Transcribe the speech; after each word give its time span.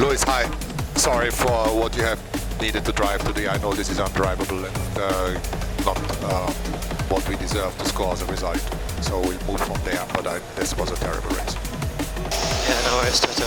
Lewis, 0.00 0.22
hi. 0.22 0.48
Sorry 0.94 1.30
for 1.30 1.68
what 1.78 1.94
you 1.94 2.02
have 2.02 2.18
needed 2.58 2.86
to 2.86 2.92
drive 2.92 3.22
today. 3.22 3.48
I 3.48 3.58
know 3.58 3.74
this 3.74 3.90
is 3.90 3.98
undrivable 3.98 4.64
and 4.64 4.96
uh, 4.96 5.34
not 5.84 5.98
uh, 6.24 6.50
what 7.12 7.28
we 7.28 7.36
deserve 7.36 7.76
to 7.76 7.84
score 7.84 8.14
as 8.14 8.22
a 8.22 8.24
result. 8.24 8.60
So 9.02 9.20
we'll 9.20 9.44
move 9.44 9.60
from 9.60 9.78
there, 9.84 10.02
but 10.14 10.26
I, 10.26 10.38
this 10.56 10.74
was 10.74 10.90
a 10.90 10.96
terrible 10.96 11.28
race. 11.36 11.54
Yeah, 12.64 12.80
no 12.88 12.96
worries, 12.96 13.20
Toto. 13.20 13.44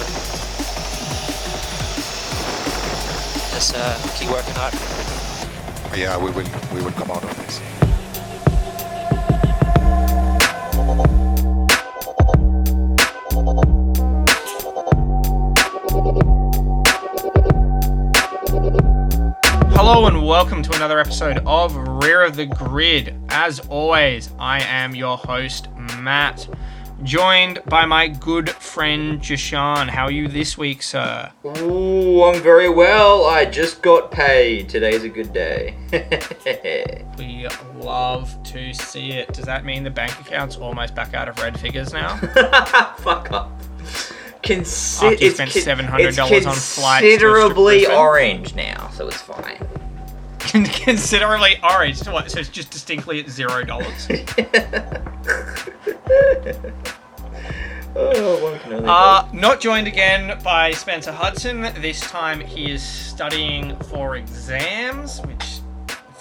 Just 3.56 3.74
uh, 3.76 3.98
keep 4.14 4.30
working 4.30 4.54
hard. 4.54 4.76
Yeah, 5.98 6.20
we 6.20 6.30
will, 6.30 6.46
we 6.76 6.84
will 6.84 6.92
come 6.92 7.10
out 7.10 7.24
welcome 20.64 20.72
to 20.72 20.78
another 20.78 21.00
episode 21.00 21.40
of 21.46 21.76
Rear 21.76 22.24
of 22.24 22.38
the 22.38 22.46
Grid. 22.46 23.16
As 23.28 23.60
always, 23.68 24.30
I 24.40 24.62
am 24.64 24.96
your 24.96 25.18
host, 25.18 25.68
Matt, 26.00 26.48
joined 27.04 27.62
by 27.66 27.86
my 27.86 28.08
good 28.08 28.50
friend 28.50 29.20
Jashan. 29.20 29.90
How 29.90 30.06
are 30.06 30.12
you 30.12 30.30
this 30.30 30.58
week, 30.58 30.82
sir? 30.82 31.30
Ooh, 31.58 32.24
I'm 32.24 32.42
very 32.42 32.70
well. 32.70 33.26
I 33.26 33.44
just 33.44 33.82
got 33.82 34.10
paid. 34.10 34.70
Today's 34.70 35.04
a 35.04 35.10
good 35.10 35.34
day. 35.34 35.76
We 37.18 37.48
love 37.76 38.42
to 38.44 38.74
see 38.74 39.12
it. 39.12 39.34
Does 39.34 39.46
that 39.46 39.66
mean 39.66 39.84
the 39.84 39.90
bank 39.90 40.18
account's 40.22 40.56
almost 40.56 40.96
back 40.96 41.14
out 41.14 41.28
of 41.28 41.38
red 41.40 41.60
figures 41.60 41.92
now? 41.94 42.18
Fuck 42.98 43.32
up. 43.32 43.52
Consi- 44.42 45.12
After 45.14 45.26
you 45.26 45.32
spent 45.32 45.52
$700 45.52 46.32
it's 46.32 46.46
on 46.46 46.56
flights 46.56 46.56
to 46.56 46.56
a 46.56 46.56
strip 46.56 47.00
considerably 47.02 47.86
orange 47.88 48.56
now, 48.56 48.90
so 48.94 49.08
it's 49.08 49.22
fine. 49.22 49.60
Considerably 50.54 51.56
orange. 51.64 51.98
So 51.98 52.14
what? 52.14 52.30
So 52.30 52.40
it's 52.40 52.50
just 52.50 52.70
distinctly 52.72 53.20
at 53.20 53.30
zero 53.30 53.64
dollars. 53.64 54.08
oh, 57.96 58.44
one 58.44 58.60
can 58.60 58.74
only 58.74 58.88
Uh, 58.88 59.28
not 59.34 59.60
joined 59.60 59.88
again 59.88 60.40
by 60.44 60.72
Spencer 60.72 61.12
Hudson. 61.12 61.62
This 61.82 62.00
time 62.02 62.40
he 62.40 62.72
is 62.72 62.84
studying 62.84 63.76
for 63.84 64.16
exams, 64.16 65.20
which. 65.22 65.60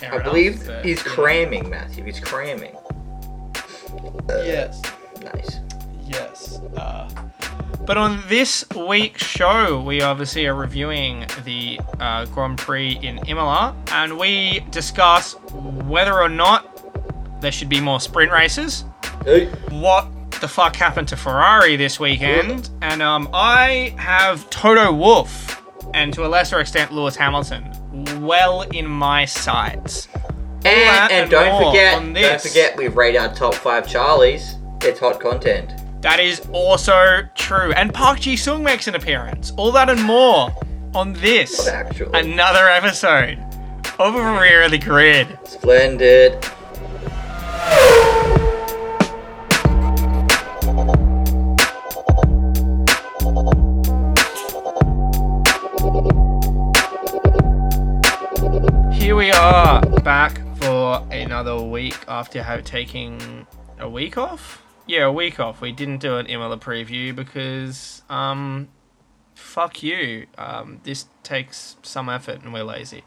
I 0.02 0.06
enough, 0.16 0.24
believe 0.24 0.66
but, 0.66 0.84
he's 0.84 1.00
cramming, 1.02 1.70
Matthew. 1.70 2.02
He's 2.04 2.18
cramming. 2.18 2.74
Yes, 4.28 4.82
Nice. 5.22 5.60
yes. 6.06 6.58
Uh, 6.76 7.08
but 7.92 7.98
on 7.98 8.22
this 8.26 8.64
week's 8.74 9.22
show, 9.22 9.82
we 9.82 10.00
obviously 10.00 10.46
are 10.46 10.54
reviewing 10.54 11.26
the 11.44 11.78
uh, 12.00 12.24
Grand 12.24 12.56
Prix 12.56 12.98
in 13.02 13.18
Imola, 13.28 13.76
and 13.88 14.18
we 14.18 14.60
discuss 14.70 15.34
whether 15.52 16.18
or 16.18 16.30
not 16.30 17.42
there 17.42 17.52
should 17.52 17.68
be 17.68 17.82
more 17.82 18.00
sprint 18.00 18.32
races. 18.32 18.86
Hey. 19.26 19.48
what 19.68 20.10
the 20.40 20.48
fuck 20.48 20.74
happened 20.74 21.06
to 21.08 21.18
Ferrari 21.18 21.76
this 21.76 22.00
weekend, 22.00 22.70
and 22.80 23.02
um, 23.02 23.28
I 23.34 23.94
have 23.98 24.48
Toto 24.48 24.90
Wolff 24.90 25.62
and 25.92 26.14
to 26.14 26.24
a 26.24 26.28
lesser 26.28 26.60
extent 26.60 26.94
Lewis 26.94 27.14
Hamilton 27.14 27.70
well 28.24 28.62
in 28.62 28.86
my 28.86 29.26
sights. 29.26 30.08
And, 30.64 30.66
and 30.66 31.12
and 31.12 31.30
don't 31.30 31.62
forget, 31.62 32.14
don't 32.14 32.40
forget, 32.40 32.74
we've 32.74 32.96
rated 32.96 33.20
our 33.20 33.34
top 33.34 33.54
five 33.54 33.84
Charlies. 33.84 34.54
It's 34.82 34.98
hot 34.98 35.20
content. 35.20 35.81
That 36.02 36.18
is 36.18 36.42
also 36.52 37.22
true. 37.36 37.72
And 37.74 37.94
Park 37.94 38.18
Ji 38.20 38.36
Sung 38.36 38.64
makes 38.64 38.88
an 38.88 38.96
appearance. 38.96 39.52
All 39.56 39.70
that 39.70 39.88
and 39.88 40.02
more 40.02 40.50
on 40.96 41.12
this 41.14 41.68
Actually, 41.68 42.10
another 42.18 42.68
episode 42.68 43.38
of 44.00 44.14
Rear 44.14 44.64
of 44.64 44.72
the 44.72 44.78
Grid. 44.78 45.38
splendid. 45.44 46.44
Here 58.92 59.14
we 59.14 59.30
are 59.30 59.80
back 60.02 60.40
for 60.56 61.06
another 61.12 61.60
week 61.62 61.96
after 62.08 62.60
taking 62.62 63.46
a 63.78 63.88
week 63.88 64.18
off. 64.18 64.61
Yeah, 64.86 65.04
a 65.04 65.12
week 65.12 65.38
off. 65.40 65.60
We 65.60 65.72
didn't 65.72 65.98
do 65.98 66.16
an 66.16 66.26
Imola 66.26 66.58
preview 66.58 67.14
because 67.14 68.02
um 68.10 68.68
fuck 69.34 69.82
you. 69.82 70.26
Um 70.38 70.80
this 70.84 71.06
takes 71.22 71.76
some 71.82 72.08
effort 72.08 72.42
and 72.42 72.52
we're 72.52 72.64
lazy. 72.64 73.04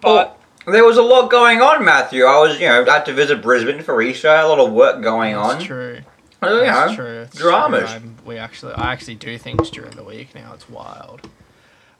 But 0.00 0.38
Well, 0.66 0.74
there 0.74 0.84
was 0.84 0.96
a 0.96 1.02
lot 1.02 1.30
going 1.30 1.60
on, 1.60 1.84
Matthew. 1.84 2.24
I 2.24 2.38
was, 2.40 2.60
you 2.60 2.66
know, 2.66 2.84
I 2.84 2.92
had 2.94 3.06
to 3.06 3.12
visit 3.12 3.42
Brisbane 3.42 3.82
for 3.82 4.00
Easter. 4.02 4.28
A 4.28 4.46
lot 4.46 4.58
of 4.58 4.72
work 4.72 5.02
going 5.02 5.34
on. 5.34 5.56
it's 5.56 5.64
true. 5.64 6.00
You 6.42 6.48
know, 6.48 6.94
true. 6.94 7.20
It's 7.22 7.36
dramas. 7.36 7.90
true. 7.90 8.14
We 8.24 8.38
actually 8.38 8.72
I 8.74 8.92
actually 8.92 9.16
do 9.16 9.36
things 9.38 9.70
during 9.70 9.90
the 9.92 10.04
week 10.04 10.34
now. 10.34 10.52
It's 10.54 10.68
wild. 10.68 11.28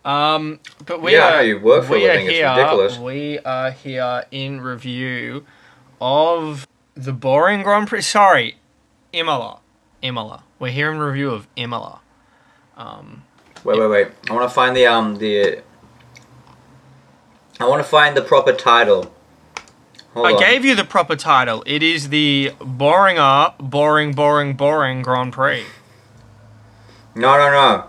Um, 0.04 0.60
but 0.86 1.02
we 1.02 1.12
Yeah, 1.12 1.38
are 1.38 1.42
you 1.42 1.58
work 1.58 1.84
for 1.84 1.96
a 1.96 2.00
living, 2.00 2.26
it's 2.26 2.36
here, 2.36 2.48
ridiculous. 2.48 2.98
We 2.98 3.40
are 3.40 3.70
here 3.72 4.24
in 4.30 4.60
review 4.60 5.44
of 6.00 6.66
the 6.94 7.12
boring 7.12 7.62
Grand 7.62 7.88
Prix. 7.88 8.02
Sorry, 8.02 8.56
Imola. 9.12 9.60
Imola. 10.02 10.44
We're 10.58 10.70
here 10.70 10.90
in 10.92 10.98
review 10.98 11.30
of 11.30 11.46
Imola. 11.56 12.00
Um, 12.76 13.24
Wait, 13.64 13.78
wait, 13.78 13.88
wait. 13.88 14.08
I 14.30 14.34
want 14.34 14.48
to 14.48 14.54
find 14.54 14.76
the 14.76 14.86
um 14.86 15.16
the. 15.16 15.62
I 17.58 17.66
want 17.66 17.82
to 17.82 17.88
find 17.88 18.16
the 18.16 18.22
proper 18.22 18.52
title. 18.52 19.12
Hold 20.14 20.26
I 20.26 20.32
on. 20.34 20.38
gave 20.40 20.64
you 20.64 20.76
the 20.76 20.84
proper 20.84 21.16
title. 21.16 21.64
It 21.66 21.82
is 21.82 22.10
the 22.10 22.52
Boringer, 22.60 23.54
boring, 23.58 24.12
boring, 24.12 24.54
boring 24.54 25.02
Grand 25.02 25.32
Prix. 25.32 25.64
No, 27.16 27.36
no, 27.36 27.50
no. 27.50 27.84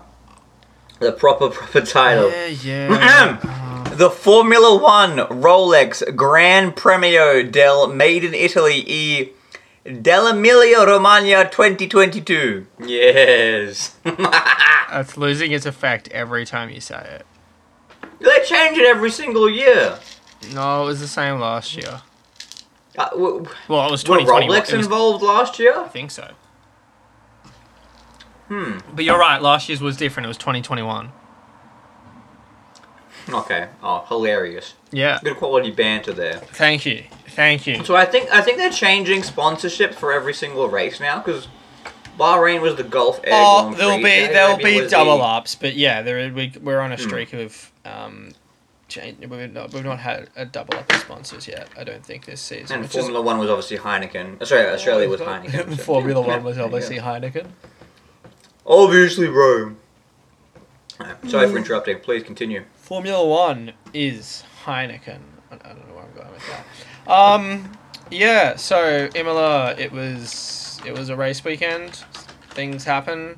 The 0.98 1.12
proper 1.12 1.48
proper 1.56 1.80
title. 1.82 2.30
Yeah, 2.30 2.46
yeah. 2.46 3.66
The 3.90 4.08
Formula 4.10 4.80
One 4.80 5.16
Rolex 5.42 6.16
Grand 6.16 6.74
Premio 6.74 7.42
del 7.50 7.88
Made 7.88 8.24
in 8.24 8.34
Italy 8.34 8.82
e 8.86 9.28
dell'Emilia 9.84 10.86
Romagna 10.86 11.48
2022. 11.50 12.66
Yes. 12.84 13.96
That's 14.04 15.16
losing 15.16 15.52
its 15.52 15.66
effect 15.66 16.08
every 16.08 16.44
time 16.44 16.70
you 16.70 16.80
say 16.80 17.00
it. 17.20 17.26
they 18.20 18.44
change 18.44 18.76
it 18.78 18.86
every 18.86 19.10
single 19.10 19.48
year. 19.48 19.98
No, 20.54 20.82
it 20.82 20.86
was 20.86 21.00
the 21.00 21.08
same 21.08 21.38
last 21.40 21.76
year. 21.76 22.02
Uh, 22.98 23.08
w- 23.10 23.46
Well, 23.68 23.86
it 23.86 23.90
was 23.90 24.02
were 24.06 24.18
2021. 24.18 24.48
Rolex 24.60 24.72
was- 24.76 24.84
involved 24.86 25.22
last 25.22 25.58
year? 25.58 25.78
I 25.78 25.88
think 25.88 26.10
so. 26.10 26.30
Hmm. 28.48 28.78
But 28.94 29.04
you're 29.04 29.18
right. 29.18 29.40
Last 29.40 29.68
year's 29.68 29.80
was 29.80 29.96
different. 29.96 30.24
It 30.24 30.28
was 30.28 30.36
2021. 30.38 31.12
Okay. 33.28 33.68
Oh, 33.82 34.04
hilarious. 34.08 34.74
Yeah. 34.90 35.20
Good 35.22 35.36
quality 35.36 35.70
banter 35.70 36.12
there. 36.12 36.34
Thank 36.38 36.84
you. 36.84 37.04
Thank 37.30 37.66
you. 37.66 37.84
So 37.84 37.96
I 37.96 38.04
think 38.04 38.30
I 38.32 38.40
think 38.42 38.58
they're 38.58 38.70
changing 38.70 39.22
sponsorship 39.22 39.94
for 39.94 40.12
every 40.12 40.34
single 40.34 40.68
race 40.68 41.00
now 41.00 41.18
because 41.20 41.48
Bahrain 42.18 42.60
was 42.60 42.76
the 42.76 42.82
Gulf 42.84 43.20
Air 43.24 43.30
Oh, 43.32 43.72
there'll 43.74 43.96
be 43.98 44.02
Saudi 44.04 44.32
there'll 44.32 44.56
be 44.58 44.88
double 44.88 45.18
the- 45.18 45.24
ups, 45.24 45.54
but 45.54 45.74
yeah, 45.74 46.02
there 46.02 46.32
we, 46.32 46.52
we're 46.62 46.80
on 46.80 46.92
a 46.92 46.96
Hmm. 46.96 47.02
streak 47.02 47.32
of 47.32 47.72
um, 47.84 48.32
change. 48.88 49.18
We've 49.26 49.52
not, 49.52 49.72
we've 49.72 49.84
not 49.84 50.00
had 50.00 50.28
a 50.36 50.44
double 50.44 50.76
up 50.76 50.92
of 50.92 51.00
sponsors 51.00 51.48
yet. 51.48 51.68
I 51.78 51.84
don't 51.84 52.04
think 52.04 52.26
this 52.26 52.40
season. 52.42 52.74
And 52.74 52.82
which 52.82 52.94
is- 52.94 53.02
Formula 53.04 53.22
One 53.22 53.38
was 53.38 53.48
obviously 53.48 53.78
Heineken. 53.78 54.42
Uh, 54.42 54.44
Sorry, 54.44 54.66
Australia 54.68 55.08
was 55.08 55.20
Heineken. 55.20 55.76
so- 55.76 55.82
Formula 55.84 56.20
yeah, 56.20 56.26
One 56.26 56.44
was 56.44 56.56
yeah. 56.58 56.64
obviously 56.64 56.98
Heineken. 56.98 57.46
Obviously, 58.66 59.28
Rome. 59.28 59.78
Sorry 61.28 61.48
for 61.48 61.56
interrupting. 61.56 62.00
Please 62.00 62.22
continue. 62.22 62.64
Formula 62.76 63.26
One 63.26 63.72
is 63.94 64.44
Heineken. 64.66 65.20
I 65.50 65.54
I 65.54 65.56
don't 65.72 65.88
know 65.88 65.94
where 65.94 66.04
I'm 66.04 66.12
going 66.14 66.30
with 66.32 66.46
that. 66.48 66.66
Um, 67.06 67.70
yeah. 68.10 68.56
So 68.56 69.08
Imola, 69.14 69.74
it 69.78 69.92
was 69.92 70.80
it 70.84 70.96
was 70.96 71.08
a 71.08 71.16
race 71.16 71.44
weekend. 71.44 72.04
Things 72.50 72.84
happen. 72.84 73.36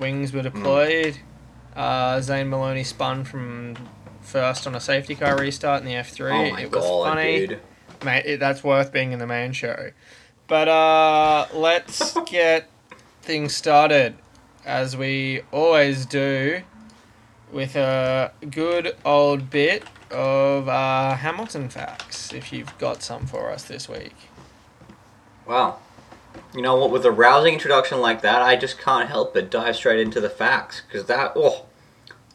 Wings 0.00 0.32
were 0.32 0.42
deployed. 0.42 1.18
Uh, 1.76 2.20
Zane 2.20 2.50
Maloney 2.50 2.84
spun 2.84 3.24
from 3.24 3.76
first 4.20 4.66
on 4.66 4.74
a 4.74 4.80
safety 4.80 5.14
car 5.14 5.38
restart 5.38 5.80
in 5.80 5.86
the 5.86 5.94
F 5.94 6.10
three. 6.10 6.32
Oh 6.32 6.56
it 6.56 6.70
was 6.72 6.84
god, 6.84 7.04
funny. 7.04 7.46
dude. 7.46 7.60
Mate, 8.04 8.24
it, 8.26 8.40
that's 8.40 8.64
worth 8.64 8.92
being 8.92 9.12
in 9.12 9.18
the 9.18 9.26
main 9.26 9.52
show. 9.52 9.90
But 10.48 10.68
uh, 10.68 11.46
let's 11.54 12.16
get 12.26 12.68
things 13.22 13.54
started, 13.54 14.16
as 14.64 14.96
we 14.96 15.42
always 15.52 16.04
do, 16.04 16.62
with 17.52 17.76
a 17.76 18.32
good 18.50 18.96
old 19.04 19.50
bit 19.50 19.84
of 20.12 20.68
uh, 20.68 21.16
Hamilton 21.16 21.68
facts. 21.68 22.32
If 22.32 22.52
you've 22.52 22.76
got 22.78 23.02
some 23.02 23.26
for 23.26 23.50
us 23.50 23.64
this 23.64 23.88
week. 23.88 24.14
Wow. 25.46 25.78
You 26.54 26.62
know 26.62 26.76
what? 26.76 26.90
With 26.90 27.04
a 27.04 27.10
rousing 27.10 27.54
introduction 27.54 28.00
like 28.00 28.22
that, 28.22 28.42
I 28.42 28.56
just 28.56 28.78
can't 28.78 29.08
help 29.08 29.34
but 29.34 29.50
dive 29.50 29.76
straight 29.76 30.00
into 30.00 30.20
the 30.20 30.30
facts 30.30 30.82
because 30.86 31.06
that. 31.06 31.32
Oh, 31.36 31.66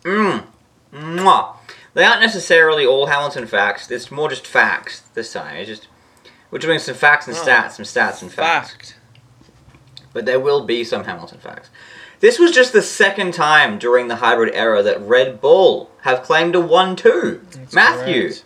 Mmm. 0.03 0.45
Mwah. 0.93 1.55
They 1.93 2.03
aren't 2.03 2.21
necessarily 2.21 2.85
all 2.85 3.07
Hamilton 3.07 3.47
facts. 3.47 3.89
It's 3.89 4.11
more 4.11 4.29
just 4.29 4.45
facts 4.45 5.01
this 5.13 5.33
time. 5.33 5.55
It's 5.57 5.67
just 5.67 5.87
we're 6.51 6.59
doing 6.59 6.79
some 6.79 6.95
facts 6.95 7.27
and 7.27 7.35
Oh. 7.35 7.39
stats, 7.43 7.71
some 7.71 7.85
stats 7.85 8.21
and 8.21 8.31
facts. 8.31 8.71
Fact. 8.71 8.95
But 10.13 10.25
there 10.25 10.39
will 10.39 10.65
be 10.65 10.83
some 10.83 11.03
Hamilton 11.03 11.39
facts. 11.39 11.69
This 12.19 12.39
was 12.39 12.51
just 12.51 12.73
the 12.73 12.81
second 12.81 13.33
time 13.33 13.77
during 13.77 14.07
the 14.07 14.17
hybrid 14.17 14.53
era 14.55 14.81
that 14.83 14.99
Red 15.01 15.39
Bull 15.39 15.91
have 16.01 16.23
claimed 16.23 16.55
a 16.55 16.59
1-2. 16.59 17.73
Matthew, 17.73 18.21
correct. 18.23 18.43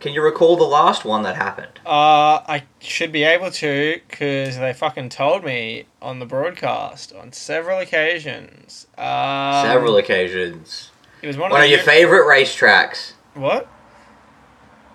can 0.00 0.12
you 0.12 0.22
recall 0.22 0.56
the 0.56 0.64
last 0.64 1.04
one 1.04 1.22
that 1.22 1.36
happened? 1.36 1.78
Uh, 1.86 2.42
I 2.48 2.64
should 2.80 3.12
be 3.12 3.22
able 3.22 3.50
to 3.52 4.00
because 4.08 4.58
they 4.58 4.72
fucking 4.72 5.10
told 5.10 5.44
me 5.44 5.86
on 6.02 6.18
the 6.18 6.26
broadcast 6.26 7.12
on 7.14 7.32
several 7.32 7.78
occasions. 7.78 8.86
Um, 8.98 9.64
Several 9.64 9.96
occasions. 9.96 10.90
It 11.22 11.26
was 11.28 11.36
one, 11.36 11.50
One 11.50 11.60
of 11.60 11.64
of 11.64 11.70
the 11.70 11.76
your 11.76 11.84
favorite 11.84 12.24
racetracks. 12.26 13.12
What? 13.34 13.66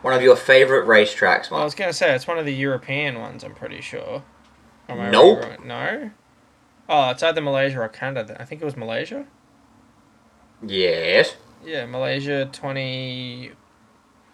One 0.01 0.13
of 0.13 0.21
your 0.21 0.35
favorite 0.35 0.85
racetracks, 0.85 1.47
I 1.47 1.51
Mark. 1.51 1.63
was 1.63 1.75
gonna 1.75 1.93
say 1.93 2.13
it's 2.13 2.27
one 2.27 2.37
of 2.37 2.45
the 2.45 2.53
European 2.53 3.19
ones. 3.19 3.43
I'm 3.43 3.55
pretty 3.55 3.79
sure. 3.79 4.21
Am 4.89 4.99
I 4.99 5.09
Nope. 5.09 5.63
No. 5.63 6.11
Oh, 6.89 7.09
it's 7.09 7.23
either 7.23 7.41
Malaysia 7.41 7.79
or 7.79 7.89
Canada. 7.89 8.35
I 8.39 8.45
think 8.45 8.61
it 8.61 8.65
was 8.65 8.75
Malaysia. 8.75 9.25
Yes. 10.65 11.35
Yeah, 11.65 11.85
Malaysia 11.85 12.49
20. 12.51 13.51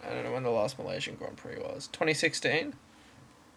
I 0.04 0.10
don't 0.12 0.24
know 0.24 0.32
when 0.32 0.42
the 0.42 0.50
last 0.50 0.78
Malaysian 0.78 1.14
Grand 1.14 1.36
Prix 1.36 1.56
was. 1.56 1.88
2016. 1.92 2.74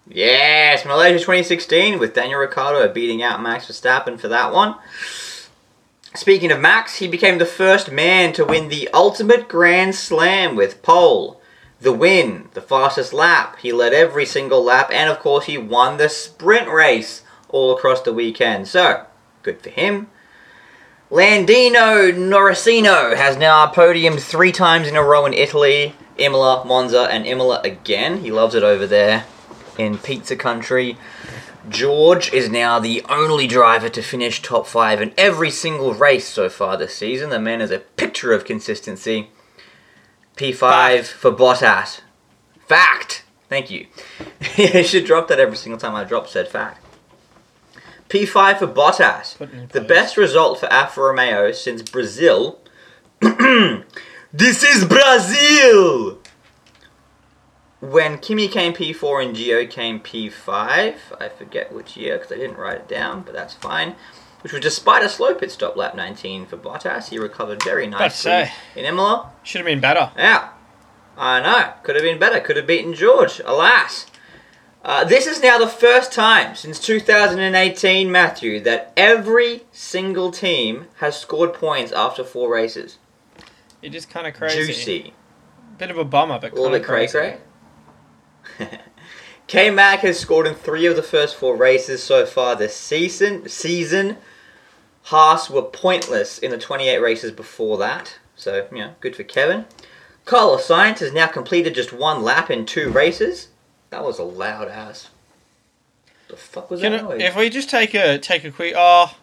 Yes, 0.07 0.85
Malaysia 0.85 1.19
2016 1.19 1.97
with 1.97 2.13
Daniel 2.13 2.39
Ricciardo 2.39 2.91
beating 2.91 3.23
out 3.23 3.41
Max 3.41 3.67
Verstappen 3.67 4.19
for 4.19 4.27
that 4.27 4.51
one. 4.51 4.75
Speaking 6.13 6.51
of 6.51 6.59
Max, 6.59 6.97
he 6.97 7.07
became 7.07 7.37
the 7.39 7.45
first 7.45 7.91
man 7.91 8.33
to 8.33 8.45
win 8.45 8.69
the 8.69 8.89
ultimate 8.93 9.47
Grand 9.47 9.95
Slam 9.95 10.55
with 10.55 10.83
pole. 10.83 11.41
The 11.81 11.93
win, 11.93 12.49
the 12.53 12.61
fastest 12.61 13.13
lap. 13.13 13.57
He 13.59 13.71
led 13.71 13.93
every 13.93 14.25
single 14.25 14.63
lap, 14.63 14.89
and 14.91 15.09
of 15.09 15.19
course, 15.19 15.45
he 15.45 15.57
won 15.57 15.97
the 15.97 16.09
sprint 16.09 16.69
race 16.69 17.23
all 17.53 17.73
across 17.73 18.01
the 18.01 18.11
weekend. 18.11 18.67
So, 18.67 19.05
good 19.43 19.61
for 19.61 19.69
him. 19.69 20.09
Landino 21.09 22.11
Norrisino 22.11 23.15
has 23.15 23.37
now 23.37 23.71
podiumed 23.71 24.19
three 24.19 24.51
times 24.51 24.87
in 24.87 24.95
a 24.95 25.03
row 25.03 25.25
in 25.25 25.33
Italy, 25.33 25.95
Imola, 26.17 26.65
Monza, 26.65 27.03
and 27.03 27.25
Imola 27.25 27.61
again. 27.63 28.17
He 28.17 28.31
loves 28.31 28.55
it 28.55 28.63
over 28.63 28.87
there 28.87 29.25
in 29.77 29.99
pizza 29.99 30.35
country. 30.35 30.97
George 31.69 32.33
is 32.33 32.49
now 32.49 32.79
the 32.79 33.03
only 33.07 33.47
driver 33.47 33.87
to 33.89 34.01
finish 34.01 34.41
top 34.41 34.67
five 34.67 35.01
in 35.01 35.13
every 35.17 35.49
single 35.49 35.93
race 35.93 36.27
so 36.27 36.49
far 36.49 36.75
this 36.75 36.95
season. 36.95 37.29
The 37.29 37.39
man 37.39 37.61
is 37.61 37.71
a 37.71 37.79
picture 37.79 38.33
of 38.33 38.43
consistency. 38.43 39.29
P5 40.35 40.57
Fact. 40.57 41.07
for 41.07 41.31
Bottas. 41.31 42.01
Fact. 42.67 43.23
Thank 43.49 43.69
you. 43.69 43.85
you 44.57 44.83
should 44.83 45.05
drop 45.05 45.27
that 45.27 45.39
every 45.39 45.57
single 45.57 45.79
time 45.79 45.95
I 45.95 46.03
drop 46.03 46.27
said 46.27 46.47
fact. 46.47 46.82
P5 48.13 48.59
for 48.59 48.67
Bottas. 48.67 49.35
Put 49.39 49.49
it 49.49 49.55
in 49.55 49.67
The 49.69 49.81
best 49.81 50.17
result 50.17 50.59
for 50.59 50.71
Alfa 50.71 51.01
Romeo 51.01 51.51
since 51.51 51.81
Brazil. 51.81 52.59
this 53.19 54.61
is 54.63 54.85
Brazil! 54.85 56.19
When 57.79 58.19
Kimi 58.19 58.47
came 58.49 58.73
P4 58.73 59.25
and 59.25 59.35
Gio 59.35 59.67
came 59.67 59.99
P5, 59.99 60.95
I 61.19 61.29
forget 61.35 61.73
which 61.73 61.97
year 61.97 62.19
because 62.19 62.31
I 62.31 62.35
didn't 62.35 62.57
write 62.57 62.77
it 62.77 62.87
down, 62.87 63.23
but 63.23 63.33
that's 63.33 63.55
fine. 63.55 63.95
Which 64.41 64.53
was 64.53 64.61
despite 64.61 65.03
a 65.03 65.09
slow 65.09 65.33
pit 65.33 65.49
stop 65.49 65.75
lap 65.75 65.95
19 65.95 66.45
for 66.45 66.57
Bottas. 66.57 67.09
He 67.09 67.17
recovered 67.17 67.63
very 67.63 67.87
nicely 67.87 68.09
say. 68.09 68.51
in 68.75 68.85
Imola. 68.85 69.31
Should 69.41 69.61
have 69.61 69.65
been 69.65 69.79
better. 69.79 70.11
Yeah, 70.15 70.49
I 71.17 71.41
know. 71.41 71.73
Could 71.81 71.95
have 71.95 72.03
been 72.03 72.19
better. 72.19 72.39
Could 72.39 72.57
have 72.57 72.67
beaten 72.67 72.93
George. 72.93 73.41
Alas. 73.43 74.05
Uh, 74.83 75.05
this 75.05 75.27
is 75.27 75.41
now 75.41 75.57
the 75.57 75.67
first 75.67 76.11
time 76.11 76.55
since 76.55 76.77
2018, 76.79 78.11
Matthew, 78.11 78.59
that 78.61 78.91
every 78.97 79.63
single 79.71 80.29
team 80.29 80.87
has 80.97 81.17
scored 81.17 81.53
points 81.53 81.93
after 81.93 82.23
four 82.23 82.51
races. 82.51 82.97
It 83.81 83.95
is 83.95 84.05
kind 84.05 84.27
of 84.27 84.33
crazy. 84.33 84.65
Juicy. 84.65 85.13
Bit 85.77 85.89
of 85.89 85.97
a 85.97 86.03
bummer, 86.03 86.37
but 86.39 86.51
A 86.51 86.55
little 86.55 86.65
kind 86.71 86.75
of 86.75 86.81
bit 86.81 86.85
cray 86.87 87.07
crazy. 87.07 87.37
cray. 88.57 88.79
K 89.47 89.69
Mag 89.69 89.99
has 89.99 90.19
scored 90.19 90.47
in 90.47 90.53
three 90.55 90.85
of 90.85 90.95
the 90.95 91.03
first 91.03 91.35
four 91.35 91.55
races 91.55 92.03
so 92.03 92.25
far 92.25 92.55
this 92.55 92.75
season. 92.75 93.47
Season. 93.47 94.17
Haas 95.03 95.49
were 95.49 95.61
pointless 95.61 96.37
in 96.39 96.51
the 96.51 96.57
28 96.57 96.97
races 96.99 97.31
before 97.31 97.77
that. 97.77 98.19
So, 98.35 98.67
you 98.71 98.79
know, 98.79 98.95
good 98.99 99.15
for 99.15 99.23
Kevin. 99.23 99.65
Carlos 100.25 100.67
Sainz 100.67 100.99
has 100.99 101.11
now 101.11 101.27
completed 101.27 101.75
just 101.75 101.91
one 101.91 102.21
lap 102.23 102.49
in 102.49 102.65
two 102.65 102.89
races. 102.89 103.49
That 103.93 104.03
was 104.03 104.17
a 104.17 104.23
loud 104.23 104.69
ass. 104.69 105.09
The 106.27 106.35
fuck 106.35 106.71
was 106.71 106.81
Can 106.81 106.93
that 106.93 107.01
it- 107.01 107.03
noise? 107.03 107.21
if 107.21 107.35
we 107.35 107.49
just 107.51 107.69
take 107.69 107.93
a 107.93 108.17
take 108.17 108.43
a 108.43 108.49
quick, 108.49 108.73
oh, 108.75 109.15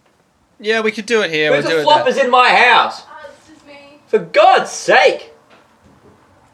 yeah, 0.61 0.81
we 0.81 0.93
could 0.93 1.07
do 1.07 1.23
it 1.23 1.31
here. 1.33 1.53
Who's 1.53 1.65
we'll 1.65 1.79
the 1.79 1.83
do 1.83 1.89
it. 1.89 1.93
floppers 1.93 2.25
in 2.25 2.31
my 2.31 2.51
house? 2.51 3.03
Oh, 3.05 3.31
it's 3.37 3.49
just 3.49 3.67
me. 3.67 3.99
For 4.07 4.21
God's 4.21 4.71
sake! 4.71 5.33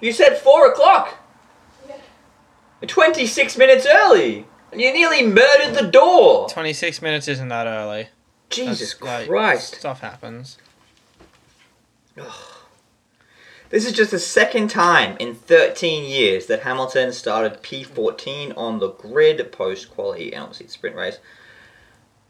You 0.00 0.12
said 0.12 0.38
four 0.38 0.66
o'clock. 0.72 1.18
Yeah. 1.86 1.96
26 2.86 3.58
minutes 3.58 3.86
early, 3.86 4.46
and 4.72 4.80
you 4.80 4.94
nearly 4.94 5.22
murdered 5.26 5.74
the 5.74 5.86
door. 5.90 6.48
Twenty 6.48 6.72
six 6.72 7.02
minutes 7.02 7.28
isn't 7.28 7.48
that 7.48 7.66
early. 7.66 8.08
Jesus 8.48 8.94
That's, 8.94 9.02
like, 9.02 9.28
Christ! 9.28 9.74
Stuff 9.74 10.00
happens. 10.00 10.56
This 13.76 13.84
is 13.84 13.92
just 13.92 14.10
the 14.10 14.18
second 14.18 14.70
time 14.70 15.18
in 15.20 15.34
13 15.34 16.10
years 16.10 16.46
that 16.46 16.62
Hamilton 16.62 17.12
started 17.12 17.62
P14 17.62 18.56
on 18.56 18.78
the 18.78 18.92
grid 18.92 19.52
post 19.52 19.90
quality 19.90 20.32
and 20.32 20.44
obviously 20.44 20.64
the 20.64 20.72
sprint 20.72 20.96
race. 20.96 21.18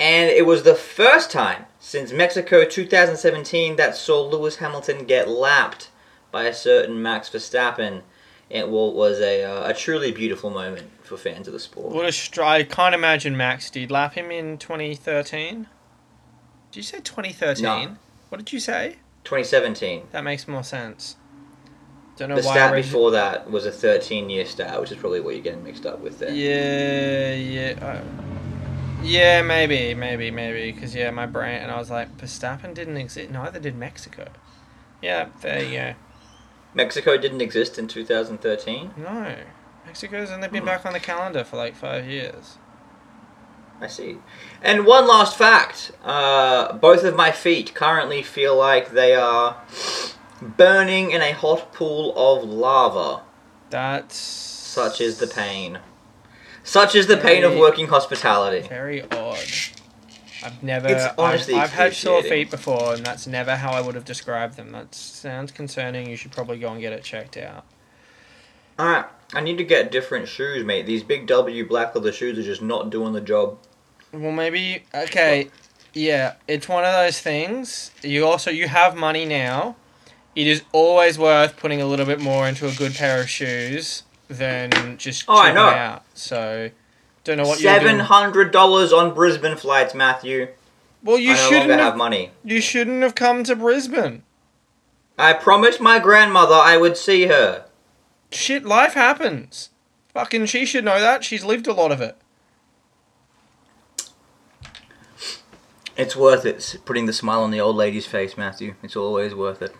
And 0.00 0.28
it 0.28 0.44
was 0.44 0.64
the 0.64 0.74
first 0.74 1.30
time 1.30 1.66
since 1.78 2.10
Mexico 2.10 2.64
2017 2.64 3.76
that 3.76 3.94
saw 3.94 4.22
Lewis 4.22 4.56
Hamilton 4.56 5.04
get 5.04 5.28
lapped 5.28 5.92
by 6.32 6.46
a 6.46 6.52
certain 6.52 7.00
Max 7.00 7.30
Verstappen. 7.30 8.02
It 8.50 8.68
was 8.68 9.20
a, 9.20 9.44
uh, 9.44 9.70
a 9.70 9.72
truly 9.72 10.10
beautiful 10.10 10.50
moment 10.50 10.90
for 11.04 11.16
fans 11.16 11.46
of 11.46 11.52
the 11.52 11.60
sport. 11.60 11.94
What 11.94 12.06
a 12.06 12.10
str- 12.10 12.42
I 12.42 12.64
can't 12.64 12.92
imagine 12.92 13.36
Max 13.36 13.70
did 13.70 13.92
lap 13.92 14.14
him 14.14 14.32
in 14.32 14.58
2013. 14.58 15.68
Did 16.72 16.76
you 16.76 16.82
say 16.82 16.98
2013? 16.98 17.62
No. 17.62 17.96
What 18.30 18.38
did 18.38 18.52
you 18.52 18.58
say? 18.58 18.96
2017. 19.22 20.08
That 20.10 20.24
makes 20.24 20.48
more 20.48 20.64
sense. 20.64 21.14
Don't 22.16 22.30
know 22.30 22.36
The 22.36 22.42
why. 22.46 22.52
stat 22.52 22.74
before 22.74 23.10
that 23.12 23.50
was 23.50 23.66
a 23.66 23.70
13 23.72 24.30
year 24.30 24.46
stat, 24.46 24.80
which 24.80 24.90
is 24.90 24.98
probably 24.98 25.20
what 25.20 25.34
you're 25.34 25.42
getting 25.44 25.62
mixed 25.64 25.84
up 25.86 26.00
with 26.00 26.18
there. 26.18 26.30
Yeah, 26.30 27.34
yeah. 27.34 27.84
Uh, 27.84 29.02
yeah, 29.02 29.42
maybe, 29.42 29.94
maybe, 29.94 30.30
maybe. 30.30 30.72
Because, 30.72 30.94
yeah, 30.94 31.10
my 31.10 31.26
brain. 31.26 31.60
And 31.62 31.70
I 31.70 31.78
was 31.78 31.90
like, 31.90 32.16
Verstappen 32.16 32.72
didn't 32.74 32.96
exist. 32.96 33.30
Neither 33.30 33.60
did 33.60 33.76
Mexico. 33.76 34.28
Yeah, 35.02 35.28
there 35.42 35.62
you 35.62 35.76
go. 35.78 35.94
Mexico 36.74 37.16
didn't 37.16 37.40
exist 37.42 37.78
in 37.78 37.86
2013. 37.86 38.92
No. 38.96 39.36
Mexico's 39.84 40.30
only 40.30 40.48
been 40.48 40.62
Hmm. 40.62 40.66
back 40.66 40.86
on 40.86 40.92
the 40.94 41.00
calendar 41.00 41.44
for 41.44 41.56
like 41.56 41.74
five 41.76 42.06
years. 42.06 42.58
I 43.80 43.86
see. 43.88 44.18
And 44.62 44.86
one 44.86 45.06
last 45.06 45.36
fact 45.36 45.92
uh, 46.02 46.72
both 46.72 47.04
of 47.04 47.14
my 47.14 47.30
feet 47.30 47.74
currently 47.74 48.22
feel 48.22 48.56
like 48.56 48.90
they 48.92 49.14
are 49.14 49.58
burning 50.40 51.10
in 51.10 51.22
a 51.22 51.32
hot 51.32 51.72
pool 51.72 52.12
of 52.16 52.48
lava. 52.48 53.22
That's. 53.70 54.16
Such 54.16 55.00
is 55.00 55.18
the 55.18 55.26
pain. 55.26 55.78
Such 56.62 56.94
is 56.94 57.06
the 57.06 57.16
pain 57.16 57.44
of 57.44 57.56
working 57.56 57.86
hospitality. 57.86 58.66
Very 58.66 59.02
odd. 59.02 59.38
I've 60.44 60.62
never. 60.62 60.88
It's 60.88 61.04
I've- 61.04 61.14
honestly 61.16 61.54
I've, 61.54 61.72
had 61.72 61.94
sore 61.94 62.22
feet 62.22 62.50
before, 62.50 62.94
and 62.94 63.04
that's 63.04 63.26
never 63.26 63.56
how 63.56 63.72
I 63.72 63.80
would 63.80 63.94
have 63.94 64.04
described 64.04 64.56
them. 64.56 64.72
That 64.72 64.94
sounds 64.94 65.52
concerning. 65.52 66.08
You 66.08 66.16
should 66.16 66.32
probably 66.32 66.58
go 66.58 66.70
and 66.70 66.80
get 66.80 66.92
it 66.92 67.02
checked 67.02 67.36
out. 67.36 67.64
Alright, 68.78 69.06
I 69.32 69.40
need 69.40 69.56
to 69.58 69.64
get 69.64 69.90
different 69.90 70.28
shoes, 70.28 70.64
mate. 70.64 70.84
These 70.84 71.02
big 71.02 71.26
W 71.26 71.66
black 71.66 71.94
leather 71.94 72.12
shoes 72.12 72.38
are 72.38 72.42
just 72.42 72.60
not 72.60 72.90
doing 72.90 73.14
the 73.14 73.22
job. 73.22 73.58
Well, 74.12 74.32
maybe 74.32 74.82
okay. 74.94 75.48
Yeah, 75.94 76.34
it's 76.46 76.68
one 76.68 76.84
of 76.84 76.92
those 76.92 77.20
things. 77.20 77.90
You 78.02 78.26
also 78.26 78.50
you 78.50 78.68
have 78.68 78.94
money 78.94 79.24
now. 79.24 79.76
It 80.36 80.46
is 80.46 80.62
always 80.72 81.18
worth 81.18 81.56
putting 81.56 81.80
a 81.80 81.86
little 81.86 82.04
bit 82.06 82.20
more 82.20 82.46
into 82.46 82.68
a 82.68 82.72
good 82.72 82.94
pair 82.94 83.20
of 83.20 83.28
shoes 83.28 84.02
than 84.28 84.98
just 84.98 85.24
Oh, 85.26 85.40
I 85.40 85.50
know. 85.50 85.66
out. 85.68 86.04
So, 86.14 86.70
don't 87.24 87.38
know 87.38 87.44
what 87.44 87.58
you're 87.58 87.72
Seven 87.72 88.00
hundred 88.00 88.52
dollars 88.52 88.92
on 88.92 89.14
Brisbane 89.14 89.56
flights, 89.56 89.94
Matthew. 89.94 90.48
Well, 91.02 91.18
you 91.18 91.32
I 91.32 91.36
no 91.36 91.48
shouldn't 91.48 91.70
have, 91.70 91.80
have 91.80 91.96
money. 91.96 92.32
You 92.44 92.60
shouldn't 92.60 93.02
have 93.02 93.14
come 93.14 93.44
to 93.44 93.56
Brisbane. 93.56 94.22
I 95.18 95.32
promised 95.32 95.80
my 95.80 95.98
grandmother 95.98 96.54
I 96.54 96.76
would 96.76 96.96
see 96.98 97.26
her. 97.26 97.64
Shit, 98.30 98.64
life 98.66 98.92
happens. 98.92 99.70
Fucking, 100.12 100.46
she 100.46 100.66
should 100.66 100.84
know 100.84 101.00
that. 101.00 101.24
She's 101.24 101.44
lived 101.44 101.66
a 101.66 101.72
lot 101.72 101.92
of 101.92 102.00
it. 102.02 102.16
It's 105.96 106.14
worth 106.14 106.44
it. 106.44 106.76
Putting 106.84 107.06
the 107.06 107.12
smile 107.14 107.42
on 107.42 107.50
the 107.50 107.60
old 107.60 107.76
lady's 107.76 108.06
face, 108.06 108.36
Matthew. 108.36 108.74
It's 108.82 108.96
always 108.96 109.34
worth 109.34 109.62
it. 109.62 109.74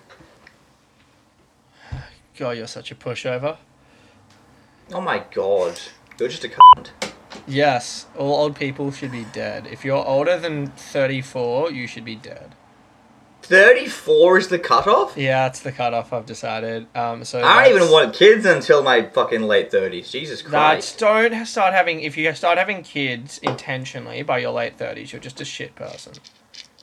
God, 2.37 2.57
you're 2.57 2.67
such 2.67 2.91
a 2.91 2.95
pushover. 2.95 3.57
Oh 4.93 5.01
my 5.01 5.25
god. 5.33 5.81
You're 6.19 6.29
just 6.29 6.45
a 6.45 6.49
cunt. 6.49 6.91
Yes, 7.47 8.07
all 8.17 8.35
old 8.35 8.57
people 8.57 8.91
should 8.91 9.13
be 9.13 9.25
dead. 9.33 9.67
If 9.67 9.85
you're 9.85 10.05
older 10.05 10.39
than 10.39 10.69
34, 10.69 11.71
you 11.73 11.87
should 11.87 12.05
be 12.05 12.15
dead. 12.15 12.55
34 13.43 14.39
is 14.39 14.49
the 14.49 14.59
cutoff? 14.59 15.17
Yeah, 15.17 15.47
it's 15.47 15.61
the 15.61 15.71
cutoff 15.71 16.13
I've 16.13 16.27
decided. 16.27 16.89
Um, 16.97 17.23
so 17.25 17.41
I 17.43 17.69
don't 17.69 17.77
even 17.77 17.93
want 17.93 18.13
kids 18.13 18.45
until 18.45 18.83
my 18.83 19.03
fucking 19.03 19.43
late 19.43 19.71
30s. 19.71 20.11
Jesus 20.11 20.43
That's 20.43 20.51
Christ. 20.51 20.99
don't 20.99 21.47
start 21.47 21.73
having 21.73 22.01
if 22.01 22.17
you 22.17 22.35
start 22.35 22.59
having 22.59 22.83
kids 22.83 23.39
intentionally 23.39 24.23
by 24.25 24.39
your 24.39 24.51
late 24.51 24.77
thirties, 24.79 25.13
you're 25.13 25.21
just 25.21 25.41
a 25.41 25.45
shit 25.45 25.77
person. 25.77 26.15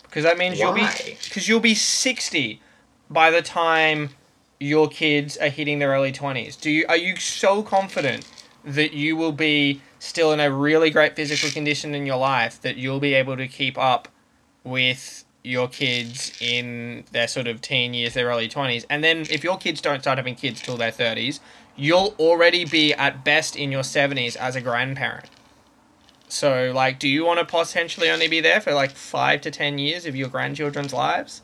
Because 0.03 0.23
that 0.23 0.37
means 0.37 0.57
you'll 0.57 0.71
be 0.71 0.87
because 1.23 1.49
you'll 1.49 1.59
be 1.59 1.75
sixty 1.75 2.61
by 3.09 3.29
the 3.29 3.41
time 3.41 4.11
your 4.59 4.87
kids 4.87 5.37
are 5.37 5.49
hitting 5.49 5.79
their 5.79 5.89
early 5.89 6.11
twenties. 6.11 6.55
Do 6.55 6.71
you 6.71 6.85
are 6.87 6.97
you 6.97 7.15
so 7.17 7.63
confident 7.63 8.25
that 8.63 8.93
you 8.93 9.15
will 9.15 9.31
be 9.31 9.81
still 9.99 10.31
in 10.31 10.39
a 10.39 10.51
really 10.51 10.89
great 10.89 11.15
physical 11.15 11.49
condition 11.49 11.93
in 11.93 12.05
your 12.05 12.17
life 12.17 12.61
that 12.61 12.77
you'll 12.77 12.99
be 12.99 13.13
able 13.13 13.37
to 13.37 13.47
keep 13.47 13.77
up 13.77 14.07
with 14.63 15.25
your 15.43 15.67
kids 15.67 16.31
in 16.39 17.03
their 17.11 17.27
sort 17.27 17.47
of 17.47 17.61
teen 17.61 17.93
years, 17.93 18.13
their 18.13 18.27
early 18.27 18.47
20s. 18.47 18.85
And 18.89 19.03
then 19.03 19.25
if 19.29 19.43
your 19.43 19.57
kids 19.57 19.81
don't 19.81 20.01
start 20.01 20.17
having 20.17 20.35
kids 20.35 20.61
till 20.61 20.77
their 20.77 20.91
30s, 20.91 21.39
you'll 21.75 22.15
already 22.17 22.65
be 22.65 22.93
at 22.93 23.25
best 23.25 23.55
in 23.55 23.71
your 23.71 23.83
70s 23.83 24.37
as 24.37 24.55
a 24.55 24.61
grandparent. 24.61 25.29
So, 26.29 26.71
like, 26.73 26.97
do 26.97 27.07
you 27.07 27.25
want 27.25 27.39
to 27.39 27.45
potentially 27.45 28.09
only 28.09 28.27
be 28.27 28.39
there 28.39 28.59
for 28.59 28.73
like 28.73 28.91
five 28.91 29.41
to 29.41 29.51
10 29.51 29.77
years 29.77 30.05
of 30.05 30.15
your 30.15 30.29
grandchildren's 30.29 30.93
lives? 30.93 31.41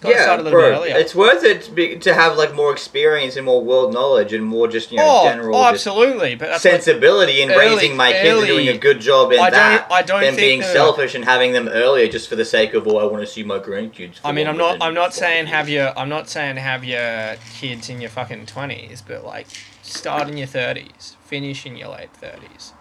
To 0.00 0.08
Yeah, 0.08 0.26
a 0.26 0.36
little 0.36 0.44
bit 0.44 0.50
bro. 0.50 0.70
earlier. 0.72 0.96
It's 0.96 1.14
worth 1.14 1.42
it 1.44 1.62
to, 1.62 1.70
be, 1.70 1.96
to 1.98 2.14
have 2.14 2.36
like 2.36 2.54
more 2.54 2.72
experience 2.72 3.36
and 3.36 3.44
more 3.46 3.62
world 3.62 3.92
knowledge 3.92 4.32
and 4.32 4.44
more 4.44 4.68
just 4.68 4.90
you 4.90 4.98
know 4.98 5.04
oh, 5.06 5.28
general 5.28 5.56
oh, 5.56 5.64
absolutely. 5.64 6.34
But 6.34 6.60
sensibility 6.60 7.42
in 7.42 7.50
early- 7.50 7.58
raising 7.66 7.96
my 7.96 8.12
kids 8.12 8.38
and 8.38 8.46
doing 8.46 8.68
a 8.68 8.78
good 8.78 9.00
job 9.00 9.32
in 9.32 9.40
I 9.40 9.50
don't- 9.50 9.52
that 9.52 9.86
I 9.90 10.02
don't 10.02 10.20
than 10.20 10.34
think 10.34 10.62
being 10.62 10.62
selfish 10.62 11.14
and 11.14 11.24
having 11.24 11.52
them 11.52 11.68
earlier 11.68 12.08
just 12.08 12.28
for 12.28 12.36
the 12.36 12.44
sake 12.44 12.74
of 12.74 12.86
oh 12.86 12.98
I 12.98 13.04
want 13.04 13.22
to 13.22 13.26
see 13.26 13.42
my 13.42 13.58
grandkids. 13.58 14.20
I 14.24 14.32
mean, 14.32 14.46
I'm 14.46 14.56
not. 14.56 14.78
I'm 14.80 14.94
not 14.94 15.14
saying 15.14 15.46
have 15.46 15.68
your. 15.68 15.98
I'm 15.98 16.08
not 16.08 16.28
saying 16.28 16.56
have 16.56 16.84
your 16.84 17.36
kids 17.58 17.88
in 17.88 18.00
your 18.00 18.10
fucking 18.10 18.46
twenties, 18.46 19.02
but 19.02 19.24
like 19.24 19.46
start 19.82 20.28
in 20.28 20.36
your 20.36 20.46
thirties, 20.46 21.16
finish 21.24 21.64
in 21.66 21.76
your 21.76 21.88
late 21.88 22.12
thirties. 22.12 22.72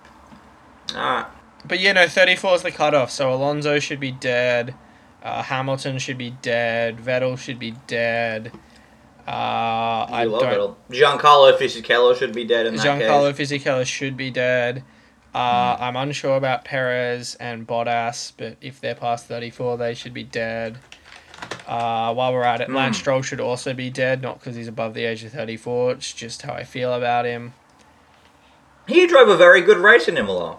Alright. 0.94 1.28
But 1.68 1.80
you 1.80 1.94
know, 1.94 2.08
34 2.08 2.56
is 2.56 2.62
the 2.62 2.72
cutoff. 2.72 3.10
So 3.10 3.34
Alonso 3.34 3.80
should 3.80 4.00
be 4.00 4.12
dead. 4.12 4.76
Uh, 5.26 5.42
Hamilton 5.42 5.98
should 5.98 6.20
be 6.20 6.30
dead. 6.44 6.98
Vettel 6.98 7.36
should 7.36 7.58
be 7.58 7.72
dead. 7.88 8.52
Uh, 9.28 9.32
I 9.32 10.26
love 10.26 10.44
it. 10.44 10.94
Giancarlo 10.94 11.58
Fisichella 11.58 12.16
should 12.16 12.32
be 12.32 12.44
dead 12.46 12.68
in 12.68 12.76
that 12.76 12.86
Giancarlo 12.86 13.36
case. 13.36 13.50
Fisichella 13.52 13.84
should 13.84 14.16
be 14.16 14.30
dead. 14.30 14.84
Uh, 15.34 15.76
I'm 15.80 15.96
unsure 15.96 16.38
about 16.38 16.64
Perez 16.64 17.34
and 17.40 17.66
Bottas, 17.68 18.34
but 18.38 18.56
if 18.62 18.80
they're 18.80 18.94
past 18.94 19.26
34, 19.26 19.78
they 19.78 19.96
should 19.96 20.14
be 20.14 20.24
dead. 20.24 20.78
Uh, 21.68 22.14
while 22.14 22.32
we're 22.32 22.44
at 22.44 22.62
it, 22.62 22.68
Hmm. 22.68 22.76
Lance 22.76 22.98
Stroll 23.00 23.24
should 23.24 23.42
also 23.42 23.74
be 23.74 23.90
dead, 23.90 24.22
not 24.22 24.40
because 24.40 24.56
he's 24.56 24.68
above 24.68 24.94
the 24.94 25.06
age 25.06 25.24
of 25.24 25.32
34. 25.32 25.94
It's 25.94 26.14
just 26.14 26.44
how 26.44 26.54
I 26.54 26.64
feel 26.64 26.94
about 26.94 27.26
him. 27.26 27.54
He 28.88 29.08
drove 29.08 29.28
a 29.28 29.36
very 29.36 29.62
good 29.62 29.80
race 29.80 30.08
in 30.08 30.18
Imola. 30.18 30.58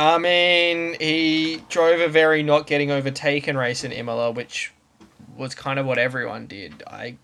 I 0.00 0.16
mean, 0.16 0.96
he 0.98 1.62
drove 1.68 2.00
a 2.00 2.08
very 2.08 2.42
not 2.42 2.66
getting 2.66 2.90
overtaken 2.90 3.58
race 3.58 3.84
in 3.84 3.92
Imola, 3.92 4.30
which 4.30 4.72
was 5.36 5.54
kind 5.54 5.78
of 5.78 5.84
what 5.84 5.98
everyone 5.98 6.46
did. 6.46 6.82
I 6.86 7.16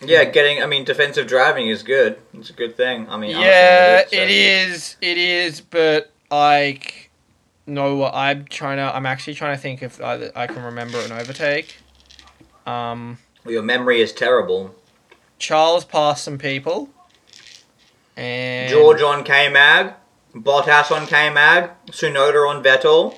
Yeah, 0.00 0.24
getting. 0.24 0.60
I 0.60 0.66
mean, 0.66 0.84
defensive 0.84 1.28
driving 1.28 1.68
is 1.68 1.84
good. 1.84 2.18
It's 2.34 2.50
a 2.50 2.54
good 2.54 2.76
thing. 2.76 3.08
I 3.08 3.16
mean, 3.18 3.30
yeah, 3.30 4.00
it, 4.00 4.10
so- 4.10 4.16
it 4.16 4.30
is, 4.30 4.96
it 5.00 5.16
is, 5.16 5.60
but 5.60 6.10
like, 6.28 7.10
no, 7.68 7.94
what 7.94 8.14
I'm 8.14 8.46
trying 8.46 8.78
to, 8.78 8.94
I'm 8.96 9.06
actually 9.06 9.34
trying 9.34 9.54
to 9.56 9.62
think 9.62 9.80
if 9.84 10.00
I, 10.00 10.30
I 10.34 10.48
can 10.48 10.64
remember 10.64 10.98
an 10.98 11.12
overtake. 11.12 11.76
Um, 12.66 13.18
Well, 13.44 13.54
your 13.54 13.62
memory 13.62 14.00
is 14.00 14.12
terrible. 14.12 14.74
Charles 15.38 15.84
passed 15.84 16.24
some 16.24 16.36
people, 16.36 16.90
and 18.16 18.68
George 18.68 19.02
on 19.02 19.22
K 19.22 19.48
Mag, 19.48 19.94
Bottas 20.42 20.90
on 20.90 21.06
K 21.06 21.30
Mag, 21.30 21.70
Tsunoda 21.90 22.48
on 22.48 22.62
Vettel. 22.62 23.14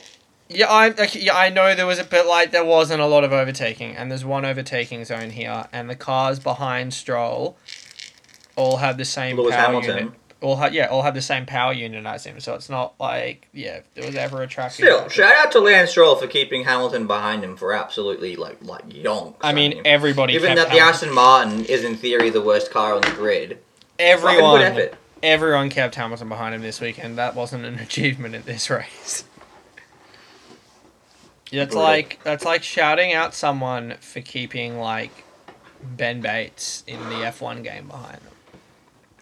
Yeah, 0.49 0.67
I 0.69 0.87
yeah 1.13 1.37
I 1.37 1.49
know 1.49 1.75
there 1.75 1.87
was 1.87 1.99
a 2.01 2.05
bit 2.05 2.27
like 2.27 2.51
there 2.51 2.65
wasn't 2.65 3.01
a 3.01 3.07
lot 3.07 3.23
of 3.23 3.33
overtaking, 3.33 3.95
and 3.97 4.11
there's 4.11 4.25
one 4.25 4.45
overtaking 4.45 5.05
zone 5.05 5.31
here, 5.31 5.67
and 5.73 5.89
the 5.89 5.95
cars 5.95 6.41
behind 6.41 6.93
Stroll 6.93 7.57
all 8.57 8.79
have 8.79 8.99
the 8.99 9.05
same 9.05 9.37
Lewis 9.37 9.55
power 9.55 9.67
Hamilton. 9.67 9.97
unit. 9.97 10.13
All 10.43 10.57
ha- 10.57 10.71
yeah, 10.73 10.87
all 10.87 11.03
have 11.03 11.15
the 11.15 11.21
same 11.21 11.45
power 11.45 11.73
unit 11.73 12.05
as 12.07 12.25
him, 12.25 12.41
so 12.41 12.55
it's 12.55 12.71
not 12.71 12.95
like 12.99 13.47
yeah, 13.53 13.77
if 13.77 13.95
there 13.95 14.07
was 14.07 14.17
ever 14.17 14.43
a 14.43 14.47
track. 14.49 14.73
Still, 14.73 15.09
shout 15.09 15.35
out 15.37 15.53
to 15.53 15.61
Lance 15.61 15.91
Stroll 15.91 16.17
for 16.17 16.27
keeping 16.27 16.65
Hamilton 16.65 17.07
behind 17.07 17.45
him 17.45 17.57
for 17.57 17.73
absolutely 17.75 18.37
like 18.37 18.57
like 18.63 18.89
yonks. 18.89 19.37
I 19.43 19.53
mean, 19.53 19.83
everybody. 19.85 20.33
even 20.35 20.55
that 20.57 20.69
the 20.69 20.79
Hamilton- 20.81 20.89
Aston 20.89 21.15
Martin 21.15 21.65
is 21.67 21.85
in 21.85 21.95
theory 21.97 22.31
the 22.31 22.41
worst 22.41 22.71
car 22.71 22.95
on 22.95 23.03
the 23.03 23.11
grid. 23.11 23.59
Everyone. 23.99 24.89
Everyone 25.23 25.71
kept 25.71 25.95
Hamilton 25.95 26.29
behind 26.29 26.55
him 26.55 26.63
this 26.63 26.81
weekend. 26.81 27.19
That 27.19 27.35
wasn't 27.35 27.65
an 27.65 27.79
achievement 27.81 28.35
in 28.35 28.43
this 28.43 28.71
race. 28.71 29.25
That's 31.53 31.75
Brutal. 31.75 31.83
like 31.83 32.23
that's 32.23 32.45
like 32.45 32.63
shouting 32.63 33.13
out 33.13 33.35
someone 33.35 33.97
for 34.01 34.21
keeping 34.21 34.79
like 34.79 35.25
Ben 35.83 36.21
Bates 36.21 36.85
in 36.87 37.01
the 37.09 37.17
F1 37.17 37.65
game 37.65 37.89
behind 37.89 38.19
them. 38.19 38.30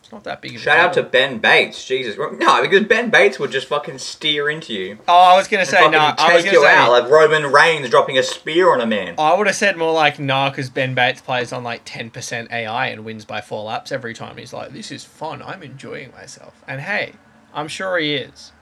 It's 0.08 0.12
not 0.14 0.24
that 0.24 0.40
big 0.40 0.52
of 0.54 0.62
a 0.62 0.64
Shout 0.64 0.78
out 0.78 0.92
to. 0.94 1.02
Ben 1.02 1.36
Bates. 1.36 1.86
Jesus, 1.86 2.16
no, 2.16 2.62
because 2.62 2.84
Ben 2.84 3.10
Bates 3.10 3.38
would 3.38 3.50
just 3.50 3.66
fucking 3.68 3.98
steer 3.98 4.48
into 4.48 4.72
you. 4.72 4.98
Oh, 5.06 5.12
I 5.14 5.36
was 5.36 5.48
gonna 5.48 5.60
And 5.60 5.68
say 5.68 5.76
fucking 5.76 5.92
no. 5.92 5.98
I 5.98 6.12
take 6.16 6.32
was 6.36 6.44
gonna 6.46 6.56
you 6.56 6.62
say 6.64 6.74
out 6.74 6.90
like 6.90 7.10
Roman 7.10 7.52
Reigns 7.52 7.90
dropping 7.90 8.16
a 8.16 8.22
spear 8.22 8.72
on 8.72 8.80
a 8.80 8.86
man. 8.86 9.16
I 9.18 9.34
would 9.34 9.46
have 9.46 9.56
said 9.56 9.76
more 9.76 9.92
like 9.92 10.18
nah, 10.18 10.48
because 10.48 10.70
Ben 10.70 10.94
Bates 10.94 11.20
plays 11.20 11.52
on 11.52 11.62
like 11.62 11.82
ten 11.84 12.08
percent 12.08 12.50
AI 12.50 12.86
and 12.86 13.04
wins 13.04 13.26
by 13.26 13.42
four 13.42 13.64
laps 13.64 13.92
every 13.92 14.14
time. 14.14 14.38
He's 14.38 14.54
like, 14.54 14.72
this 14.72 14.90
is 14.90 15.04
fun. 15.04 15.42
I'm 15.42 15.62
enjoying 15.62 16.10
myself. 16.12 16.54
And 16.66 16.80
hey, 16.80 17.12
I'm 17.52 17.68
sure 17.68 17.98
he 17.98 18.14
is. 18.14 18.52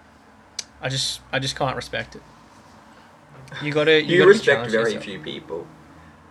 I 0.83 0.89
just 0.89 1.21
I 1.31 1.39
just 1.39 1.55
can't 1.55 1.77
respect 1.77 2.17
it. 2.17 2.23
You 3.63 3.71
gotta 3.73 4.03
you, 4.03 4.15
You, 4.15 4.19
gotta 4.19 4.31
respect 4.31 4.69
very 4.73 4.95
yourself. 4.95 5.05
few 5.05 5.21
people. 5.21 5.69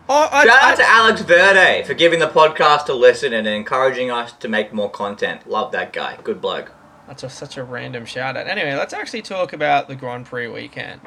Oh, 0.08 0.30
I, 0.32 0.46
Shout 0.46 0.58
I- 0.64 0.72
out 0.72 0.78
to 0.78 0.88
Alex 0.88 1.22
Verde 1.22 1.84
for 1.88 1.94
giving 1.96 2.20
the 2.20 2.28
podcast 2.28 2.88
a 2.90 2.94
listen 2.94 3.34
and 3.34 3.48
encouraging 3.48 4.12
us 4.12 4.34
to 4.34 4.48
make 4.48 4.72
more 4.72 4.90
content. 4.90 5.50
Love 5.50 5.72
that 5.72 5.94
guy. 5.94 6.18
Good 6.24 6.42
bloke. 6.42 6.72
That's 7.08 7.22
just 7.24 7.38
such 7.38 7.58
a 7.58 7.64
random 7.64 8.06
shout 8.06 8.36
out. 8.38 8.48
Anyway, 8.48 8.74
let's 8.76 8.94
actually 8.94 9.22
talk 9.24 9.54
about 9.54 9.88
the 9.88 9.96
Grand 9.96 10.26
Prix 10.26 10.48
weekend. 10.48 11.02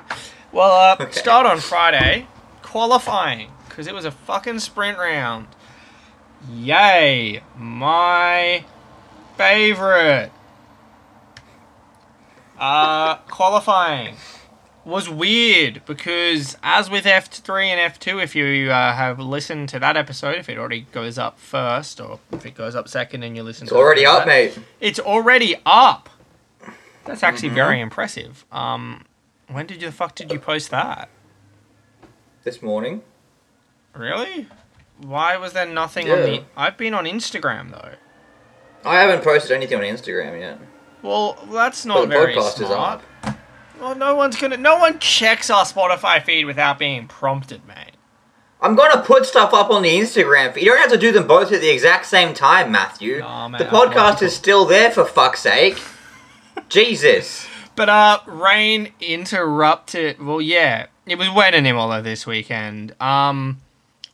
Well, 0.53 0.71
uh, 0.71 0.97
Okay. 1.03 1.13
start 1.13 1.45
on 1.47 1.59
Friday, 1.61 2.27
qualifying, 2.63 3.51
because 3.69 3.87
it 3.87 3.95
was 3.95 4.05
a 4.05 4.11
fucking 4.11 4.61
sprint 4.61 4.99
round. 4.99 5.47
Yay, 6.53 7.43
my 7.57 8.65
favorite. 9.37 10.31
Uh, 12.59 13.17
qualifying 13.29 14.17
was 14.89 15.07
weird 15.09 15.83
because, 15.85 16.57
as 16.63 16.89
with 16.89 17.05
F3 17.05 17.67
and 17.67 17.93
F2, 17.95 18.23
if 18.23 18.35
you 18.35 18.71
uh, 18.71 18.95
have 18.95 19.19
listened 19.21 19.69
to 19.69 19.79
that 19.79 19.97
episode, 19.99 20.37
if 20.37 20.49
it 20.49 20.57
already 20.57 20.87
goes 20.93 21.19
up 21.19 21.39
first, 21.39 22.01
or 22.01 22.21
if 22.33 22.47
it 22.47 22.55
goes 22.55 22.75
up 22.75 22.89
second 22.89 23.23
and 23.23 23.37
you 23.37 23.43
listen 23.43 23.67
to 23.67 23.75
It's 23.75 23.79
to 23.79 23.79
already 23.79 24.05
that- 24.05 24.23
up, 24.23 24.27
mate. 24.27 24.59
it's 24.81 24.99
already 24.99 25.57
up. 25.67 26.09
That's 27.05 27.23
actually 27.23 27.51
Mhm. 27.51 27.55
very 27.55 27.81
impressive. 27.81 28.45
Um, 28.51 29.05
when 29.49 29.67
did 29.67 29.83
you 29.83 29.89
the 29.89 29.93
fuck 29.93 30.15
did 30.15 30.33
you 30.33 30.39
post 30.39 30.71
that? 30.71 31.09
This 32.45 32.63
morning. 32.63 33.03
Really? 33.95 34.47
Why 34.99 35.37
was 35.37 35.53
there 35.53 35.67
nothing 35.67 36.11
on 36.11 36.23
the? 36.23 36.45
I've 36.57 36.77
been 36.79 36.95
on 36.95 37.05
Instagram 37.05 37.71
though. 37.71 37.93
I 38.85 39.01
haven't 39.01 39.23
posted 39.23 39.53
anything 39.53 39.77
on 39.79 39.85
Instagram 39.85 40.39
yet. 40.41 40.59
Well, 41.03 41.37
that's 41.51 41.85
not 41.85 42.01
the 42.03 42.07
very 42.07 42.35
podcast 42.35 42.61
is 42.63 42.67
smart. 42.69 43.03
up. 43.25 43.38
Well, 43.81 43.95
no 43.95 44.15
one's 44.15 44.37
gonna. 44.37 44.57
No 44.57 44.79
one 44.79 44.99
checks 44.99 45.51
our 45.51 45.65
Spotify 45.65 46.23
feed 46.23 46.45
without 46.45 46.79
being 46.79 47.07
prompted, 47.07 47.67
mate. 47.67 47.93
I'm 48.61 48.75
gonna 48.75 49.03
put 49.03 49.25
stuff 49.25 49.55
up 49.55 49.71
on 49.71 49.83
the 49.83 49.97
Instagram. 49.97 50.53
feed. 50.53 50.65
You 50.65 50.71
don't 50.71 50.81
have 50.81 50.91
to 50.91 50.99
do 50.99 51.13
them 51.13 51.27
both 51.27 51.53
at 51.53 51.61
the 51.61 51.71
exact 51.71 52.07
same 52.07 52.35
time, 52.35 52.73
Matthew. 52.73 53.19
Nah, 53.21 53.49
mate, 53.49 53.59
the 53.59 53.65
podcast 53.67 54.23
is 54.23 54.35
still 54.35 54.65
there 54.65 54.91
for 54.91 55.05
fuck's 55.05 55.41
sake. 55.41 55.81
Jesus. 56.69 57.47
But 57.77 57.89
uh, 57.89 58.19
rain 58.27 58.93
interrupted. 59.01 60.21
Well, 60.21 60.41
yeah, 60.41 60.87
it 61.07 61.17
was 61.17 61.31
wet 61.31 61.55
in 61.55 61.65
Imola 61.65 62.03
this 62.03 62.27
weekend. 62.27 63.01
Um, 63.01 63.59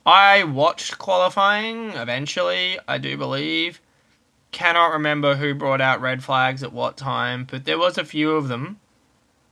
I 0.05 0.43
watched 0.43 0.99
qualifying 0.99 1.89
eventually. 1.91 2.77
I 2.87 2.99
do 2.99 3.17
believe. 3.17 3.81
Cannot 4.51 4.93
remember 4.93 5.35
who 5.35 5.55
brought 5.55 5.81
out 5.81 5.99
red 5.99 6.23
flags 6.23 6.61
at 6.61 6.71
what 6.71 6.95
time, 6.95 7.47
but 7.49 7.65
there 7.65 7.79
was 7.79 7.97
a 7.97 8.05
few 8.05 8.31
of 8.33 8.47
them. 8.47 8.79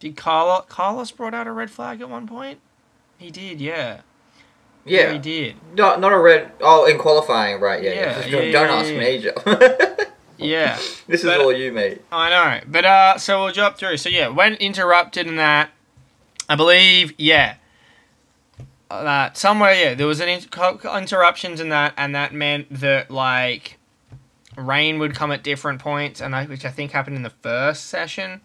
Did 0.04 0.18
Carlos 0.18 0.66
Carlos 0.68 1.12
brought 1.12 1.34
out 1.34 1.48
a 1.48 1.52
red 1.54 1.72
flag 1.72 2.02
at 2.02 2.10
one 2.10 2.28
point? 2.28 2.60
He 3.18 3.32
did, 3.32 3.62
yeah. 3.62 4.02
Yeah. 4.84 5.14
he 5.14 5.18
did. 5.18 5.56
Not 5.76 6.02
not 6.02 6.12
a 6.12 6.18
red. 6.20 6.52
Oh, 6.60 6.84
in 6.86 6.98
qualifying, 6.98 7.62
right? 7.62 7.82
Yeah. 7.82 7.94
yeah. 7.94 8.20
Yeah, 8.26 8.32
Don't, 8.32 8.46
yeah, 8.46 8.52
don't 8.52 8.68
yeah, 8.68 8.76
ask 8.76 8.92
yeah. 8.92 9.00
me, 9.00 9.18
Joe. 9.96 10.06
Yeah. 10.38 10.76
this 11.08 11.22
is 11.22 11.26
But- 11.26 11.40
all 11.40 11.54
you, 11.54 11.72
mate. 11.72 12.02
I 12.12 12.30
know, 12.32 12.66
but 12.68 12.84
uh, 12.84 13.18
so 13.18 13.46
we'll 13.46 13.54
jump 13.54 13.78
through. 13.78 13.96
So 13.96 14.10
yeah, 14.10 14.28
when 14.28 14.56
interrupted 14.56 15.26
in 15.26 15.38
that, 15.38 15.70
I 16.50 16.56
believe, 16.58 17.14
yeah, 17.18 17.56
uh, 18.92 19.04
that 19.06 19.38
somewhere, 19.38 19.74
yeah, 19.74 19.94
there 19.94 20.06
was 20.08 20.20
an 20.20 20.28
in- 20.28 20.42
co- 20.52 20.76
co- 20.80 20.98
interruptions 20.98 21.62
in 21.62 21.70
that, 21.70 21.94
and 21.96 22.14
that 22.14 22.34
meant 22.34 22.68
that 22.82 23.10
like 23.10 23.78
rain 24.58 25.00
would 25.00 25.16
come 25.16 25.32
at 25.32 25.44
different 25.44 25.80
points, 25.80 26.20
and 26.20 26.36
I, 26.36 26.44
which 26.44 26.66
I 26.66 26.72
think 26.72 26.92
happened 26.92 27.16
in 27.16 27.24
the 27.24 27.30
first 27.30 27.86
session. 27.86 28.42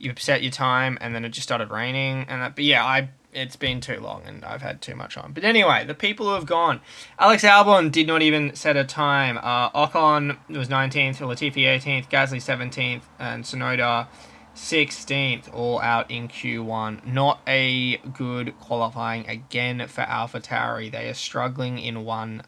You 0.00 0.14
set 0.18 0.42
your 0.42 0.50
time, 0.50 0.98
and 1.00 1.14
then 1.14 1.24
it 1.24 1.28
just 1.28 1.46
started 1.46 1.70
raining, 1.70 2.26
and 2.28 2.42
that. 2.42 2.56
But 2.56 2.64
yeah, 2.64 2.84
I 2.84 3.10
it's 3.32 3.56
been 3.56 3.80
too 3.80 4.00
long, 4.00 4.22
and 4.26 4.44
I've 4.44 4.62
had 4.62 4.80
too 4.80 4.94
much 4.94 5.16
on. 5.16 5.32
But 5.32 5.44
anyway, 5.44 5.84
the 5.84 5.94
people 5.94 6.26
who 6.26 6.32
have 6.32 6.46
gone, 6.46 6.80
Alex 7.18 7.44
Albon 7.44 7.92
did 7.92 8.06
not 8.06 8.22
even 8.22 8.54
set 8.54 8.76
a 8.76 8.84
time. 8.84 9.38
Uh, 9.38 9.70
Ocon 9.70 10.36
was 10.48 10.68
19th, 10.68 11.18
Latifi 11.18 11.64
18th, 11.64 12.10
Gasly 12.10 12.38
17th, 12.38 13.02
and 13.18 13.44
Tsunoda 13.44 14.08
16th, 14.54 15.52
all 15.54 15.80
out 15.80 16.10
in 16.10 16.28
Q1. 16.28 17.06
Not 17.06 17.40
a 17.46 17.98
good 17.98 18.58
qualifying 18.58 19.28
again 19.28 19.86
for 19.86 20.02
Alpha 20.02 20.40
Tauri. 20.40 20.90
They 20.90 21.08
are 21.08 21.14
struggling 21.14 21.78
in 21.78 22.04
one 22.04 22.42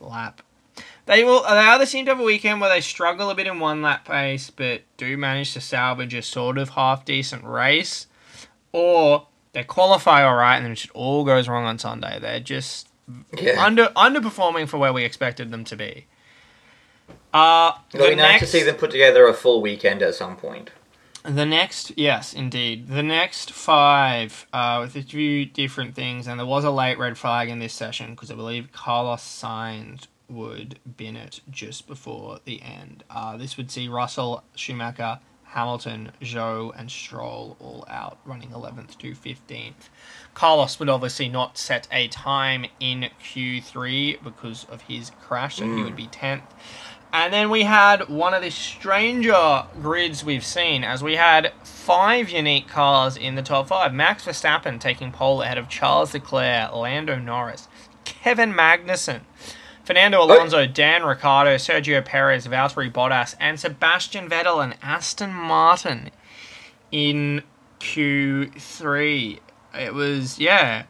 lap. 0.00 0.42
They 1.08 1.24
will. 1.24 1.40
They 1.42 1.48
either 1.48 1.86
seem 1.86 2.04
to 2.04 2.10
have 2.10 2.20
a 2.20 2.24
weekend 2.24 2.60
where 2.60 2.68
they 2.68 2.82
struggle 2.82 3.30
a 3.30 3.34
bit 3.34 3.46
in 3.46 3.58
one 3.60 3.80
lap 3.80 4.04
pace, 4.04 4.50
but 4.50 4.82
do 4.98 5.16
manage 5.16 5.54
to 5.54 5.60
salvage 5.60 6.12
a 6.12 6.20
sort 6.20 6.58
of 6.58 6.68
half 6.70 7.06
decent 7.06 7.44
race, 7.44 8.06
or 8.72 9.26
they 9.54 9.64
qualify 9.64 10.22
all 10.22 10.34
right 10.36 10.56
and 10.56 10.66
then 10.66 10.72
it 10.72 10.76
just 10.76 10.90
all 10.90 11.24
goes 11.24 11.48
wrong 11.48 11.64
on 11.64 11.78
Sunday. 11.78 12.18
They're 12.20 12.40
just 12.40 12.88
Yeah. 13.40 13.64
under 13.64 13.86
underperforming 13.96 14.68
for 14.68 14.76
where 14.76 14.92
we 14.92 15.02
expected 15.04 15.50
them 15.50 15.64
to 15.64 15.76
be. 15.76 16.04
Uh, 17.32 17.72
It'll 17.94 18.04
the 18.06 18.10
be 18.12 18.16
nice 18.16 18.40
to 18.40 18.46
see 18.46 18.62
them 18.62 18.74
put 18.76 18.90
together 18.90 19.26
a 19.26 19.32
full 19.32 19.62
weekend 19.62 20.02
at 20.02 20.14
some 20.14 20.36
point. 20.36 20.70
the 21.24 21.46
next, 21.46 21.92
yes, 21.96 22.34
indeed. 22.34 22.88
The 22.88 23.02
next 23.02 23.50
five, 23.50 24.46
uh, 24.52 24.78
with 24.82 24.94
a 24.94 25.02
few 25.02 25.46
different 25.46 25.94
things, 25.94 26.26
and 26.26 26.38
there 26.38 26.46
was 26.46 26.64
a 26.64 26.70
late 26.70 26.98
red 26.98 27.16
flag 27.16 27.48
in 27.48 27.58
this 27.60 27.72
session 27.72 28.10
because 28.10 28.30
I 28.30 28.34
believe 28.34 28.72
Carlos 28.72 29.22
Sainz 29.22 30.06
would 30.28 30.78
bin 30.96 31.16
it 31.16 31.40
just 31.50 31.86
before 31.86 32.40
the 32.44 32.60
end. 32.62 33.04
Uh, 33.10 33.36
this 33.36 33.56
would 33.56 33.70
see 33.70 33.88
Russell, 33.88 34.44
Schumacher, 34.54 35.20
Hamilton, 35.44 36.12
Zhou, 36.20 36.72
and 36.78 36.90
Stroll 36.90 37.56
all 37.58 37.84
out, 37.88 38.18
running 38.24 38.50
11th 38.50 38.98
to 38.98 39.12
15th. 39.12 39.88
Carlos 40.34 40.78
would 40.78 40.90
obviously 40.90 41.28
not 41.28 41.56
set 41.56 41.88
a 41.90 42.08
time 42.08 42.66
in 42.80 43.08
Q3 43.22 44.22
because 44.22 44.64
of 44.64 44.82
his 44.82 45.10
crash, 45.22 45.56
so 45.56 45.64
he 45.64 45.82
would 45.82 45.96
be 45.96 46.06
10th. 46.06 46.42
And 47.12 47.32
then 47.32 47.48
we 47.48 47.62
had 47.62 48.08
one 48.10 48.34
of 48.34 48.42
the 48.42 48.50
stranger 48.50 49.64
grids 49.80 50.22
we've 50.22 50.44
seen, 50.44 50.84
as 50.84 51.02
we 51.02 51.16
had 51.16 51.54
five 51.64 52.28
unique 52.28 52.68
cars 52.68 53.16
in 53.16 53.34
the 53.34 53.42
top 53.42 53.68
five. 53.68 53.94
Max 53.94 54.26
Verstappen 54.26 54.78
taking 54.78 55.10
pole 55.10 55.40
ahead 55.40 55.56
of 55.56 55.70
Charles 55.70 56.12
Leclerc, 56.12 56.74
Lando 56.74 57.16
Norris, 57.16 57.66
Kevin 58.04 58.52
Magnussen, 58.52 59.22
Fernando 59.88 60.22
Alonso, 60.22 60.66
Dan 60.66 61.02
Ricciardo, 61.02 61.54
Sergio 61.54 62.04
Perez, 62.04 62.46
Valtteri 62.46 62.92
Bottas, 62.92 63.34
and 63.40 63.58
Sebastian 63.58 64.28
Vettel 64.28 64.62
and 64.62 64.76
Aston 64.82 65.32
Martin 65.32 66.10
in 66.92 67.42
Q3. 67.80 69.38
It 69.80 69.94
was, 69.94 70.38
yeah, 70.38 70.82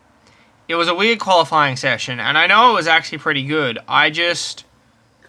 it 0.67 0.75
was 0.75 0.88
a 0.88 0.97
weird 0.97 1.21
qualifying 1.21 1.76
session, 1.76 2.19
and 2.19 2.37
I 2.37 2.49
know 2.49 2.73
it 2.73 2.75
was 2.75 2.88
actually 2.88 3.19
pretty 3.19 3.45
good. 3.45 3.78
I 3.87 4.11
just 4.11 4.64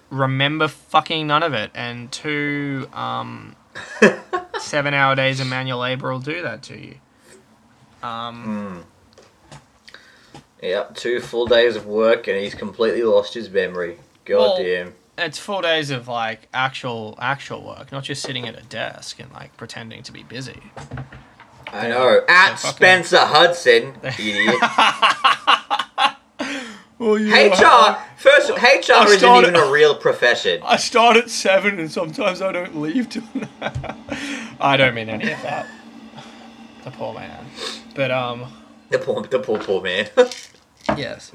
remember 0.10 0.68
fucking 0.68 1.28
none 1.28 1.44
of 1.44 1.54
it, 1.54 1.70
and 1.76 2.12
two 2.12 2.88
um, 2.92 3.56
seven 4.60 4.96
hour 4.96 5.14
days 5.14 5.40
of 5.40 5.46
manual 5.46 5.82
labor 5.82 6.12
will 6.12 6.18
do 6.18 6.42
that 6.42 6.64
to 6.64 6.76
you. 6.76 6.96
Um, 8.02 8.84
Yep, 10.62 10.96
two 10.96 11.20
full 11.22 11.46
days 11.46 11.76
of 11.76 11.86
work 11.86 12.28
and 12.28 12.38
he's 12.38 12.54
completely 12.54 13.04
lost 13.04 13.34
his 13.34 13.50
memory. 13.50 13.98
God 14.26 14.38
Well- 14.38 14.58
damn. 14.58 14.94
it's 15.18 15.38
four 15.40 15.62
days 15.62 15.90
of 15.90 16.08
like 16.08 16.48
actual 16.54 17.18
actual 17.20 17.62
work, 17.62 17.92
not 17.92 18.04
just 18.04 18.22
sitting 18.22 18.48
at 18.48 18.58
a 18.58 18.64
desk 18.64 19.20
and 19.20 19.32
like 19.34 19.56
pretending 19.58 20.04
to 20.04 20.12
be 20.12 20.24
busy. 20.24 20.62
I 21.72 21.88
know. 21.88 22.22
At 22.28 22.56
so 22.56 22.68
fucking- 22.70 22.76
Spencer 22.78 23.20
Hudson, 23.20 23.94
idiot. 24.04 24.56
Well, 26.98 27.14
HR 27.16 27.98
first 28.18 28.50
HR 28.52 29.08
isn't 29.10 29.24
even 29.24 29.56
a 29.56 29.72
real 29.72 29.96
profession. 29.96 30.62
I 30.66 30.76
start 30.76 31.16
at 31.16 31.30
seven, 31.30 31.80
and 31.80 31.90
sometimes 31.90 32.42
I 32.42 32.52
don't 32.52 32.82
leave 32.82 33.08
till. 33.08 33.24
I 34.60 34.76
don't 34.76 34.94
mean 34.96 35.10
any 35.10 35.32
of 35.32 35.42
that. 35.44 35.66
The 36.84 36.92
poor 36.92 37.14
man, 37.14 37.46
but 37.96 38.12
um, 38.12 38.52
The 38.92 38.98
poor 38.98 39.22
the 39.22 39.40
poor 39.40 39.60
poor 39.60 39.82
man. 39.84 40.10
yes. 40.98 41.32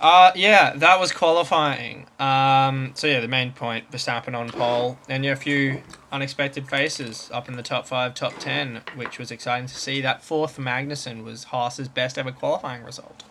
Uh, 0.00 0.30
yeah, 0.36 0.74
that 0.76 1.00
was 1.00 1.10
qualifying. 1.10 2.06
Um, 2.20 2.92
so 2.94 3.08
yeah, 3.08 3.18
the 3.18 3.26
main 3.26 3.52
point: 3.52 3.90
Verstappen 3.90 4.36
on 4.36 4.48
pole, 4.50 4.96
and 5.08 5.24
yeah, 5.24 5.32
a 5.32 5.36
few 5.36 5.82
unexpected 6.12 6.68
faces 6.68 7.30
up 7.32 7.48
in 7.48 7.56
the 7.56 7.64
top 7.64 7.88
five, 7.88 8.14
top 8.14 8.38
ten, 8.38 8.82
which 8.94 9.18
was 9.18 9.32
exciting 9.32 9.66
to 9.66 9.74
see. 9.74 10.00
That 10.00 10.22
fourth 10.22 10.56
Magnussen 10.56 11.24
was 11.24 11.44
Haas's 11.44 11.88
best 11.88 12.16
ever 12.16 12.30
qualifying 12.30 12.84
result. 12.84 13.24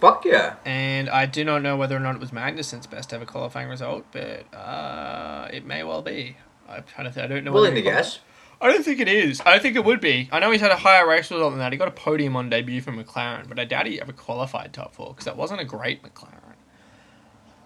Fuck 0.00 0.24
yeah. 0.24 0.56
And 0.64 1.08
I 1.08 1.26
do 1.26 1.44
not 1.44 1.62
know 1.62 1.76
whether 1.76 1.96
or 1.96 2.00
not 2.00 2.16
it 2.16 2.20
was 2.20 2.30
Magnussen's 2.30 2.86
best 2.86 3.14
ever 3.14 3.24
qualifying 3.24 3.68
result, 3.68 4.04
but 4.12 4.52
uh, 4.52 5.48
it 5.52 5.64
may 5.64 5.84
well 5.84 6.02
be. 6.02 6.36
I 6.68 6.80
kind 6.80 7.06
of 7.06 7.16
I 7.16 7.26
don't 7.28 7.44
know. 7.44 7.52
Willing 7.52 7.76
to 7.76 7.82
guess. 7.82 8.18
I 8.60 8.72
don't 8.72 8.84
think 8.84 9.00
it 9.00 9.08
is. 9.08 9.40
I 9.44 9.52
don't 9.52 9.60
think 9.62 9.76
it 9.76 9.84
would 9.84 10.00
be. 10.00 10.28
I 10.32 10.38
know 10.40 10.50
he's 10.50 10.62
had 10.62 10.70
a 10.70 10.76
higher 10.76 11.06
race 11.06 11.30
result 11.30 11.52
than 11.52 11.58
that. 11.58 11.72
He 11.72 11.78
got 11.78 11.88
a 11.88 11.92
podium 11.92 12.36
on 12.36 12.48
debut 12.48 12.80
for 12.80 12.90
McLaren, 12.92 13.48
but 13.48 13.58
I 13.58 13.64
doubt 13.66 13.86
he 13.86 14.00
ever 14.00 14.12
qualified 14.12 14.72
top 14.72 14.94
four 14.94 15.08
because 15.10 15.26
that 15.26 15.36
wasn't 15.36 15.60
a 15.60 15.64
great 15.64 16.02
McLaren. 16.02 16.54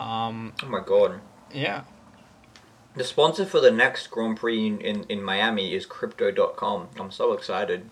Um, 0.04 0.52
Oh 0.62 0.66
my 0.68 0.80
god. 0.84 1.20
yeah. 1.52 1.84
The 2.96 3.04
sponsor 3.04 3.46
for 3.46 3.60
the 3.60 3.70
next 3.70 4.08
Grand 4.08 4.36
Prix 4.36 4.66
in, 4.66 4.80
in, 4.80 5.04
in 5.04 5.22
Miami 5.22 5.74
is 5.74 5.86
Crypto.com. 5.86 6.88
I'm 6.98 7.12
so 7.12 7.32
excited. 7.34 7.88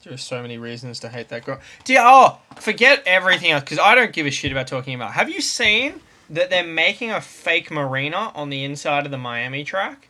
There's 0.03 0.23
so 0.23 0.41
many 0.41 0.57
reasons 0.57 0.99
to 1.01 1.09
hate 1.09 1.29
that 1.29 1.45
girl. 1.45 1.59
Oh, 1.91 2.39
forget 2.59 3.03
everything 3.05 3.51
else 3.51 3.61
because 3.63 3.77
I 3.77 3.93
don't 3.93 4.11
give 4.11 4.25
a 4.25 4.31
shit 4.31 4.51
about 4.51 4.65
talking 4.65 4.95
about. 4.95 5.13
Have 5.13 5.29
you 5.29 5.39
seen 5.41 6.01
that 6.31 6.49
they're 6.49 6.63
making 6.63 7.11
a 7.11 7.21
fake 7.21 7.69
marina 7.69 8.31
on 8.33 8.49
the 8.49 8.63
inside 8.63 9.05
of 9.05 9.11
the 9.11 9.17
Miami 9.17 9.63
track? 9.63 10.07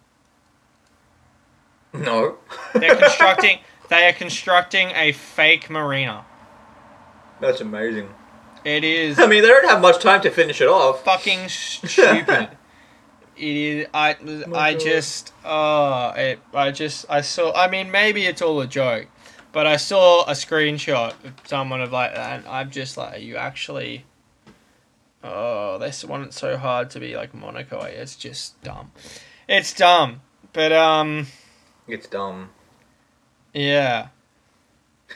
No. 1.94 2.38
They're 2.74 2.96
constructing. 2.98 3.60
they 3.90 4.08
are 4.08 4.14
constructing 4.14 4.92
a 4.96 5.12
fake 5.12 5.70
marina. 5.70 6.26
That's 7.40 7.60
amazing. 7.62 8.10
It 8.64 8.84
is 8.84 9.20
I 9.20 9.26
mean, 9.26 9.42
they 9.42 9.48
don't 9.48 9.68
have 9.68 9.82
much 9.82 10.00
time 10.02 10.22
to 10.22 10.30
finish 10.30 10.62
it 10.62 10.68
off. 10.68 11.04
fucking 11.04 11.50
stupid. 11.50 12.50
it 13.36 13.44
is. 13.56 13.88
I. 13.94 14.16
Oh 14.24 14.54
I 14.56 14.74
God. 14.74 14.80
just. 14.80 15.34
Oh, 15.44 16.10
it. 16.16 16.40
I 16.54 16.70
just. 16.72 17.06
I 17.10 17.22
saw. 17.22 17.52
I 17.54 17.68
mean, 17.68 17.90
maybe 17.90 18.26
it's 18.28 18.40
all 18.44 18.62
a 18.62 18.68
joke, 18.68 19.08
but 19.52 19.66
I 19.66 19.78
saw 19.78 20.24
a 20.26 20.34
screenshot 20.34 21.10
of 21.26 21.34
someone 21.46 21.82
of 21.82 21.92
like 21.92 22.14
that, 22.14 22.40
and 22.40 22.48
I'm 22.48 22.70
just 22.70 22.98
like, 22.98 23.16
are 23.16 23.20
you 23.20 23.36
actually? 23.38 24.06
Oh, 25.24 25.78
they 25.78 25.88
s- 25.88 26.04
want 26.04 26.26
it 26.26 26.34
so 26.34 26.58
hard 26.58 26.90
to 26.92 27.00
be 27.00 27.16
like 27.16 27.34
Monaco. 27.34 27.82
It's 27.82 28.16
just 28.16 28.62
dumb. 28.64 28.92
It's 29.48 29.74
dumb, 29.74 30.22
but 30.54 30.72
um. 30.72 31.28
It's 31.88 32.08
dumb. 32.08 32.50
Yeah. 33.54 34.08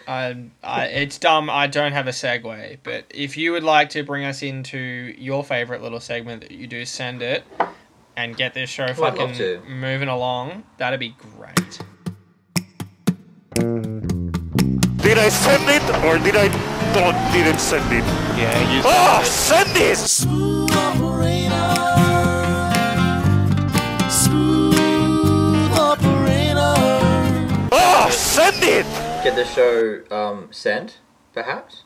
I, 0.07 0.35
I, 0.61 0.85
it's 0.87 1.17
dumb. 1.17 1.49
I 1.49 1.67
don't 1.67 1.93
have 1.93 2.05
a 2.07 2.11
segue, 2.11 2.79
but 2.83 3.05
if 3.11 3.37
you 3.37 3.53
would 3.53 3.63
like 3.63 3.89
to 3.91 4.03
bring 4.03 4.25
us 4.25 4.43
into 4.43 4.77
your 4.77 5.41
favorite 5.43 5.81
little 5.81 6.01
segment 6.01 6.41
that 6.41 6.51
you 6.51 6.67
do, 6.67 6.83
send 6.83 7.21
it 7.21 7.43
and 8.17 8.35
get 8.35 8.53
this 8.53 8.69
show 8.69 8.83
I'd 8.85 8.97
fucking 8.97 9.61
moving 9.69 10.09
along. 10.09 10.63
That'd 10.77 10.99
be 10.99 11.15
great. 11.17 11.79
Did 15.01 15.17
I 15.17 15.29
send 15.29 15.63
it 15.69 15.83
or 16.03 16.17
did 16.17 16.35
I 16.35 16.47
not 16.93 17.31
didn't 17.33 17.59
send 17.59 17.85
it? 17.93 18.03
Yeah, 18.37 18.73
you. 18.75 18.81
Oh, 18.83 19.21
send 19.23 19.64
it! 19.64 19.64
Smooth 19.75 20.71
operator. 20.71 21.51
Smooth 24.09 25.73
operator. 25.73 26.75
Oh, 27.73 28.07
send 28.09 28.63
it! 28.63 28.85
Get 29.25 29.35
the 29.35 29.43
show 29.43 30.01
um, 30.15 30.47
sent, 30.51 30.99
perhaps? 31.33 31.83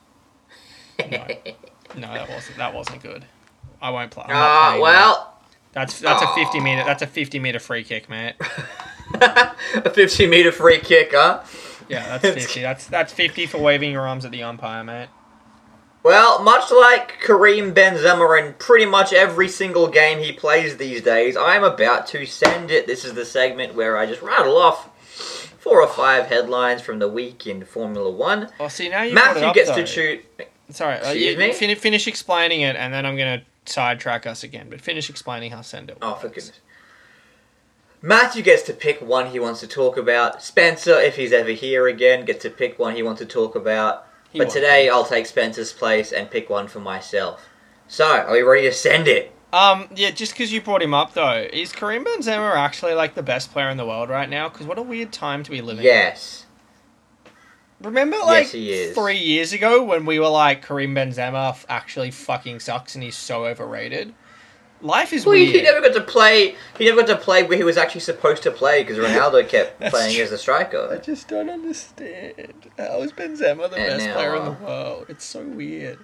No, 0.99 1.07
no, 1.97 2.13
that 2.13 2.29
wasn't 2.29 2.57
that 2.57 2.73
wasn't 2.75 3.01
good. 3.01 3.25
I 3.81 3.89
won't 3.89 4.11
play. 4.11 4.25
Ah, 4.29 4.67
playing 4.67 4.81
well, 4.83 5.33
that. 5.73 5.89
that's 5.89 5.99
that's 5.99 6.21
a 6.21 6.27
fifty 6.35 6.59
meter. 6.59 6.83
That's 6.85 7.01
a 7.01 7.07
fifty 7.07 7.39
meter 7.39 7.59
free 7.59 7.83
kick, 7.83 8.07
mate. 8.07 8.35
a 9.19 9.89
50 9.89 10.27
meter 10.27 10.51
free 10.51 10.77
kick, 10.77 11.09
huh? 11.13 11.43
Yeah, 11.89 12.19
that's 12.19 12.35
fifty. 12.35 12.61
That's 12.61 12.85
that's 12.85 13.11
fifty 13.11 13.47
for 13.47 13.57
waving 13.57 13.91
your 13.91 14.07
arms 14.07 14.25
at 14.25 14.31
the 14.31 14.43
umpire, 14.43 14.83
mate. 14.83 15.09
Well, 16.09 16.41
much 16.41 16.71
like 16.71 17.21
Karim 17.21 17.71
Benzema 17.71 18.43
in 18.43 18.55
pretty 18.55 18.87
much 18.87 19.13
every 19.13 19.47
single 19.47 19.87
game 19.87 20.17
he 20.17 20.31
plays 20.31 20.77
these 20.77 21.03
days, 21.03 21.37
I'm 21.37 21.63
about 21.63 22.07
to 22.07 22.25
send 22.25 22.71
it. 22.71 22.87
This 22.87 23.05
is 23.05 23.13
the 23.13 23.23
segment 23.23 23.75
where 23.75 23.95
I 23.95 24.07
just 24.07 24.23
rattle 24.23 24.57
off 24.57 24.89
four 25.59 25.79
or 25.83 25.87
five 25.87 26.25
headlines 26.25 26.81
from 26.81 26.97
the 26.97 27.07
week 27.07 27.45
in 27.45 27.63
Formula 27.63 28.09
One. 28.09 28.49
Oh, 28.59 28.69
see 28.69 28.89
now 28.89 29.03
you 29.03 29.13
Matthew 29.13 29.43
up, 29.43 29.53
gets 29.53 29.69
though. 29.69 29.75
to 29.75 29.83
choose. 29.83 30.23
Sorry, 30.71 30.95
uh, 30.95 31.11
Excuse 31.11 31.33
you, 31.33 31.37
me? 31.37 31.53
fin- 31.53 31.75
finish 31.75 32.07
explaining 32.07 32.61
it, 32.61 32.75
and 32.75 32.91
then 32.91 33.05
I'm 33.05 33.15
gonna 33.15 33.43
sidetrack 33.67 34.25
us 34.25 34.43
again. 34.43 34.65
But 34.67 34.81
finish 34.81 35.11
explaining 35.11 35.51
how 35.51 35.61
send 35.61 35.91
it 35.91 35.99
Oh, 36.01 36.15
for 36.15 36.29
goodness. 36.29 36.53
Matthew 38.01 38.41
gets 38.41 38.63
to 38.63 38.73
pick 38.73 38.99
one 38.99 39.27
he 39.27 39.39
wants 39.39 39.59
to 39.59 39.67
talk 39.67 39.95
about. 39.95 40.41
Spencer, 40.41 40.99
if 40.99 41.17
he's 41.17 41.31
ever 41.33 41.51
here 41.51 41.87
again, 41.87 42.25
gets 42.25 42.41
to 42.41 42.49
pick 42.49 42.79
one 42.79 42.95
he 42.95 43.03
wants 43.03 43.19
to 43.19 43.27
talk 43.27 43.53
about. 43.53 44.07
He 44.31 44.39
but 44.39 44.49
today 44.49 44.85
be. 44.85 44.89
I'll 44.89 45.05
take 45.05 45.25
Spencer's 45.25 45.73
place 45.73 46.11
and 46.11 46.29
pick 46.29 46.49
one 46.49 46.67
for 46.67 46.79
myself. 46.79 47.47
So, 47.87 48.05
are 48.05 48.31
we 48.31 48.41
ready 48.41 48.67
to 48.67 48.73
send 48.73 49.07
it? 49.07 49.33
Um, 49.51 49.89
yeah, 49.95 50.11
just 50.11 50.33
because 50.33 50.53
you 50.53 50.61
brought 50.61 50.83
him 50.83 50.93
up 50.93 51.13
though, 51.13 51.47
is 51.51 51.71
Karim 51.71 52.05
Benzema 52.05 52.55
actually 52.55 52.93
like 52.93 53.15
the 53.15 53.23
best 53.23 53.51
player 53.51 53.69
in 53.69 53.77
the 53.77 53.85
world 53.85 54.09
right 54.09 54.29
now? 54.29 54.47
Because 54.49 54.67
what 54.67 54.77
a 54.77 54.83
weird 54.83 55.11
time 55.11 55.43
to 55.43 55.49
be 55.49 55.61
living. 55.61 55.79
in. 55.79 55.85
Yes. 55.85 56.45
Remember, 57.81 58.17
like 58.17 58.53
Yes, 58.53 58.93
three 58.93 59.17
years 59.17 59.53
ago 59.53 59.81
when 59.83 60.05
we 60.05 60.19
were 60.19 60.27
like 60.27 60.65
Karim 60.65 60.93
Benzema 60.93 61.49
f- 61.49 61.65
actually 61.69 62.11
fucking 62.11 62.59
sucks 62.59 62.93
and 62.93 63.03
he's 63.03 63.15
so 63.15 63.45
overrated. 63.45 64.13
Life 64.81 65.11
is 65.11 65.25
Well, 65.25 65.33
weird. 65.35 65.53
he 65.55 65.61
never 65.61 65.81
got 65.81 65.93
to 65.93 66.01
play. 66.01 66.55
He 66.77 66.85
never 66.85 67.01
got 67.01 67.07
to 67.07 67.17
play 67.17 67.43
where 67.43 67.57
he 67.57 67.63
was 67.65 67.77
actually 67.77 68.01
supposed 68.01 68.43
to 68.43 68.51
play 68.51 68.83
because 68.83 68.97
Ronaldo 68.97 69.47
kept 69.49 69.79
playing 69.89 70.15
true. 70.15 70.23
as 70.23 70.31
a 70.31 70.37
striker. 70.37 70.89
I 70.91 70.97
just 70.97 71.27
don't 71.27 71.49
understand. 71.49 72.53
How 72.77 73.01
is 73.01 73.11
Benzema 73.11 73.69
the 73.69 73.75
And 73.77 73.97
best 73.97 74.05
now, 74.05 74.13
player 74.13 74.35
in 74.37 74.45
the 74.45 74.51
world? 74.51 75.05
It's 75.09 75.25
so 75.25 75.43
weird. 75.43 75.99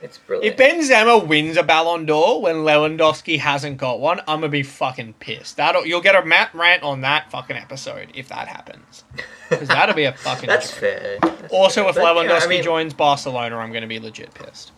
It's 0.00 0.18
brilliant. 0.18 0.60
If. 0.60 0.66
Benzema 0.90 1.26
wins 1.26 1.56
a 1.56 1.62
Ballon 1.62 2.04
d'Or 2.04 2.42
when 2.42 2.56
Lewandowski 2.56 3.38
hasn't 3.38 3.78
got 3.78 3.98
one, 3.98 4.20
I'm 4.20 4.40
gonna 4.40 4.48
be 4.50 4.62
fucking 4.62 5.14
pissed. 5.14 5.56
That'll 5.56 5.86
you'll 5.86 6.02
get 6.02 6.14
a 6.14 6.24
Matt 6.24 6.54
rant 6.54 6.82
on 6.82 7.00
that 7.00 7.30
fucking 7.30 7.56
episode 7.56 8.10
if 8.14 8.28
that 8.28 8.46
happens. 8.46 9.04
Because 9.48 9.68
that'll 9.68 9.94
be 9.94 10.04
a 10.04 10.12
fucking. 10.16 10.48
That's 10.48 10.70
joke. 10.70 10.80
fair. 10.80 11.18
That's 11.22 11.52
Also, 11.52 11.80
fair. 11.80 11.90
if 11.90 11.96
But, 11.96 12.14
you 12.22 12.28
know, 12.28 12.34
Lewandowski 12.36 12.44
I 12.44 12.46
mean- 12.48 12.62
joins 12.62 12.92
Barcelona, 12.94 13.56
I'm 13.56 13.72
gonna 13.72 13.86
be 13.86 13.98
legit 13.98 14.32
pissed. 14.34 14.72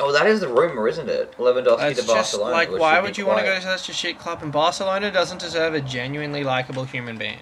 Oh, 0.00 0.12
that 0.12 0.26
is 0.26 0.40
the 0.40 0.48
rumor, 0.48 0.88
isn't 0.88 1.08
it? 1.08 1.36
Lewandowski 1.38 1.90
It's 1.90 2.00
to 2.00 2.06
just 2.06 2.08
Barcelona. 2.38 2.52
like, 2.52 2.70
why 2.70 3.00
would 3.00 3.16
you 3.18 3.26
want 3.26 3.40
to 3.40 3.44
go 3.44 3.54
to 3.54 3.60
such 3.60 3.88
a 3.88 3.92
shit 3.92 4.18
club? 4.18 4.42
And 4.42 4.52
Barcelona 4.52 5.10
doesn't 5.10 5.40
deserve 5.40 5.74
a 5.74 5.80
genuinely 5.80 6.44
likable 6.44 6.84
human 6.84 7.16
being. 7.16 7.38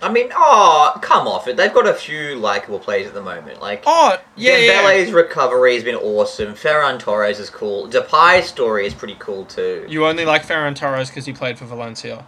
I 0.00 0.12
mean, 0.12 0.28
oh, 0.32 0.96
come 1.02 1.26
off 1.26 1.48
it. 1.48 1.56
They've 1.56 1.74
got 1.74 1.88
a 1.88 1.94
few 1.94 2.36
likable 2.36 2.78
players 2.78 3.08
at 3.08 3.14
the 3.14 3.22
moment. 3.22 3.60
Like 3.60 3.82
Oh 3.84 4.16
yeah, 4.36 4.56
yeah. 4.56 4.82
Dembele's 4.82 5.10
recovery 5.10 5.74
has 5.74 5.82
been 5.82 5.96
awesome. 5.96 6.54
Ferran 6.54 7.00
Torres 7.00 7.40
is 7.40 7.50
cool. 7.50 7.88
Depay's 7.88 8.46
story 8.46 8.86
is 8.86 8.94
pretty 8.94 9.16
cool 9.18 9.44
too. 9.44 9.84
You 9.88 10.06
only 10.06 10.24
like 10.24 10.46
Ferran 10.46 10.76
Torres 10.76 11.08
because 11.08 11.26
he 11.26 11.32
played 11.32 11.58
for 11.58 11.64
Valencia. 11.64 12.26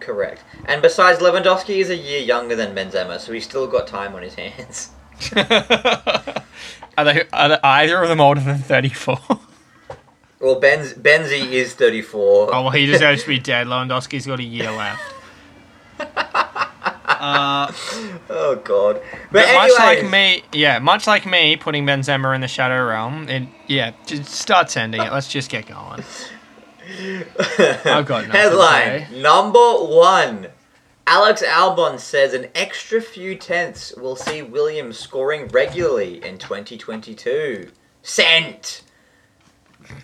Correct. 0.00 0.42
And 0.64 0.80
besides, 0.82 1.20
Lewandowski 1.20 1.76
is 1.76 1.90
a 1.90 1.96
year 1.96 2.20
younger 2.20 2.56
than 2.56 2.74
Benzema, 2.74 3.20
so 3.20 3.32
he's 3.32 3.44
still 3.44 3.66
got 3.66 3.86
time 3.86 4.14
on 4.14 4.22
his 4.22 4.34
hands. 4.34 4.90
are 6.98 7.04
they? 7.04 7.24
Are 7.32 7.48
they 7.50 7.58
either 7.62 8.02
of 8.02 8.08
them 8.08 8.20
older 8.20 8.40
than 8.40 8.58
thirty-four? 8.58 9.18
Well, 10.40 10.58
Benz 10.58 10.92
Benzi 10.94 11.52
is 11.52 11.72
34. 11.74 12.52
Oh 12.52 12.62
well, 12.62 12.70
he 12.72 12.84
deserves 12.84 13.22
to 13.22 13.28
be 13.28 13.38
dead. 13.38 13.68
Lewandowski's 13.68 14.26
got 14.26 14.40
a 14.40 14.42
year 14.42 14.72
left. 14.72 15.00
Uh, 17.06 17.72
Oh, 18.28 18.56
God. 18.64 18.96
But, 19.30 19.46
but 19.46 19.54
much 19.54 19.70
like 19.78 20.10
me, 20.10 20.42
yeah, 20.52 20.80
much 20.80 21.06
like 21.06 21.24
me 21.24 21.56
putting 21.56 21.86
Benzema 21.86 22.34
in 22.34 22.40
the 22.40 22.48
shadow 22.48 22.84
realm, 22.84 23.28
and 23.28 23.46
yeah, 23.68 23.92
just 24.06 24.24
start 24.30 24.68
sending 24.72 25.00
it. 25.00 25.12
Let's 25.12 25.28
just 25.28 25.48
get 25.48 25.66
going. 25.66 26.02
I've 27.84 28.06
got 28.06 28.26
nothing 28.26 28.30
to 28.32 28.36
Headline 28.36 29.06
say. 29.08 29.22
number 29.22 29.58
one. 29.60 30.48
Alex 31.06 31.42
Albon 31.42 31.98
says 31.98 32.32
an 32.32 32.48
extra 32.54 33.00
few 33.00 33.34
tenths 33.36 33.94
will 33.96 34.16
see 34.16 34.42
Williams 34.42 34.98
scoring 34.98 35.48
regularly 35.48 36.24
in 36.24 36.38
2022. 36.38 37.70
Sent. 38.02 38.82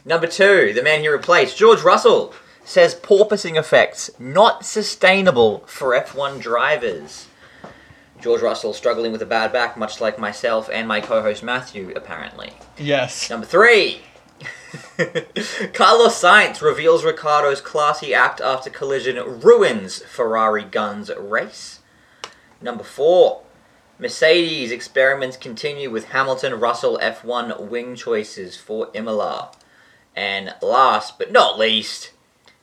Number 0.04 0.26
two, 0.26 0.72
the 0.74 0.82
man 0.82 1.00
he 1.00 1.08
replaced, 1.08 1.56
George 1.56 1.82
Russell, 1.82 2.34
says 2.64 2.94
porpoising 2.94 3.56
effects 3.56 4.10
not 4.18 4.64
sustainable 4.64 5.60
for 5.66 5.98
F1 5.98 6.40
drivers. 6.40 7.28
George 8.20 8.42
Russell 8.42 8.72
struggling 8.72 9.12
with 9.12 9.22
a 9.22 9.26
bad 9.26 9.52
back, 9.52 9.76
much 9.76 10.00
like 10.00 10.18
myself 10.18 10.68
and 10.72 10.88
my 10.88 11.00
co-host 11.00 11.42
Matthew, 11.42 11.92
apparently. 11.94 12.52
Yes. 12.76 13.30
Number 13.30 13.46
three. 13.46 14.00
Carlos 15.72 16.20
Sainz 16.20 16.60
reveals 16.60 17.04
Ricciardo's 17.04 17.60
classy 17.60 18.12
act 18.12 18.40
after 18.40 18.70
collision 18.70 19.16
ruins 19.40 20.02
Ferrari 20.02 20.64
Guns 20.64 21.10
race. 21.18 21.80
Number 22.60 22.84
four. 22.84 23.42
Mercedes 24.00 24.70
experiments 24.70 25.36
continue 25.36 25.90
with 25.90 26.10
Hamilton 26.10 26.60
Russell 26.60 27.00
F1 27.02 27.68
wing 27.68 27.96
choices 27.96 28.56
for 28.56 28.90
Imola. 28.94 29.50
And 30.14 30.54
last 30.62 31.18
but 31.18 31.32
not 31.32 31.58
least, 31.58 32.12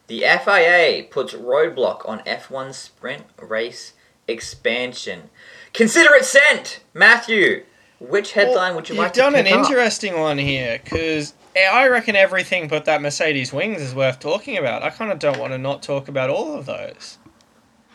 the 0.08 0.20
FIA 0.22 1.04
puts 1.10 1.34
roadblock 1.34 2.08
on 2.08 2.20
F1 2.20 2.74
sprint 2.74 3.26
race 3.38 3.94
expansion. 4.28 5.30
Consider 5.74 6.13
it 6.15 6.24
sent! 6.26 6.82
Matthew, 6.94 7.65
which 8.00 8.32
headline 8.34 8.76
would 8.76 8.88
you 8.88 8.96
like? 8.96 9.08
You've 9.08 9.26
done 9.26 9.36
an 9.36 9.48
up? 9.48 9.54
interesting 9.54 10.18
one 10.18 10.38
here 10.38 10.80
because 10.84 11.34
I 11.56 11.88
reckon 11.88 12.15
everything 12.15 12.68
but 12.68 12.86
that 12.86 13.02
Mercedes 13.02 13.54
wings 13.54 13.82
is 13.82 13.96
worth 13.96 14.20
talking 14.20 14.58
about. 14.58 14.84
I 14.84 14.89
kind 14.89 15.12
of 15.12 15.20
don't 15.20 15.39
want 15.39 15.54
to 15.54 15.58
not 15.58 15.82
talk 15.84 16.08
about 16.08 16.30
all 16.30 16.58
of 16.58 16.65
those. 16.65 17.18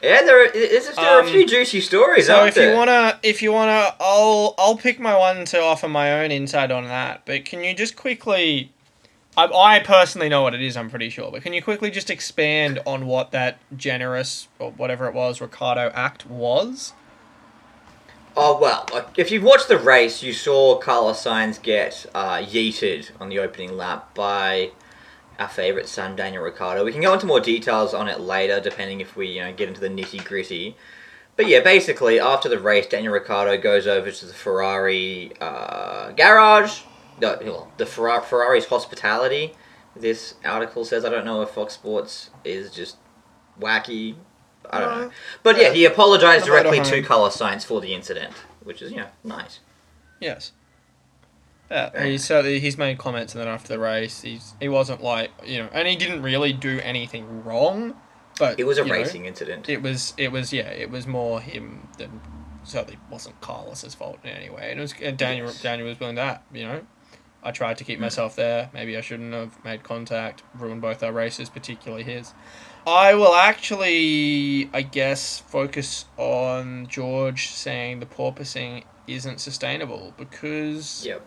Yeah, 0.03 0.23
there 0.23 0.43
are, 0.43 0.47
is, 0.47 0.89
there 0.97 1.05
are 1.05 1.21
a 1.21 1.25
Um, 1.27 1.31
few 1.31 1.47
juicy 1.47 1.83
stories, 1.83 2.27
So 2.27 2.47
if 2.47 2.55
there? 2.55 2.71
you 2.71 2.77
wanna, 2.77 3.21
if 3.23 3.43
you 3.43 3.53
wanna, 3.53 3.95
I'll 4.01 4.55
I'll 4.57 4.77
pick 4.77 4.99
my 4.99 5.15
one 5.17 5.45
to 5.47 5.61
offer 5.61 5.89
my 5.89 6.23
own 6.25 6.31
insight 6.31 6.71
on 6.71 6.85
that. 6.85 7.23
But 7.27 7.45
can 7.45 7.63
you 7.63 7.75
just 7.75 7.97
quickly? 7.97 8.73
I, 9.37 9.45
I 9.45 9.79
personally 9.81 10.31
know 10.31 10.41
what 10.41 10.55
it 10.55 10.63
is. 10.63 10.75
I'm 10.77 10.89
pretty 10.89 11.11
sure. 11.11 11.31
But 11.31 11.43
can 11.43 11.53
you 11.53 11.63
quickly 11.63 11.91
just 11.91 12.09
expand 12.11 12.81
on 12.87 13.07
what 13.07 13.31
that 13.33 13.59
generous 13.77 14.49
or 14.59 14.71
whatever 14.73 15.07
it 15.07 15.15
was 15.15 15.41
Ricciardo 15.41 15.91
act 15.95 16.25
was? 16.27 16.95
Oh 18.37 18.59
well, 18.61 18.87
if 19.17 19.31
you've 19.31 19.43
watched 19.43 19.69
the 19.69 19.77
race, 19.79 20.23
you 20.23 20.33
saw 20.33 20.79
Carlos 20.79 21.25
Sainz 21.25 21.61
get 21.61 22.07
uh, 22.15 22.39
yeeted 22.39 23.11
on 23.21 23.29
the 23.29 23.41
opening 23.41 23.77
lap 23.77 24.15
by 24.15 24.71
our 25.39 25.49
favourite 25.49 25.89
son 25.89 26.15
Daniel 26.15 26.45
Ricciardo. 26.45 26.85
We 26.85 26.93
can 26.93 27.01
go 27.01 27.13
into 27.13 27.27
more 27.27 27.41
details 27.41 27.93
on 27.93 28.07
it 28.09 28.21
later, 28.21 28.61
depending 28.61 29.01
if 29.01 29.17
we 29.17 29.29
you 29.29 29.41
know 29.41 29.53
get 29.53 29.69
into 29.69 29.81
the 29.81 29.89
nitty 29.89 30.25
gritty. 30.25 30.77
But 31.37 31.49
yeah, 31.49 31.61
basically 31.61 32.21
after 32.21 32.49
the 32.49 32.59
race, 32.59 32.87
Daniel 32.87 33.15
Ricciardo 33.15 33.61
goes 33.61 33.87
over 33.87 34.13
to 34.13 34.27
the 34.27 34.35
Ferrari 34.35 35.33
uh, 35.41 36.13
garage. 36.13 36.83
No, 37.21 37.69
the 37.79 37.87
Ferrari, 37.87 38.23
Ferrari's 38.23 38.67
hospitality. 38.67 39.55
This 39.97 40.35
article 40.45 40.85
says. 40.85 41.05
I 41.05 41.09
don't 41.09 41.25
know 41.25 41.43
if 41.43 41.51
Fox 41.51 41.75
Sports 41.75 42.31
is 42.45 42.71
just 42.71 42.97
wacky. 43.59 44.15
I 44.71 44.81
don't 44.81 44.91
No. 44.91 45.01
know. 45.03 45.07
Uh, 45.09 45.11
but 45.43 45.59
yeah, 45.59 45.73
he 45.73 45.85
apologized 45.85 46.47
directly 46.47 46.81
to 46.81 47.03
Carlos 47.03 47.37
Sainz 47.37 47.65
for 47.65 47.81
the 47.81 47.95
incident, 47.95 48.33
which 48.63 48.83
is 48.83 48.93
you 48.93 48.99
know 48.99 49.09
nice. 49.25 49.61
Yes. 50.21 50.53
Uh, 51.71 51.89
yeah, 51.95 52.05
he 52.05 52.19
certainly 52.19 52.59
he's 52.59 52.77
made 52.77 52.99
comments 52.99 53.33
and 53.35 53.41
then 53.41 53.49
after 53.49 53.69
the 53.69 53.79
race, 53.79 54.23
he's 54.23 54.55
he 54.61 54.69
wasn't 54.69 55.03
like 55.03 55.31
you 55.45 55.59
know, 55.59 55.69
and 55.73 55.87
he 55.87 55.97
didn't 55.97 56.23
really 56.23 56.53
do 56.53 56.81
anything 56.83 57.45
wrong, 57.45 57.95
but 58.39 58.59
It 58.59 58.65
was 58.65 58.79
a 58.79 58.83
you 58.83 58.89
know, 58.89 58.95
racing 58.95 59.27
incident. 59.27 59.69
it 59.69 59.83
was 59.83 60.15
it 60.17 60.33
was 60.33 60.53
yeah, 60.53 60.69
it 60.69 60.91
was 60.91 61.07
more 61.07 61.41
him 61.41 61.89
than 61.99 62.21
certainly 62.65 62.99
wasn't 63.11 63.41
Carlos's 63.41 63.95
fault 63.95 64.19
in 64.25 64.31
any 64.31 64.51
way. 64.51 64.71
And 64.71 64.81
it 64.81 64.83
was 64.83 64.95
and 65.01 65.17
Daniel 65.17 65.47
Yes. 65.47 65.63
Daniel 65.63 65.89
was 65.89 66.01
willing 66.01 66.17
that 66.17 66.43
you 66.53 66.65
know. 66.65 66.81
I 67.43 67.53
tried 67.53 67.79
to 67.79 67.85
keep 67.85 67.97
hmm. 67.97 68.03
myself 68.03 68.37
there. 68.37 68.69
Maybe 68.75 68.97
I 68.97 69.01
shouldn't 69.01 69.33
have 69.33 69.65
made 69.65 69.83
contact, 69.83 70.43
ruined 70.55 70.83
both 70.83 71.03
our 71.03 71.13
races, 71.13 71.49
particularly 71.49 72.03
his. 72.05 72.35
I 72.87 73.15
will 73.15 73.35
actually, 73.35 74.71
I 74.73 74.83
guess, 74.83 75.41
focus 75.41 76.07
on 76.17 76.87
George 76.89 77.49
saying 77.49 78.01
the 78.01 78.07
porpoising 78.07 78.85
isn't 79.07 79.41
sustainable 79.41 80.15
because 80.17 81.05
Yep. 81.07 81.23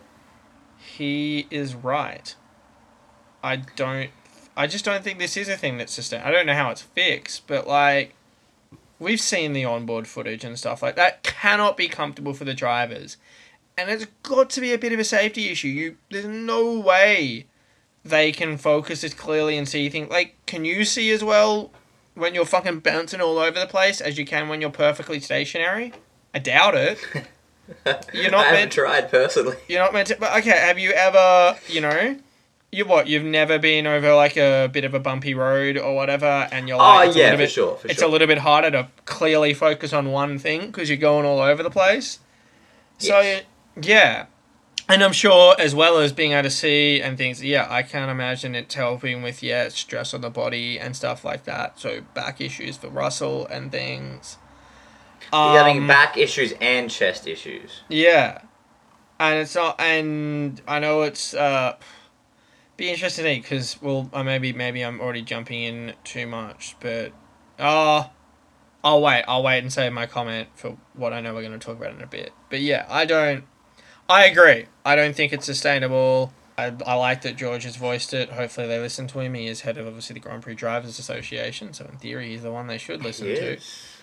he 0.78 1.46
is 1.50 1.74
right. 1.74 2.34
I 3.42 3.56
don't. 3.56 4.10
I 4.56 4.66
just 4.66 4.84
don't 4.84 5.02
think 5.02 5.18
this 5.18 5.36
is 5.36 5.48
a 5.48 5.56
thing 5.56 5.78
that's 5.78 5.92
sustainable. 5.92 6.28
I 6.28 6.32
don't 6.32 6.46
know 6.46 6.54
how 6.54 6.70
it's 6.70 6.82
fixed, 6.82 7.46
but 7.46 7.66
like, 7.66 8.14
we've 8.98 9.20
seen 9.20 9.52
the 9.52 9.64
onboard 9.64 10.06
footage 10.06 10.44
and 10.44 10.58
stuff 10.58 10.82
like 10.82 10.96
that. 10.96 11.22
Cannot 11.22 11.76
be 11.76 11.88
comfortable 11.88 12.34
for 12.34 12.44
the 12.44 12.54
drivers, 12.54 13.16
and 13.76 13.90
it's 13.90 14.06
got 14.22 14.50
to 14.50 14.60
be 14.60 14.72
a 14.72 14.78
bit 14.78 14.92
of 14.92 14.98
a 14.98 15.04
safety 15.04 15.50
issue. 15.50 15.68
You, 15.68 15.96
there's 16.10 16.24
no 16.26 16.78
way 16.78 17.46
they 18.04 18.32
can 18.32 18.56
focus 18.58 19.02
as 19.04 19.14
clearly 19.14 19.56
and 19.56 19.68
see 19.68 19.88
things. 19.88 20.10
Like, 20.10 20.34
can 20.46 20.64
you 20.64 20.84
see 20.84 21.10
as 21.10 21.24
well 21.24 21.70
when 22.14 22.34
you're 22.34 22.44
fucking 22.44 22.80
bouncing 22.80 23.20
all 23.20 23.38
over 23.38 23.58
the 23.58 23.66
place 23.66 24.00
as 24.00 24.18
you 24.18 24.24
can 24.26 24.48
when 24.48 24.60
you're 24.60 24.70
perfectly 24.70 25.20
stationary? 25.20 25.92
I 26.34 26.38
doubt 26.40 26.74
it. 26.74 26.98
You're 28.12 28.30
not 28.30 28.40
I 28.40 28.44
haven't 28.48 28.60
meant- 28.60 28.72
tried 28.72 29.10
personally. 29.10 29.56
You're 29.68 29.80
not 29.80 29.94
meant 29.94 30.08
to. 30.08 30.16
But 30.20 30.36
okay, 30.40 30.50
have 30.50 30.78
you 30.78 30.90
ever, 30.90 31.56
you 31.68 31.80
know, 31.80 32.18
you 32.70 32.84
what? 32.84 33.06
You've 33.06 33.24
never 33.24 33.58
been 33.58 33.86
over 33.86 34.14
like 34.14 34.36
a 34.36 34.68
bit 34.70 34.84
of 34.84 34.92
a 34.92 35.00
bumpy 35.00 35.32
road 35.32 35.78
or 35.78 35.94
whatever, 35.94 36.46
and 36.52 36.68
you're 36.68 36.76
oh, 36.76 36.80
like, 36.80 37.06
Oh, 37.06 37.08
it's 37.08 37.16
a 37.16 37.18
yeah, 37.20 37.30
for 37.30 37.36
bit, 37.38 37.50
sure, 37.50 37.76
for 37.76 37.88
it's 37.88 38.00
sure. 38.00 38.08
a 38.08 38.10
little 38.12 38.26
bit 38.26 38.38
harder 38.38 38.70
to 38.72 38.88
clearly 39.06 39.54
focus 39.54 39.94
on 39.94 40.10
one 40.12 40.38
thing 40.38 40.66
because 40.66 40.90
you're 40.90 40.98
going 40.98 41.24
all 41.24 41.38
over 41.40 41.62
the 41.62 41.70
place. 41.70 42.18
So 42.98 43.18
Yes. 43.20 43.44
yeah, 43.80 44.26
and 44.88 45.02
I'm 45.02 45.12
sure 45.12 45.54
as 45.58 45.74
well 45.74 45.98
as 45.98 46.12
being 46.12 46.32
able 46.32 46.42
to 46.44 46.50
see 46.50 47.00
and 47.00 47.16
things. 47.16 47.42
Yeah, 47.42 47.66
I 47.70 47.82
can't 47.82 48.10
imagine 48.10 48.54
it 48.54 48.72
helping 48.72 49.22
with 49.22 49.42
yeah 49.42 49.68
stress 49.68 50.12
on 50.14 50.20
the 50.20 50.30
body 50.30 50.78
and 50.78 50.94
stuff 50.96 51.24
like 51.24 51.44
that. 51.44 51.78
So 51.78 52.02
back 52.14 52.40
issues 52.40 52.76
for 52.76 52.88
Russell 52.88 53.46
and 53.46 53.70
things. 53.72 54.38
He's 55.20 55.30
having 55.32 55.78
Um, 55.78 55.86
back 55.86 56.16
issues 56.18 56.52
and 56.60 56.90
chest 56.90 57.26
issues. 57.26 57.80
yeah, 57.88 58.42
and 59.18 59.40
it's 59.40 59.54
not, 59.54 59.80
and 59.80 60.60
I 60.68 60.78
know 60.80 61.02
it's 61.02 61.32
uh, 61.34 61.76
be 62.76 62.90
interesting 62.90 63.40
because 63.40 63.80
well, 63.80 64.10
I 64.12 64.22
maybe 64.22 64.52
maybe 64.52 64.82
I'm 64.82 65.00
already 65.00 65.22
jumping 65.22 65.62
in 65.62 65.94
too 66.04 66.26
much, 66.26 66.76
but 66.80 67.12
uh 67.58 68.04
I'll 68.84 69.00
wait. 69.00 69.24
I'll 69.26 69.42
wait 69.42 69.60
and 69.60 69.72
save 69.72 69.94
my 69.94 70.04
comment 70.04 70.48
for 70.54 70.76
what 70.92 71.14
I 71.14 71.20
know 71.22 71.32
we're 71.32 71.40
going 71.40 71.58
to 71.58 71.64
talk 71.64 71.78
about 71.78 71.94
in 71.94 72.02
a 72.02 72.06
bit. 72.06 72.32
But 72.50 72.60
yeah, 72.60 72.84
I 72.90 73.06
don't. 73.06 73.44
I 74.08 74.26
agree. 74.26 74.66
I 74.84 74.96
don't 74.96 75.16
think 75.16 75.32
it's 75.32 75.46
sustainable. 75.46 76.32
I, 76.56 76.72
I 76.86 76.94
like 76.94 77.22
that 77.22 77.36
George 77.36 77.64
has 77.64 77.76
voiced 77.76 78.14
it. 78.14 78.30
Hopefully 78.30 78.68
they 78.68 78.78
listen 78.78 79.08
to 79.08 79.20
him. 79.20 79.34
He 79.34 79.46
is 79.48 79.62
head 79.62 79.76
of 79.76 79.86
obviously 79.86 80.14
the 80.14 80.20
Grand 80.20 80.42
Prix 80.42 80.54
Drivers 80.54 80.98
Association, 80.98 81.72
so 81.72 81.84
in 81.86 81.98
theory 81.98 82.28
he's 82.30 82.42
the 82.42 82.52
one 82.52 82.66
they 82.66 82.78
should 82.78 83.02
listen 83.02 83.26
to. 83.26 83.50
Yes. 83.52 83.98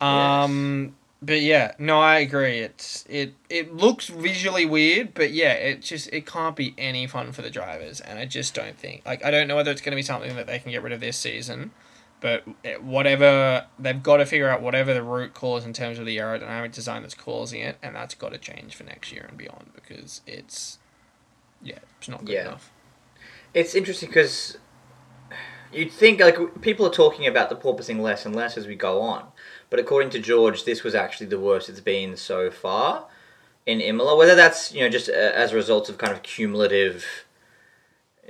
Um, 0.00 0.94
but 1.22 1.40
yeah, 1.40 1.72
no, 1.78 1.98
I 2.00 2.18
agree. 2.18 2.60
It's 2.60 3.04
it 3.08 3.34
it 3.48 3.74
looks 3.74 4.08
visually 4.08 4.66
weird, 4.66 5.14
but 5.14 5.32
yeah, 5.32 5.52
it 5.54 5.82
just 5.82 6.12
it 6.12 6.26
can't 6.26 6.54
be 6.54 6.74
any 6.76 7.06
fun 7.06 7.32
for 7.32 7.42
the 7.42 7.50
drivers, 7.50 8.00
and 8.00 8.18
I 8.18 8.26
just 8.26 8.54
don't 8.54 8.78
think 8.78 9.02
like 9.06 9.24
I 9.24 9.30
don't 9.30 9.48
know 9.48 9.56
whether 9.56 9.70
it's 9.70 9.80
going 9.80 9.92
to 9.92 9.96
be 9.96 10.02
something 10.02 10.36
that 10.36 10.46
they 10.46 10.58
can 10.58 10.70
get 10.70 10.82
rid 10.82 10.92
of 10.92 11.00
this 11.00 11.16
season, 11.16 11.72
but 12.20 12.44
whatever 12.82 13.66
they've 13.78 14.02
got 14.02 14.16
to 14.18 14.26
figure 14.26 14.48
out 14.48 14.62
whatever 14.62 14.94
the 14.94 15.02
root 15.02 15.34
cause 15.34 15.64
in 15.64 15.72
terms 15.72 15.98
of 15.98 16.06
the 16.06 16.16
aerodynamic 16.16 16.72
design 16.72 17.02
that's 17.02 17.14
causing 17.14 17.60
it, 17.60 17.76
and 17.82 17.94
that's 17.94 18.14
got 18.14 18.32
to 18.32 18.38
change 18.38 18.74
for 18.74 18.84
next 18.84 19.12
year 19.12 19.26
and 19.28 19.36
beyond 19.36 19.70
because 19.74 20.22
it's 20.26 20.78
yeah, 21.62 21.78
it's 21.98 22.08
not 22.08 22.24
good 22.24 22.34
Yeah. 22.34 22.48
enough. 22.48 22.70
It's 23.54 23.74
interesting 23.74 24.08
because 24.08 24.58
you'd 25.72 25.92
think 25.92 26.20
like 26.20 26.60
people 26.62 26.86
are 26.86 26.90
talking 26.92 27.26
about 27.26 27.48
the 27.48 27.56
porpoising 27.56 28.00
less 28.00 28.24
and 28.26 28.34
less 28.34 28.56
as 28.56 28.66
we 28.66 28.74
go 28.74 29.00
on, 29.00 29.26
but 29.70 29.78
according 29.78 30.10
to 30.10 30.18
George, 30.18 30.64
this 30.64 30.82
was 30.82 30.94
actually 30.94 31.26
the 31.26 31.40
worst 31.40 31.68
it's 31.68 31.80
been 31.80 32.16
so 32.16 32.50
far 32.50 33.06
in 33.66 33.80
Imola. 33.80 34.16
Whether 34.16 34.34
that's 34.34 34.72
you 34.72 34.80
know 34.80 34.88
just 34.88 35.08
uh, 35.08 35.12
as 35.12 35.52
a 35.52 35.56
result 35.56 35.88
of 35.88 35.98
kind 35.98 36.12
of 36.12 36.22
cumulative 36.22 37.04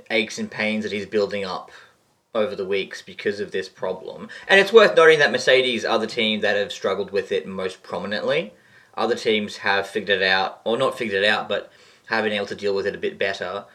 aches 0.09 0.37
and 0.39 0.49
pains 0.49 0.83
that 0.83 0.91
he's 0.93 1.05
building 1.05 1.43
up 1.43 1.71
over 2.37 2.55
the 2.55 2.65
weeks 2.65 3.01
because 3.01 3.39
of 3.39 3.51
this 3.51 3.67
problem, 3.67 4.29
and 4.47 4.59
it's 4.59 4.73
worth 4.73 4.95
noting 4.95 5.19
that 5.19 5.31
Mercedes 5.31 5.83
are 5.83 5.99
the 5.99 6.07
team 6.07 6.41
that 6.41 6.55
have 6.55 6.71
struggled 6.71 7.11
with 7.11 7.31
it 7.31 7.47
most 7.47 7.83
prominently. 7.83 8.53
Other 8.95 9.15
teams 9.15 9.57
have 9.57 9.87
figured 9.87 10.21
it 10.21 10.23
out, 10.23 10.61
or 10.63 10.77
not 10.77 10.97
figured 10.97 11.23
it 11.23 11.27
out, 11.27 11.49
but 11.49 11.71
have 12.07 12.23
been 12.23 12.33
able 12.33 12.45
to 12.47 12.55
deal 12.55 12.73
with 12.75 12.87
it 12.87 12.95
a 12.95 12.99
bit 12.99 13.17
better. 13.17 13.65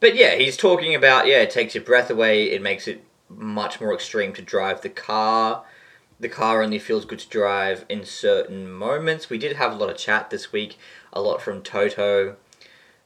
But 0.00 0.14
yeah, 0.14 0.36
he's 0.36 0.56
talking 0.56 0.94
about 0.94 1.26
yeah, 1.26 1.38
it 1.38 1.50
takes 1.50 1.74
your 1.74 1.84
breath 1.84 2.10
away. 2.10 2.50
It 2.50 2.62
makes 2.62 2.86
it 2.86 3.04
much 3.28 3.80
more 3.80 3.94
extreme 3.94 4.32
to 4.34 4.42
drive 4.42 4.82
the 4.82 4.88
car. 4.88 5.64
The 6.20 6.28
car 6.28 6.62
only 6.62 6.78
feels 6.78 7.04
good 7.04 7.20
to 7.20 7.28
drive 7.28 7.84
in 7.88 8.04
certain 8.04 8.70
moments. 8.70 9.30
We 9.30 9.38
did 9.38 9.56
have 9.56 9.72
a 9.72 9.76
lot 9.76 9.90
of 9.90 9.96
chat 9.96 10.30
this 10.30 10.52
week, 10.52 10.76
a 11.12 11.20
lot 11.20 11.40
from 11.40 11.62
Toto, 11.62 12.36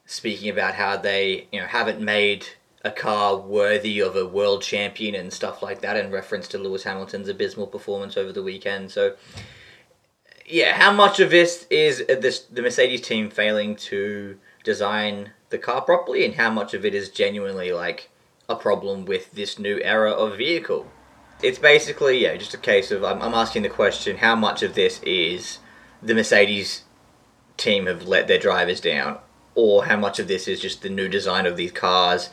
speaking 0.07 0.49
about 0.51 0.75
how 0.75 0.97
they 0.97 1.49
you 1.53 1.61
know 1.61 1.67
haven't 1.67 2.01
made 2.01 2.47
a 2.85 2.91
car 2.91 3.37
worthy 3.37 4.01
of 4.01 4.17
a 4.17 4.27
world 4.27 4.63
champion 4.63 5.15
and 5.15 5.33
stuff 5.33 5.63
like 5.63 5.81
that, 5.81 5.97
in 5.97 6.11
reference 6.11 6.49
to 6.49 6.59
Lewis 6.59 6.85
Hamilton's 6.85 7.29
abysmal 7.29 7.67
performance 7.67 8.17
over 8.17 8.33
the 8.33 8.43
weekend. 8.43 8.91
So 8.91 9.15
yeah, 10.47 10.75
how 10.75 10.93
much 10.93 11.21
of 11.21 11.31
this 11.31 11.67
is 11.71 12.05
this 12.07 12.41
the 12.41 12.63
Mercedes 12.63 13.03
team 13.03 13.31
failing 13.31 13.77
to 13.77 14.39
design 14.65 15.31
the 15.51 15.59
car 15.59 15.83
properly, 15.83 16.25
and 16.25 16.35
how 16.35 16.51
much 16.51 16.75
of 16.75 16.85
it 16.85 16.95
is 16.95 17.09
genuinely 17.09 17.73
like 17.73 18.11
a 18.49 18.57
problem 18.57 19.05
with 19.05 19.33
this 19.33 19.59
new 19.59 19.81
era 19.83 20.11
of 20.11 20.37
vehicle? 20.37 20.91
It's 21.43 21.59
basically 21.59 22.23
yeah, 22.23 22.37
just 22.37 22.55
a 22.55 22.59
case 22.59 22.91
of 22.91 23.05
I'm, 23.05 23.23
I'm 23.23 23.35
asking 23.35 23.63
the 23.63 23.69
question: 23.69 24.17
how 24.19 24.35
much 24.35 24.63
of 24.63 24.75
this 24.75 25.01
is 25.05 25.59
the 26.03 26.15
Mercedes 26.15 26.83
team 27.57 27.87
have 27.87 28.09
let 28.09 28.27
their 28.27 28.39
drivers 28.39 28.81
down, 28.81 29.19
or 29.55 29.85
how 29.85 29.97
much 29.97 30.19
of 30.19 30.27
this 30.27 30.49
is 30.49 30.61
just 30.61 30.83
the 30.83 30.91
new 30.91 31.09
design 31.09 31.47
of 31.47 31.57
these 31.57 31.73
cars 31.73 32.31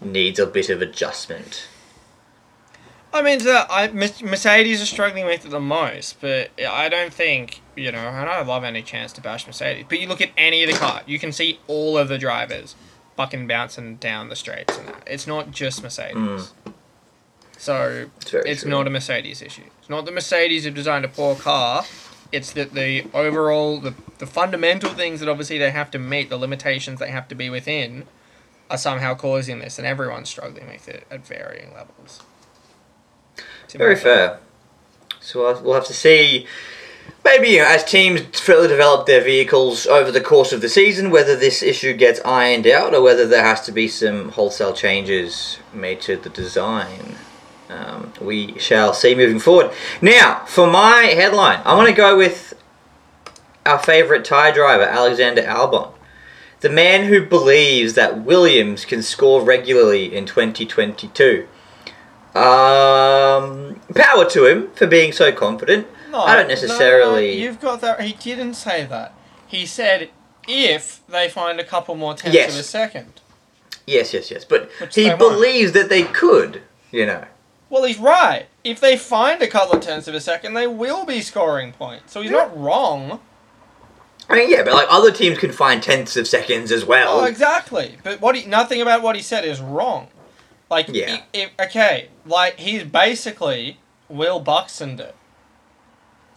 needs 0.00 0.38
a 0.38 0.46
bit 0.46 0.70
of 0.70 0.82
adjustment? 0.82 1.68
I 3.12 3.22
mean, 3.22 3.38
the, 3.38 3.66
I, 3.70 3.90
Mercedes 3.92 4.82
are 4.82 4.86
struggling 4.86 5.24
with 5.24 5.46
it 5.46 5.48
the 5.48 5.60
most, 5.60 6.20
but 6.20 6.50
I 6.60 6.88
don't 6.88 7.14
think, 7.14 7.62
you 7.74 7.90
know, 7.90 7.98
and 7.98 8.28
I 8.28 8.42
love 8.42 8.62
any 8.62 8.82
chance 8.82 9.12
to 9.14 9.22
bash 9.22 9.46
Mercedes, 9.46 9.86
but 9.88 10.00
you 10.00 10.06
look 10.06 10.20
at 10.20 10.30
any 10.36 10.62
of 10.62 10.70
the 10.70 10.76
car, 10.76 11.02
you 11.06 11.18
can 11.18 11.32
see 11.32 11.58
all 11.66 11.96
of 11.96 12.08
the 12.08 12.18
drivers 12.18 12.74
fucking 13.16 13.46
bouncing 13.46 13.96
down 13.96 14.28
the 14.28 14.36
straights 14.36 14.76
and 14.76 14.88
that. 14.88 15.02
It's 15.06 15.26
not 15.26 15.50
just 15.50 15.82
Mercedes. 15.82 16.16
Mm. 16.16 16.50
So, 17.56 18.10
It's 18.20 18.34
it's 18.34 18.64
not 18.66 18.86
a 18.86 18.90
Mercedes 18.90 19.40
issue. 19.40 19.62
It's 19.80 19.88
not 19.88 20.04
that 20.04 20.12
Mercedes 20.12 20.66
have 20.66 20.74
designed 20.74 21.06
a 21.06 21.08
poor 21.08 21.34
car. 21.36 21.84
It's 22.32 22.52
that 22.52 22.74
the 22.74 23.06
overall, 23.14 23.80
the, 23.80 23.94
the 24.18 24.26
fundamental 24.26 24.90
things 24.90 25.20
that 25.20 25.28
obviously 25.28 25.56
they 25.56 25.70
have 25.70 25.90
to 25.92 25.98
meet, 25.98 26.28
the 26.28 26.36
limitations 26.36 27.00
they 27.00 27.10
have 27.10 27.28
to 27.28 27.34
be 27.34 27.48
within, 27.48 28.04
are 28.70 28.78
somehow 28.78 29.14
causing 29.14 29.58
this, 29.60 29.78
and 29.78 29.86
everyone's 29.86 30.28
struggling 30.28 30.68
with 30.68 30.88
it 30.88 31.06
at 31.10 31.26
varying 31.26 31.72
levels. 31.74 32.22
To 33.68 33.78
Very 33.78 33.96
fair. 33.96 34.38
So 35.20 35.60
we'll- 35.62 35.74
have 35.74 35.86
to 35.86 35.94
see. 35.94 36.46
Maybe 37.24 37.50
you 37.50 37.58
know, 37.58 37.66
as 37.66 37.84
teams 37.84 38.20
further 38.40 38.68
develop 38.68 39.06
their 39.06 39.20
vehicles 39.20 39.86
over 39.86 40.12
the 40.12 40.20
course 40.20 40.52
of 40.52 40.60
the 40.60 40.68
season, 40.68 41.10
whether 41.10 41.36
this 41.36 41.62
issue 41.62 41.92
gets 41.92 42.20
ironed 42.24 42.66
out 42.66 42.94
or 42.94 43.02
whether 43.02 43.26
there 43.26 43.42
has 43.44 43.60
to 43.62 43.72
be 43.72 43.88
some 43.88 44.30
wholesale 44.30 44.72
changes 44.72 45.58
made 45.72 46.00
to 46.02 46.16
the 46.16 46.28
design. 46.28 47.16
Um, 47.68 48.12
we 48.20 48.56
shall 48.58 48.92
see 48.92 49.14
moving 49.14 49.40
forward. 49.40 49.72
Now, 50.00 50.44
for 50.46 50.68
my 50.68 51.12
headline, 51.16 51.60
I 51.64 51.74
want 51.74 51.88
to 51.88 51.94
go 51.94 52.16
with 52.16 52.54
our 53.64 53.78
favourite 53.80 54.24
Thai 54.24 54.52
driver, 54.52 54.84
Alexander 54.84 55.42
Albon. 55.42 55.92
The 56.60 56.70
man 56.70 57.04
who 57.04 57.24
believes 57.24 57.94
that 57.94 58.22
Williams 58.22 58.84
can 58.84 59.02
score 59.02 59.42
regularly 59.42 60.14
in 60.16 60.24
2022. 60.26 61.46
Um, 62.34 63.80
power 63.94 64.28
to 64.30 64.46
him 64.46 64.70
for 64.74 64.86
being 64.86 65.12
so 65.12 65.32
confident. 65.32 65.86
No, 66.10 66.20
I 66.20 66.36
don't 66.36 66.48
necessarily. 66.48 67.28
no, 67.36 67.42
you've 67.44 67.60
got 67.60 67.80
that. 67.80 68.00
He 68.00 68.12
didn't 68.12 68.54
say 68.54 68.84
that. 68.86 69.14
He 69.46 69.66
said 69.66 70.10
if 70.48 71.00
they 71.08 71.28
find 71.28 71.58
a 71.60 71.64
couple 71.64 71.94
more 71.94 72.14
tenths 72.14 72.34
Yes. 72.34 72.54
of 72.54 72.60
a 72.60 72.62
second. 72.62 73.20
Yes, 73.86 74.12
yes, 74.12 74.30
yes. 74.30 74.44
But 74.44 74.70
Which 74.80 74.94
he 74.94 75.06
won't. 75.06 75.18
believes 75.18 75.72
that 75.72 75.88
they 75.88 76.02
could, 76.02 76.62
you 76.90 77.06
know. 77.06 77.24
Well, 77.70 77.84
he's 77.84 77.98
right. 77.98 78.46
If 78.64 78.80
they 78.80 78.96
find 78.96 79.42
a 79.42 79.46
couple 79.46 79.76
of 79.76 79.82
tenths 79.82 80.06
of 80.08 80.14
a 80.14 80.20
second, 80.20 80.54
they 80.54 80.66
will 80.66 81.04
be 81.04 81.20
scoring 81.20 81.72
points. 81.72 82.12
So 82.12 82.20
he's 82.22 82.30
not 82.30 82.56
wrong. 82.58 83.20
I 84.28 84.34
mean, 84.34 84.50
yeah, 84.50 84.62
but 84.64 84.74
like 84.74 84.88
other 84.90 85.12
teams 85.12 85.38
can 85.38 85.52
find 85.52 85.82
tenths 85.82 86.16
of 86.16 86.26
seconds 86.26 86.72
as 86.72 86.84
well. 86.84 87.20
Oh, 87.20 87.24
exactly. 87.24 87.96
But 88.02 88.20
what 88.20 88.34
he, 88.36 88.44
nothing 88.44 88.80
about 88.80 89.02
what 89.02 89.14
he 89.16 89.22
said 89.22 89.44
is 89.44 89.60
wrong. 89.60 90.08
Like, 90.68 90.88
Yeah. 90.88 91.20
okay, 91.60 92.08
like 92.24 92.58
he's 92.58 92.82
basically 92.82 93.78
Will 94.08 94.40
Buxton 94.40 94.98
it. 94.98 95.14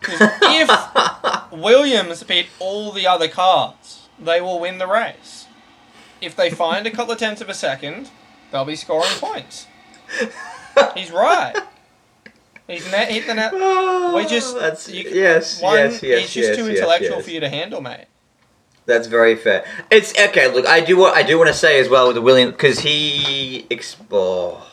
'Cause 0.01 0.19
if 0.43 1.51
Williams 1.51 2.23
beat 2.23 2.47
all 2.59 2.91
the 2.91 3.05
other 3.07 3.27
cars, 3.27 4.07
they 4.19 4.39
will 4.39 4.59
win 4.59 4.77
the 4.77 4.87
race. 4.87 5.45
If 6.21 6.35
they 6.35 6.49
find 6.51 6.85
a 6.85 6.91
couple 6.91 7.13
of 7.13 7.19
tenths 7.19 7.41
of 7.41 7.49
a 7.49 7.53
second, 7.53 8.09
they'll 8.51 8.65
be 8.65 8.75
scoring 8.75 9.09
points. 9.19 9.67
He's 10.95 11.11
right. 11.11 11.55
He's 12.69 12.91
net 12.91 13.09
hit 13.09 13.25
the 13.25 13.33
net. 13.33 13.51
Oh, 13.53 14.13
We 14.15 14.25
just 14.25 14.57
that's 14.57 14.89
you, 14.89 15.09
yes, 15.09 15.61
one, 15.61 15.75
yes, 15.77 16.03
yes. 16.03 16.21
He's 16.21 16.33
just 16.33 16.47
yes, 16.49 16.57
too 16.57 16.67
yes, 16.67 16.77
intellectual 16.77 17.15
yes. 17.17 17.25
for 17.25 17.31
you 17.31 17.39
to 17.39 17.49
handle, 17.49 17.81
mate. 17.81 18.05
That's 18.85 19.07
very 19.07 19.35
fair. 19.35 19.65
It's 19.91 20.17
okay. 20.17 20.51
Look, 20.53 20.65
I 20.67 20.79
do 20.79 20.97
what 20.97 21.15
I 21.15 21.23
do 21.23 21.37
want 21.37 21.47
to 21.47 21.53
say 21.53 21.79
as 21.79 21.89
well 21.89 22.07
with 22.07 22.15
the 22.15 22.21
Williams 22.21 22.53
because 22.53 22.79
he 22.79 23.65
ex- 23.71 23.95
oh, 24.11 24.65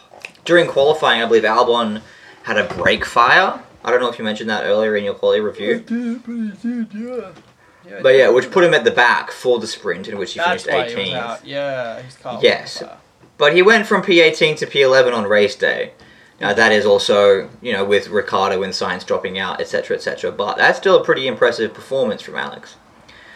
during 0.44 0.68
qualifying, 0.68 1.22
I 1.22 1.26
believe 1.26 1.42
Albon 1.44 2.02
had 2.44 2.58
a 2.58 2.64
brake 2.64 3.04
fire. 3.04 3.60
I 3.84 3.90
don't 3.90 4.00
know 4.00 4.08
if 4.08 4.18
you 4.18 4.24
mentioned 4.24 4.50
that 4.50 4.64
earlier 4.64 4.96
in 4.96 5.04
your 5.04 5.14
quality 5.14 5.40
review, 5.40 5.84
but 8.02 8.14
yeah, 8.14 8.28
which 8.28 8.50
put 8.50 8.64
him 8.64 8.74
at 8.74 8.84
the 8.84 8.90
back 8.90 9.30
for 9.30 9.58
the 9.58 9.66
sprint 9.66 10.08
in 10.08 10.18
which 10.18 10.32
he 10.32 10.40
That's 10.40 10.64
finished 10.64 10.96
18th. 10.96 11.14
out. 11.14 11.46
Yeah, 11.46 12.02
his 12.02 12.16
car. 12.16 12.40
Yes. 12.42 12.82
But 13.38 13.54
he 13.54 13.62
went 13.62 13.86
from 13.86 14.02
P18 14.02 14.56
to 14.58 14.66
P11 14.66 15.14
on 15.14 15.24
race 15.24 15.54
day. 15.56 15.92
Now 16.40 16.52
that 16.52 16.72
is 16.72 16.84
also, 16.84 17.48
you 17.62 17.72
know, 17.72 17.84
with 17.84 18.08
Ricciardo 18.08 18.62
and 18.62 18.72
Sainz 18.72 19.06
dropping 19.06 19.38
out, 19.38 19.60
etc., 19.60 19.96
etc. 19.96 20.32
But 20.32 20.58
that's 20.58 20.78
still 20.78 21.00
a 21.00 21.04
pretty 21.04 21.26
impressive 21.26 21.72
performance 21.72 22.20
from 22.22 22.36
Alex. 22.36 22.76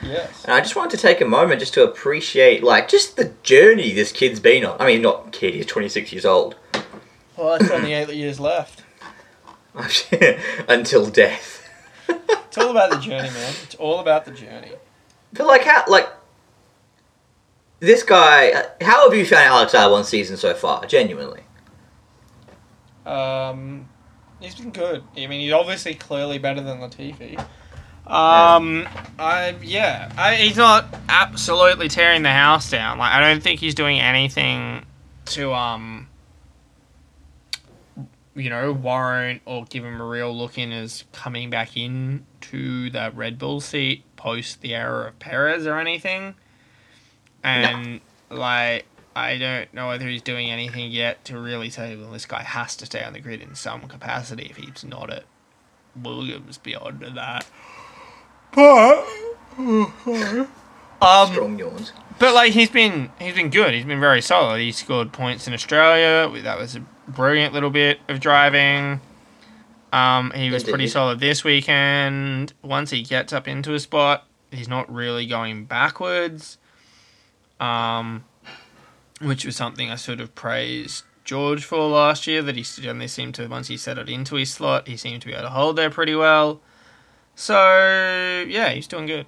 Yes. 0.02 0.44
And 0.44 0.52
I 0.54 0.60
just 0.60 0.76
wanted 0.76 0.96
to 0.96 1.02
take 1.02 1.20
a 1.20 1.26
moment 1.26 1.60
just 1.60 1.74
to 1.74 1.84
appreciate, 1.84 2.62
like, 2.62 2.88
just 2.88 3.16
the 3.16 3.32
journey 3.42 3.92
this 3.92 4.12
kid's 4.12 4.40
been 4.40 4.64
on. 4.64 4.76
I 4.80 4.86
mean, 4.86 5.02
not 5.02 5.32
kid, 5.32 5.54
he's 5.54 5.66
26 5.66 6.12
years 6.12 6.24
old. 6.24 6.56
Well, 7.36 7.58
that's 7.58 7.70
only 7.70 7.92
eight 7.92 8.08
years 8.14 8.40
left. 8.40 8.82
Until 10.68 11.06
death. 11.06 11.68
It's 12.08 12.58
all 12.58 12.70
about 12.70 12.90
the 12.90 12.98
journey, 12.98 13.30
man. 13.30 13.54
It's 13.62 13.74
all 13.76 14.00
about 14.00 14.24
the 14.24 14.32
journey. 14.32 14.72
But, 15.32 15.46
like, 15.46 15.62
how, 15.62 15.84
like, 15.86 16.08
this 17.78 18.02
guy, 18.02 18.52
how 18.80 19.08
have 19.08 19.16
you 19.16 19.24
found 19.24 19.44
Alex 19.44 19.72
Albon 19.72 20.04
season 20.04 20.36
so 20.36 20.54
far? 20.54 20.84
Genuinely. 20.86 21.42
Um, 23.06 23.88
he's 24.40 24.54
been 24.54 24.70
good. 24.70 25.02
I 25.16 25.26
mean, 25.26 25.40
he's 25.40 25.52
obviously 25.52 25.94
clearly 25.94 26.38
better 26.38 26.60
than 26.60 26.78
Latifi. 26.78 27.38
Um, 28.06 28.88
I 29.18 29.54
yeah, 29.62 30.12
I, 30.16 30.34
he's 30.34 30.56
not 30.56 30.86
absolutely 31.08 31.88
tearing 31.88 32.22
the 32.22 32.32
house 32.32 32.70
down. 32.70 32.98
Like, 32.98 33.12
I 33.12 33.20
don't 33.20 33.42
think 33.42 33.60
he's 33.60 33.74
doing 33.74 34.00
anything 34.00 34.84
to 35.26 35.52
um, 35.52 36.08
you 38.34 38.50
know, 38.50 38.72
warrant 38.72 39.42
or 39.44 39.64
give 39.64 39.84
him 39.84 40.00
a 40.00 40.04
real 40.04 40.36
look 40.36 40.58
in 40.58 40.72
as 40.72 41.04
coming 41.12 41.50
back 41.50 41.76
in 41.76 42.24
to 42.40 42.90
the 42.90 43.12
Red 43.14 43.38
Bull 43.38 43.60
seat 43.60 44.04
post 44.16 44.60
the 44.60 44.74
era 44.74 45.08
of 45.08 45.18
Perez 45.18 45.66
or 45.66 45.78
anything. 45.78 46.34
And 47.42 48.00
like, 48.30 48.86
I 49.20 49.38
don't 49.38 49.72
know 49.74 49.88
whether 49.88 50.08
he's 50.08 50.22
doing 50.22 50.50
anything 50.50 50.90
yet 50.90 51.24
to 51.26 51.38
really 51.38 51.70
say, 51.70 51.94
well, 51.96 52.10
this 52.10 52.26
guy 52.26 52.42
has 52.42 52.76
to 52.76 52.86
stay 52.86 53.02
on 53.04 53.12
the 53.12 53.20
grid 53.20 53.40
in 53.42 53.54
some 53.54 53.82
capacity 53.82 54.46
if 54.50 54.56
he's 54.56 54.84
not 54.84 55.10
at 55.10 55.24
Williams 56.00 56.58
beyond 56.58 57.00
that. 57.14 57.46
But 58.52 59.06
um, 59.58 60.46
Strong 61.32 61.58
yawns. 61.58 61.92
but 62.18 62.34
like 62.34 62.52
he's 62.52 62.70
been 62.70 63.10
he's 63.20 63.34
been 63.34 63.50
good. 63.50 63.74
He's 63.74 63.84
been 63.84 64.00
very 64.00 64.20
solid. 64.22 64.60
He 64.60 64.72
scored 64.72 65.12
points 65.12 65.46
in 65.46 65.52
Australia. 65.54 66.30
That 66.42 66.58
was 66.58 66.76
a 66.76 66.80
brilliant 67.08 67.54
little 67.54 67.70
bit 67.70 68.00
of 68.08 68.20
driving. 68.20 69.00
Um, 69.92 70.30
he 70.34 70.50
was 70.50 70.62
pretty 70.64 70.86
solid 70.86 71.18
this 71.20 71.42
weekend. 71.42 72.52
Once 72.62 72.90
he 72.90 73.02
gets 73.02 73.32
up 73.32 73.48
into 73.48 73.74
a 73.74 73.80
spot, 73.80 74.24
he's 74.52 74.68
not 74.68 74.92
really 74.92 75.26
going 75.26 75.64
backwards. 75.64 76.58
Um, 77.58 78.24
which 79.20 79.44
was 79.44 79.56
something 79.56 79.90
I 79.90 79.96
sort 79.96 80.20
of 80.20 80.34
praised 80.34 81.04
George 81.24 81.64
for 81.64 81.88
last 81.88 82.26
year. 82.26 82.42
That 82.42 82.56
he 82.56 82.62
generally 82.62 83.08
seemed 83.08 83.34
to 83.36 83.46
once 83.46 83.68
he 83.68 83.76
settled 83.76 84.08
into 84.08 84.36
his 84.36 84.50
slot, 84.50 84.88
he 84.88 84.96
seemed 84.96 85.22
to 85.22 85.28
be 85.28 85.32
able 85.32 85.44
to 85.44 85.50
hold 85.50 85.76
there 85.76 85.90
pretty 85.90 86.14
well. 86.14 86.60
So 87.34 88.44
yeah, 88.48 88.70
he's 88.70 88.86
doing 88.86 89.06
good. 89.06 89.26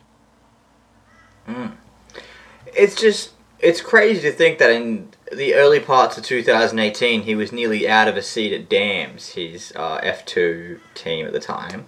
It's 2.74 2.94
just 3.00 3.32
it's 3.58 3.80
crazy 3.80 4.20
to 4.22 4.32
think 4.32 4.58
that 4.58 4.70
in 4.70 5.08
the 5.30 5.54
early 5.54 5.80
parts 5.80 6.18
of 6.18 6.24
2018 6.24 7.22
he 7.22 7.34
was 7.34 7.52
nearly 7.52 7.88
out 7.88 8.08
of 8.08 8.16
a 8.16 8.22
seat 8.22 8.52
at 8.52 8.68
DAMS, 8.68 9.30
his 9.30 9.72
uh, 9.76 10.00
F2 10.00 10.80
team 10.94 11.26
at 11.26 11.32
the 11.32 11.40
time. 11.40 11.86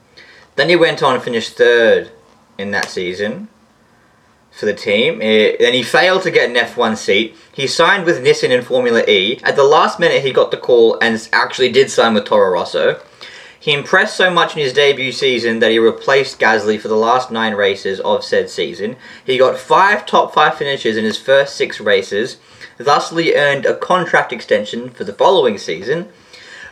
Then 0.57 0.69
he 0.69 0.77
went 0.77 1.03
on 1.03 1.15
and 1.15 1.23
finished 1.23 1.57
third 1.57 2.11
in 2.57 2.71
that 2.71 2.89
season 2.89 3.49
for 4.55 4.67
the 4.67 4.75
team. 4.75 5.21
Eh, 5.21 5.57
then 5.59 5.75
he 5.75 5.83
failed 5.83 6.23
to 6.23 6.31
get 6.31 6.49
an 6.49 6.57
F1 6.57 6.97
seat. 6.97 7.37
He 7.53 7.67
signed 7.67 8.05
with 8.05 8.23
Nissan 8.23 8.51
in 8.51 8.63
Formula 8.63 9.03
E. 9.09 9.41
At 9.43 9.57
the 9.57 9.65
last 9.65 9.99
minute, 9.99 10.23
he 10.23 10.33
got 10.33 10.51
the 10.51 10.57
call 10.57 10.99
and 11.01 11.29
actually 11.33 11.73
did 11.73 11.91
sign 11.91 12.15
with 12.15 12.25
Toro 12.25 12.51
Rosso. 12.51 13.01
He 13.59 13.73
impressed 13.73 14.17
so 14.17 14.31
much 14.31 14.55
in 14.55 14.63
his 14.63 14.75
debut 14.75 15.11
season 15.11 15.59
that 15.61 15.71
he 15.71 15.79
replaced 15.79 16.39
Gasly 16.39 16.79
for 16.79 16.89
the 16.89 16.97
last 16.97 17.31
nine 17.31 17.55
races 17.55 17.99
of 18.01 18.23
said 18.23 18.51
season. 18.51 18.97
He 19.25 19.39
got 19.39 19.59
five 19.59 20.05
top 20.05 20.35
five 20.35 20.57
finishes 20.59 20.99
in 20.99 21.05
his 21.05 21.19
first 21.19 21.57
six 21.57 21.81
races, 21.81 22.37
thusly 22.77 23.35
earned 23.35 23.65
a 23.65 23.75
contract 23.75 24.35
extension 24.35 24.91
for 24.91 25.05
the 25.05 25.15
following 25.15 25.57
season. 25.57 26.11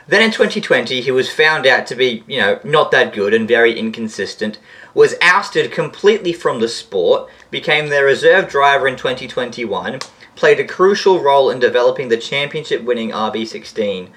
Then 0.07 0.21
in 0.21 0.31
2020, 0.31 1.01
he 1.01 1.11
was 1.11 1.33
found 1.33 1.66
out 1.66 1.87
to 1.87 1.95
be, 1.95 2.25
you 2.27 2.38
know, 2.38 2.61
not 2.62 2.90
that 2.90 3.14
good 3.14 3.33
and 3.33 3.49
very 3.49 3.79
inconsistent, 3.79 4.59
was 4.95 5.15
ousted 5.23 5.73
completely 5.73 6.33
from 6.33 6.61
the 6.61 6.69
sport, 6.69 7.29
became 7.51 7.89
their 7.89 8.05
reserve 8.05 8.49
driver 8.49 8.87
in 8.87 8.97
2021, 8.97 10.01
played 10.37 10.61
a 10.61 10.65
crucial 10.65 11.21
role 11.21 11.51
in 11.51 11.59
developing 11.59 12.09
the 12.09 12.17
championship 12.17 12.83
winning 12.83 13.11
RB16, 13.11 14.09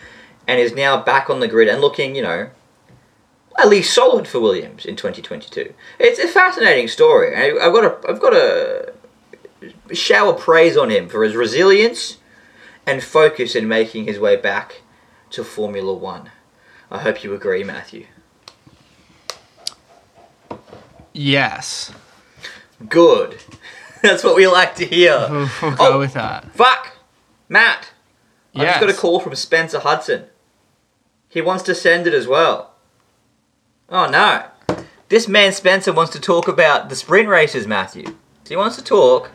and 0.48 0.60
is 0.60 0.74
now 0.74 1.02
back 1.02 1.30
on 1.30 1.40
the 1.40 1.48
grid 1.48 1.68
and 1.68 1.82
looking, 1.82 2.16
you 2.16 2.22
know, 2.22 2.50
at 3.58 3.70
least 3.70 3.94
solid 3.94 4.28
for 4.28 4.40
Williams 4.40 4.86
in 4.86 4.96
2022. 4.96 5.74
It's 6.00 6.20
a 6.20 6.28
fascinating 6.28 6.88
story. 6.88 7.36
I've 7.36 7.74
got 7.74 8.02
to, 8.02 8.10
I've 8.10 8.20
got 8.20 8.32
to 8.32 8.94
shower 9.94 10.34
praise 10.34 10.76
on 10.76 10.90
him 10.90 11.08
for 11.08 11.24
his 11.24 11.36
resilience 11.36 12.18
and 12.86 13.04
focus 13.04 13.56
in 13.56 13.68
making 13.68 14.06
his 14.06 14.20
way 14.20 14.36
back 14.36 14.82
to 15.32 15.44
Formula 15.44 15.94
One. 15.94 16.30
I 16.92 17.00
hope 17.00 17.24
you 17.24 17.34
agree, 17.34 17.64
Matthew. 17.64 18.06
Yes. 21.18 21.94
Good. 22.90 23.38
That's 24.02 24.24
what 24.24 24.36
we 24.36 24.48
like 24.48 24.76
to 24.76 24.86
hear. 24.86 25.18
We'll, 25.30 25.50
we'll 25.62 25.76
go 25.76 25.94
Oh. 25.94 26.00
with 26.00 26.14
that. 26.14 26.52
Fuck! 26.54 26.98
Matt! 27.48 27.90
I 28.54 28.66
just 28.66 28.80
got 28.82 28.90
a 28.90 28.94
call 28.94 29.20
from 29.20 29.36
Spencer 29.36 29.80
Hudson. 29.80 30.26
He 31.30 31.42
wants 31.42 31.64
to 31.64 31.76
send 31.76 32.06
it 32.08 32.14
as 32.14 32.28
well. 32.28 32.74
Oh 33.90 34.10
no. 34.10 34.46
This 35.10 35.28
man 35.28 35.52
Spencer 35.54 35.94
wants 35.94 36.12
to 36.14 36.20
talk 36.20 36.48
about 36.48 36.90
the 36.90 36.96
sprint 36.96 37.28
races, 37.30 37.66
Matthew. 37.68 38.16
He 38.48 38.56
wants 38.56 38.76
to 38.78 38.84
talk 38.84 39.32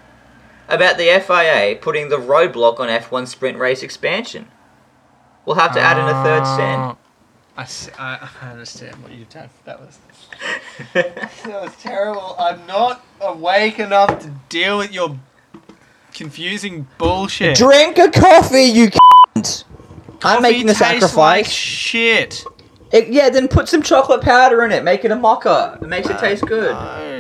about 0.69 0.99
the 0.99 1.05
FIA 1.27 1.77
putting 1.81 2.09
the 2.09 2.17
roadblock 2.17 2.79
on 2.81 2.89
F1 2.89 3.27
sprint 3.29 3.59
race 3.59 3.83
expansion. 3.83 4.49
We'll 5.47 5.57
have 5.57 5.73
to 5.75 5.81
add 5.81 5.99
in 5.99 6.05
a 6.05 6.23
third 6.25 6.43
uh, 6.43 6.57
send. 6.57 6.97
I 7.99 8.03
I- 8.03 8.29
I 8.43 8.51
understand 8.51 9.03
what 9.03 9.13
you've 9.13 9.29
done. 9.31 9.51
That 9.65 9.81
was 9.81 9.99
that 10.95 11.31
was 11.47 11.75
terrible. 11.77 12.35
I'm 12.39 12.65
not 12.67 13.05
awake 13.21 13.79
enough 13.79 14.19
to 14.21 14.29
deal 14.49 14.79
with 14.79 14.93
your 14.93 15.17
confusing 16.15 16.87
bullshit. 16.99 17.57
Drink 17.57 17.99
a 17.99 18.11
coffee, 18.11 18.63
you 18.65 18.87
c***s. 18.91 19.65
I'm 20.23 20.43
making 20.43 20.67
the 20.67 20.75
tastes 20.75 20.81
Like 21.17 21.47
sacrifice. 21.47 21.51
shit. 21.51 22.45
It- 22.93 23.09
yeah, 23.09 23.31
then 23.31 23.49
put 23.49 23.69
some 23.69 23.83
chocolate 23.83 24.21
powder 24.23 24.65
in 24.65 24.73
it. 24.73 24.83
Make 24.85 25.05
it 25.05 25.11
a 25.11 25.17
mocha. 25.17 25.79
It 25.81 25.89
makes 25.89 26.09
it 26.11 26.17
ah, 26.17 26.21
taste 26.21 26.45
good. 26.47 26.73
No. 26.73 27.20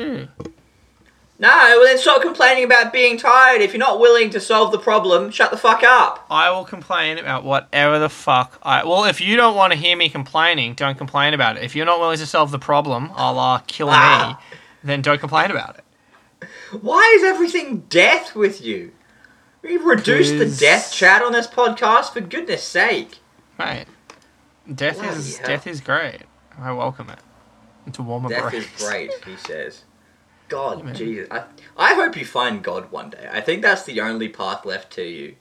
No, 1.41 1.49
well 1.49 1.85
then 1.85 1.97
stop 1.97 2.21
complaining 2.21 2.65
about 2.65 2.93
being 2.93 3.17
tired. 3.17 3.63
If 3.63 3.73
you're 3.73 3.79
not 3.79 3.99
willing 3.99 4.29
to 4.31 4.41
solve 4.41 4.73
the 4.73 4.79
problem, 4.79 5.31
shut 5.31 5.51
the 5.51 5.57
fuck 5.57 5.83
up. 5.83 6.27
I 6.29 6.51
will 6.51 6.65
complain 6.67 7.17
about 7.17 7.45
whatever 7.45 7.99
the 7.99 8.11
fuck 8.11 8.59
I. 8.63 8.85
Well, 8.85 9.07
if 9.07 9.23
you 9.23 9.37
don't 9.37 9.57
want 9.57 9.73
to 9.73 9.79
hear 9.79 9.97
me 9.97 10.11
complaining, 10.11 10.75
don't 10.75 10.99
complain 10.99 11.33
about 11.33 11.57
it. 11.57 11.63
If 11.65 11.75
you're 11.75 11.87
not 11.87 11.99
willing 11.99 12.19
to 12.19 12.27
solve 12.27 12.51
the 12.51 12.59
problem, 12.59 13.11
a 13.17 13.33
la 13.33 13.59
kill 13.67 13.87
me, 13.87 13.93
Ah. 13.97 14.39
then 14.85 15.01
don't 15.01 15.19
complain 15.19 15.51
about 15.51 15.77
it. 15.79 16.47
Why 16.83 17.11
is 17.17 17.25
everything 17.25 17.85
death 17.89 18.35
with 18.37 18.61
you? 18.61 18.93
We've 19.63 19.85
reduced 19.85 20.37
the 20.39 20.47
death 20.47 20.93
chat 20.93 21.23
on 21.23 21.33
this 21.33 21.47
podcast 21.47 22.13
for 22.13 22.21
goodness 22.21 22.63
sake. 22.63 23.19
Right. 23.59 23.87
Death 24.75 24.97
Bloody 24.99 25.09
is 25.19 25.39
hell. 25.39 25.47
death 25.49 25.67
is 25.67 25.81
great. 25.81 26.21
I 26.59 26.73
welcome 26.73 27.09
it. 27.09 27.19
To 27.95 28.03
warm 28.03 28.25
my 28.25 28.29
Death 28.29 28.53
is 28.53 28.67
great, 28.77 29.11
he 29.25 29.37
says. 29.37 29.85
God, 30.51 30.85
man. 30.85 30.95
Jesus. 30.95 31.29
I, 31.31 31.45
I 31.77 31.95
hope 31.95 32.17
you 32.17 32.27
find 32.27 32.63
God 32.63 32.91
one 32.93 33.11
day. 33.11 33.29
I 33.33 33.41
think 33.41 33.63
that's 33.63 33.85
the 33.85 34.01
only 34.01 34.29
path 34.29 34.67
left 34.67 34.93
to 34.95 35.03
you. 35.03 35.37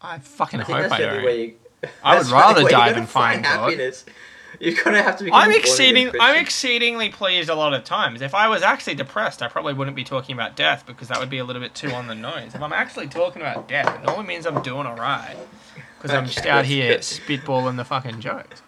I 0.00 0.18
fucking 0.18 0.60
I 0.60 0.64
hope 0.64 0.76
that's 0.76 0.92
I 0.92 1.00
don't. 1.00 1.24
way 1.24 1.44
you. 1.44 1.54
I 2.04 2.14
would 2.14 2.26
that's 2.26 2.28
the 2.28 2.36
only 2.36 2.64
rather 2.64 2.68
die 2.70 2.92
than 2.92 3.06
find 3.06 3.42
God. 3.42 3.70
happiness. 3.72 4.04
You're 4.60 4.74
gonna 4.84 5.02
have 5.02 5.16
to 5.18 5.24
be. 5.24 5.32
I'm 5.32 5.50
exceeding. 5.50 6.12
I'm 6.20 6.36
exceedingly 6.36 7.08
pleased 7.08 7.48
a 7.48 7.54
lot 7.54 7.72
of 7.74 7.84
times. 7.84 8.20
If 8.20 8.34
I 8.34 8.48
was 8.48 8.62
actually 8.62 8.94
depressed, 8.94 9.42
I 9.42 9.48
probably 9.48 9.72
wouldn't 9.72 9.96
be 9.96 10.04
talking 10.04 10.34
about 10.34 10.54
death 10.54 10.84
because 10.86 11.08
that 11.08 11.18
would 11.18 11.30
be 11.30 11.38
a 11.38 11.44
little 11.44 11.62
bit 11.62 11.74
too 11.74 11.90
on 11.90 12.06
the 12.06 12.14
nose. 12.14 12.54
If 12.54 12.62
I'm 12.62 12.72
actually 12.72 13.08
talking 13.08 13.42
about 13.42 13.66
death, 13.66 13.92
it 13.98 14.04
normally 14.04 14.26
means 14.26 14.46
I'm 14.46 14.62
doing 14.62 14.86
alright. 14.86 15.36
Because 15.96 16.14
I'm 16.14 16.26
just 16.26 16.46
out 16.46 16.64
here 16.66 16.94
good. 16.94 17.00
spitballing 17.00 17.76
the 17.76 17.84
fucking 17.84 18.20
jokes. 18.20 18.62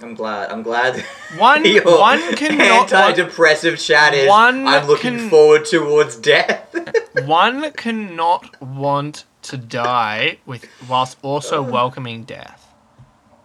I'm 0.00 0.14
glad. 0.14 0.50
I'm 0.50 0.62
glad. 0.62 1.00
One- 1.38 1.62
one 1.64 2.36
cannot- 2.36 2.88
antidepressive 2.88 3.84
chat 3.84 4.14
is. 4.14 4.28
one 4.28 4.66
I'm 4.66 4.86
looking 4.86 5.16
can- 5.18 5.30
forward 5.30 5.64
towards 5.64 6.16
death. 6.16 6.64
One 7.26 7.72
cannot 7.72 8.60
want 8.62 9.24
to 9.42 9.56
die 9.56 10.38
with 10.46 10.66
whilst 10.88 11.18
also 11.22 11.62
welcoming 11.62 12.22
death. 12.22 12.72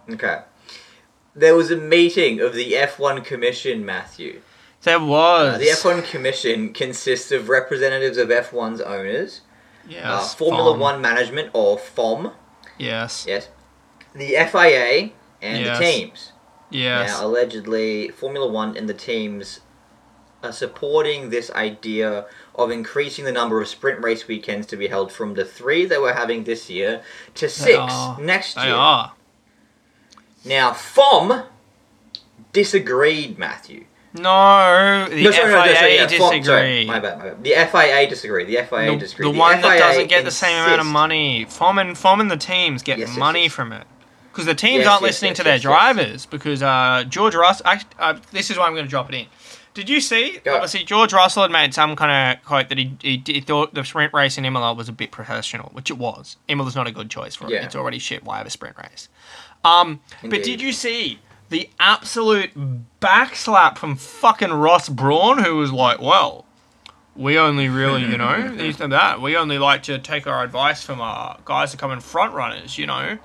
okay. 0.10 0.42
There 1.36 1.56
was 1.56 1.72
a 1.72 1.78
meeting 1.78 2.40
of 2.40 2.54
the 2.54 2.74
F1 2.74 3.26
Commission, 3.26 3.84
Matthew. 3.84 4.42
There 4.84 4.98
Uh, 5.00 5.06
was 5.06 5.60
the 5.60 5.70
F1 5.70 6.04
Commission 6.04 6.72
consists 6.74 7.32
of 7.32 7.50
representatives 7.50 8.18
of 8.20 8.28
F1's 8.30 8.80
owners, 8.82 9.42
yes, 9.88 10.04
uh, 10.06 10.20
Formula 10.36 10.74
FOM. 10.74 10.80
One 10.80 11.02
management, 11.02 11.50
or 11.54 11.80
FOM, 11.80 12.34
Yes. 12.78 13.26
yes, 13.28 13.48
the 14.14 14.36
FIA, 14.36 15.14
and 15.42 15.66
Yes. 15.66 15.80
the 15.80 15.84
teams. 15.84 16.32
Yes. 16.74 17.10
Now, 17.12 17.28
allegedly, 17.28 18.10
Formula 18.10 18.48
One 18.48 18.76
and 18.76 18.90
the 18.90 18.94
teams 18.94 19.62
are 20.42 20.52
supporting 20.52 21.30
this 21.30 21.50
idea 21.52 22.26
of 22.56 22.70
increasing 22.70 23.24
the 23.26 23.32
number 23.32 23.62
of 23.62 23.68
sprint 23.68 24.04
race 24.04 24.28
weekends 24.28 24.68
to 24.68 24.76
be 24.76 24.88
held 24.88 25.12
from 25.12 25.36
the 25.36 25.46
three 25.46 25.86
they 25.86 25.98
were 25.98 26.14
having 26.14 26.44
this 26.44 26.70
year 26.70 27.02
to 27.36 27.48
six 27.48 27.94
next 28.20 28.56
they 28.56 28.66
year. 28.66 28.76
are. 28.76 29.14
Now, 30.44 30.72
FOM 30.74 31.46
disagreed, 32.52 33.38
Matthew. 33.38 33.86
No, 34.16 35.08
the 35.10 35.24
no, 35.24 35.32
sorry, 35.32 35.52
no, 35.52 35.58
no, 35.58 35.64
FIA 35.64 35.76
sorry, 35.76 35.96
yeah, 35.96 36.08
FOM, 36.08 36.18
sorry, 36.20 36.40
disagree. 36.40 36.86
my 36.86 37.00
bad, 37.00 37.18
my 37.18 37.24
bad. 37.30 37.44
The 37.44 37.54
FIA 37.72 38.08
disagree. 38.10 38.44
The 38.44 38.64
FIA 38.64 38.92
the, 38.92 38.98
disagree. 38.98 39.32
the 39.32 39.40
one 39.40 39.62
that 39.62 39.80
doesn't 39.80 40.08
get 40.08 40.26
the 40.26 40.30
same 40.32 40.64
amount 40.64 40.82
of 40.82 40.86
money. 40.88 41.46
FOM 41.46 41.80
and 41.80 41.98
FOM 41.98 42.20
and 42.20 42.30
the 42.30 42.38
teams 42.38 42.84
get 42.84 43.00
Yes, 43.00 43.10
yes, 43.10 43.18
money 43.18 43.44
yes. 43.44 43.54
from 43.54 43.72
it 43.72 43.88
because 44.34 44.48
the 44.48 44.56
teams 44.56 44.80
Yes, 44.80 44.88
aren't 44.88 45.04
yes, 45.04 45.10
listening 45.10 45.30
yes, 45.30 45.38
to 45.38 45.44
their 45.44 45.60
drivers 45.60 46.26
because 46.26 46.64
uh, 46.64 47.04
George 47.08 47.36
Russell. 47.36 47.68
I, 47.68 47.82
uh, 48.00 48.20
this 48.32 48.50
is 48.50 48.58
why 48.58 48.66
I'm 48.66 48.74
going 48.74 48.86
to 48.86 48.90
drop 48.90 49.08
it 49.14 49.16
in. 49.16 49.28
Did 49.76 49.90
you 49.90 50.02
see? 50.02 50.40
Go. 50.44 50.56
Obviously, 50.56 50.84
George 50.84 51.14
Russell 51.14 51.44
had 51.44 51.52
made 51.52 51.74
some 51.74 51.96
kind 51.96 52.38
of 52.38 52.44
quote 52.44 52.70
that 52.70 52.78
he, 52.80 52.96
he, 53.02 53.22
he 53.26 53.42
thought 53.42 53.74
the 53.74 53.84
sprint 53.84 54.12
race 54.14 54.38
in 54.38 54.46
Imola 54.46 54.74
was 54.74 54.90
a 54.90 54.92
bit 54.92 55.12
professional, 55.12 55.70
which 55.74 55.90
it 55.92 55.98
was. 55.98 56.38
Imola's 56.50 56.76
not 56.76 56.88
a 56.88 56.92
good 56.92 57.10
choice 57.10 57.36
for 57.36 57.46
it. 57.46 57.52
Yeah. 57.52 57.66
It's 57.66 57.76
already 57.76 58.00
shit. 58.00 58.24
Why 58.24 58.40
have 58.40 58.48
a 58.48 58.52
sprint 58.52 58.76
race? 58.78 59.08
Um, 59.64 60.02
but 60.22 60.44
did 60.44 60.62
you 60.62 60.72
see 60.74 61.20
the 61.50 61.70
absolute 61.80 62.52
backslap 63.00 63.78
from 63.78 63.96
fucking 63.96 64.52
Ross 64.52 64.90
Brawn, 64.90 65.44
who 65.44 65.56
was 65.58 65.72
like, 65.72 66.02
well, 66.02 66.46
we 67.16 67.38
only 67.38 67.70
really, 67.70 68.02
you 68.02 68.18
know, 68.18 68.56
these 68.58 68.82
and 68.82 68.92
that. 68.92 69.22
We 69.22 69.38
only 69.38 69.58
like 69.60 69.84
to 69.84 70.00
take 70.00 70.28
our 70.28 70.44
advice 70.44 70.84
from 70.84 71.00
our 71.00 71.38
guys 71.46 71.72
who 71.72 71.78
come 71.78 71.92
in 71.92 72.00
front 72.00 72.34
runners, 72.34 72.78
you 72.78 72.88
know. 72.88 73.18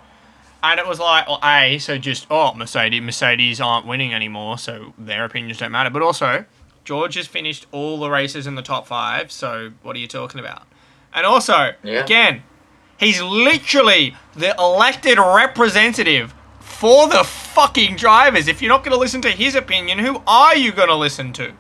And 0.62 0.80
it 0.80 0.86
was 0.86 0.98
like, 0.98 1.28
well, 1.28 1.38
A, 1.44 1.78
so 1.78 1.98
just, 1.98 2.26
oh, 2.30 2.52
Mercedes, 2.54 3.00
Mercedes 3.00 3.60
aren't 3.60 3.86
winning 3.86 4.12
anymore, 4.12 4.58
so 4.58 4.92
their 4.98 5.24
opinions 5.24 5.58
don't 5.58 5.70
matter. 5.70 5.90
But 5.90 6.02
also, 6.02 6.44
George 6.84 7.14
has 7.14 7.26
finished 7.28 7.66
all 7.70 7.98
the 8.00 8.10
races 8.10 8.46
in 8.46 8.54
the 8.56 8.62
top 8.62 8.86
five, 8.86 9.30
so 9.30 9.72
what 9.82 9.94
are 9.94 10.00
you 10.00 10.08
talking 10.08 10.40
about? 10.40 10.62
And 11.14 11.24
also, 11.24 11.72
Yeah. 11.82 12.00
again, 12.02 12.42
he's 12.98 13.20
literally 13.22 14.16
the 14.34 14.54
elected 14.58 15.18
representative 15.18 16.34
for 16.60 17.06
the 17.08 17.22
fucking 17.24 17.96
drivers. 17.96 18.48
If 18.48 18.60
you're 18.60 18.68
not 18.68 18.82
going 18.82 18.92
to 18.94 18.98
listen 18.98 19.20
to 19.22 19.30
his 19.30 19.54
opinion, 19.54 19.98
who 20.00 20.22
are 20.26 20.56
you 20.56 20.72
going 20.72 20.88
to 20.88 20.94
listen 20.96 21.32
to? 21.34 21.52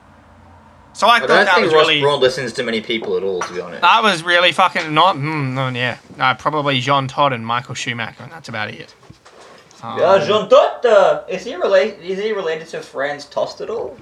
So 0.94 1.06
I, 1.06 1.16
I 1.16 1.20
thought 1.20 1.26
don't 1.28 1.44
that 1.44 1.54
think 1.54 1.64
was 1.66 1.74
Ross 1.74 1.86
really 1.86 2.00
Brawn 2.00 2.20
listens 2.20 2.52
to 2.54 2.62
many 2.64 2.80
people 2.80 3.16
at 3.16 3.22
all, 3.22 3.40
to 3.42 3.52
be 3.54 3.60
honest. 3.60 3.82
that 3.82 4.02
was 4.02 4.22
really 4.24 4.50
fucking 4.52 4.92
not. 4.92 5.14
Mm, 5.16 5.52
no, 5.54 5.68
yeah, 5.68 5.98
uh, 6.18 6.34
probably 6.34 6.80
Jean 6.80 7.06
Todt 7.06 7.32
and 7.32 7.46
Michael 7.46 7.74
Schumacher, 7.74 8.24
and 8.24 8.32
that's 8.32 8.48
about 8.48 8.70
it. 8.70 8.94
Um, 9.82 10.00
Uh, 10.00 10.26
Jean 10.26 10.48
Todt, 10.48 10.84
uh, 10.84 11.22
is 11.28 11.44
he 11.44 11.54
related? 11.54 12.02
Is 12.02 12.18
he 12.18 12.32
related 12.32 12.66
to 12.68 12.80
Franz 12.82 13.26
Tost 13.26 13.60
at 13.60 13.70
all? 13.70 13.96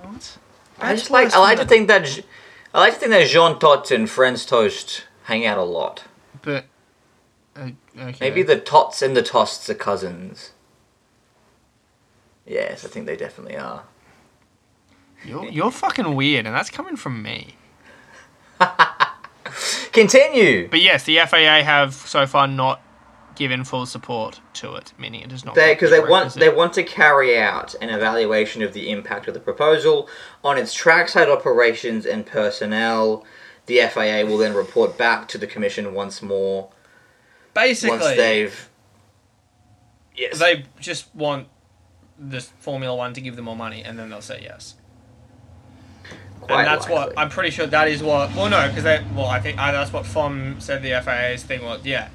what? 0.00 0.38
I 0.80 0.88
That's 0.88 1.02
just 1.02 1.10
like. 1.10 1.34
I 1.34 1.38
like 1.38 1.58
to 1.58 1.66
think 1.66 1.88
that. 1.88 2.06
J- 2.06 2.24
I 2.72 2.80
like 2.80 2.94
to 2.94 2.98
think 3.00 3.10
that 3.10 3.28
Jean 3.28 3.58
Todt 3.58 3.90
and 3.90 4.08
Franz 4.08 4.46
Tost 4.46 5.04
hang 5.24 5.44
out 5.44 5.58
a 5.58 5.62
lot. 5.64 6.04
But 6.40 6.64
uh, 7.54 7.70
okay. 7.98 8.16
Maybe 8.20 8.42
the 8.42 8.58
Tots 8.58 9.02
and 9.02 9.14
the 9.14 9.22
Tosts 9.22 9.68
are 9.68 9.74
cousins. 9.74 10.52
Yes, 12.46 12.84
I 12.84 12.88
think 12.88 13.04
they 13.06 13.16
definitely 13.16 13.56
are. 13.58 13.82
You're 15.24 15.44
you're 15.46 15.70
fucking 15.70 16.14
weird, 16.14 16.46
and 16.46 16.54
that's 16.54 16.70
coming 16.70 16.96
from 16.96 17.22
me. 17.22 17.56
Continue. 19.92 20.68
But 20.68 20.80
yes, 20.80 21.04
the 21.04 21.18
FIA 21.26 21.62
have 21.62 21.94
so 21.94 22.26
far 22.26 22.46
not 22.46 22.80
given 23.34 23.64
full 23.64 23.86
support 23.86 24.40
to 24.54 24.74
it, 24.74 24.92
meaning 24.98 25.22
it 25.22 25.28
does 25.28 25.44
not. 25.44 25.54
They 25.54 25.74
because 25.74 25.90
the 25.90 26.02
they 26.02 26.08
want 26.08 26.34
they 26.34 26.48
want 26.48 26.72
to 26.74 26.82
carry 26.82 27.38
out 27.38 27.74
an 27.80 27.90
evaluation 27.90 28.62
of 28.62 28.72
the 28.72 28.90
impact 28.90 29.28
of 29.28 29.34
the 29.34 29.40
proposal 29.40 30.08
on 30.44 30.58
its 30.58 30.74
trackside 30.74 31.28
operations 31.28 32.06
and 32.06 32.26
personnel. 32.26 33.24
The 33.66 33.80
FIA 33.92 34.26
will 34.26 34.38
then 34.38 34.54
report 34.54 34.98
back 34.98 35.28
to 35.28 35.38
the 35.38 35.46
commission 35.46 35.94
once 35.94 36.20
more 36.20 36.70
basically 37.54 37.98
once 37.98 38.16
they've. 38.16 38.68
Yes. 40.14 40.38
they 40.38 40.66
just 40.78 41.14
want 41.14 41.48
the 42.18 42.40
Formula 42.40 42.94
One 42.94 43.14
to 43.14 43.20
give 43.20 43.36
them 43.36 43.46
more 43.46 43.56
money, 43.56 43.82
and 43.82 43.98
then 43.98 44.10
they'll 44.10 44.20
say 44.20 44.40
yes. 44.42 44.74
And 46.48 46.66
that's 46.66 46.88
what. 46.88 47.12
I'm 47.16 47.28
pretty 47.30 47.50
sure 47.50 47.66
that 47.66 47.88
is 47.88 48.02
what. 48.02 48.34
Well, 48.34 48.48
no, 48.50 48.68
because 48.68 48.84
they. 48.84 49.04
Well, 49.14 49.26
I 49.26 49.40
think 49.40 49.58
uh, 49.58 49.72
that's 49.72 49.92
what 49.92 50.04
FOM 50.04 50.60
said. 50.60 50.82
The 50.82 51.00
FIA's 51.04 51.42
thing 51.42 51.62
was 51.64 51.84
yeah, 51.84 52.08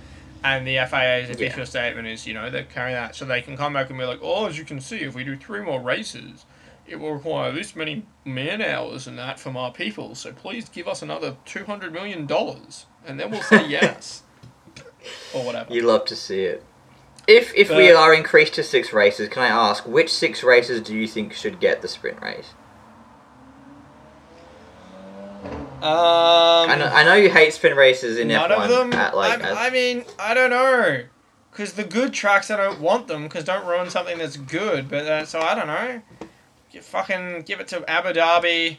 and 0.44 0.68
the 0.68 0.78
FIA's 0.90 1.30
official 1.30 1.60
Yeah. 1.60 1.66
statement 1.66 2.08
is 2.08 2.28
you 2.28 2.34
know 2.34 2.50
they're 2.50 2.64
carrying 2.64 2.96
that 2.96 3.16
so 3.16 3.26
they 3.26 3.42
can 3.42 3.56
come 3.58 3.74
back 3.74 3.90
and 3.90 3.98
be 3.98 4.06
like, 4.06 4.20
oh, 4.22 4.46
as 4.46 4.58
you 4.58 4.66
can 4.66 4.82
see, 4.82 4.98
if 4.98 5.16
we 5.16 5.24
do 5.24 5.36
three 5.38 5.62
more 5.62 5.80
races, 5.82 6.46
it 6.86 6.98
will 6.98 7.14
require 7.14 7.52
this 7.52 7.76
many 7.76 8.06
man 8.26 8.62
hours 8.62 9.08
and 9.08 9.18
that 9.18 9.40
from 9.40 9.56
our 9.58 9.72
people. 9.72 10.14
So 10.16 10.32
please 10.34 10.70
give 10.70 10.88
us 10.88 11.02
another 11.02 11.38
two 11.46 11.64
hundred 11.66 11.94
million 11.94 12.26
dollars, 12.26 12.86
and 13.06 13.20
then 13.20 13.32
we'll 13.32 13.42
say 13.42 13.66
yes, 13.70 14.24
or 15.34 15.44
whatever. 15.44 15.74
You'd 15.74 15.86
love 15.86 16.06
to 16.06 16.16
see 16.16 16.42
it. 16.44 16.64
If 17.28 17.54
if 17.56 17.70
we 17.70 17.92
are 17.92 18.14
increased 18.14 18.54
to 18.56 18.64
six 18.64 18.94
races, 18.94 19.28
can 19.30 19.44
I 19.44 19.48
ask 19.48 19.86
which 19.86 20.14
six 20.14 20.44
races 20.44 20.80
do 20.82 20.96
you 20.96 21.08
think 21.08 21.34
should 21.34 21.60
get 21.60 21.82
the 21.82 21.88
sprint 21.90 22.22
race? 22.22 22.52
Um, 25.78 25.84
I 26.72 26.76
know 26.78 26.86
I 26.88 27.04
know 27.04 27.14
you 27.14 27.30
hate 27.30 27.54
sprint 27.54 27.76
races 27.76 28.18
in 28.18 28.30
None 28.30 28.50
F1. 28.50 28.64
of 28.64 28.70
them. 28.70 28.94
At, 28.94 29.16
like, 29.16 29.44
I, 29.44 29.68
I 29.68 29.70
mean, 29.70 30.06
I 30.18 30.34
don't 30.34 30.50
know. 30.50 31.04
Because 31.52 31.74
the 31.74 31.84
good 31.84 32.14
tracks, 32.14 32.50
I 32.52 32.58
don't 32.58 32.80
want 32.82 33.08
them. 33.08 33.24
Because 33.24 33.44
don't 33.44 33.66
ruin 33.66 33.90
something 33.90 34.18
that's 34.18 34.38
good. 34.38 34.90
But 34.90 35.06
uh, 35.06 35.26
so 35.26 35.40
I 35.40 35.54
don't 35.56 35.68
know. 35.68 36.02
You 36.72 36.82
fucking 36.82 37.44
give 37.44 37.60
it 37.60 37.68
to 37.70 37.88
Abu 37.90 38.10
Dhabi. 38.20 38.78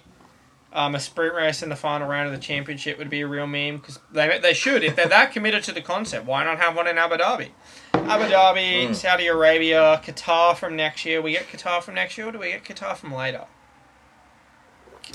Um, 0.71 0.95
a 0.95 1.01
sprint 1.01 1.35
race 1.35 1.63
in 1.63 1.71
the 1.71 1.77
final 1.77 2.07
round 2.07 2.27
of 2.27 2.33
the 2.35 2.39
championship 2.41 2.99
would 2.99 3.09
be 3.09 3.21
a 3.23 3.27
real 3.27 3.47
meme. 3.47 3.77
Because 3.79 4.01
they 4.13 4.39
they 4.39 4.53
should 4.55 4.83
if 4.85 4.97
they're 4.97 5.09
that 5.09 5.33
committed 5.33 5.63
to 5.65 5.73
the 5.73 5.81
concept. 5.81 6.27
Why 6.27 6.45
not 6.45 6.59
have 6.59 6.75
one 6.77 6.87
in 6.89 6.99
Abu 6.99 7.17
Dhabi? 7.17 7.49
Abu 7.95 8.25
Dhabi, 8.25 8.89
Mm. 8.89 8.95
Saudi 8.95 9.27
Arabia, 9.29 10.01
Qatar 10.05 10.57
from 10.57 10.75
next 10.77 11.05
year. 11.05 11.23
We 11.23 11.33
get 11.33 11.49
Qatar 11.49 11.83
from 11.83 11.95
next 11.95 12.19
year, 12.19 12.29
or 12.29 12.33
do 12.33 12.39
we 12.39 12.49
get 12.51 12.65
Qatar 12.65 12.97
from 12.97 13.13
later? 13.15 13.45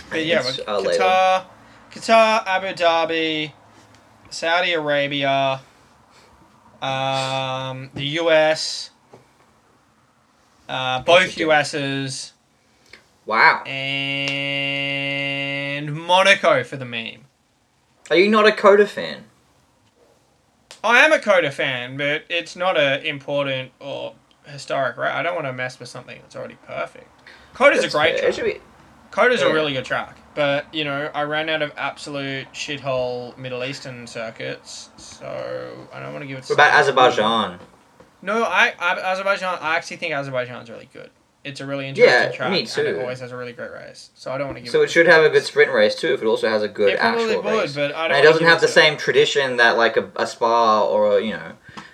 But 0.09 0.25
yeah, 0.25 0.43
uh, 0.67 0.79
later. 0.79 1.45
Qatar, 1.93 2.43
Abu 2.47 2.67
Dhabi, 2.73 3.51
Saudi 4.29 4.73
Arabia, 4.73 5.61
um, 6.81 7.89
the 7.93 8.05
US, 8.19 8.89
uh, 10.67 11.01
both 11.03 11.37
US's, 11.37 12.33
wow. 13.25 13.63
and 13.65 13.73
Monaco 15.95 16.63
for 16.63 16.77
the 16.77 16.85
meme. 16.85 17.25
Are 18.09 18.15
you 18.17 18.27
not 18.29 18.47
a 18.47 18.51
Coda 18.51 18.87
fan? 18.87 19.25
I 20.83 20.99
am 21.05 21.13
a 21.13 21.19
Coda 21.19 21.51
fan, 21.51 21.95
but 21.95 22.23
it's 22.27 22.55
not 22.55 22.75
a 22.77 23.07
important 23.07 23.71
or 23.79 24.15
historic 24.45 24.97
Right, 24.97 25.13
I 25.13 25.21
don't 25.23 25.35
want 25.35 25.45
to 25.47 25.53
mess 25.53 25.79
with 25.79 25.87
something 25.89 26.19
that's 26.21 26.35
already 26.35 26.57
perfect. 26.67 27.07
Coda's 27.53 27.81
That's 27.83 27.93
a 27.93 27.97
great 27.97 28.19
fair. 28.19 28.31
Track. 28.33 28.45
be- 28.55 28.61
Coda's 29.11 29.39
Yeah. 29.41 29.47
a 29.47 29.53
really 29.53 29.71
good 29.73 29.85
track, 29.85 30.17
but 30.35 30.73
you 30.73 30.83
know 30.83 31.09
I 31.13 31.23
ran 31.23 31.49
out 31.49 31.61
of 31.61 31.71
absolute 31.77 32.47
shithole 32.53 33.37
Middle 33.37 33.63
Eastern 33.63 34.07
circuits, 34.07 34.89
so 34.97 35.87
I 35.93 35.99
don't 35.99 36.13
want 36.13 36.23
to 36.23 36.27
give 36.27 36.37
it. 36.39 36.43
What 36.45 36.53
about 36.55 36.73
Azerbaijan? 36.73 37.59
No, 38.21 38.43
I, 38.43 38.73
I 38.79 38.99
Azerbaijan. 39.11 39.57
I 39.61 39.75
actually 39.75 39.97
think 39.97 40.13
Azerbaijan's 40.13 40.69
really 40.69 40.89
good. 40.93 41.09
It's 41.43 41.59
a 41.59 41.65
really 41.65 41.89
interesting 41.89 42.29
Yeah, 42.31 42.31
track, 42.31 42.51
me 42.51 42.59
and 42.61 42.69
too. 42.69 42.81
it 42.85 43.01
always 43.01 43.19
has 43.19 43.33
a 43.33 43.37
really 43.37 43.51
great 43.51 43.71
race. 43.73 44.11
So 44.15 44.31
I 44.31 44.37
don't 44.37 44.47
want 44.47 44.57
to 44.59 44.63
give. 44.63 44.71
So 44.71 44.81
it 44.81 44.89
should 44.89 45.07
have 45.07 45.25
a 45.25 45.29
good 45.29 45.43
sprint 45.43 45.73
race 45.73 45.93
too. 45.93 46.13
If 46.13 46.21
it 46.21 46.25
also 46.25 46.47
has 46.47 46.63
a 46.63 46.69
good 46.69 46.93
It 46.93 46.99
actual 46.99 47.41
would, 47.41 47.45
race, 47.45 47.75
but 47.75 47.93
I 47.93 48.07
don't. 48.07 48.15
and 48.17 48.25
it 48.25 48.29
doesn't 48.31 48.45
have 48.47 48.61
the 48.61 48.67
same 48.69 48.95
tradition 48.95 49.57
that 49.57 49.75
like 49.77 49.97
a, 49.97 50.09
a 50.15 50.25
Spa 50.25 50.85
or 50.85 51.17
a 51.17 51.21
you 51.21 51.31
know 51.31 51.51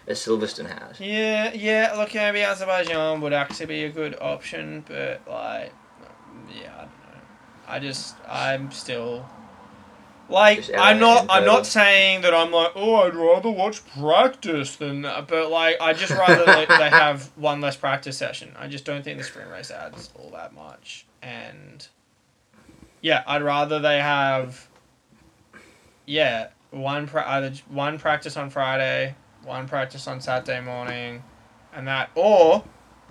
a 0.08 0.12
Silverstone 0.12 0.68
has. 0.68 1.00
Yeah, 1.00 1.52
yeah. 1.54 1.94
Look, 1.98 2.14
maybe 2.14 2.44
Azerbaijan 2.44 3.22
would 3.22 3.34
actually 3.34 3.66
be 3.66 3.84
a 3.86 3.90
good 3.90 4.16
option, 4.22 4.84
but 4.88 5.22
like, 5.28 5.74
yeah, 6.56 6.79
I 7.70 7.74
don't 7.74 7.82
know. 7.82 7.88
I 7.88 7.92
just, 7.92 8.16
I'm 8.28 8.72
still. 8.72 9.26
Like 10.30 10.60
Just 10.60 10.72
I'm 10.78 11.00
not. 11.00 11.26
I'm 11.30 11.46
not 11.46 11.66
saying 11.66 12.22
that 12.22 12.36
I'm 12.36 12.52
like. 12.52 12.74
Oh, 12.76 12.98
I'd 12.98 13.16
rather 13.16 13.50
watch 13.50 13.82
practice 13.98 14.76
than. 14.76 15.02
That. 15.02 15.28
But 15.28 15.50
like, 15.50 15.78
I 15.82 15.94
just 15.94 16.12
rather 16.12 16.46
they, 16.46 16.66
they 16.68 16.90
have 16.90 17.32
one 17.36 17.62
less 17.62 17.76
practice 17.76 18.18
session. 18.18 18.56
I 18.58 18.68
just 18.68 18.86
don't 18.86 19.04
think 19.04 19.18
the 19.18 19.24
sprint 19.24 19.50
race 19.50 19.72
adds 19.72 20.12
all 20.16 20.30
that 20.32 20.54
much. 20.54 21.08
And 21.24 21.88
yeah, 23.02 23.24
I'd 23.26 23.42
rather 23.42 23.80
they 23.80 24.00
have. 24.00 24.68
Yeah, 26.06 26.50
one 26.70 27.08
pra- 27.08 27.28
either 27.28 27.52
one 27.68 27.98
practice 27.98 28.38
on 28.38 28.52
Friday, 28.52 29.16
one 29.44 29.68
practice 29.68 30.08
on 30.08 30.22
Saturday 30.22 30.62
morning, 30.62 31.24
and 31.74 31.88
that 31.88 32.12
or 32.14 32.64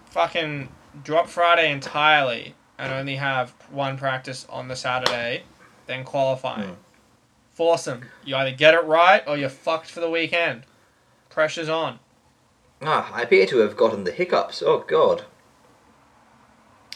fucking 0.06 0.68
drop 1.02 1.28
Friday 1.28 1.72
entirely 1.72 2.54
and 2.78 2.92
only 2.92 3.16
have 3.16 3.57
one 3.70 3.96
practice 3.98 4.46
on 4.50 4.68
the 4.68 4.76
Saturday, 4.76 5.42
then 5.86 6.04
qualifying. 6.04 6.76
Force 7.52 7.84
them. 7.84 8.02
You 8.24 8.36
either 8.36 8.52
get 8.56 8.74
it 8.74 8.84
right 8.84 9.22
or 9.26 9.36
you're 9.36 9.48
fucked 9.48 9.90
for 9.90 10.00
the 10.00 10.10
weekend. 10.10 10.62
Pressure's 11.28 11.68
on. 11.68 11.98
Ah, 12.80 13.10
I 13.12 13.22
appear 13.22 13.46
to 13.46 13.58
have 13.58 13.76
gotten 13.76 14.04
the 14.04 14.12
hiccups. 14.12 14.62
Oh, 14.64 14.84
God. 14.86 15.24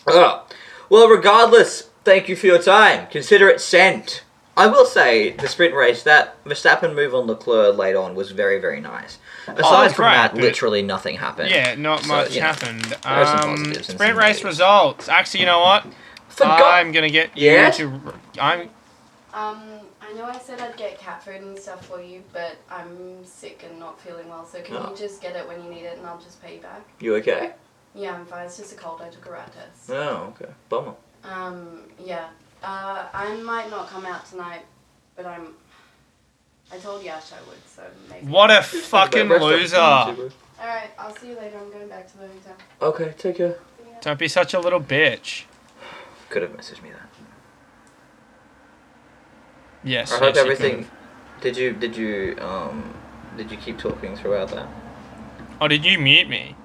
Ah. 0.07 0.45
Well, 0.89 1.09
regardless, 1.09 1.89
thank 2.05 2.29
you 2.29 2.37
for 2.37 2.47
your 2.47 2.63
time. 2.63 3.07
Consider 3.09 3.49
it 3.49 3.61
sent. 3.61 4.23
I 4.57 4.67
will 4.67 4.85
say, 4.85 5.31
the 5.31 5.49
sprint 5.49 5.75
race, 5.75 6.03
that 6.03 6.43
Verstappen 6.45 6.95
move 6.95 7.15
on 7.15 7.27
Leclerc 7.27 7.77
late 7.77 7.97
on 7.97 8.15
was 8.15 8.33
very, 8.33 8.61
very 8.61 8.81
nice. 8.83 9.19
Aside 9.49 9.85
was 9.85 9.93
from 9.95 10.05
great, 10.05 10.13
that, 10.15 10.35
literally 10.37 10.83
nothing 10.83 11.17
happened. 11.17 11.49
Yeah, 11.51 11.75
not 11.75 12.03
So, 12.03 12.09
much 12.09 12.35
you 12.35 12.41
know, 12.43 12.49
happened. 12.49 12.85
there 12.85 12.99
are 13.05 13.41
some 13.43 13.51
Um, 13.65 13.75
sprint 13.83 14.17
race 14.19 14.45
results. 14.45 15.09
Actually, 15.09 15.41
you 15.41 15.47
know 15.47 15.61
what? 15.61 15.87
Forgot. 16.37 16.75
I'm 16.75 16.93
gonna 16.93 17.11
get 17.11 17.37
you 17.37 17.71
to. 17.73 18.01
I'm. 18.41 18.61
Um, 19.35 19.81
I 20.03 20.13
know 20.15 20.25
I 20.25 20.39
said 20.39 20.61
I'd 20.61 20.77
get 20.77 20.99
cat 20.99 21.23
food 21.25 21.37
and 21.41 21.59
stuff 21.59 21.87
for 21.87 22.01
you, 22.03 22.23
but 22.35 22.57
I'm 22.71 23.25
sick 23.25 23.65
and 23.69 23.79
not 23.79 23.99
feeling 24.01 24.29
well, 24.29 24.45
so 24.45 24.61
can 24.61 24.77
Oh. 24.77 24.91
you 24.91 24.97
just 24.97 25.23
get 25.23 25.35
it 25.37 25.49
when 25.49 25.63
you 25.65 25.71
need 25.71 25.85
it 25.85 25.97
and 25.97 26.07
I'll 26.07 26.21
just 26.21 26.43
pay 26.43 26.57
you 26.57 26.61
back? 26.61 26.83
You 27.01 27.15
okay? 27.17 27.53
Yeah, 27.95 28.15
I'm 28.15 28.27
fine. 28.27 28.45
It's 28.47 28.59
just 28.59 28.73
a 28.75 28.77
cold. 28.77 29.01
I 29.01 29.09
took 29.09 29.25
a 29.27 29.31
rat 29.31 29.51
test. 29.55 29.91
Oh, 29.91 30.35
okay. 30.39 30.53
Bummer. 30.69 30.95
Um, 31.25 31.81
yeah. 31.99 32.27
Uh, 32.63 33.07
I 33.15 33.35
might 33.43 33.71
not 33.71 33.89
come 33.89 34.05
out 34.07 34.27
tonight, 34.27 34.63
but 35.17 35.25
I'm. 35.27 35.55
I 36.73 36.79
told 36.79 37.03
Yash 37.03 37.33
I 37.33 37.49
would, 37.49 37.59
so 37.67 37.83
maybe. 38.11 38.27
What 38.27 38.51
a 38.51 38.63
fucking 38.63 39.29
loser! 39.29 39.77
Alright, 39.79 40.91
I'll 40.99 41.15
see 41.17 41.29
you 41.31 41.37
later. 41.37 41.59
I'm 41.59 41.71
going 41.71 41.89
back 41.89 42.07
to 42.13 42.19
the 42.19 42.27
hotel. 42.29 42.57
Okay, 42.81 43.15
take 43.19 43.37
care. 43.37 43.59
See. 43.79 43.85
Don't 44.01 44.19
be 44.19 44.29
such 44.29 44.55
a 44.55 44.61
little 44.61 44.81
bitch. 44.81 45.45
Could 46.33 46.41
have 46.41 46.53
messaged 46.53 46.83
me 46.83 46.89
that. 46.89 47.09
Yes. 49.85 50.13
I 50.13 50.19
hope 50.19 50.35
yes, 50.35 50.43
everything. 50.43 50.89
Did 51.43 51.59
you 51.59 51.75
did 51.75 51.95
you 51.95 52.39
um 52.41 52.95
did 53.37 53.51
you 53.51 53.59
keep 53.59 53.77
talking 53.77 54.17
throughout 54.17 54.49
that? 54.49 54.67
Oh, 55.61 55.69
did 55.69 55.85
you 55.85 55.99
mute 55.99 56.31
me? 56.31 56.57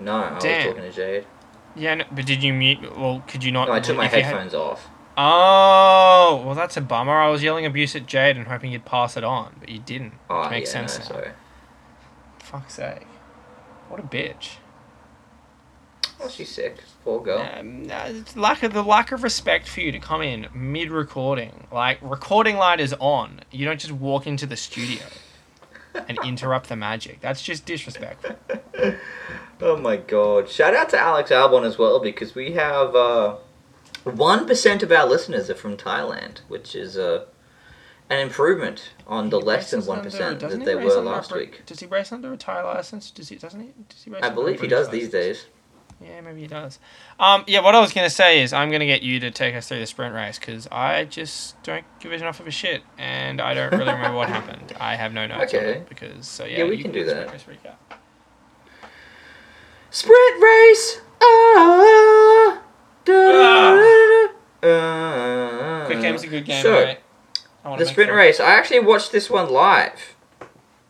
No, 0.00 0.14
I 0.16 0.38
Damn. 0.38 0.68
was 0.68 0.76
talking 0.76 0.90
to 0.90 0.92
Jade. 0.92 1.26
Yeah, 1.76 1.94
no, 1.96 2.04
but 2.10 2.24
did 2.24 2.42
you 2.42 2.54
mute? 2.54 2.96
Well, 2.96 3.22
could 3.28 3.44
you 3.44 3.52
not? 3.52 3.68
No, 3.68 3.74
I 3.74 3.80
took 3.80 3.98
my 3.98 4.04
you 4.04 4.08
had- 4.08 4.24
headphones 4.24 4.54
off. 4.54 4.88
Oh, 5.18 6.42
well, 6.46 6.54
that's 6.54 6.78
a 6.78 6.80
bummer. 6.80 7.12
I 7.12 7.28
was 7.28 7.42
yelling 7.42 7.66
abuse 7.66 7.94
at 7.94 8.06
Jade 8.06 8.38
and 8.38 8.46
hoping 8.46 8.72
you'd 8.72 8.86
pass 8.86 9.16
it 9.18 9.24
on, 9.24 9.56
but 9.60 9.68
you 9.68 9.78
didn't. 9.78 10.14
Oh, 10.30 10.40
which 10.40 10.50
makes 10.50 10.74
yeah, 10.74 10.86
sense. 10.86 10.98
no, 11.00 11.04
sorry. 11.16 11.30
Fuck's 12.38 12.74
sake. 12.74 13.06
What 13.90 14.00
a 14.00 14.04
bitch. 14.04 14.56
Oh, 16.24 16.28
she's 16.28 16.48
sick. 16.50 16.78
Poor 17.04 17.22
girl. 17.22 17.40
Um, 17.58 17.86
uh, 17.90 18.04
it's 18.06 18.36
lack 18.36 18.62
of 18.62 18.72
the 18.72 18.82
lack 18.82 19.12
of 19.12 19.22
respect 19.22 19.68
for 19.68 19.80
you 19.80 19.92
to 19.92 19.98
come 19.98 20.22
in 20.22 20.46
mid 20.54 20.90
recording. 20.90 21.66
Like 21.70 21.98
recording 22.00 22.56
light 22.56 22.80
is 22.80 22.94
on. 22.98 23.40
You 23.50 23.66
don't 23.66 23.78
just 23.78 23.92
walk 23.92 24.26
into 24.26 24.46
the 24.46 24.56
studio 24.56 25.02
and 26.08 26.18
interrupt 26.24 26.68
the 26.68 26.76
magic. 26.76 27.20
That's 27.20 27.42
just 27.42 27.66
disrespectful. 27.66 28.36
Oh 29.60 29.76
my 29.76 29.96
god. 29.96 30.48
Shout 30.48 30.74
out 30.74 30.88
to 30.90 30.98
Alex 30.98 31.30
Albon 31.30 31.64
as 31.64 31.78
well 31.78 32.00
because 32.00 32.34
we 32.34 32.52
have 32.52 32.94
uh, 32.96 33.36
1% 34.04 34.82
of 34.82 34.92
our 34.92 35.06
listeners 35.06 35.48
are 35.48 35.54
from 35.54 35.76
Thailand, 35.76 36.40
which 36.48 36.74
is 36.74 36.98
uh, 36.98 37.24
an 38.10 38.18
improvement 38.18 38.90
on 39.06 39.30
the 39.30 39.38
He 39.38 39.44
less 39.44 39.70
than 39.70 39.80
under- 39.88 40.10
1% 40.10 40.40
that 40.40 40.64
they 40.64 40.74
were 40.74 40.80
under 40.82 40.94
a 40.96 41.00
last 41.00 41.32
week. 41.32 41.64
Does 41.66 41.80
he 41.80 41.86
race 41.86 42.10
under 42.12 42.32
a 42.32 42.36
Thai 42.36 42.62
license? 42.62 43.10
Does 43.12 43.28
he? 43.28 43.36
Doesn't 43.36 43.60
he? 43.60 43.72
Does 43.88 44.02
he 44.02 44.10
race? 44.10 44.22
I 44.24 44.30
believe 44.30 44.60
he 44.60 44.66
does 44.66 44.90
these 44.90 45.08
days. 45.08 45.46
Yeah, 46.00 46.20
maybe 46.20 46.40
he 46.42 46.46
does. 46.46 46.78
Um, 47.18 47.44
yeah, 47.46 47.60
what 47.60 47.74
I 47.74 47.80
was 47.80 47.92
gonna 47.92 48.10
say 48.10 48.42
is 48.42 48.52
I'm 48.52 48.70
gonna 48.70 48.84
get 48.86 49.02
you 49.02 49.20
to 49.20 49.30
take 49.30 49.54
us 49.54 49.68
through 49.68 49.78
the 49.80 49.86
sprint 49.86 50.14
race 50.14 50.38
because 50.38 50.66
I 50.70 51.04
just 51.04 51.60
don't 51.62 51.84
give 52.00 52.12
enough 52.12 52.40
of 52.40 52.46
a 52.46 52.50
shit, 52.50 52.82
and 52.98 53.40
I 53.40 53.54
don't 53.54 53.70
really 53.72 53.92
remember 53.92 54.16
what 54.16 54.28
happened. 54.28 54.74
I 54.78 54.96
have 54.96 55.12
no 55.12 55.26
notes 55.26 55.54
on 55.54 55.60
Okay. 55.60 55.70
it 55.78 55.88
because 55.88 56.26
so 56.26 56.44
yeah, 56.44 56.58
Yeah, 56.58 56.64
we 56.68 56.78
can 56.82 56.92
do 56.92 57.04
that. 57.06 57.28
sprint 57.40 57.46
race 57.48 57.58
recap. 57.64 57.96
Sprint 59.90 60.42
race! 60.42 61.00
Ah, 61.22 62.62
da, 63.04 63.12
da, 63.14 64.26
da, 64.60 65.86
Quick 65.86 66.00
game's 66.00 66.24
a 66.24 66.26
good 66.26 66.44
game, 66.44 66.62
So, 66.62 66.82
right? 66.82 67.00
I 67.64 67.76
The 67.76 67.86
sprint 67.86 68.10
race. 68.12 68.40
I 68.40 68.50
actually 68.54 68.80
watched 68.80 69.12
this 69.12 69.30
one 69.30 69.48
live. 69.50 70.13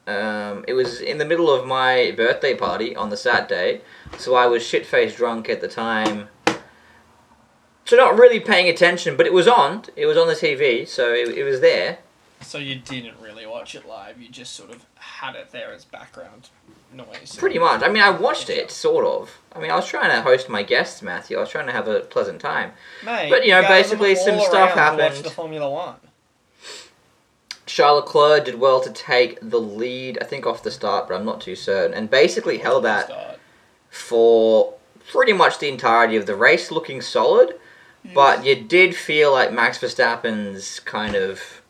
Um, 0.06 0.64
it 0.68 0.74
was 0.74 1.00
in 1.00 1.18
the 1.18 1.24
middle 1.24 1.50
of 1.50 1.66
my 1.66 2.12
birthday 2.16 2.54
party 2.54 2.94
on 2.94 3.08
the 3.10 3.16
Saturday, 3.16 3.80
so 4.18 4.34
I 4.34 4.46
was 4.46 4.64
shit 4.66 4.84
faced 4.86 5.16
drunk 5.16 5.48
at 5.48 5.60
the 5.60 5.68
time. 5.68 6.28
So 7.86 7.96
not 7.96 8.16
really 8.18 8.40
paying 8.40 8.68
attention, 8.68 9.16
but 9.16 9.26
it 9.26 9.32
was 9.32 9.46
on. 9.48 9.84
It 9.96 10.06
was 10.06 10.16
on 10.16 10.26
the 10.26 10.34
TV, 10.34 10.86
so 10.88 11.12
it, 11.12 11.28
it 11.36 11.44
was 11.44 11.60
there. 11.60 11.98
So 12.40 12.58
you 12.58 12.74
didn't 12.76 13.18
really 13.20 13.46
watch 13.46 13.74
it 13.74 13.86
live. 13.86 14.20
You 14.20 14.28
just 14.28 14.52
sort 14.54 14.70
of 14.70 14.84
had 14.96 15.34
it 15.34 15.50
there 15.52 15.72
as 15.72 15.84
background 15.84 16.50
noise. 16.92 17.36
Pretty 17.38 17.58
much. 17.58 17.82
I 17.82 17.88
mean, 17.88 18.02
I 18.02 18.10
watched 18.10 18.50
it, 18.50 18.70
sort 18.70 19.06
of. 19.06 19.30
I 19.54 19.60
mean, 19.60 19.70
I 19.70 19.76
was 19.76 19.86
trying 19.86 20.10
to 20.10 20.22
host 20.22 20.48
my 20.48 20.62
guests, 20.62 21.02
Matthew. 21.02 21.36
I 21.36 21.40
was 21.40 21.50
trying 21.50 21.66
to 21.66 21.72
have 21.72 21.88
a 21.88 22.00
pleasant 22.00 22.40
time. 22.40 22.72
Mate, 23.04 23.30
But, 23.30 23.44
you 23.44 23.52
know, 23.52 23.62
them 23.62 23.70
basically 23.70 24.14
some 24.14 24.38
stuff 24.40 24.76
around 24.76 24.96
to 24.96 25.02
Watch 25.02 25.12
happened. 25.12 25.24
the 25.24 25.30
Formula 25.30 25.70
One. 25.70 25.96
Charles 27.74 28.04
Leclerc 28.04 28.44
did 28.44 28.60
well 28.60 28.80
to 28.80 28.92
take 28.92 29.40
the 29.42 29.58
lead, 29.58 30.16
I 30.22 30.24
think, 30.26 30.46
off 30.46 30.62
the 30.62 30.70
start, 30.70 31.08
but 31.08 31.16
I'm 31.16 31.24
not 31.24 31.40
too 31.40 31.56
certain. 31.56 31.92
And 31.92 32.08
basically 32.08 32.58
held 32.58 32.84
that 32.84 33.40
for 33.90 34.74
pretty 35.10 35.32
much 35.32 35.58
the 35.58 35.68
entirety 35.68 36.14
of 36.14 36.26
the 36.26 36.36
race, 36.36 36.70
looking 36.70 37.00
solid. 37.00 37.58
But 38.14 38.44
you 38.44 38.54
did 38.54 38.94
feel 38.94 39.32
like 39.32 39.52
Max 39.52 39.78
Verstappen's 39.78 40.78
kind 40.78 41.16
of 41.16 41.62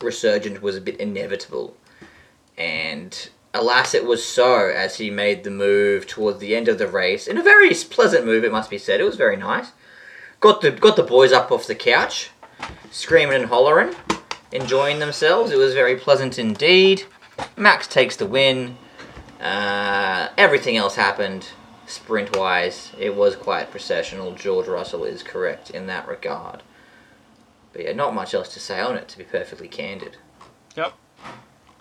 resurgence 0.00 0.62
was 0.62 0.76
a 0.76 0.80
bit 0.80 1.00
inevitable. 1.00 1.76
And 2.56 3.30
alas, 3.52 3.94
it 3.94 4.06
was 4.06 4.24
so 4.24 4.68
as 4.68 4.98
he 4.98 5.10
made 5.10 5.42
the 5.42 5.50
move 5.50 6.06
towards 6.06 6.38
the 6.38 6.54
end 6.54 6.68
of 6.68 6.78
the 6.78 6.86
race. 6.86 7.26
In 7.26 7.36
a 7.36 7.42
very 7.42 7.74
pleasant 7.74 8.24
move, 8.24 8.44
it 8.44 8.52
must 8.52 8.70
be 8.70 8.78
said. 8.78 9.00
It 9.00 9.04
was 9.04 9.16
very 9.16 9.36
nice. 9.36 9.72
Got 10.38 10.60
the, 10.60 10.70
got 10.70 10.94
the 10.94 11.02
boys 11.02 11.32
up 11.32 11.50
off 11.50 11.66
the 11.66 11.74
couch, 11.74 12.30
screaming 12.92 13.40
and 13.40 13.46
hollering, 13.46 13.96
enjoying 14.52 14.98
themselves. 14.98 15.50
It 15.50 15.58
was 15.58 15.74
very 15.74 15.96
pleasant 15.96 16.38
indeed. 16.38 17.04
Max 17.56 17.86
takes 17.86 18.16
the 18.16 18.26
win. 18.26 18.76
Uh, 19.40 20.28
everything 20.38 20.76
else 20.76 20.96
happened 20.96 21.48
sprint 21.86 22.36
wise. 22.36 22.92
It 22.98 23.14
was 23.14 23.36
quite 23.36 23.70
processional. 23.70 24.32
George 24.34 24.68
Russell 24.68 25.04
is 25.04 25.22
correct 25.22 25.70
in 25.70 25.86
that 25.86 26.08
regard. 26.08 26.62
But 27.72 27.84
yeah, 27.84 27.92
not 27.92 28.14
much 28.14 28.34
else 28.34 28.52
to 28.54 28.60
say 28.60 28.80
on 28.80 28.96
it, 28.96 29.08
to 29.08 29.18
be 29.18 29.24
perfectly 29.24 29.68
candid. 29.68 30.16
Yep. 30.76 30.92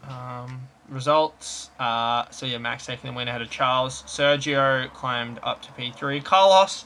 Um, 0.07 0.61
results. 0.89 1.69
Uh, 1.79 2.29
so 2.29 2.45
yeah, 2.45 2.57
Max 2.57 2.85
taking 2.85 3.09
the 3.09 3.15
win 3.15 3.27
ahead 3.27 3.41
of 3.41 3.49
Charles. 3.49 4.03
Sergio 4.03 4.91
climbed 4.93 5.39
up 5.43 5.61
to 5.63 5.71
P3. 5.71 6.23
Carlos. 6.23 6.85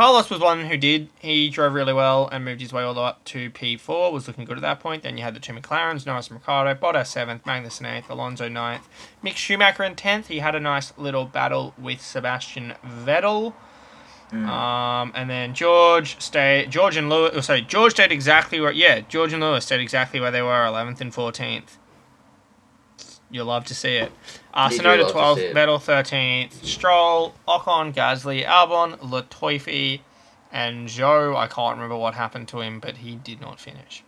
Carlos 0.00 0.30
was 0.30 0.40
one 0.40 0.64
who 0.64 0.78
did. 0.78 1.10
He 1.18 1.50
drove 1.50 1.74
really 1.74 1.92
well 1.92 2.26
and 2.32 2.42
moved 2.42 2.62
his 2.62 2.72
way 2.72 2.82
all 2.82 2.94
the 2.94 3.02
way 3.02 3.08
up 3.08 3.22
to 3.26 3.50
P4. 3.50 4.10
Was 4.10 4.26
looking 4.26 4.46
good 4.46 4.56
at 4.56 4.62
that 4.62 4.80
point. 4.80 5.02
Then 5.02 5.18
you 5.18 5.22
had 5.22 5.34
the 5.34 5.40
two 5.40 5.52
McLarens, 5.52 6.06
Norris 6.06 6.28
and 6.28 6.38
Ricciardo, 6.38 6.74
Bottas 6.74 7.08
seventh, 7.08 7.44
Magnussen 7.44 7.86
eighth, 7.86 8.08
Alonso 8.08 8.48
ninth, 8.48 8.88
Mick 9.22 9.36
Schumacher 9.36 9.84
in 9.84 9.96
tenth. 9.96 10.28
He 10.28 10.38
had 10.38 10.54
a 10.54 10.60
nice 10.60 10.94
little 10.96 11.26
battle 11.26 11.74
with 11.76 12.00
Sebastian 12.00 12.72
Vettel. 12.82 13.52
Um, 14.32 15.12
and 15.14 15.28
then 15.28 15.52
George 15.52 16.18
stayed. 16.18 16.70
George 16.70 16.96
and 16.96 17.10
Lewis. 17.10 17.32
Oh, 17.34 17.40
sorry, 17.42 17.60
George 17.60 17.92
stayed 17.92 18.10
exactly 18.10 18.58
where. 18.58 18.72
Yeah, 18.72 19.00
George 19.00 19.34
and 19.34 19.42
Lewis 19.42 19.66
stayed 19.66 19.80
exactly 19.80 20.18
where 20.18 20.30
they 20.30 20.40
were, 20.40 20.64
eleventh 20.64 21.02
and 21.02 21.12
fourteenth. 21.12 21.76
You'll 23.30 23.46
love 23.46 23.64
to 23.66 23.74
see 23.74 23.96
it. 23.96 24.12
Uh, 24.52 24.68
Tsunoda 24.68 24.98
love 24.98 25.06
to 25.06 25.12
twelfth, 25.12 25.40
see 25.40 25.46
it. 25.46 25.54
Vettel 25.54 25.80
thirteenth, 25.80 26.64
Stroll, 26.64 27.34
Ocon, 27.46 27.94
Gasly, 27.94 28.44
Albon, 28.44 28.98
Latifi, 28.98 30.00
and 30.50 30.88
Zhou. 30.88 31.36
I 31.36 31.46
can't 31.46 31.76
remember 31.76 31.96
what 31.96 32.14
happened 32.14 32.48
to 32.48 32.60
him, 32.60 32.80
but 32.80 32.98
he 32.98 33.16
did 33.16 33.40
not 33.40 33.60
finish. 33.60 34.02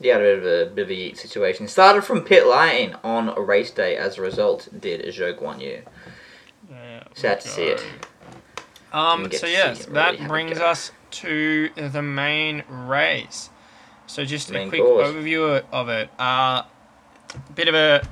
He 0.00 0.08
had 0.08 0.20
a 0.20 0.24
bit 0.24 0.38
of 0.38 0.44
a, 0.44 0.74
bit 0.74 0.82
of 0.82 0.90
a 0.90 0.92
yeet 0.92 1.16
situation. 1.16 1.68
Started 1.68 2.02
from 2.02 2.22
pit 2.22 2.46
lane 2.46 2.96
on 3.04 3.32
race 3.46 3.70
day. 3.70 3.96
As 3.96 4.18
a 4.18 4.22
result, 4.22 4.68
did 4.80 5.04
Zhou 5.14 5.38
Guan 5.38 5.60
Yu. 5.60 5.82
Sad 7.14 7.40
to 7.42 7.48
see 7.48 7.66
it. 7.66 7.84
Um, 8.92 9.30
so 9.30 9.46
yes, 9.46 9.86
really 9.86 9.94
that 9.94 10.28
brings 10.28 10.58
us 10.58 10.90
to 11.12 11.70
the 11.76 12.02
main 12.02 12.64
race. 12.68 13.50
So 14.06 14.24
just 14.24 14.50
a 14.50 14.68
quick 14.68 14.80
course. 14.82 15.08
overview 15.08 15.62
of 15.72 15.88
it. 15.88 16.10
Uh, 16.18 16.64
bit 17.54 17.68
of 17.68 17.74
a 17.74 18.06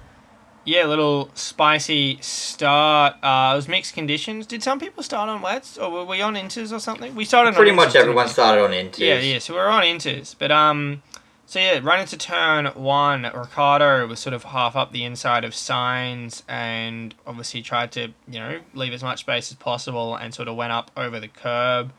yeah, 0.64 0.86
little 0.86 1.30
spicy 1.34 2.18
start. 2.20 3.14
Uh, 3.22 3.50
it 3.52 3.56
was 3.56 3.68
mixed 3.68 3.94
conditions. 3.94 4.46
Did 4.46 4.62
some 4.62 4.78
people 4.78 5.02
start 5.02 5.28
on 5.28 5.42
wets, 5.42 5.76
or 5.76 5.90
were 5.90 6.04
we 6.04 6.20
on 6.20 6.34
inters 6.34 6.72
or 6.72 6.78
something? 6.78 7.14
We 7.14 7.24
started 7.24 7.54
Pretty 7.54 7.70
on 7.70 7.76
much 7.76 7.90
inters, 7.90 7.96
everyone 7.96 8.28
started 8.28 8.62
on 8.62 8.72
into. 8.72 9.04
Yeah, 9.04 9.18
yeah. 9.18 9.38
So 9.38 9.54
we 9.54 9.58
we're 9.58 9.68
on 9.68 9.82
inters, 9.82 10.34
but 10.38 10.52
um, 10.52 11.02
so 11.46 11.58
yeah, 11.58 11.80
run 11.82 12.00
into 12.00 12.16
turn 12.16 12.66
one. 12.66 13.22
Ricciardo 13.22 14.06
was 14.06 14.20
sort 14.20 14.34
of 14.34 14.44
half 14.44 14.76
up 14.76 14.92
the 14.92 15.04
inside 15.04 15.44
of 15.44 15.52
Sainz, 15.52 16.42
and 16.48 17.14
obviously 17.26 17.62
tried 17.62 17.92
to 17.92 18.08
you 18.28 18.38
know 18.38 18.60
leave 18.74 18.92
as 18.92 19.02
much 19.02 19.20
space 19.20 19.50
as 19.50 19.56
possible, 19.56 20.14
and 20.14 20.32
sort 20.32 20.48
of 20.48 20.56
went 20.56 20.72
up 20.72 20.90
over 20.96 21.18
the 21.18 21.28
curb, 21.28 21.92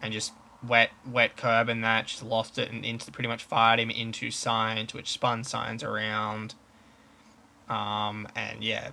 and 0.00 0.12
just 0.12 0.32
wet 0.66 0.90
wet 1.10 1.36
curb 1.36 1.68
and 1.68 1.84
that 1.84 2.06
just 2.06 2.22
lost 2.22 2.58
it 2.58 2.70
and 2.70 2.86
into 2.86 3.10
pretty 3.12 3.28
much 3.28 3.44
fired 3.44 3.80
him 3.80 3.90
into 3.90 4.28
Sainz, 4.28 4.94
which 4.94 5.10
spun 5.10 5.42
Sainz 5.42 5.82
around. 5.82 6.54
Um, 7.68 8.28
and 8.34 8.62
yeah, 8.62 8.90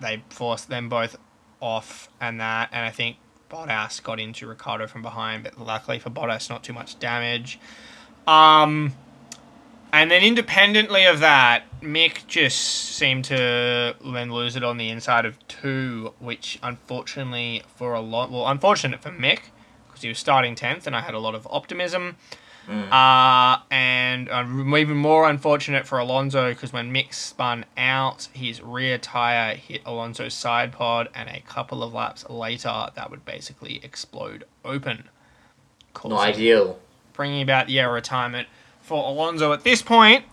they 0.00 0.22
forced 0.30 0.68
them 0.68 0.88
both 0.88 1.16
off 1.60 2.08
and 2.20 2.40
that, 2.40 2.70
and 2.72 2.84
I 2.84 2.90
think 2.90 3.16
Bottas 3.50 4.02
got 4.02 4.18
into 4.18 4.46
Ricciardo 4.46 4.86
from 4.86 5.02
behind, 5.02 5.44
but 5.44 5.60
luckily 5.60 5.98
for 5.98 6.10
Bottas, 6.10 6.48
not 6.48 6.64
too 6.64 6.72
much 6.72 6.98
damage. 6.98 7.58
Um, 8.26 8.94
and 9.92 10.10
then 10.10 10.22
independently 10.22 11.04
of 11.04 11.20
that, 11.20 11.64
Mick 11.82 12.26
just 12.26 12.58
seemed 12.58 13.26
to 13.26 13.94
then 14.04 14.32
lose 14.32 14.56
it 14.56 14.64
on 14.64 14.78
the 14.78 14.88
inside 14.88 15.26
of 15.26 15.36
two, 15.48 16.14
which 16.18 16.58
unfortunately 16.62 17.62
for 17.76 17.92
a 17.92 18.00
lot, 18.00 18.30
well, 18.30 18.46
unfortunate 18.48 19.02
for 19.02 19.10
Mick 19.10 19.40
because 19.86 20.02
he 20.02 20.08
was 20.08 20.18
starting 20.18 20.54
tenth, 20.54 20.86
and 20.86 20.96
I 20.96 21.02
had 21.02 21.14
a 21.14 21.18
lot 21.18 21.34
of 21.34 21.46
optimism. 21.50 22.16
Uh, 22.68 23.58
and 23.70 24.28
uh, 24.30 24.44
even 24.76 24.96
more 24.96 25.28
unfortunate 25.28 25.86
for 25.86 25.98
Alonso 25.98 26.48
because 26.50 26.72
when 26.72 26.92
Mick 26.92 27.12
spun 27.12 27.64
out, 27.76 28.28
his 28.32 28.62
rear 28.62 28.98
tire 28.98 29.54
hit 29.56 29.82
Alonso's 29.84 30.34
side 30.34 30.72
pod, 30.72 31.08
and 31.14 31.28
a 31.28 31.40
couple 31.40 31.82
of 31.82 31.92
laps 31.92 32.28
later, 32.30 32.86
that 32.94 33.10
would 33.10 33.24
basically 33.24 33.80
explode 33.82 34.44
open, 34.64 35.08
Not 36.04 36.20
ideal. 36.20 36.78
bringing 37.12 37.42
about 37.42 37.66
the 37.66 37.78
air 37.80 37.92
retirement 37.92 38.48
for 38.80 39.04
Alonso 39.08 39.52
at 39.52 39.64
this 39.64 39.82
point. 39.82 40.24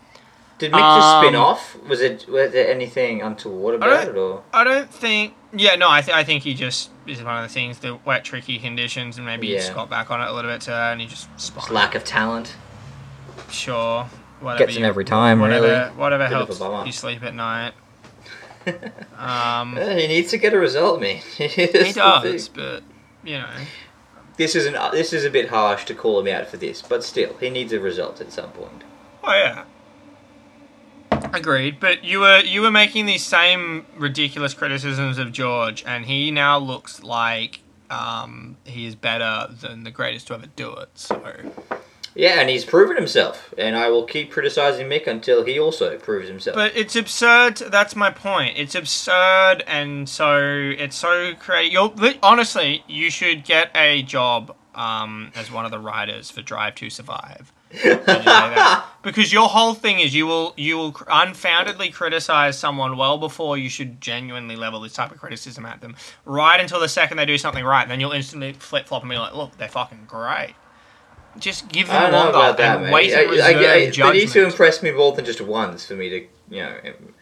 Did 0.60 0.72
Mick 0.74 0.98
just 0.98 1.18
spin 1.26 1.36
Um, 1.36 1.42
off? 1.42 1.78
Was 1.88 2.02
it 2.02 2.28
was 2.28 2.52
there 2.52 2.70
anything 2.70 3.22
untoward 3.22 3.76
about 3.76 4.08
it, 4.10 4.16
or 4.18 4.44
I 4.54 4.64
don't 4.66 4.90
think. 4.90 5.34
Yeah, 5.54 5.76
no, 5.76 5.90
I, 5.90 6.02
th- 6.02 6.16
I 6.16 6.24
think 6.24 6.44
he 6.44 6.54
just 6.54 6.90
is 7.18 7.24
one 7.24 7.38
of 7.38 7.43
the 7.43 7.53
things, 7.53 7.80
the 7.80 7.95
wet, 8.05 8.24
tricky 8.24 8.60
conditions, 8.60 9.18
and 9.18 9.26
maybe 9.26 9.47
he 9.47 9.53
just 9.55 9.74
got 9.74 9.89
back 9.89 10.12
on 10.12 10.22
it 10.22 10.28
a 10.30 10.34
little 10.34 10.51
bit, 10.51 10.68
uh, 10.70 10.89
and 10.91 11.01
he 11.01 11.07
just 11.07 11.30
just 11.38 11.72
lack 11.72 11.95
of 11.95 12.03
talent? 12.03 12.55
Sure. 13.49 14.05
Whatever 14.39 14.66
Gets 14.66 14.78
him 14.78 14.84
you- 14.84 14.89
every 14.89 15.05
time, 15.05 15.39
whatever, 15.39 15.68
really. 15.68 15.89
Whatever 15.97 16.24
Bit 16.26 16.32
helps 16.57 16.86
you 16.86 16.91
sleep 16.91 17.24
at 17.24 17.34
night. 17.36 17.74
Um, 19.18 19.78
Uh, 19.78 19.95
he 19.95 20.07
needs 20.07 20.30
to 20.32 20.38
get 20.38 20.53
a 20.53 20.60
result, 20.60 21.01
man. 21.01 21.18
he 21.38 21.47
he 21.47 21.91
does, 21.93 22.49
but 22.49 22.84
you 23.24 23.38
know, 23.39 23.49
This 24.38 24.55
is 24.55 24.66
an 24.66 24.76
uh, 24.76 24.89
this 24.91 25.12
is 25.12 25.26
a 25.26 25.30
bit 25.30 25.49
harsh 25.49 25.86
to 25.86 25.95
call 25.95 26.20
him 26.20 26.28
out 26.34 26.47
for 26.47 26.57
this, 26.57 26.82
but 26.82 27.03
still, 27.03 27.36
he 27.39 27.49
needs 27.49 27.74
a 27.74 27.80
result 27.80 28.22
at 28.22 28.32
some 28.32 28.51
point. 28.51 28.84
oh 29.24 29.34
yeah, 29.34 29.64
agreed. 31.34 31.80
But 31.80 32.04
you 32.04 32.20
were 32.20 32.40
you 32.40 32.62
were 32.62 32.72
making 32.72 33.06
these 33.06 33.26
same 33.26 33.86
ridiculous 33.96 34.54
criticisms 34.54 35.18
of 35.18 35.32
George, 35.32 35.84
and 35.86 36.06
he 36.06 36.32
now 36.32 36.58
looks 36.58 37.04
like 37.04 37.62
um, 37.90 38.58
he 38.66 38.86
is 38.86 38.96
better 38.96 39.48
than 39.52 39.84
the 39.84 39.92
greatest 39.92 40.28
to 40.28 40.36
ever 40.36 40.48
do 40.56 40.74
it. 40.74 40.90
So 40.96 41.22
Yeah, 42.16 42.40
and 42.40 42.50
he's 42.50 42.66
proven 42.66 42.96
himself, 42.96 43.54
and 43.58 43.76
I 43.76 43.90
will 43.90 44.06
keep 44.06 44.32
criticizing 44.32 44.88
Mick 44.88 45.08
until 45.08 45.44
he 45.44 45.60
also 45.60 45.98
proves 45.98 46.28
himself. 46.28 46.56
But 46.56 46.76
it's 46.76 46.96
absurd. 46.96 47.58
That's 47.58 47.96
my 47.96 48.12
point. 48.12 48.58
It's 48.58 48.76
absurd, 48.76 49.64
and 49.68 50.08
so 50.08 50.40
it's 50.40 50.96
so 50.96 51.34
crazy. 51.36 51.72
You'll 51.72 51.94
honestly, 52.22 52.84
you 52.88 53.10
should 53.10 53.44
get 53.44 53.72
a 53.76 54.04
job 54.04 54.56
um, 54.76 55.32
as 55.36 55.52
one 55.52 55.66
of 55.66 55.72
the 55.72 55.80
writers 55.80 56.32
for 56.32 56.42
Drive 56.42 56.76
to 56.76 56.90
Survive. 56.90 57.52
I'll 57.74 57.82
just 57.82 58.05
say 58.05 58.24
that. 58.24 58.86
because 59.03 59.32
your 59.32 59.47
whole 59.47 59.74
thing 59.74 59.99
is 59.99 60.13
you 60.13 60.26
will 60.26 60.53
you 60.57 60.78
will 60.78 60.95
unfoundedly 61.07 61.89
criticize 61.89 62.57
someone 62.57 62.97
well 62.97 63.17
before 63.17 63.57
you 63.57 63.70
should 63.70 64.01
genuinely 64.01 64.55
level 64.55 64.80
this 64.82 64.93
type 64.93 65.11
of 65.11 65.20
criticism 65.20 65.65
at 65.65 65.82
them. 65.82 65.95
Right 66.26 66.59
until 66.59 66.80
the 66.80 66.89
second 66.89 67.17
they 67.17 67.26
do 67.26 67.38
something 67.38 67.63
right, 67.63 67.88
then 67.88 67.99
you'll 67.99 68.11
instantly 68.11 68.53
flip 68.53 68.88
flop 68.88 69.03
and 69.03 69.09
be 69.09 69.17
like, 69.17 69.36
"Look, 69.36 69.57
they're 69.57 69.67
fucking 69.67 70.05
great." 70.07 70.55
Just 71.38 71.70
give 71.70 71.88
them 71.88 72.11
longer 72.11 72.30
about 72.30 72.57
that, 72.57 72.82
and 72.82 72.91
wait 72.91 73.13
I, 73.13 73.22
and 73.22 73.30
I, 73.30 73.32
reserve 73.32 74.05
I, 74.05 74.11
they 74.11 74.20
need 74.20 74.30
to 74.30 74.43
impress 74.43 74.82
me 74.82 74.91
more 74.91 75.13
than 75.13 75.26
just 75.26 75.41
once 75.41 75.86
for 75.86 75.93
me 75.93 76.09
to, 76.09 76.20
you 76.49 76.63
know, 76.63 76.76
um, 76.86 77.13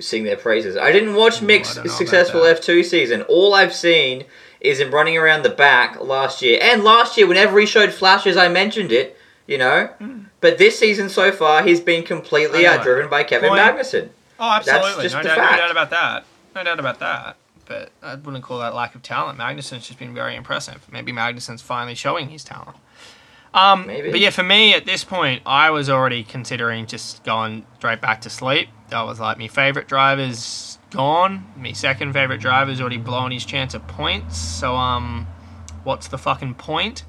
sing 0.00 0.24
their 0.24 0.36
praises. 0.36 0.76
I 0.76 0.90
didn't 0.92 1.14
watch 1.14 1.40
Mick's 1.40 1.76
know 1.76 1.82
about 1.82 1.96
successful. 1.96 2.40
F2 2.40 2.84
season. 2.84 3.22
All 3.22 3.54
I've 3.54 3.72
seen 3.72 4.24
is 4.60 4.80
him 4.80 4.92
running 4.92 5.16
around 5.16 5.44
the 5.44 5.50
back 5.50 6.00
last 6.00 6.42
year. 6.42 6.58
And 6.60 6.82
last 6.82 7.16
year, 7.16 7.26
whenever 7.26 7.58
he 7.60 7.66
showed 7.66 7.92
flashes, 7.92 8.36
I 8.36 8.48
mentioned 8.48 8.90
it, 8.90 9.13
you 9.46 9.58
know. 9.58 9.88
But 10.40 10.58
this 10.58 10.78
season 10.78 11.08
so 11.08 11.32
far, 11.32 11.62
he's 11.62 11.80
been 11.80 12.02
completely 12.02 12.66
I 12.66 12.76
outdriven 12.76 13.10
by 13.10 13.24
Kevin 13.24 13.50
Point. 13.50 13.60
Magnussen. 13.60 14.08
Oh, 14.38 14.50
absolutely. 14.50 15.04
no, 15.04 15.22
doubt, 15.22 15.24
no 15.24 15.56
doubt 15.56 15.70
about 15.70 15.90
that. 15.90 16.24
No 16.54 16.64
doubt 16.64 16.80
about 16.80 16.98
that. 17.00 17.36
But 17.66 17.92
I 18.02 18.14
wouldn't 18.16 18.44
call 18.44 18.58
that 18.58 18.74
lack 18.74 18.94
of 18.94 19.02
talent. 19.02 19.38
Magnussen's 19.38 19.86
just 19.86 19.98
been 19.98 20.12
very 20.12 20.36
impressive. 20.36 20.86
Maybe 20.90 21.12
Magnussen's 21.12 21.62
finally 21.62 21.94
showing 21.94 22.28
his 22.28 22.44
talent. 22.44 22.76
Um, 23.54 23.86
Maybe. 23.86 24.10
But 24.10 24.20
yeah, 24.20 24.30
for 24.30 24.42
me 24.42 24.74
at 24.74 24.84
this 24.84 25.04
point, 25.04 25.42
I 25.46 25.70
was 25.70 25.88
already 25.88 26.24
considering 26.24 26.86
just 26.86 27.22
going 27.22 27.64
straight 27.76 28.00
back 28.00 28.20
to 28.22 28.30
sleep. 28.30 28.68
That 28.88 29.02
was 29.02 29.20
like 29.20 29.38
my 29.38 29.48
favorite 29.48 29.86
driver's 29.86 30.78
gone. 30.90 31.46
My 31.56 31.72
second 31.72 32.12
favorite 32.12 32.40
driver's 32.40 32.80
already 32.80 32.98
blown 32.98 33.30
his 33.30 33.44
chance 33.44 33.72
of 33.72 33.86
points. 33.86 34.36
So 34.36 34.74
um, 34.74 35.28
what's 35.84 36.08
the 36.08 36.18
fucking 36.18 36.54
point? 36.54 37.04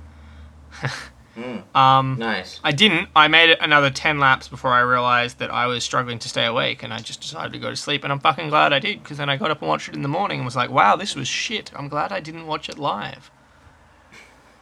Um, 1.37 2.15
Nice. 2.17 2.59
I 2.63 2.71
didn't. 2.71 3.09
I 3.15 3.27
made 3.27 3.49
it 3.49 3.57
another 3.61 3.89
10 3.89 4.19
laps 4.19 4.47
before 4.47 4.71
I 4.71 4.79
realized 4.81 5.39
that 5.39 5.51
I 5.51 5.67
was 5.67 5.83
struggling 5.83 6.17
to 6.19 6.29
stay 6.29 6.45
awake 6.45 6.81
and 6.83 6.93
I 6.93 6.99
just 6.99 7.21
decided 7.21 7.51
to 7.53 7.59
go 7.59 7.69
to 7.69 7.75
sleep. 7.75 8.03
And 8.03 8.13
I'm 8.13 8.19
fucking 8.19 8.49
glad 8.49 8.71
I 8.71 8.79
did 8.79 9.03
because 9.03 9.17
then 9.17 9.29
I 9.29 9.37
got 9.37 9.51
up 9.51 9.61
and 9.61 9.67
watched 9.67 9.89
it 9.89 9.95
in 9.95 10.01
the 10.01 10.07
morning 10.07 10.39
and 10.39 10.45
was 10.45 10.55
like, 10.55 10.69
wow, 10.69 10.95
this 10.95 11.15
was 11.15 11.27
shit. 11.27 11.71
I'm 11.75 11.89
glad 11.89 12.11
I 12.11 12.19
didn't 12.21 12.47
watch 12.47 12.69
it 12.69 12.77
live. 12.79 13.29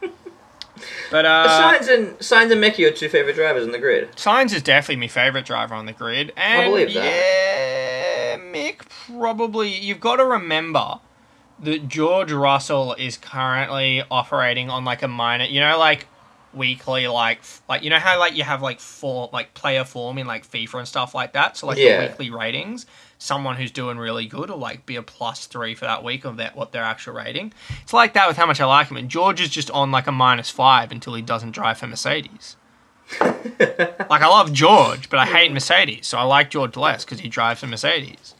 but, 1.10 1.24
uh. 1.24 1.46
Sainz 1.48 1.88
and 1.94 2.18
Sainz 2.18 2.50
and 2.50 2.60
Mickey 2.60 2.84
are 2.84 2.90
two 2.90 3.08
favorite 3.08 3.36
drivers 3.36 3.64
on 3.64 3.70
the 3.70 3.78
grid. 3.78 4.10
Sainz 4.16 4.52
is 4.52 4.62
definitely 4.62 5.00
my 5.00 5.08
favorite 5.08 5.44
driver 5.44 5.74
on 5.74 5.86
the 5.86 5.92
grid. 5.92 6.32
And 6.36 6.72
believe 6.72 6.92
that. 6.94 7.04
Yeah, 7.04 8.38
Mick 8.38 8.88
probably. 8.88 9.72
You've 9.72 10.00
got 10.00 10.16
to 10.16 10.24
remember 10.24 10.98
that 11.60 11.86
George 11.88 12.32
Russell 12.32 12.94
is 12.94 13.16
currently 13.16 14.02
operating 14.10 14.70
on 14.70 14.84
like 14.84 15.02
a 15.02 15.08
minor. 15.08 15.44
You 15.44 15.60
know, 15.60 15.78
like 15.78 16.08
weekly, 16.56 17.06
like 17.08 17.40
like 17.68 17.82
you 17.82 17.90
know 17.90 17.98
how 17.98 18.18
like 18.18 18.34
you 18.36 18.44
have 18.44 18.62
like 18.62 18.80
form 18.80 19.30
like 19.32 19.54
player 19.54 19.84
form 19.84 20.18
in 20.18 20.26
like 20.26 20.46
FIFA 20.48 20.80
and 20.80 20.88
stuff 20.88 21.14
like 21.14 21.32
that. 21.32 21.56
So 21.56 21.66
like 21.66 21.78
Yeah. 21.78 22.00
the 22.00 22.08
weekly 22.08 22.30
ratings. 22.30 22.86
Someone 23.18 23.56
who's 23.56 23.70
doing 23.70 23.96
really 23.96 24.26
good 24.26 24.50
will 24.50 24.58
like 24.58 24.84
be 24.84 24.96
a 24.96 25.02
plus 25.02 25.46
three 25.46 25.74
for 25.74 25.86
that 25.86 26.04
week 26.04 26.24
of 26.24 26.36
that 26.36 26.56
what 26.56 26.72
their 26.72 26.82
actual 26.82 27.14
rating. 27.14 27.52
It's 27.82 27.92
like 27.92 28.12
that 28.14 28.28
with 28.28 28.36
how 28.36 28.44
much 28.46 28.60
I 28.60 28.66
like 28.66 28.88
him. 28.88 28.96
And 28.98 29.08
George 29.08 29.40
is 29.40 29.48
just 29.48 29.70
on 29.70 29.90
like 29.90 30.06
a 30.06 30.12
minus 30.12 30.50
five 30.50 30.92
until 30.92 31.14
he 31.14 31.22
doesn't 31.22 31.52
drive 31.52 31.78
for 31.78 31.86
Mercedes. 31.86 32.56
Like 33.20 34.22
I 34.22 34.26
love 34.26 34.52
George, 34.52 35.08
but 35.10 35.18
I 35.18 35.26
hate 35.26 35.52
Mercedes, 35.52 36.06
so 36.06 36.18
I 36.18 36.22
like 36.22 36.50
George 36.50 36.76
less 36.76 37.04
because 37.04 37.20
he 37.20 37.28
drives 37.28 37.60
for 37.60 37.66
Mercedes. 37.66 38.34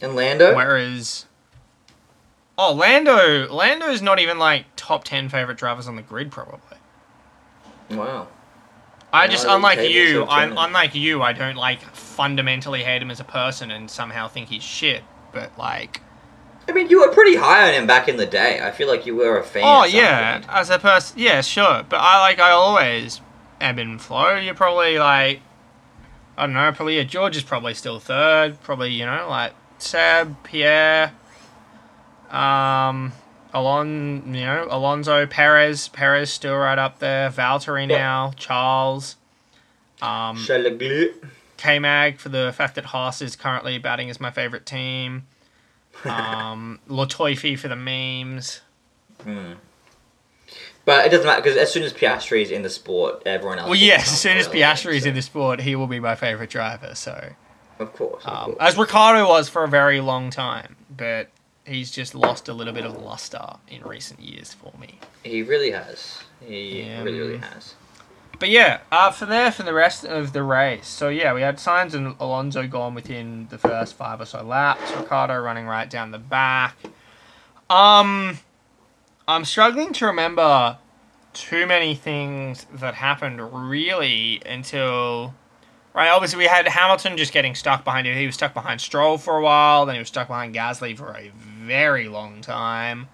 And 0.00 0.14
Lando? 0.14 0.54
Whereas, 0.54 1.26
oh, 2.56 2.72
Lando, 2.74 3.48
Lando's 3.52 4.02
not 4.02 4.18
even 4.18 4.38
like 4.38 4.66
top 4.76 5.04
ten 5.04 5.28
favorite 5.28 5.58
drivers 5.58 5.88
on 5.88 5.96
the 5.96 6.02
grid, 6.02 6.30
probably. 6.30 6.67
Wow. 7.90 8.28
I 9.12 9.26
just, 9.26 9.46
I 9.46 9.56
unlike 9.56 9.88
you, 9.88 10.26
I'm 10.26 10.56
unlike 10.58 10.94
you. 10.94 11.22
I 11.22 11.32
don't 11.32 11.56
like 11.56 11.80
fundamentally 11.94 12.82
hate 12.84 13.00
him 13.00 13.10
as 13.10 13.20
a 13.20 13.24
person 13.24 13.70
and 13.70 13.90
somehow 13.90 14.28
think 14.28 14.48
he's 14.48 14.62
shit. 14.62 15.02
But 15.32 15.56
like, 15.58 16.02
I 16.68 16.72
mean, 16.72 16.90
you 16.90 17.00
were 17.00 17.12
pretty 17.12 17.36
high 17.36 17.66
on 17.68 17.74
him 17.74 17.86
back 17.86 18.08
in 18.08 18.18
the 18.18 18.26
day. 18.26 18.60
I 18.60 18.70
feel 18.70 18.88
like 18.88 19.06
you 19.06 19.16
were 19.16 19.38
a 19.38 19.44
fan. 19.44 19.62
oh 19.64 19.84
yeah, 19.84 20.42
as 20.48 20.68
a 20.68 20.78
person, 20.78 21.18
yeah, 21.18 21.40
sure. 21.40 21.84
But 21.88 21.96
I 21.96 22.20
like, 22.20 22.38
I 22.38 22.50
always 22.50 23.22
ebb 23.60 23.78
and 23.78 24.00
flow. 24.00 24.36
You're 24.36 24.54
probably 24.54 24.98
like, 24.98 25.40
I 26.36 26.44
don't 26.44 26.54
know, 26.54 26.70
probably 26.72 26.98
yeah, 26.98 27.04
George 27.04 27.36
is 27.36 27.42
probably 27.42 27.72
still 27.72 27.98
third. 27.98 28.60
Probably 28.60 28.92
you 28.92 29.06
know 29.06 29.26
like 29.30 29.54
Seb, 29.78 30.42
Pierre, 30.44 31.12
um, 32.30 33.12
Alon, 33.54 34.34
you 34.34 34.42
know 34.44 34.66
Alonso, 34.70 35.26
Perez, 35.26 35.88
Perez 35.88 36.30
still 36.30 36.56
right 36.56 36.78
up 36.78 36.98
there. 36.98 37.30
Valtteri 37.30 37.88
Yeah. 37.88 37.96
now, 37.98 38.32
Charles, 38.36 39.16
um, 40.02 40.36
K 41.56 41.78
Mag 41.78 42.18
for 42.18 42.28
the 42.28 42.52
fact 42.56 42.74
that 42.76 42.86
Haas 42.86 43.20
is 43.22 43.34
currently 43.36 43.78
batting 43.78 44.10
as 44.10 44.20
my 44.20 44.30
favorite 44.30 44.66
team. 44.66 45.26
Um, 46.04 46.78
Latoifi 46.88 47.58
for 47.58 47.68
the 47.68 47.76
memes. 47.76 48.60
But 50.84 51.04
it 51.06 51.10
doesn't 51.10 51.26
matter 51.26 51.42
because 51.42 51.56
as 51.58 51.70
soon 51.72 51.82
as 51.82 51.92
Piastri 51.92 52.42
is 52.42 52.50
in 52.50 52.62
the 52.62 52.70
sport, 52.70 53.22
everyone 53.26 53.58
else. 53.58 53.66
Well, 53.68 53.78
yes, 53.78 54.10
as 54.12 54.20
soon 54.20 54.36
as 54.38 54.48
Piastri 54.48 54.94
is 54.94 55.02
so- 55.02 55.08
in 55.10 55.14
the 55.14 55.22
sport, 55.22 55.60
he 55.60 55.74
will 55.76 55.86
be 55.86 56.00
my 56.00 56.14
favorite 56.14 56.48
driver. 56.50 56.94
So, 56.94 57.30
Of 57.78 57.92
course. 57.94 58.24
Of 58.24 58.32
um, 58.32 58.44
course. 58.44 58.56
as 58.60 58.76
Ricciardo 58.78 59.28
was 59.28 59.48
for 59.48 59.64
a 59.64 59.68
very 59.68 60.00
long 60.00 60.30
time, 60.30 60.76
but 60.94 61.28
he's 61.68 61.90
just 61.90 62.14
lost 62.14 62.48
a 62.48 62.52
little 62.52 62.72
bit 62.72 62.84
of 62.84 63.00
luster 63.02 63.56
in 63.68 63.82
recent 63.82 64.20
years 64.20 64.54
for 64.54 64.72
me. 64.80 64.98
He 65.22 65.42
really 65.42 65.70
has. 65.70 66.22
He 66.44 66.82
Yeah, 66.82 67.02
really, 67.02 67.18
really 67.18 67.38
has. 67.38 67.74
But 68.38 68.50
yeah, 68.50 68.80
uh, 68.92 69.10
for 69.10 69.26
there 69.26 69.50
for 69.50 69.64
the 69.64 69.72
rest 69.74 70.04
of 70.04 70.32
the 70.32 70.42
race. 70.42 70.86
So 70.86 71.08
yeah, 71.08 71.34
we 71.34 71.42
had 71.42 71.56
Sainz 71.56 71.94
and 71.94 72.14
Alonso 72.20 72.66
gone 72.66 72.94
within 72.94 73.48
the 73.50 73.58
first 73.58 73.94
five 73.94 74.20
or 74.20 74.26
so 74.26 74.42
laps. 74.42 74.92
Ricciardo 74.92 75.38
running 75.38 75.66
right 75.66 75.90
down 75.90 76.12
the 76.12 76.18
back. 76.18 76.76
Um, 77.68 78.38
I'm 79.26 79.44
struggling 79.44 79.92
to 79.94 80.06
remember 80.06 80.78
too 81.32 81.66
many 81.66 81.94
things 81.94 82.66
that 82.72 82.94
happened 82.94 83.70
really 83.70 84.40
until 84.46 85.34
Right, 85.98 86.10
obviously 86.10 86.38
we 86.38 86.44
had 86.44 86.68
Hamilton 86.68 87.16
just 87.16 87.32
getting 87.32 87.56
stuck 87.56 87.82
behind 87.82 88.06
him. 88.06 88.16
He 88.16 88.26
was 88.26 88.36
stuck 88.36 88.54
behind 88.54 88.80
Stroll 88.80 89.18
for 89.18 89.36
a 89.36 89.42
while, 89.42 89.84
then 89.84 89.96
he 89.96 89.98
was 89.98 90.06
stuck 90.06 90.28
behind 90.28 90.54
Gasly 90.54 90.96
for 90.96 91.10
a 91.10 91.32
very 91.68 92.08
long 92.08 92.40
time. 92.40 93.08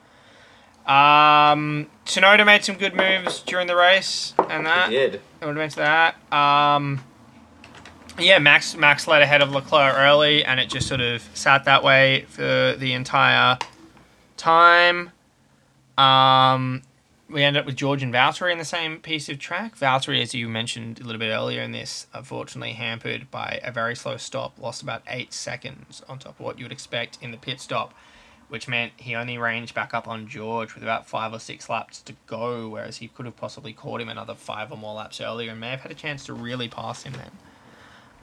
Um, 0.86 1.88
Tsunoda 2.06 2.46
made 2.46 2.64
some 2.64 2.76
good 2.76 2.94
moves 2.94 3.40
during 3.40 3.66
the 3.66 3.76
race, 3.76 4.34
and 4.48 4.64
that. 4.66 4.90
He 4.90 4.96
did. 4.96 5.20
I 5.42 5.46
would 5.46 5.56
mention 5.56 5.82
that. 5.82 6.14
Um, 6.32 7.02
yeah, 8.18 8.38
Max 8.38 8.76
Max 8.76 9.08
led 9.08 9.22
ahead 9.22 9.42
of 9.42 9.50
Leclerc 9.50 9.94
early, 9.96 10.44
and 10.44 10.60
it 10.60 10.68
just 10.68 10.86
sort 10.86 11.00
of 11.00 11.28
sat 11.34 11.64
that 11.64 11.82
way 11.82 12.26
for 12.28 12.74
the 12.78 12.92
entire 12.92 13.58
time. 14.36 15.10
Um, 15.98 16.82
we 17.28 17.42
ended 17.42 17.60
up 17.60 17.66
with 17.66 17.76
George 17.76 18.02
and 18.02 18.12
Valtteri 18.12 18.52
in 18.52 18.58
the 18.58 18.64
same 18.64 18.98
piece 19.00 19.28
of 19.28 19.38
track. 19.38 19.76
Valtteri, 19.76 20.20
as 20.22 20.34
you 20.34 20.48
mentioned 20.48 21.00
a 21.00 21.04
little 21.04 21.18
bit 21.18 21.30
earlier 21.30 21.62
in 21.62 21.72
this, 21.72 22.06
unfortunately 22.12 22.74
hampered 22.74 23.30
by 23.30 23.60
a 23.64 23.72
very 23.72 23.96
slow 23.96 24.16
stop, 24.16 24.58
lost 24.60 24.82
about 24.82 25.02
eight 25.08 25.32
seconds 25.32 26.02
on 26.08 26.18
top 26.18 26.38
of 26.38 26.44
what 26.44 26.58
you 26.58 26.64
would 26.64 26.72
expect 26.72 27.18
in 27.22 27.30
the 27.30 27.36
pit 27.36 27.60
stop, 27.60 27.94
which 28.48 28.68
meant 28.68 28.92
he 28.96 29.14
only 29.14 29.38
ranged 29.38 29.74
back 29.74 29.94
up 29.94 30.06
on 30.06 30.28
George 30.28 30.74
with 30.74 30.82
about 30.82 31.08
five 31.08 31.32
or 31.32 31.38
six 31.38 31.68
laps 31.68 32.00
to 32.02 32.14
go, 32.26 32.68
whereas 32.68 32.98
he 32.98 33.08
could 33.08 33.26
have 33.26 33.36
possibly 33.36 33.72
caught 33.72 34.00
him 34.00 34.08
another 34.08 34.34
five 34.34 34.70
or 34.70 34.78
more 34.78 34.94
laps 34.94 35.20
earlier 35.20 35.50
and 35.50 35.60
may 35.60 35.70
have 35.70 35.80
had 35.80 35.90
a 35.90 35.94
chance 35.94 36.24
to 36.26 36.32
really 36.32 36.68
pass 36.68 37.02
him 37.02 37.14
then. 37.14 37.30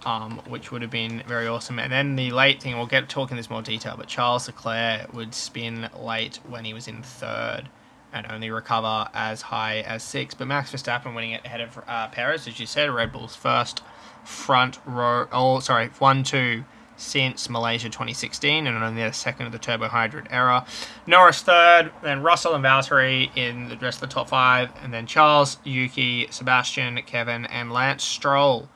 Um, 0.03 0.41
which 0.47 0.71
would 0.71 0.81
have 0.81 0.89
been 0.89 1.21
very 1.27 1.47
awesome. 1.47 1.77
And 1.77 1.91
then 1.91 2.15
the 2.15 2.31
late 2.31 2.59
thing, 2.59 2.75
we'll 2.75 2.87
get 2.87 3.07
talking 3.07 3.37
this 3.37 3.51
more 3.51 3.61
detail, 3.61 3.93
but 3.95 4.07
Charles 4.07 4.47
Leclerc 4.47 5.13
would 5.13 5.35
spin 5.35 5.89
late 5.95 6.39
when 6.49 6.65
he 6.65 6.73
was 6.73 6.87
in 6.87 7.03
third 7.03 7.69
and 8.11 8.25
only 8.31 8.49
recover 8.49 9.07
as 9.13 9.43
high 9.43 9.81
as 9.81 10.01
six. 10.01 10.33
But 10.33 10.47
Max 10.47 10.71
Verstappen 10.71 11.13
winning 11.13 11.31
it 11.33 11.45
ahead 11.45 11.61
of 11.61 11.77
uh, 11.87 12.07
Perez, 12.07 12.47
as 12.47 12.59
you 12.59 12.65
said, 12.65 12.89
Red 12.89 13.11
Bull's 13.11 13.35
first 13.35 13.83
front 14.23 14.79
row, 14.85 15.27
oh, 15.31 15.59
sorry, 15.59 15.87
one, 15.99 16.23
two 16.23 16.63
since 17.01 17.49
Malaysia 17.49 17.89
2016, 17.89 18.67
and 18.67 18.83
only 18.83 19.03
the 19.03 19.11
second 19.11 19.47
of 19.47 19.51
the 19.51 19.59
turbo 19.59 19.87
hybrid 19.87 20.27
era. 20.29 20.65
Norris 21.07 21.41
third, 21.41 21.91
then 22.03 22.21
Russell 22.21 22.53
and 22.53 22.63
Valtteri 22.63 23.35
in 23.35 23.69
the 23.69 23.77
rest 23.77 24.01
of 24.01 24.09
the 24.09 24.13
top 24.13 24.29
five, 24.29 24.69
and 24.83 24.93
then 24.93 25.07
Charles, 25.07 25.57
Yuki, 25.63 26.27
Sebastian, 26.29 27.01
Kevin, 27.05 27.45
and 27.45 27.71
Lance 27.71 28.03
Stroll. 28.03 28.69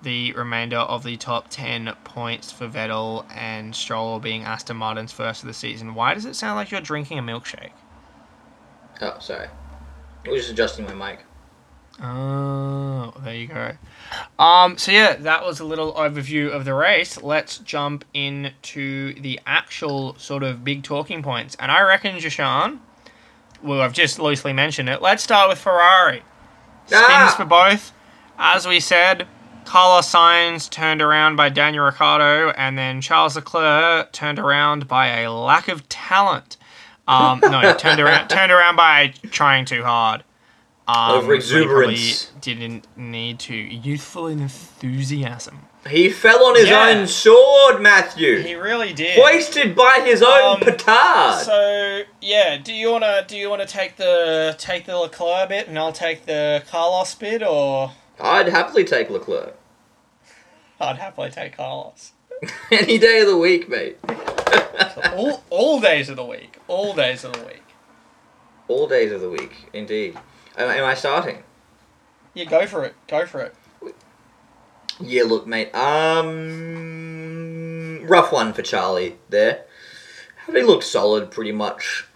The 0.00 0.32
remainder 0.32 0.78
of 0.78 1.02
the 1.02 1.16
top 1.16 1.48
10 1.48 1.92
points 2.04 2.52
for 2.52 2.68
Vettel 2.68 3.26
and 3.34 3.74
Stroll 3.74 4.20
being 4.20 4.44
Aston 4.44 4.76
Martin's 4.76 5.12
first 5.12 5.42
of 5.42 5.48
the 5.48 5.54
season. 5.54 5.94
Why 5.94 6.14
does 6.14 6.24
it 6.24 6.36
sound 6.36 6.56
like 6.56 6.70
you're 6.70 6.80
drinking 6.80 7.18
a 7.18 7.22
milkshake? 7.22 7.72
Oh, 9.00 9.18
sorry. 9.18 9.48
I 10.24 10.30
was 10.30 10.42
just 10.42 10.52
adjusting 10.52 10.84
my 10.84 10.94
mic. 10.94 11.24
Oh, 12.00 13.12
there 13.24 13.34
you 13.34 13.46
go. 13.48 13.72
Um, 14.38 14.78
so 14.78 14.92
yeah, 14.92 15.16
that 15.16 15.44
was 15.44 15.58
a 15.60 15.64
little 15.64 15.92
overview 15.94 16.50
of 16.50 16.64
the 16.64 16.74
race. 16.74 17.20
Let's 17.20 17.58
jump 17.58 18.04
into 18.14 19.14
the 19.20 19.40
actual 19.46 20.14
sort 20.16 20.42
of 20.42 20.64
big 20.64 20.82
talking 20.84 21.22
points. 21.22 21.56
And 21.58 21.72
I 21.72 21.80
reckon, 21.82 22.16
Jashan, 22.16 22.78
well, 23.62 23.80
I've 23.80 23.92
just 23.92 24.18
loosely 24.18 24.52
mentioned 24.52 24.88
it. 24.88 25.02
Let's 25.02 25.22
start 25.24 25.48
with 25.48 25.58
Ferrari. 25.58 26.22
Spins 26.86 27.02
Ah! 27.08 27.34
for 27.36 27.44
both. 27.44 27.92
As 28.38 28.66
we 28.66 28.78
said, 28.78 29.26
Carlos 29.64 30.10
Sainz 30.10 30.70
turned 30.70 31.02
around 31.02 31.36
by 31.36 31.48
Daniel 31.48 31.84
Ricciardo, 31.84 32.50
and 32.50 32.78
then 32.78 33.00
Charles 33.00 33.34
Leclerc 33.34 34.12
turned 34.12 34.38
around 34.38 34.86
by 34.86 35.08
a 35.22 35.32
lack 35.32 35.68
of 35.68 35.88
talent. 35.88 36.56
Um, 37.08 37.40
no, 37.42 37.74
turned 37.74 38.00
around 38.00 38.28
turned 38.30 38.52
around 38.52 38.76
by 38.76 39.08
trying 39.30 39.64
too 39.64 39.82
hard. 39.82 40.22
Um, 40.88 41.22
Overexuberance. 41.26 42.30
but 42.34 42.40
he 42.44 42.54
Didn't 42.54 42.86
need 42.96 43.38
to. 43.40 43.54
Youthful 43.54 44.26
enthusiasm. 44.28 45.58
He 45.86 46.08
fell 46.08 46.44
on 46.46 46.54
his 46.56 46.68
Yeah. 46.68 46.88
own 46.88 47.06
sword, 47.06 47.80
Matthew. 47.80 48.40
He 48.42 48.54
really 48.54 48.92
did. 48.94 49.18
Hoisted 49.18 49.76
by 49.76 50.00
his 50.04 50.22
own 50.22 50.54
Um, 50.54 50.60
petard. 50.60 51.44
So 51.44 52.02
yeah, 52.22 52.56
do 52.56 52.72
you 52.72 52.90
wanna 52.90 53.24
do 53.28 53.36
you 53.36 53.48
wanna 53.50 53.66
take 53.66 53.96
the 53.96 54.54
take 54.58 54.86
the 54.86 54.96
Leclerc 54.98 55.50
bit 55.50 55.68
and 55.68 55.78
I'll 55.78 55.92
take 55.92 56.24
the 56.26 56.62
Carlos 56.70 57.14
bit, 57.14 57.42
or 57.42 57.92
I'd 58.18 58.48
happily 58.48 58.84
take 58.84 59.10
Leclerc. 59.10 59.54
I'd 60.80 60.96
happily 60.96 61.30
take 61.30 61.56
Carlos. 61.56 62.12
Any 62.70 62.98
day 62.98 63.20
of 63.20 63.26
the 63.28 63.36
week, 63.36 63.68
mate. 63.68 63.98
all 65.14 65.44
all 65.50 65.80
days 65.80 66.08
of 66.08 66.16
the 66.16 66.24
week. 66.24 66.56
All 66.66 66.94
days 66.94 67.24
of 67.24 67.32
the 67.34 67.44
week. 67.44 67.62
All 68.68 68.86
days 68.86 69.12
of 69.12 69.20
the 69.20 69.30
week, 69.30 69.52
indeed. 69.72 70.16
Am, 70.58 70.68
am 70.68 70.84
I 70.84 70.94
starting? 70.94 71.44
Yeah, 72.34 72.44
go 72.44 72.66
for 72.66 72.84
it. 72.84 72.94
Go 73.06 73.24
for 73.24 73.40
it. 73.40 73.54
Yeah, 75.00 75.22
look, 75.22 75.46
mate. 75.46 75.72
Um, 75.74 76.34
rough 78.04 78.32
one 78.32 78.52
for 78.52 78.62
Charlie 78.62 79.16
there. 79.28 79.64
He 80.52 80.62
looked 80.62 80.84
solid 80.84 81.30
pretty 81.30 81.52
much 81.52 82.06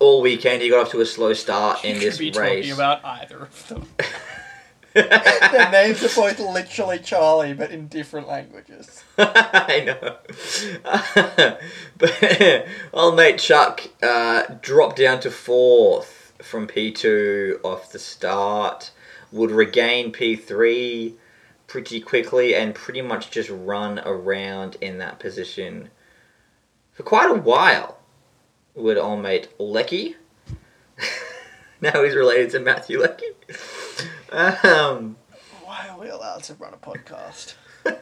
all 0.00 0.20
weekend. 0.20 0.62
He 0.62 0.70
got 0.70 0.86
off 0.86 0.90
to 0.92 1.00
a 1.00 1.06
slow 1.06 1.32
start 1.34 1.84
in 1.84 1.94
you 1.94 2.00
this 2.00 2.18
be 2.18 2.32
race. 2.32 2.64
talking 2.64 2.72
about 2.72 3.04
either 3.04 3.38
of 3.42 3.68
them. 3.68 3.86
Their 4.94 5.70
names 5.70 6.02
are 6.04 6.14
both 6.14 6.38
literally 6.38 6.98
Charlie, 7.00 7.52
but 7.52 7.70
in 7.70 7.88
different 7.88 8.28
languages. 8.28 9.04
I 9.18 9.82
know. 9.84 10.16
but 11.98 12.66
old 12.92 13.16
mate 13.16 13.38
Chuck 13.38 13.82
uh, 14.02 14.44
dropped 14.62 14.96
down 14.96 15.20
to 15.20 15.30
fourth 15.30 16.13
from 16.42 16.66
P2 16.66 17.60
off 17.64 17.92
the 17.92 17.98
start. 17.98 18.90
Would 19.32 19.50
regain 19.50 20.12
P3 20.12 21.14
pretty 21.66 22.00
quickly 22.00 22.54
and 22.54 22.74
pretty 22.74 23.02
much 23.02 23.30
just 23.30 23.50
run 23.50 23.98
around 24.00 24.76
in 24.80 24.98
that 24.98 25.18
position 25.18 25.90
for 26.92 27.02
quite 27.02 27.30
a 27.30 27.34
while. 27.34 27.98
Would 28.74 28.98
old 28.98 29.22
mate 29.22 29.48
Lecky. 29.58 30.16
now 31.80 32.02
he's 32.02 32.14
related 32.14 32.50
to 32.50 32.60
Matthew 32.60 33.00
Lecky. 33.00 33.26
Um, 34.30 35.16
Why 35.62 35.88
are 35.88 35.98
we 35.98 36.08
allowed 36.08 36.42
to 36.44 36.54
run 36.54 36.74
a 36.74 36.76
podcast? 36.76 37.54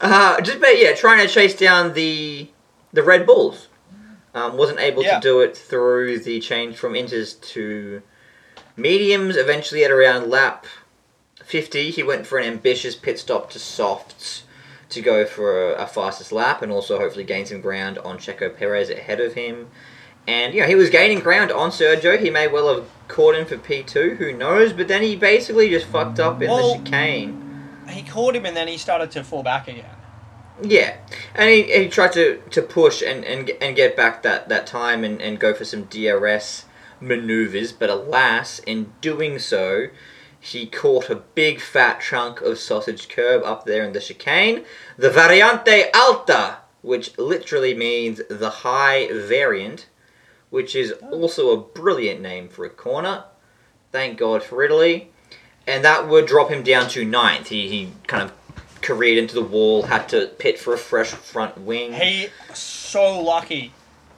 Uh, 0.00 0.40
just 0.40 0.60
but 0.60 0.78
yeah, 0.78 0.94
trying 0.94 1.26
to 1.26 1.32
chase 1.32 1.54
down 1.54 1.94
the 1.94 2.48
the 2.92 3.02
Red 3.02 3.26
Bulls. 3.26 3.67
Um, 4.38 4.56
wasn't 4.56 4.78
able 4.80 5.02
Yeah. 5.02 5.16
to 5.16 5.20
do 5.20 5.40
it 5.40 5.56
through 5.56 6.20
the 6.20 6.38
change 6.40 6.76
from 6.76 6.92
inters 6.92 7.40
to 7.52 8.02
mediums. 8.76 9.36
Eventually, 9.36 9.84
at 9.84 9.90
around 9.90 10.30
lap 10.30 10.66
fifty, 11.44 11.90
he 11.90 12.02
went 12.02 12.26
for 12.26 12.38
an 12.38 12.44
ambitious 12.46 12.94
pit 12.94 13.18
stop 13.18 13.50
to 13.50 13.58
softs 13.58 14.44
to 14.90 15.00
go 15.02 15.24
for 15.26 15.72
a, 15.74 15.82
a 15.82 15.86
fastest 15.86 16.30
lap, 16.32 16.62
and 16.62 16.70
also 16.72 16.98
hopefully 16.98 17.24
gain 17.24 17.44
some 17.46 17.60
ground 17.60 17.98
on 17.98 18.16
Checo 18.18 18.54
Perez 18.56 18.88
ahead 18.90 19.20
of 19.20 19.34
him. 19.34 19.68
And 20.26 20.54
you 20.54 20.60
know 20.60 20.66
he 20.68 20.74
was 20.74 20.90
gaining 20.90 21.20
ground 21.20 21.50
on 21.50 21.70
Sergio. 21.70 22.18
He 22.18 22.30
may 22.30 22.46
well 22.48 22.74
have 22.74 22.86
caught 23.08 23.34
him 23.34 23.46
for 23.46 23.56
P 23.58 23.82
two. 23.82 24.16
Who 24.18 24.32
knows? 24.32 24.72
But 24.72 24.86
then 24.88 25.02
he 25.02 25.16
basically 25.16 25.68
just 25.70 25.86
fucked 25.86 26.20
up 26.20 26.40
in 26.42 26.50
Well- 26.50 26.76
the 26.78 26.84
chicane. 26.84 27.44
He 27.88 28.02
caught 28.02 28.36
him 28.36 28.44
and 28.44 28.54
then 28.54 28.68
he 28.68 28.76
started 28.76 29.10
to 29.12 29.24
fall 29.24 29.42
back 29.42 29.66
again. 29.66 29.86
Yeah, 30.62 30.96
and 31.34 31.50
he, 31.50 31.62
he 31.62 31.88
tried 31.88 32.12
to, 32.12 32.42
to 32.50 32.62
push 32.62 33.02
and, 33.02 33.24
and 33.24 33.46
get- 33.46 33.62
and 33.62 33.76
get 33.76 33.96
back 33.96 34.22
that, 34.22 34.48
that 34.48 34.66
time 34.66 35.04
and, 35.04 35.20
and 35.22 35.38
go 35.38 35.54
for 35.54 35.64
some 35.64 35.84
DRS 35.84 36.64
maneuvers, 37.00 37.72
but 37.72 37.90
alas, 37.90 38.58
in 38.60 38.92
doing 39.00 39.38
so, 39.38 39.88
he 40.40 40.66
caught 40.66 41.10
a 41.10 41.16
big 41.16 41.60
fat 41.60 42.00
chunk 42.00 42.40
of 42.40 42.58
sausage 42.58 43.08
curb 43.08 43.42
up 43.44 43.66
there 43.66 43.84
in 43.84 43.92
the 43.92 44.00
chicane, 44.00 44.64
the 44.96 45.10
Variante 45.10 45.90
Alta, 45.94 46.58
which 46.82 47.16
literally 47.18 47.74
means 47.74 48.20
the 48.28 48.50
high 48.50 49.08
variant, 49.12 49.86
which 50.50 50.74
is 50.74 50.94
oh. 51.02 51.22
also 51.22 51.50
a 51.50 51.56
brilliant 51.56 52.20
name 52.20 52.48
for 52.48 52.64
a 52.64 52.70
corner. 52.70 53.24
Thank 53.92 54.18
God 54.18 54.42
for 54.42 54.62
Italy. 54.62 55.10
And 55.66 55.84
that 55.84 56.08
would 56.08 56.26
drop 56.26 56.50
him 56.50 56.62
down 56.62 56.88
to 56.90 57.04
ninth. 57.04 57.48
He, 57.48 57.68
he 57.68 57.92
kind 58.06 58.22
of 58.22 58.32
careered 58.88 59.18
into 59.18 59.34
the 59.34 59.42
wall, 59.42 59.82
had 59.82 60.08
to 60.08 60.26
pit 60.38 60.58
for 60.58 60.72
a 60.72 60.78
fresh 60.78 61.10
front 61.10 61.58
wing. 61.58 61.92
He 61.92 62.28
so 62.54 63.20
lucky. 63.20 63.72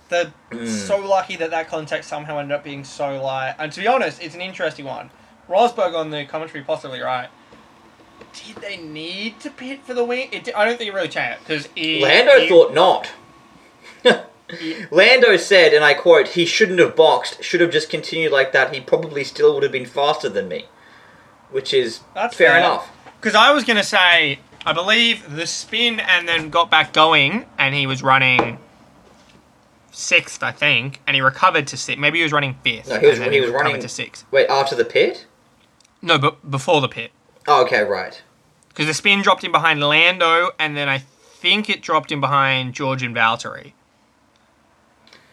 The 0.08 0.32
Mm. 0.50 0.66
so 0.66 0.98
lucky 0.98 1.36
that 1.36 1.50
that 1.50 1.68
contact 1.68 2.04
somehow 2.04 2.38
ended 2.38 2.56
up 2.56 2.64
being 2.64 2.84
so 2.84 3.22
light. 3.22 3.54
And 3.58 3.72
to 3.72 3.80
be 3.80 3.86
honest, 3.88 4.22
it's 4.22 4.34
an 4.34 4.40
interesting 4.40 4.84
one. 4.84 5.10
Rosberg 5.48 5.94
on 5.96 6.10
the 6.10 6.24
commentary 6.24 6.62
possibly 6.62 7.00
right. 7.00 7.28
Did 8.32 8.56
they 8.62 8.76
need 8.76 9.40
to 9.40 9.50
pit 9.50 9.80
for 9.84 9.94
the 9.94 10.04
wing? 10.04 10.28
It, 10.32 10.48
I 10.56 10.64
don't 10.64 10.78
think 10.78 10.88
it 10.90 10.94
really 10.94 11.08
changed 11.08 11.40
because 11.46 11.68
Lando 11.76 12.48
thought 12.48 12.72
not. 12.74 13.10
Lando 14.90 15.36
said, 15.36 15.72
and 15.72 15.84
I 15.84 15.94
quote, 15.94 16.28
he 16.28 16.44
shouldn't 16.46 16.78
have 16.80 16.96
boxed, 16.96 17.42
should 17.42 17.60
have 17.60 17.70
just 17.70 17.88
continued 17.90 18.32
like 18.32 18.52
that, 18.52 18.74
he 18.74 18.80
probably 18.80 19.22
still 19.24 19.54
would 19.54 19.62
have 19.62 19.72
been 19.72 19.86
faster 19.86 20.28
than 20.28 20.48
me. 20.48 20.66
Which 21.50 21.72
is 21.74 22.00
That's 22.14 22.36
fair 22.36 22.50
fair. 22.50 22.58
enough. 22.58 22.90
Because 23.20 23.34
I 23.34 23.52
was 23.52 23.64
gonna 23.64 23.82
say, 23.84 24.38
I 24.66 24.72
believe 24.72 25.34
the 25.34 25.46
spin 25.46 26.00
and 26.00 26.28
then 26.28 26.50
got 26.50 26.70
back 26.70 26.92
going, 26.92 27.46
and 27.58 27.74
he 27.74 27.86
was 27.86 28.02
running 28.02 28.58
sixth, 29.90 30.42
I 30.42 30.52
think, 30.52 31.00
and 31.06 31.14
he 31.14 31.20
recovered 31.20 31.66
to 31.68 31.76
sixth. 31.76 31.98
Maybe 32.00 32.18
he 32.18 32.22
was 32.22 32.32
running 32.32 32.56
fifth. 32.62 32.88
No, 32.88 32.98
he 32.98 33.06
was- 33.06 33.18
he 33.18 33.40
was 33.40 33.50
running- 33.50 33.80
to 33.80 33.88
sixth. 33.88 34.24
Wait, 34.30 34.48
after 34.48 34.74
the 34.74 34.84
pit? 34.84 35.26
No, 36.02 36.18
but 36.18 36.50
before 36.50 36.80
the 36.80 36.88
pit. 36.88 37.10
Oh, 37.46 37.62
okay, 37.64 37.82
right. 37.82 38.22
because 38.68 38.86
the 38.86 38.94
spin 38.94 39.20
dropped 39.20 39.42
in 39.44 39.50
behind 39.50 39.80
Lando, 39.80 40.52
and 40.58 40.76
then 40.76 40.88
I 40.88 40.98
think 40.98 41.68
it 41.68 41.82
dropped 41.82 42.12
in 42.12 42.20
behind 42.20 42.72
George 42.72 43.02
and 43.02 43.14
Valtteri. 43.14 43.72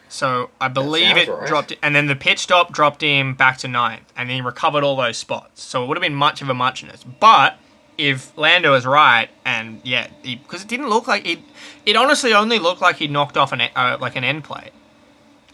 So 0.08 0.50
I 0.60 0.68
believe 0.68 1.16
it 1.16 1.28
right. 1.28 1.46
dropped, 1.46 1.72
and 1.82 1.94
then 1.94 2.06
the 2.08 2.16
pit 2.16 2.38
stop 2.38 2.72
dropped 2.72 3.02
him 3.02 3.34
back 3.34 3.58
to 3.58 3.68
ninth, 3.68 4.10
and 4.16 4.28
then 4.28 4.36
he 4.36 4.40
recovered 4.42 4.82
all 4.82 4.96
those 4.96 5.16
spots. 5.18 5.62
So 5.62 5.84
it 5.84 5.86
would 5.86 5.96
have 5.96 6.02
been 6.02 6.14
much 6.14 6.42
of 6.42 6.48
a 6.48 6.54
muchness. 6.54 7.04
But 7.04 7.58
if 7.98 8.36
Lando 8.38 8.74
is 8.74 8.86
right, 8.86 9.28
and 9.44 9.80
yeah, 9.82 10.06
because 10.22 10.62
it 10.62 10.68
didn't 10.68 10.88
look 10.88 11.08
like 11.08 11.26
it, 11.26 11.40
it 11.84 11.96
honestly 11.96 12.32
only 12.32 12.60
looked 12.60 12.80
like 12.80 12.96
he 12.96 13.08
knocked 13.08 13.36
off 13.36 13.52
an 13.52 13.60
uh, 13.60 13.98
like 14.00 14.16
an 14.16 14.24
end 14.24 14.44
plate. 14.44 14.70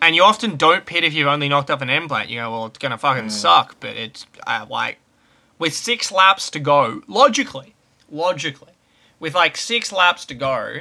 And 0.02 0.14
you 0.14 0.22
often 0.22 0.56
don't 0.56 0.84
pit 0.84 1.02
if 1.02 1.14
you've 1.14 1.26
only 1.26 1.48
knocked 1.48 1.70
off 1.70 1.80
an 1.80 1.88
end 1.88 2.08
plate. 2.08 2.28
You 2.28 2.40
go, 2.40 2.50
well, 2.50 2.66
it's 2.66 2.78
gonna 2.78 2.98
fucking 2.98 3.30
suck, 3.30 3.76
but 3.80 3.96
it's 3.96 4.26
uh, 4.46 4.66
like 4.68 4.98
with 5.58 5.74
six 5.74 6.12
laps 6.12 6.50
to 6.50 6.60
go, 6.60 7.02
logically, 7.08 7.74
logically, 8.10 8.72
with 9.18 9.34
like 9.34 9.56
six 9.56 9.90
laps 9.90 10.26
to 10.26 10.34
go, 10.34 10.80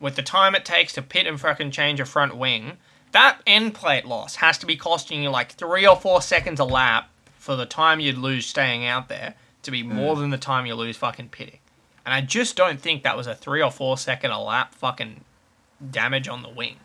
with 0.00 0.16
the 0.16 0.22
time 0.22 0.54
it 0.54 0.64
takes 0.64 0.94
to 0.94 1.02
pit 1.02 1.26
and 1.26 1.38
fucking 1.38 1.70
change 1.72 2.00
a 2.00 2.06
front 2.06 2.36
wing, 2.36 2.78
that 3.12 3.40
end 3.46 3.74
plate 3.74 4.06
loss 4.06 4.36
has 4.36 4.56
to 4.58 4.66
be 4.66 4.76
costing 4.76 5.22
you 5.22 5.28
like 5.28 5.52
three 5.52 5.86
or 5.86 5.96
four 5.96 6.22
seconds 6.22 6.58
a 6.58 6.64
lap 6.64 7.10
for 7.36 7.54
the 7.54 7.66
time 7.66 8.00
you'd 8.00 8.16
lose 8.16 8.46
staying 8.46 8.86
out 8.86 9.08
there 9.08 9.34
to 9.64 9.70
be 9.70 9.82
more 9.82 10.16
than 10.16 10.30
the 10.30 10.38
time 10.38 10.66
you 10.66 10.74
lose 10.74 10.96
fucking 10.96 11.28
pitting. 11.30 11.58
And 12.04 12.12
I 12.14 12.20
just 12.20 12.56
don't 12.56 12.80
think 12.80 13.02
that 13.02 13.16
was 13.16 13.26
a 13.26 13.34
three 13.34 13.62
or 13.62 13.70
four 13.70 13.96
second 13.98 14.30
a 14.30 14.40
lap 14.40 14.74
fucking 14.74 15.24
damage 15.90 16.28
on 16.28 16.42
the 16.42 16.48
wing. 16.48 16.76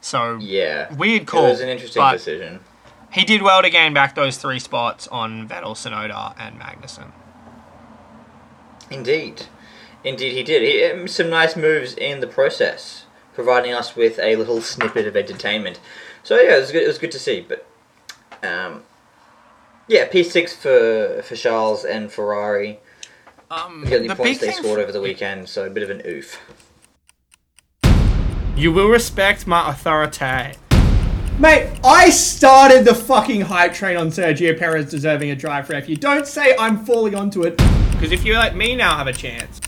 So 0.00 0.36
Yeah. 0.40 0.92
weird 0.94 1.26
call. 1.26 1.46
It 1.46 1.50
was 1.50 1.60
an 1.60 1.68
interesting 1.68 2.02
decision. 2.10 2.60
he 3.12 3.24
did 3.24 3.42
well 3.42 3.62
to 3.62 3.70
gain 3.70 3.92
back 3.94 4.14
those 4.14 4.36
three 4.38 4.58
spots 4.58 5.06
on 5.08 5.48
Vettel, 5.48 5.74
Tsunoda, 5.74 6.34
and 6.38 6.58
Magnussen. 6.60 7.12
Indeed. 8.90 9.46
Indeed, 10.04 10.32
he 10.32 10.42
did. 10.42 10.62
He, 10.62 10.84
um, 10.84 11.08
some 11.08 11.30
nice 11.30 11.56
moves 11.56 11.94
in 11.94 12.20
the 12.20 12.26
process, 12.26 13.04
providing 13.34 13.72
us 13.72 13.94
with 13.96 14.18
a 14.18 14.36
little 14.36 14.60
snippet 14.72 15.06
of 15.06 15.16
entertainment. 15.16 15.80
So 16.22 16.40
yeah, 16.40 16.56
it 16.56 16.60
was 16.60 16.72
good. 16.72 16.82
It 16.82 16.88
was 16.88 16.98
good 16.98 17.12
to 17.12 17.18
see. 17.18 17.40
But 17.46 17.66
um, 18.42 18.82
yeah, 19.88 20.06
P 20.08 20.22
six 20.22 20.54
for 20.54 21.22
for 21.22 21.36
Charles 21.36 21.84
and 21.84 22.10
Ferrari. 22.10 22.80
Um, 23.50 23.84
The 23.84 23.96
only 23.96 24.08
the 24.08 24.16
points 24.16 24.40
they 24.40 24.52
scored 24.52 24.80
over 24.80 24.92
the 24.92 25.00
weekend, 25.00 25.48
so 25.48 25.66
a 25.66 25.70
bit 25.70 25.82
of 25.82 25.90
an 25.90 26.02
oof. 26.06 26.40
You 28.56 28.72
will 28.72 28.88
respect 28.88 29.46
my 29.46 29.70
authority. 29.70 30.58
Mate, 31.38 31.70
I 31.82 32.10
started 32.10 32.84
the 32.84 32.94
fucking 32.94 33.40
hype 33.40 33.72
train 33.72 33.96
on 33.96 34.08
Sergio 34.08 34.56
Perez 34.58 34.90
deserving 34.90 35.30
a 35.30 35.36
drive 35.36 35.68
ref. 35.70 35.88
You 35.88 35.96
don't 35.96 36.26
say 36.26 36.54
I'm 36.58 36.84
falling 36.84 37.14
onto 37.14 37.42
it. 37.42 37.56
Because 37.92 38.12
if 38.12 38.24
you 38.24 38.34
like 38.34 38.54
me 38.54 38.76
now 38.76 38.96
have 38.96 39.06
a 39.06 39.12
chance. 39.12 39.60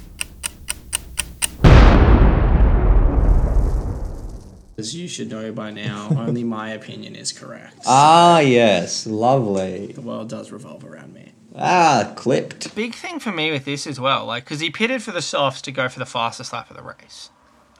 As 4.85 4.95
you 4.95 5.09
should 5.09 5.31
know 5.31 5.51
by 5.51 5.71
now, 5.71 6.09
only 6.15 6.45
my 6.45 6.69
opinion 6.69 7.17
is 7.17 7.33
correct. 7.33 7.75
Ah, 7.87 8.41
yes, 8.41 9.07
lovely. 9.07 9.87
The 9.93 10.03
world 10.03 10.29
does 10.29 10.53
revolve 10.53 10.85
around 10.85 11.15
me. 11.15 11.33
Ah, 11.57 12.13
clipped. 12.17 12.75
Big 12.75 12.95
thing 12.95 13.19
for 13.19 13.33
me 13.33 13.51
with 13.51 13.65
this 13.65 13.87
as 13.87 13.99
well, 13.99 14.27
like, 14.27 14.45
because 14.45 14.61
he 14.61 14.69
pitted 14.69 15.03
for 15.03 15.11
the 15.11 15.23
softs 15.23 15.63
to 15.63 15.73
go 15.73 15.89
for 15.89 16.01
the 16.01 16.05
fastest 16.05 16.53
lap 16.53 16.69
of 16.69 16.77
the 16.77 16.83
race. 16.83 17.31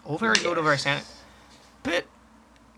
All 0.07 0.17
very 0.17 0.37
good, 0.37 0.57
all 0.57 0.65
very 0.65 0.79
sound. 0.79 1.05
But 1.83 2.07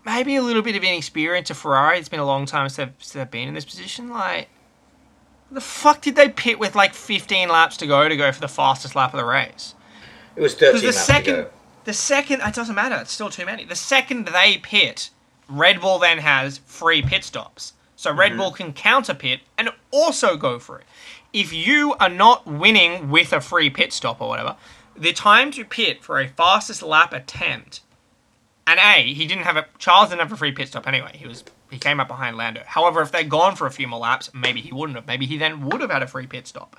maybe 0.05 0.35
a 0.35 0.41
little 0.41 0.61
bit 0.61 0.75
of 0.75 0.83
inexperience 0.83 1.47
to 1.47 1.53
Ferrari. 1.53 1.97
It's 1.97 2.09
been 2.09 2.19
a 2.19 2.25
long 2.25 2.45
time 2.45 2.67
since 2.67 2.75
they've, 2.75 2.95
since 2.99 3.13
they've 3.13 3.31
been 3.31 3.47
in 3.47 3.53
this 3.53 3.63
position. 3.63 4.09
Like, 4.09 4.49
the 5.49 5.61
fuck 5.61 6.01
did 6.01 6.17
they 6.17 6.27
pit 6.27 6.59
with 6.59 6.75
like 6.75 6.93
15 6.93 7.47
laps 7.47 7.77
to 7.77 7.87
go 7.87 8.09
to 8.09 8.17
go 8.17 8.29
for 8.33 8.41
the 8.41 8.49
fastest 8.49 8.93
lap 8.93 9.13
of 9.13 9.19
the 9.19 9.25
race? 9.25 9.73
It 10.35 10.41
was 10.41 10.53
Because 10.53 10.81
thirteen 10.81 10.81
the 10.81 10.95
laps 10.97 11.05
second, 11.05 11.35
to 11.35 11.43
go. 11.43 11.49
The 11.87 11.93
second, 11.93 12.41
it 12.41 12.53
doesn't 12.53 12.75
matter. 12.75 12.95
It's 12.95 13.13
still 13.13 13.29
too 13.29 13.45
many. 13.45 13.63
The 13.63 13.73
second 13.73 14.27
they 14.27 14.57
pit, 14.57 15.09
Red 15.47 15.79
Bull 15.79 15.99
then 15.99 16.17
has 16.17 16.57
free 16.57 17.01
pit 17.01 17.23
stops, 17.23 17.71
so 17.95 18.13
Red 18.13 18.31
Mm-hmm. 18.31 18.39
Bull 18.39 18.51
can 18.51 18.73
counter 18.73 19.13
pit 19.13 19.39
and 19.57 19.69
also 19.89 20.35
go 20.35 20.59
for 20.59 20.79
it. 20.79 20.85
If 21.31 21.53
you 21.53 21.95
are 22.01 22.09
not 22.09 22.45
winning 22.45 23.09
with 23.09 23.31
a 23.31 23.39
free 23.39 23.69
pit 23.69 23.93
stop 23.93 24.19
or 24.19 24.27
whatever, 24.27 24.57
the 24.97 25.13
time 25.13 25.49
to 25.51 25.63
pit 25.63 26.03
for 26.03 26.19
a 26.19 26.27
fastest 26.27 26.83
lap 26.83 27.13
attempt, 27.13 27.79
and 28.67 28.81
a 28.81 29.13
he 29.13 29.25
didn't 29.25 29.45
have 29.45 29.55
a 29.55 29.67
Charles 29.77 30.09
didn't 30.09 30.23
have 30.23 30.33
a 30.33 30.35
free 30.35 30.51
pit 30.51 30.67
stop 30.67 30.87
anyway. 30.89 31.11
He 31.15 31.25
was 31.25 31.45
he 31.71 31.79
came 31.79 32.01
up 32.01 32.09
behind 32.09 32.35
Lando. 32.35 32.63
However, 32.65 33.01
if 33.01 33.13
they'd 33.13 33.29
gone 33.29 33.55
for 33.55 33.65
a 33.65 33.71
few 33.71 33.87
more 33.87 33.99
laps, 33.99 34.29
maybe 34.33 34.59
he 34.59 34.73
wouldn't 34.73 34.97
have. 34.97 35.07
Maybe 35.07 35.25
he 35.25 35.37
then 35.37 35.69
would 35.69 35.79
have 35.79 35.91
had 35.91 36.03
a 36.03 36.07
free 36.07 36.27
pit 36.27 36.47
stop. 36.47 36.75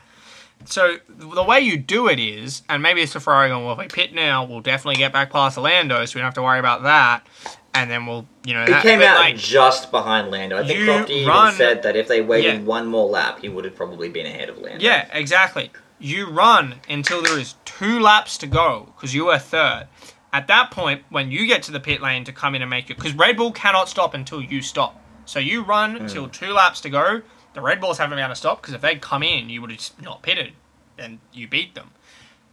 So 0.64 0.96
the 1.08 1.42
way 1.42 1.60
you 1.60 1.76
do 1.78 2.08
it 2.08 2.18
is, 2.18 2.62
and 2.68 2.82
maybe 2.82 3.00
it's 3.00 3.14
the 3.14 3.20
Ferrari 3.20 3.48
going, 3.48 3.64
well, 3.64 3.72
if 3.72 3.78
we 3.78 3.86
pit 3.86 4.14
now, 4.14 4.44
we'll 4.44 4.60
definitely 4.60 4.96
get 4.96 5.12
back 5.12 5.30
past 5.30 5.56
Lando, 5.56 6.04
so 6.04 6.16
we 6.16 6.20
don't 6.20 6.26
have 6.26 6.34
to 6.34 6.42
worry 6.42 6.58
about 6.58 6.82
that. 6.82 7.26
And 7.74 7.90
then 7.90 8.06
we'll, 8.06 8.26
you 8.44 8.54
know, 8.54 8.64
He 8.64 8.72
came 8.80 9.00
out 9.00 9.18
like, 9.18 9.36
just 9.36 9.90
behind 9.90 10.30
Lando. 10.30 10.58
I 10.58 10.66
think 10.66 10.80
Crofty 10.80 11.10
even 11.10 11.28
run- 11.28 11.54
said 11.54 11.82
that 11.84 11.96
if 11.96 12.08
they 12.08 12.20
waited 12.20 12.54
Yeah. 12.54 12.60
one 12.60 12.86
more 12.86 13.08
lap, 13.08 13.38
he 13.40 13.48
would 13.48 13.64
have 13.64 13.76
probably 13.76 14.08
been 14.08 14.26
ahead 14.26 14.48
of 14.48 14.58
Lando. 14.58 14.84
Yeah, 14.84 15.06
exactly. 15.12 15.70
You 15.98 16.28
run 16.28 16.76
until 16.88 17.22
there 17.22 17.38
is 17.38 17.54
two 17.64 18.00
laps 18.00 18.36
to 18.38 18.46
go 18.46 18.92
because 18.96 19.14
you 19.14 19.28
are 19.28 19.38
third. 19.38 19.88
At 20.32 20.46
that 20.48 20.70
point, 20.70 21.04
when 21.08 21.30
you 21.30 21.46
get 21.46 21.62
to 21.64 21.72
the 21.72 21.80
pit 21.80 22.02
lane 22.02 22.24
to 22.24 22.32
come 22.32 22.54
in 22.54 22.62
and 22.62 22.70
make 22.70 22.90
it, 22.90 22.96
because 22.96 23.14
Red 23.14 23.36
Bull 23.36 23.52
cannot 23.52 23.88
stop 23.88 24.12
until 24.12 24.42
you 24.42 24.60
stop. 24.60 25.00
So 25.24 25.38
you 25.38 25.62
run 25.62 25.96
hmm. 25.96 26.02
until 26.02 26.28
two 26.28 26.52
laps 26.52 26.80
to 26.82 26.90
go. 26.90 27.22
The 27.58 27.62
Red 27.62 27.80
Bulls 27.80 27.98
haven't 27.98 28.10
been 28.16 28.20
able 28.24 28.28
to 28.34 28.36
stop 28.36 28.62
because 28.62 28.72
if 28.72 28.80
they'd 28.82 29.00
come 29.00 29.24
in, 29.24 29.50
you 29.50 29.60
would 29.60 29.70
have 29.70 29.80
just 29.80 30.00
not 30.00 30.22
pitted, 30.22 30.52
and 30.96 31.18
you 31.32 31.48
beat 31.48 31.74
them. 31.74 31.90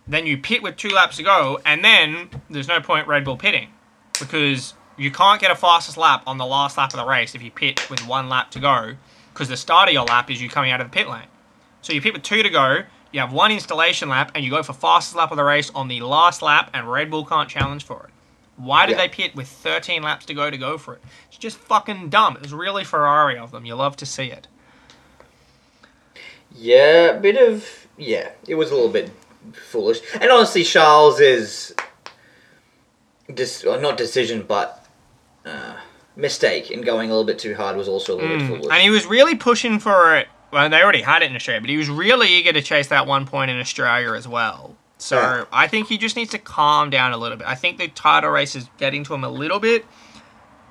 Then 0.08 0.26
you 0.26 0.36
pit 0.36 0.64
with 0.64 0.78
two 0.78 0.90
laps 0.90 1.18
to 1.18 1.24
go, 1.24 1.60
and 1.64 1.86
then 1.86 2.32
there's 2.50 2.68
no 2.68 2.82
point 2.82 3.08
Red 3.08 3.24
Bull 3.24 3.38
pitting 3.38 3.70
because 4.20 4.74
you 4.98 5.12
can't 5.12 5.40
get 5.40 5.52
a 5.52 5.56
fastest 5.56 5.96
lap 5.96 6.24
on 6.26 6.40
the 6.40 6.46
last 6.48 6.76
lap 6.76 6.92
of 6.92 7.00
the 7.00 7.06
race 7.06 7.36
if 7.36 7.44
you 7.44 7.52
pit 7.52 7.88
with 7.88 8.00
one 8.08 8.30
lap 8.30 8.50
to 8.50 8.60
go 8.60 8.96
because 9.32 9.48
the 9.48 9.58
start 9.58 9.90
of 9.90 9.94
your 9.94 10.06
lap 10.06 10.32
is 10.32 10.42
you 10.42 10.50
coming 10.50 10.72
out 10.72 10.82
of 10.82 10.88
the 10.90 10.92
pit 10.92 11.08
lane. 11.08 11.28
So 11.84 11.94
you 11.94 12.02
pit 12.02 12.14
with 12.14 12.24
two 12.24 12.42
to 12.42 12.50
go, 12.50 12.80
you 13.12 13.20
have 13.20 13.32
one 13.32 13.52
installation 13.52 14.10
lap, 14.10 14.32
and 14.34 14.44
you 14.44 14.50
go 14.50 14.64
for 14.64 14.74
fastest 14.74 15.16
lap 15.16 15.30
of 15.30 15.38
the 15.38 15.44
race 15.44 15.70
on 15.76 15.88
the 15.88 16.02
last 16.02 16.42
lap, 16.42 16.72
and 16.74 16.92
Red 16.92 17.12
Bull 17.12 17.26
can't 17.26 17.48
challenge 17.48 17.84
for 17.84 18.06
it. 18.08 18.10
Why 18.58 18.88
did 18.88 18.94
Yeah. 18.94 19.04
they 19.04 19.10
pit 19.10 19.36
with 19.36 19.48
13 19.50 20.02
laps 20.02 20.26
to 20.26 20.34
go 20.34 20.50
to 20.50 20.58
go 20.58 20.80
for 20.80 20.96
it? 20.96 21.04
It's 21.28 21.38
just 21.38 21.58
fucking 21.60 22.10
dumb. 22.10 22.38
It 22.38 22.42
was 22.42 22.54
really 22.56 22.84
Ferrari 22.84 23.38
of 23.38 23.52
them. 23.52 23.66
You 23.66 23.76
love 23.76 23.96
to 23.98 24.06
see 24.08 24.32
it. 24.32 24.48
Yeah, 26.56 27.12
a 27.12 27.20
bit 27.20 27.36
of 27.38 27.88
yeah. 27.98 28.30
It 28.48 28.56
was 28.56 28.72
a 28.72 28.76
little 28.76 28.90
bit 28.90 29.12
foolish, 29.54 30.00
and 30.14 30.32
honestly, 30.32 30.64
Charles 30.64 31.20
is 31.20 31.76
dis- 33.34 33.64
well, 33.64 33.80
not 33.80 33.98
decision, 33.98 34.46
but 34.48 34.86
uh, 35.46 35.76
mistake 36.16 36.72
in 36.72 36.82
going 36.82 37.10
a 37.10 37.14
little 37.14 37.26
bit 37.26 37.40
too 37.40 37.56
hard 37.56 37.78
was 37.78 37.88
also 37.88 38.16
a 38.16 38.18
little 38.18 38.38
bit 38.38 38.48
foolish. 38.48 38.66
Mm. 38.66 38.72
And 38.74 38.82
he 38.82 38.90
was 38.90 39.06
really 39.06 39.36
pushing 39.36 39.80
for 39.80 40.16
it. 40.16 40.28
Well, 40.52 40.70
they 40.70 40.82
already 40.82 41.02
had 41.02 41.22
it 41.22 41.30
in 41.30 41.36
Australia, 41.36 41.62
but 41.62 41.70
he 41.70 41.78
was 41.78 41.90
really 41.90 42.30
eager 42.30 42.54
to 42.54 42.62
chase 42.62 42.88
that 42.88 43.08
one 43.08 43.26
point 43.26 43.52
in 43.52 43.60
Australia 43.60 44.14
as 44.14 44.28
well. 44.28 44.76
So 44.98 45.18
Yeah. 45.18 45.46
I 45.52 45.68
think 45.68 45.88
he 45.90 45.98
just 45.98 46.16
needs 46.16 46.32
to 46.32 46.40
calm 46.40 46.90
down 46.90 47.12
a 47.12 47.18
little 47.18 47.38
bit. 47.38 47.48
I 47.48 47.56
think 47.56 47.78
the 47.78 47.90
title 47.90 48.30
race 48.30 48.56
is 48.56 48.70
getting 48.78 49.04
to 49.06 49.14
him 49.14 49.24
a 49.24 49.30
little 49.30 49.60
bit. 49.60 49.86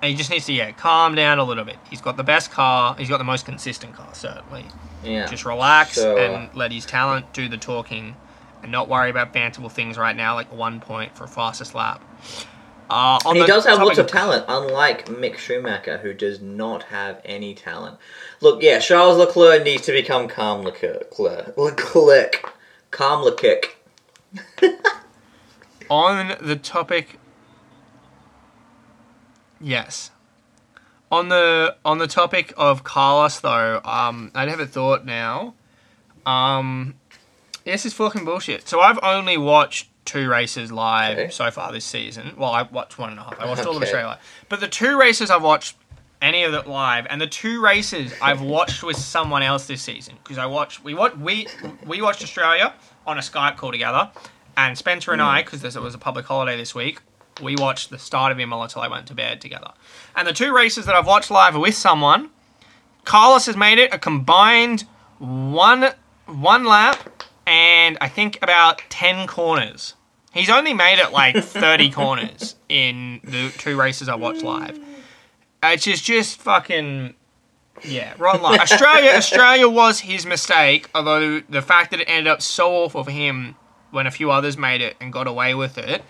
And 0.03 0.11
he 0.11 0.17
just 0.17 0.31
needs 0.31 0.47
to, 0.47 0.53
yeah, 0.53 0.73
calm 0.73 1.15
down 1.15 1.39
a 1.39 1.45
little 1.45 1.65
bit. 1.65 1.77
He's 1.89 2.01
got 2.01 2.17
the 2.17 2.25
best 2.25 2.51
car. 2.51 2.95
He's 2.97 3.09
got 3.09 3.19
the 3.19 3.25
most 3.25 3.47
consistent 3.47 3.95
car, 3.95 4.15
certainly. 4.15 4.67
yeah, 5.03 5.27
Just 5.27 5.45
relax 5.45 5.95
So, 5.95 6.17
uh, 6.17 6.21
and 6.21 6.55
let 6.55 6.73
his 6.73 6.85
talent 6.85 7.33
do 7.33 7.49
the 7.49 7.57
talking 7.57 8.17
and 8.63 8.71
not 8.71 8.89
worry 8.89 9.11
about 9.11 9.33
banterable 9.33 9.71
things 9.71 9.97
right 9.97 10.17
now, 10.17 10.35
like 10.35 10.53
one 10.53 10.81
point 10.81 11.17
for 11.17 11.27
fastest 11.27 11.75
lap. 11.75 12.03
Uh, 12.91 13.19
on 13.25 13.37
he 13.37 13.47
does 13.47 13.65
have 13.65 13.79
lots 13.79 13.97
of 13.97 14.07
talent, 14.07 14.45
unlike 14.47 15.07
Mick 15.07 15.39
Schumacher, 15.39 15.99
who 15.99 16.13
does 16.13 16.41
not 16.43 16.83
have 16.85 17.21
any 17.25 17.55
talent. 17.55 17.97
Look, 18.43 18.63
yeah, 18.63 18.79
Charles 18.79 19.17
Leclerc 19.17 19.65
needs 19.65 19.83
to 19.87 19.93
become 19.93 20.29
calm. 20.29 20.63
Leclerc. 20.63 21.17
Leclerc. 21.57 22.53
Calm 22.91 23.23
Leclerc. 23.23 23.77
on 25.89 26.37
the 26.41 26.57
topic 26.57 27.19
yes. 29.61 30.11
On 31.11 31.29
the 31.29 31.77
on 31.85 31.99
the 31.99 32.07
topic 32.09 32.53
of 32.57 32.83
carlos 32.83 33.39
though 33.39 33.81
um 33.85 34.33
i 34.35 34.47
have 34.49 34.59
a 34.61 34.67
thought 34.67 35.05
now. 35.05 35.55
Um 36.27 36.95
this 37.65 37.87
is 37.87 37.93
fucking 37.93 38.25
bullshit. 38.25 38.69
So 38.69 38.81
i've 38.81 38.99
only 39.03 39.37
watched 39.37 39.89
two 40.05 40.29
races 40.29 40.71
live 40.73 41.17
Okay. 41.19 41.31
so 41.31 41.51
far 41.51 41.73
this 41.73 41.85
season. 41.85 42.35
Well 42.37 42.51
i 42.51 42.63
watched 42.63 42.99
one 42.99 43.11
and 43.11 43.19
a 43.19 43.23
half. 43.23 43.39
I 43.41 43.47
watched 43.49 43.65
all 43.67 43.77
of 43.77 43.83
australia. 43.83 44.09
Live. 44.09 44.19
but 44.49 44.61
the 44.61 44.69
two 44.69 44.99
races 44.99 45.31
i've 45.31 45.43
watched 45.43 45.77
any 46.23 46.43
of 46.45 46.55
it 46.55 46.67
live 46.67 47.07
and 47.11 47.21
the 47.21 47.27
two 47.27 47.63
races 47.63 48.13
i've 48.23 48.41
watched 48.41 48.83
with 48.83 48.97
someone 48.97 49.43
else 49.43 49.67
this 49.67 49.83
season. 49.83 50.15
Because 50.23 50.39
i 50.39 50.47
watched 50.47 50.83
we 50.83 50.95
what 50.95 51.19
we 51.19 51.47
we 51.87 52.03
watched 52.03 52.23
australia 52.23 52.75
on 53.07 53.19
a 53.19 53.21
skype 53.21 53.57
call 53.57 53.71
together 53.71 54.11
and 54.57 54.79
Spencer 54.79 55.13
and 55.13 55.21
I, 55.21 55.43
because 55.43 55.65
it 55.65 55.83
was 55.83 55.95
a 55.97 55.99
public 55.99 56.27
holiday 56.27 56.57
this 56.57 56.77
week, 56.77 57.01
we 57.43 57.57
watched 57.57 57.91
the 57.91 57.99
start 57.99 58.33
of 58.33 58.41
Imola 58.41 58.69
till 58.69 58.83
I 58.83 58.89
went 58.89 59.07
to 59.09 59.15
bed 59.15 59.41
together. 59.41 59.73
And 60.15 60.27
the 60.27 60.33
two 60.33 60.55
races 60.55 60.87
that 60.87 60.95
I've 60.95 61.07
watched 61.07 61.31
live 61.31 61.57
are 61.57 61.61
with 61.61 61.75
someone. 61.75 62.31
Carlos 63.05 63.47
has 63.47 63.57
made 63.57 63.79
it 63.79 63.93
a 63.93 63.99
combined 63.99 64.85
one 65.19 65.91
one 66.27 66.65
lap 66.65 67.25
and 67.47 67.99
I 68.01 68.09
think 68.09 68.39
about 68.43 68.83
10 68.89 69.27
corners. 69.27 69.95
He's 70.33 70.51
only 70.51 70.75
made 70.75 70.99
it 70.99 71.13
like 71.13 71.37
30 71.45 71.91
corners 71.91 72.57
in 72.69 73.21
the 73.23 73.51
two 73.59 73.79
races 73.79 74.09
I 74.09 74.15
watched 74.15 74.43
live. 74.43 74.79
It's 75.63 75.85
just, 75.85 76.05
just 76.05 76.41
fucking. 76.41 77.15
Yeah, 77.85 78.15
rotten 78.19 78.43
luck. 78.43 78.61
Australia, 78.73 79.13
Australia 79.13 79.69
was 79.69 80.01
his 80.01 80.27
mistake. 80.27 80.89
Although 80.95 81.41
the 81.41 81.63
fact 81.63 81.91
that 81.91 82.01
it 82.01 82.09
ended 82.09 82.29
up 82.29 82.43
so 82.43 82.73
awful 82.73 83.05
for 83.05 83.11
him 83.11 83.57
when 83.91 84.07
a 84.07 84.11
few 84.11 84.31
others 84.31 84.57
made 84.57 84.81
it 84.81 84.97
and 85.01 85.13
got 85.13 85.27
away 85.27 85.55
with 85.55 85.79
it 85.79 86.03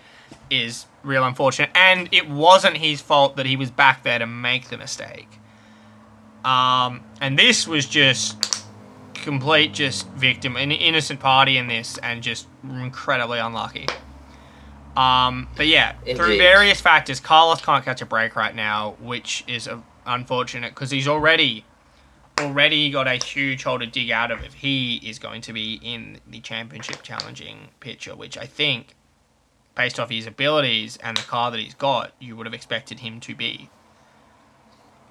is 0.49 0.85
real 1.05 1.23
unfortunate. 1.23 1.69
And 1.75 2.09
it 2.11 2.29
wasn't 2.29 2.77
his 2.77 3.01
fault 3.01 3.35
that 3.37 3.45
he 3.45 3.55
was 3.55 3.71
back 3.71 4.03
there 4.03 4.19
to 4.19 4.25
make 4.25 4.69
the 4.69 4.77
mistake. 4.77 5.29
Um, 6.43 7.03
and 7.21 7.39
this 7.39 7.67
was 7.67 7.85
just 7.85 8.63
complete 9.13 9.73
just 9.73 10.07
victim, 10.09 10.55
an 10.55 10.71
innocent 10.71 11.19
party 11.19 11.57
in 11.57 11.67
this, 11.67 11.97
and 11.99 12.21
just 12.21 12.47
incredibly 12.63 13.39
unlucky. 13.39 13.87
Um, 14.95 15.47
but 15.57 15.67
yeah, 15.67 15.93
through 16.15 16.37
various 16.37 16.79
factors, 16.79 17.19
Carlos 17.19 17.61
can't 17.61 17.83
catch 17.83 18.01
a 18.01 18.05
break 18.05 18.35
right 18.35 18.55
now, 18.55 18.95
which 19.01 19.43
is 19.47 19.67
uh, 19.67 19.79
unfortunate 20.05 20.69
because 20.69 20.91
he's 20.91 21.07
already 21.07 21.65
already 22.39 22.89
got 22.89 23.07
a 23.07 23.15
huge 23.15 23.63
hole 23.63 23.79
to 23.79 23.85
dig 23.85 24.11
out 24.11 24.29
of 24.29 24.43
if 24.43 24.53
he 24.53 24.97
is 24.97 25.19
going 25.19 25.41
to 25.41 25.53
be 25.53 25.79
in 25.81 26.19
the 26.27 26.39
championship 26.41 27.01
challenging 27.01 27.69
picture, 27.79 28.15
which 28.15 28.37
I 28.37 28.45
think, 28.45 28.94
based 29.75 29.99
off 29.99 30.09
his 30.09 30.25
abilities 30.25 30.97
and 30.97 31.17
the 31.17 31.21
car 31.23 31.51
that 31.51 31.59
he's 31.59 31.73
got, 31.73 32.11
you 32.19 32.35
would 32.35 32.45
have 32.45 32.53
expected 32.53 32.99
him 32.99 33.19
to 33.21 33.35
be. 33.35 33.69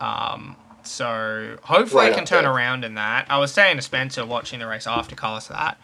Um, 0.01 0.57
so 0.83 1.57
hopefully 1.62 2.05
Right 2.05 2.12
I 2.12 2.15
can 2.15 2.25
turn 2.25 2.45
there. 2.45 2.53
around 2.53 2.85
in 2.85 2.95
that. 2.95 3.27
I 3.29 3.39
was 3.39 3.53
saying 3.53 3.77
to 3.77 3.83
Spencer 3.83 4.25
watching 4.27 4.59
the 4.59 4.67
race 4.67 4.87
after 4.87 5.15
Carlos 5.15 5.49
that 5.49 5.79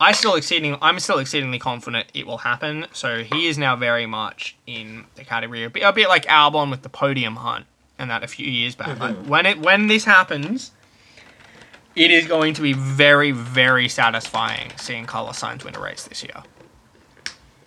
I 0.00 0.12
still 0.12 0.34
exceeding 0.34 0.76
I'm 0.82 0.98
still 1.00 1.18
exceedingly 1.18 1.58
confident 1.58 2.08
it 2.14 2.26
will 2.26 2.38
happen. 2.38 2.86
So 2.92 3.22
he 3.22 3.48
is 3.48 3.58
now 3.58 3.76
very 3.76 4.06
much 4.06 4.56
in 4.66 5.04
the 5.14 5.24
category 5.24 5.64
a 5.64 5.70
bit, 5.70 5.82
a 5.82 5.92
bit 5.92 6.08
like 6.08 6.26
Albon 6.26 6.70
with 6.70 6.82
the 6.82 6.88
podium 6.88 7.36
hunt 7.36 7.66
and 7.98 8.10
that 8.10 8.22
a 8.22 8.28
few 8.28 8.46
years 8.46 8.74
back. 8.74 8.98
Like, 8.98 9.16
when 9.26 9.46
it 9.46 9.58
when 9.60 9.86
this 9.86 10.04
happens, 10.04 10.72
it 11.96 12.10
is 12.10 12.26
going 12.26 12.54
to 12.54 12.62
be 12.62 12.72
very 12.72 13.30
very 13.30 13.88
satisfying 13.88 14.72
seeing 14.76 15.06
Carlos 15.06 15.40
Sainz 15.40 15.64
win 15.64 15.74
a 15.74 15.80
race 15.80 16.04
this 16.04 16.22
year. 16.22 16.42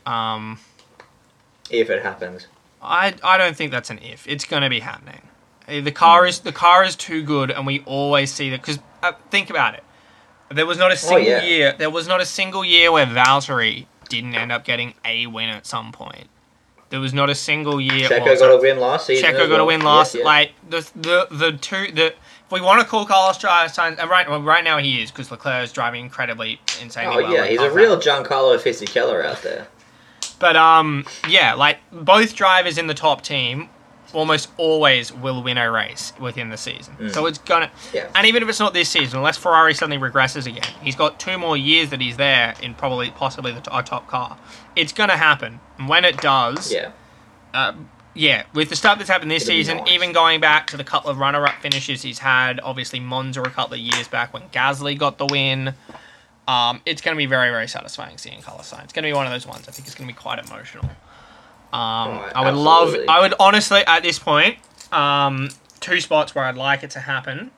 Um, 0.06 0.60
If 1.70 1.89
it 1.89 2.04
happens. 2.04 2.47
I 2.82 3.16
I 3.24 3.38
don't 3.38 3.56
think 3.56 3.72
that's 3.72 3.89
an 3.89 3.99
if. 3.99 4.28
It's 4.28 4.45
going 4.45 4.64
to 4.64 4.70
be 4.70 4.82
happening. 4.82 5.22
Uh, 5.68 5.82
The 5.82 5.91
car 5.91 6.26
is 6.26 6.39
the 6.39 6.51
car 6.51 6.84
is 6.84 6.95
too 6.95 7.24
good, 7.24 7.51
and 7.51 7.66
we 7.66 7.80
always 7.86 8.32
see 8.32 8.49
that. 8.49 8.62
Because 8.62 8.80
uh, 9.01 9.14
think 9.30 9.49
about 9.49 9.76
it, 9.76 9.84
there 10.51 10.66
was 10.66 10.78
not 10.78 10.91
a 10.91 10.97
single 10.97 11.22
yeah. 11.22 11.43
year. 11.43 11.76
There 11.78 11.89
was 11.89 12.08
not 12.08 12.22
a 12.22 12.26
single 12.26 12.66
year 12.66 12.91
where 12.91 13.06
Valtteri 13.06 13.86
didn't 14.10 14.36
end 14.36 14.51
up 14.51 14.66
getting 14.66 14.93
a 15.06 15.28
win 15.28 15.49
at 15.49 15.66
some 15.66 15.91
point. 15.91 16.28
There 16.89 16.99
was 16.99 17.14
not 17.14 17.30
a 17.30 17.36
single 17.36 17.82
year. 17.82 18.08
Checo 18.08 18.26
well, 18.26 18.38
got 18.38 18.51
a 18.51 18.58
win 18.58 18.80
last 18.80 19.08
season. 19.08 19.32
Checo 19.32 19.39
as 19.39 19.49
got 19.49 19.60
a 19.60 19.66
win 19.66 19.82
last. 19.82 20.14
Yeah, 20.14 20.20
yeah. 20.20 20.26
Like 20.26 20.51
the 20.70 20.89
the 20.95 21.28
the 21.32 21.51
two 21.54 21.91
the. 21.91 22.14
If 22.45 22.51
we 22.51 22.62
want 22.62 22.82
to 22.82 22.88
call 22.88 23.06
Carlos 23.08 23.39
Sainz, 23.39 23.97
and 23.99 24.10
right 24.12 24.30
well, 24.30 24.43
right 24.43 24.64
now 24.64 24.78
he 24.78 25.01
is 25.01 25.10
because 25.10 25.32
Leclerc 25.32 25.64
is 25.64 25.72
driving 25.72 26.04
incredibly 26.04 26.62
insanely 26.82 27.24
Oh 27.24 27.28
well. 27.28 27.34
yeah, 27.34 27.47
he's 27.47 27.60
a 27.60 27.72
real 27.72 27.97
Giancarlo 27.97 28.60
Fisichella 28.60 29.26
out 29.26 29.41
there. 29.41 29.68
But 30.44 30.58
um, 30.58 31.06
yeah, 31.30 31.54
like 31.54 31.78
both 31.89 32.36
drivers 32.36 32.78
in 32.78 32.88
the 32.88 32.94
top 32.94 33.22
team 33.22 33.70
almost 34.12 34.50
always 34.58 35.14
will 35.14 35.41
win 35.41 35.58
a 35.58 35.72
race 35.72 36.12
within 36.20 36.50
the 36.50 36.58
season. 36.58 37.10
So 37.12 37.26
it's 37.28 37.38
gonna, 37.38 37.72
Yeah. 37.94 38.10
and 38.14 38.28
even 38.28 38.44
if 38.44 38.50
it's 38.50 38.60
not 38.60 38.74
this 38.74 38.89
season, 38.89 39.20
unless 39.20 39.38
Ferrari 39.38 39.74
suddenly 39.74 39.98
regresses 39.98 40.46
again, 40.46 40.70
he's 40.82 40.98
got 40.98 41.18
two 41.18 41.38
more 41.38 41.56
years 41.56 41.91
that 41.91 42.02
he's 42.02 42.18
there 42.18 42.56
in 42.62 42.74
probably 42.76 43.10
possibly 43.10 43.54
the 43.54 43.72
our 43.72 43.82
top 43.84 44.08
car. 44.08 44.38
It's 44.76 44.91
gonna 44.91 45.16
happen, 45.16 45.62
and 45.80 45.88
when 45.88 46.04
it 46.04 46.18
does, 46.18 46.74
Yeah. 46.74 46.89
uh, 47.54 47.72
yeah, 48.14 48.44
with 48.54 48.68
the 48.70 48.76
stuff 48.76 48.98
that's 48.98 49.10
happened 49.10 49.32
this 49.32 49.44
It'll 49.44 49.56
season, 49.56 49.78
nice. 49.78 49.88
even 49.91 50.12
going 50.12 50.41
back 50.41 50.68
to 50.68 50.78
the 50.78 50.84
couple 50.84 51.10
of 51.10 51.18
runner-up 51.20 51.56
finishes 51.62 52.02
he's 52.02 52.20
had, 52.20 52.60
obviously 52.64 53.00
Monza 53.00 53.41
a 53.41 53.50
couple 53.50 53.76
of 53.76 53.80
years 53.80 54.10
back 54.10 54.34
when 54.34 54.44
Gasly 54.50 54.98
got 54.98 55.18
the 55.18 55.26
win. 55.26 55.74
Um, 56.48 56.82
it's 56.86 57.02
going 57.02 57.16
to 57.16 57.18
be 57.18 57.26
very, 57.26 57.50
very 57.52 57.68
satisfying 57.68 58.18
seeing 58.18 58.41
Carlos 58.41 58.70
Sainz. 58.72 58.86
It's 58.86 58.94
going 58.94 59.04
to 59.04 59.10
be 59.10 59.14
one 59.14 59.26
of 59.26 59.32
those 59.32 59.48
ones. 59.48 59.68
I 59.68 59.72
think 59.72 59.88
it's 59.88 59.96
going 59.96 60.08
to 60.08 60.14
be 60.14 60.20
quite 60.20 60.39
emotional. 60.39 60.86
Um, 60.86 60.91
Oh, 61.74 62.32
I 62.36 62.46
would 62.46 62.54
love. 62.58 62.96
I 63.08 63.22
would 63.22 63.34
honestly, 63.39 63.82
at 63.88 64.04
this 64.04 64.20
point, 64.20 64.58
um, 64.91 65.50
two 65.80 66.00
spots 66.02 66.36
where 66.36 66.46
I'd 66.46 66.58
like 66.58 66.84
it 66.84 66.91
to 66.91 67.00
happen: 67.00 67.50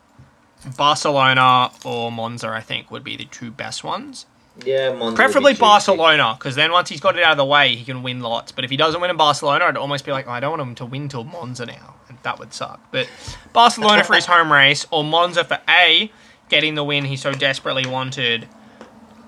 Barcelona 0.76 1.70
or 1.84 2.10
Monza. 2.10 2.48
I 2.48 2.60
think 2.60 2.90
would 2.90 3.04
be 3.04 3.16
the 3.16 3.26
two 3.26 3.50
best 3.50 3.84
ones. 3.84 4.26
Yeah, 4.64 4.90
Monza 4.90 5.04
would 5.04 5.10
be 5.10 5.16
Preferably. 5.16 5.54
Barcelona, 5.54 6.34
because 6.38 6.54
then 6.54 6.72
once 6.72 6.88
he's 6.88 7.00
got 7.00 7.18
it 7.18 7.22
out 7.22 7.32
of 7.32 7.36
the 7.36 7.44
way, 7.44 7.74
he 7.74 7.84
can 7.84 8.02
win 8.02 8.20
lots. 8.20 8.52
But 8.52 8.64
if 8.64 8.70
he 8.70 8.76
doesn't 8.78 9.00
win 9.00 9.10
in 9.10 9.16
Barcelona, 9.18 9.66
I'd 9.66 9.76
almost 9.76 10.06
be 10.06 10.12
like, 10.12 10.26
oh, 10.26 10.30
I 10.30 10.40
don't 10.40 10.50
want 10.50 10.62
him 10.62 10.74
to 10.76 10.86
win 10.86 11.08
till 11.08 11.24
Monza 11.24 11.66
now, 11.66 11.96
and 12.08 12.16
that 12.22 12.38
would 12.38 12.54
suck. 12.54 12.80
But 12.90 13.10
Barcelona 13.52 14.02
for 14.04 14.14
his 14.14 14.24
home 14.24 14.50
race, 14.50 14.86
or 14.90 15.04
Monza 15.04 15.44
for 15.44 15.58
A, 15.68 16.10
getting 16.48 16.74
the 16.74 16.84
win 16.84 17.04
he 17.04 17.16
so 17.16 17.32
desperately 17.32 17.84
wanted 17.84 18.48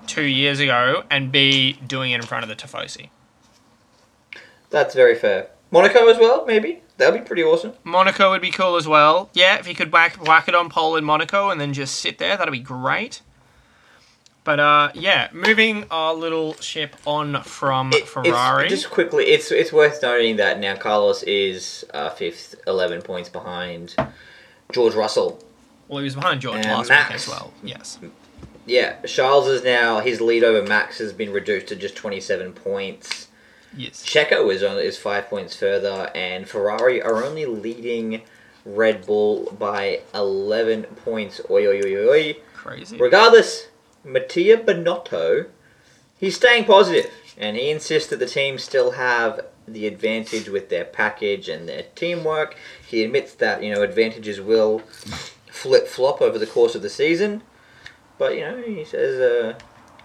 two 0.09 0.23
years 0.23 0.59
ago, 0.59 1.03
and 1.09 1.31
B, 1.31 1.73
doing 1.87 2.11
it 2.11 2.15
in 2.15 2.23
front 2.27 2.43
of 2.43 2.49
the 2.49 2.55
Tifosi. 2.55 3.09
That's 4.69 4.93
very 4.93 5.15
fair. 5.15 5.49
Monaco 5.71 6.07
as 6.09 6.17
well, 6.17 6.45
maybe. 6.45 6.81
That'd 6.97 7.21
be 7.21 7.25
pretty 7.25 7.43
awesome. 7.43 7.73
Monaco 7.83 8.31
would 8.31 8.41
be 8.41 8.51
cool 8.51 8.75
as 8.75 8.87
well. 8.87 9.29
Yeah, 9.33 9.57
if 9.57 9.65
he 9.65 9.73
could 9.73 9.91
whack, 9.91 10.17
whack 10.27 10.47
it 10.47 10.55
on 10.55 10.69
pole 10.69 10.95
in 10.97 11.03
Monaco 11.05 11.49
and 11.49 11.59
then 11.61 11.73
just 11.73 11.95
sit 11.95 12.17
there, 12.17 12.35
that'd 12.35 12.51
be 12.51 12.59
great. 12.59 13.21
But 14.43 14.59
uh, 14.59 14.91
yeah, 14.95 15.29
moving 15.31 15.85
our 15.91 16.13
little 16.13 16.55
ship 16.55 16.95
on 17.05 17.43
from 17.43 17.91
It- 17.93 18.07
Ferrari. 18.07 18.65
It's, 18.65 18.81
just 18.81 18.89
quickly, 18.91 19.25
it's 19.25 19.51
it's 19.51 19.71
worth 19.71 20.01
noting 20.01 20.37
that 20.37 20.59
now 20.59 20.75
Carlos 20.75 21.23
is 21.23 21.85
uh, 21.93 22.09
fifth, 22.09 22.55
eleven 22.65 23.01
points 23.01 23.29
behind 23.29 23.95
George 24.71 24.95
Russell. 24.95 25.43
Well, 25.87 25.99
he 25.99 26.03
was 26.05 26.15
behind 26.15 26.41
George 26.41 26.57
And 26.65 26.65
last 26.65 26.89
Max. 26.89 27.09
week 27.09 27.15
as 27.15 27.27
well. 27.27 27.53
Yes. 27.63 27.99
Yeah, 28.69 28.97
Charles 29.07 29.47
is 29.47 29.63
now 29.63 29.99
his 29.99 30.21
lead 30.21 30.43
over 30.43 30.65
Max 30.65 30.99
has 30.99 31.11
been 31.11 31.33
reduced 31.33 31.67
to 31.67 31.75
just 31.75 31.95
twenty 31.95 32.21
seven 32.21 32.53
points. 32.53 33.27
Yes. 33.75 34.05
Checo 34.05 34.53
is 34.53 34.61
on 34.61 34.77
is 34.77 34.97
five 34.97 35.27
points 35.27 35.55
further, 35.55 36.11
and 36.13 36.47
Ferrari 36.47 37.01
are 37.01 37.23
only 37.23 37.47
leading 37.47 38.21
Red 38.63 39.07
Bull 39.07 39.55
by 39.57 40.01
eleven 40.13 40.83
points. 40.83 41.41
Oi 41.49 41.65
oi 41.65 41.81
oi 41.81 42.09
oi. 42.09 42.37
Crazy. 42.53 42.97
Regardless, 42.97 43.69
Mattia 44.03 44.57
Binotto, 44.57 45.47
he's 46.19 46.35
staying 46.35 46.65
positive, 46.65 47.09
and 47.37 47.57
he 47.57 47.71
insists 47.71 48.09
that 48.11 48.19
the 48.19 48.27
team 48.27 48.59
still 48.59 48.91
have 48.91 49.47
the 49.67 49.87
advantage 49.87 50.47
with 50.47 50.69
their 50.69 50.85
package 50.85 51.49
and 51.49 51.67
their 51.67 51.85
teamwork. 51.95 52.55
He 52.87 53.03
admits 53.03 53.33
that 53.33 53.63
you 53.63 53.73
know 53.73 53.81
advantages 53.81 54.39
will 54.39 54.79
flip 55.49 55.87
flop 55.87 56.21
over 56.21 56.37
the 56.37 56.45
course 56.45 56.75
of 56.75 56.83
the 56.83 56.89
season, 56.89 57.41
but 58.19 58.35
you 58.35 58.41
know 58.41 58.61
he 58.61 58.83
says 58.85 59.19
uh, 59.19 59.57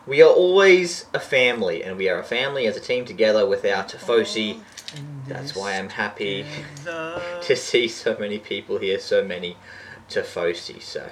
we 0.07 0.23
are 0.23 0.31
always 0.31 1.07
a 1.13 1.21
family, 1.21 1.83
and 1.83 1.99
we 1.99 2.09
are 2.09 2.19
a 2.19 2.25
family 2.25 2.67
as 2.67 2.77
a 2.77 2.81
team 2.81 3.05
together 3.05 3.47
with 3.47 3.65
our 3.65 3.85
Tifosi. 3.85 4.61
That's 5.27 5.57
why 5.57 5.77
I'm 5.77 5.89
happy 5.91 6.47
to 6.85 7.57
see 7.57 7.89
so 7.89 8.17
many 8.19 8.39
people 8.39 8.79
here, 8.79 8.99
so 8.99 9.23
many 9.23 9.57
Tifosi. 10.09 10.81
So. 10.81 11.11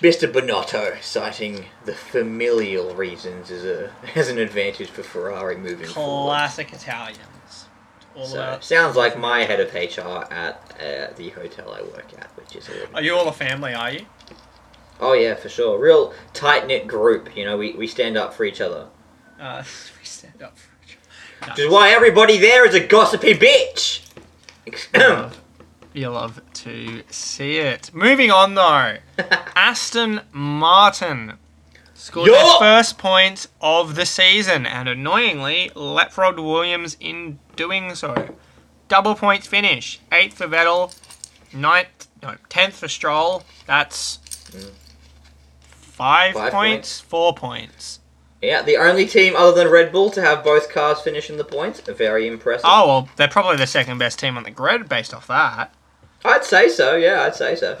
Mr. 0.00 0.32
Binotto 0.32 1.02
citing 1.02 1.64
the 1.84 1.92
familial 1.92 2.94
reasons 2.94 3.50
as 3.50 3.64
a 3.64 3.90
as 4.14 4.28
an 4.28 4.38
advantage 4.38 4.90
for 4.90 5.02
Ferrari 5.02 5.56
moving 5.56 5.88
forward. 5.88 6.30
Classic 6.30 6.72
Italians. 6.72 7.66
All 8.14 8.26
So, 8.26 8.58
sounds 8.60 8.94
like 8.96 9.18
my 9.18 9.40
head 9.40 9.58
of 9.58 9.74
HR 9.74 10.32
at 10.32 10.54
uh, 10.80 11.14
the 11.16 11.30
hotel 11.30 11.72
I 11.72 11.82
work 11.82 12.06
at, 12.16 12.30
which 12.36 12.54
is 12.54 12.68
a. 12.68 12.94
Are 12.94 13.02
you 13.02 13.16
all 13.16 13.26
a 13.28 13.32
family? 13.32 13.74
Are 13.74 13.90
you? 13.90 14.06
Oh 15.00 15.12
yeah, 15.12 15.34
for 15.34 15.48
sure. 15.48 15.78
Real 15.78 16.12
tight 16.32 16.66
knit 16.66 16.86
group. 16.86 17.36
You 17.36 17.44
know, 17.44 17.56
we, 17.56 17.72
we 17.74 17.86
stand 17.86 18.16
up 18.16 18.34
for 18.34 18.44
each 18.44 18.60
other. 18.60 18.86
Uh, 19.38 19.62
we 20.00 20.04
stand 20.04 20.42
up 20.42 20.58
for 20.58 20.70
each 20.84 20.96
other. 21.42 21.50
Which 21.50 21.60
is 21.60 21.72
why 21.72 21.90
everybody 21.90 22.38
there 22.38 22.66
is 22.66 22.74
a 22.74 22.84
gossipy 22.84 23.34
bitch. 23.34 24.04
you 25.92 26.08
love 26.08 26.40
to 26.52 27.02
see 27.10 27.58
it. 27.58 27.90
Moving 27.94 28.30
on 28.30 28.54
though, 28.54 28.96
Aston 29.56 30.20
Martin 30.32 31.34
scored 31.94 32.30
their 32.30 32.58
first 32.58 32.98
point 32.98 33.46
of 33.60 33.94
the 33.94 34.06
season, 34.06 34.66
and 34.66 34.88
annoyingly, 34.88 35.70
Rod 35.74 36.38
Williams 36.38 36.96
in 37.00 37.38
doing 37.56 37.94
so. 37.94 38.34
Double 38.88 39.14
points 39.14 39.46
finish, 39.46 40.00
eighth 40.10 40.38
for 40.38 40.46
Vettel, 40.46 40.96
ninth, 41.52 42.08
no, 42.22 42.36
tenth 42.48 42.74
for 42.76 42.88
Stroll. 42.88 43.42
That's 43.66 44.18
five, 45.98 46.34
Five 46.34 46.52
points, 46.52 47.00
four 47.00 47.34
points. 47.34 48.00
yeah, 48.40 48.62
the 48.62 48.76
only 48.76 49.04
team 49.06 49.34
other 49.36 49.52
than 49.64 49.70
Red 49.72 49.92
Bull 49.92 50.10
to 50.12 50.22
have 50.22 50.42
both 50.44 50.70
cars 50.70 51.00
finish 51.00 51.28
in 51.28 51.36
the 51.36 51.44
points. 51.44 51.80
Very 51.80 52.26
impressive. 52.26 52.64
Oh 52.66 52.86
well, 52.86 53.08
they're 53.16 53.28
probably 53.28 53.56
the 53.56 53.66
second 53.66 53.98
best 53.98 54.18
team 54.18 54.36
on 54.36 54.44
the 54.44 54.50
grid 54.50 54.88
based 54.88 55.12
off 55.12 55.26
that. 55.26 55.74
I'd 56.24 56.44
say 56.44 56.68
so. 56.68 56.96
Yeah, 56.96 57.22
I'd 57.22 57.34
say 57.36 57.54
so. 57.56 57.78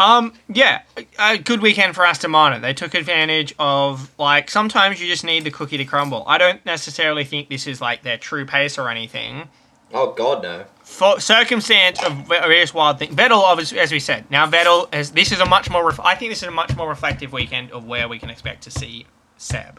Um, 0.00 0.32
yeah, 0.48 0.82
a 1.20 1.38
good 1.38 1.60
weekend 1.62 1.94
for 1.94 2.04
Aston 2.04 2.32
Martin. 2.32 2.62
They 2.62 2.74
took 2.74 2.94
advantage 2.94 3.54
of 3.58 4.10
like 4.18 4.50
sometimes 4.50 5.00
you 5.00 5.06
just 5.06 5.24
need 5.24 5.44
the 5.44 5.50
cookie 5.52 5.76
to 5.78 5.84
crumble. 5.84 6.24
I 6.26 6.36
don't 6.38 6.64
necessarily 6.66 7.24
think 7.24 7.48
this 7.48 7.66
is 7.66 7.80
like 7.80 8.02
their 8.02 8.18
true 8.18 8.44
pace 8.44 8.76
or 8.78 8.88
anything. 8.88 9.48
Oh 9.94 10.12
God, 10.12 10.42
no. 10.42 10.64
For 10.88 11.20
circumstance 11.20 12.02
of 12.02 12.26
various 12.26 12.74
wild 12.74 12.98
things, 12.98 13.14
Vettel, 13.14 13.42
obviously, 13.42 13.78
as 13.78 13.92
we 13.92 14.00
said, 14.00 14.28
now 14.30 14.50
Vettel 14.50 14.92
has. 14.92 15.12
This 15.12 15.30
is 15.30 15.38
a 15.38 15.46
much 15.46 15.70
more. 15.70 15.86
Ref- 15.86 16.00
I 16.00 16.16
think 16.16 16.32
this 16.32 16.42
is 16.42 16.48
a 16.48 16.50
much 16.50 16.74
more 16.76 16.88
reflective 16.88 17.32
weekend 17.32 17.70
of 17.70 17.84
where 17.84 18.08
we 18.08 18.18
can 18.18 18.30
expect 18.30 18.64
to 18.64 18.70
see 18.70 19.06
Seb. 19.36 19.78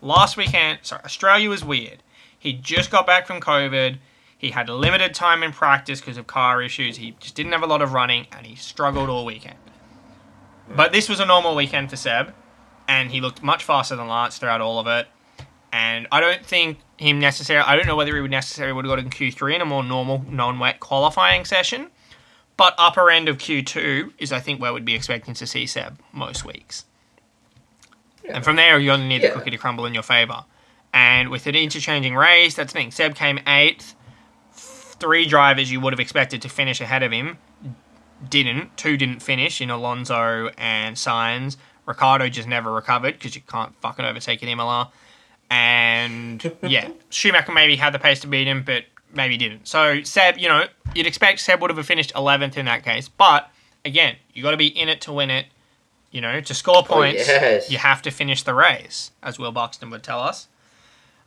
Last 0.00 0.38
weekend, 0.38 0.78
sorry, 0.82 1.02
Australia 1.04 1.50
was 1.50 1.62
weird. 1.64 2.02
He 2.38 2.54
just 2.54 2.90
got 2.90 3.06
back 3.06 3.26
from 3.26 3.40
COVID. 3.40 3.98
He 4.38 4.52
had 4.52 4.70
limited 4.70 5.12
time 5.12 5.42
in 5.42 5.52
practice 5.52 6.00
because 6.00 6.16
of 6.16 6.26
car 6.26 6.62
issues. 6.62 6.96
He 6.96 7.16
just 7.20 7.34
didn't 7.34 7.52
have 7.52 7.62
a 7.62 7.66
lot 7.66 7.82
of 7.82 7.92
running, 7.92 8.26
and 8.32 8.46
he 8.46 8.54
struggled 8.54 9.10
all 9.10 9.26
weekend. 9.26 9.58
But 10.74 10.92
this 10.92 11.10
was 11.10 11.20
a 11.20 11.26
normal 11.26 11.54
weekend 11.54 11.90
for 11.90 11.96
Seb, 11.96 12.32
and 12.88 13.10
he 13.10 13.20
looked 13.20 13.42
much 13.42 13.64
faster 13.64 13.96
than 13.96 14.08
Lance 14.08 14.38
throughout 14.38 14.62
all 14.62 14.78
of 14.78 14.86
it. 14.86 15.08
And 15.74 16.06
I 16.12 16.20
don't 16.20 16.46
think 16.46 16.78
him 16.98 17.18
necessarily. 17.18 17.66
I 17.66 17.74
don't 17.74 17.88
know 17.88 17.96
whether 17.96 18.14
he 18.14 18.20
would 18.20 18.30
necessarily 18.30 18.72
would 18.72 18.84
have 18.84 18.92
got 18.92 19.00
in 19.00 19.10
Q3 19.10 19.56
in 19.56 19.60
a 19.60 19.64
more 19.64 19.82
normal, 19.82 20.24
non-wet 20.30 20.78
qualifying 20.78 21.44
session. 21.44 21.88
But 22.56 22.76
upper 22.78 23.10
end 23.10 23.28
of 23.28 23.38
Q2 23.38 24.12
is, 24.18 24.30
I 24.30 24.38
think, 24.38 24.60
where 24.60 24.72
we'd 24.72 24.84
be 24.84 24.94
expecting 24.94 25.34
to 25.34 25.48
see 25.48 25.66
Seb 25.66 25.98
most 26.12 26.44
weeks. 26.44 26.84
And 28.28 28.44
from 28.44 28.54
there, 28.54 28.78
you 28.78 28.92
only 28.92 29.08
need 29.08 29.22
Yeah. 29.22 29.30
the 29.30 29.34
cookie 29.34 29.50
to 29.50 29.58
crumble 29.58 29.84
in 29.84 29.94
your 29.94 30.04
favour. 30.04 30.44
And 30.92 31.28
with 31.28 31.44
an 31.48 31.56
interchanging 31.56 32.14
race, 32.14 32.54
that's 32.54 32.72
the 32.72 32.78
thing. 32.78 32.92
Seb 32.92 33.16
came 33.16 33.40
eighth. 33.44 33.96
Three 34.52 35.26
drivers 35.26 35.72
you 35.72 35.80
would 35.80 35.92
have 35.92 35.98
expected 35.98 36.40
to 36.42 36.48
finish 36.48 36.80
ahead 36.80 37.02
of 37.02 37.10
him 37.10 37.38
didn't. 38.30 38.76
Two 38.76 38.96
didn't 38.96 39.20
finish 39.22 39.60
in 39.60 39.70
Alonso 39.70 40.50
and 40.56 40.94
Sainz. 40.94 41.56
Ricciardo 41.84 42.28
just 42.28 42.46
never 42.46 42.70
recovered 42.70 43.14
because 43.14 43.34
you 43.34 43.42
can't 43.42 43.74
fucking 43.80 44.04
overtake 44.04 44.40
an 44.42 44.48
Imola. 44.48 44.92
And 45.50 46.52
yeah, 46.62 46.88
Schumacher 47.10 47.52
maybe 47.52 47.76
had 47.76 47.92
the 47.94 47.98
pace 47.98 48.20
to 48.20 48.26
beat 48.26 48.46
him, 48.46 48.62
but 48.64 48.84
maybe 49.12 49.36
didn't. 49.36 49.68
So 49.68 50.02
Seb, 50.02 50.38
you 50.38 50.48
know, 50.48 50.66
you'd 50.94 51.06
expect 51.06 51.40
Seb 51.40 51.60
would 51.60 51.74
have 51.74 51.86
finished 51.86 52.12
11th 52.14 52.56
in 52.56 52.66
that 52.66 52.84
case. 52.84 53.08
But 53.08 53.50
again, 53.84 54.16
you 54.32 54.42
got 54.42 54.52
to 54.52 54.56
be 54.56 54.66
in 54.66 54.88
it 54.88 55.00
to 55.02 55.12
win 55.12 55.30
it. 55.30 55.46
You 56.10 56.20
know, 56.20 56.40
to 56.40 56.54
score 56.54 56.84
points, 56.84 57.26
yes. 57.26 57.68
you 57.72 57.78
have 57.78 58.00
to 58.02 58.12
finish 58.12 58.44
the 58.44 58.54
race, 58.54 59.10
as 59.20 59.36
Will 59.36 59.50
Buxton 59.50 59.90
would 59.90 60.04
tell 60.04 60.20
us. 60.20 60.46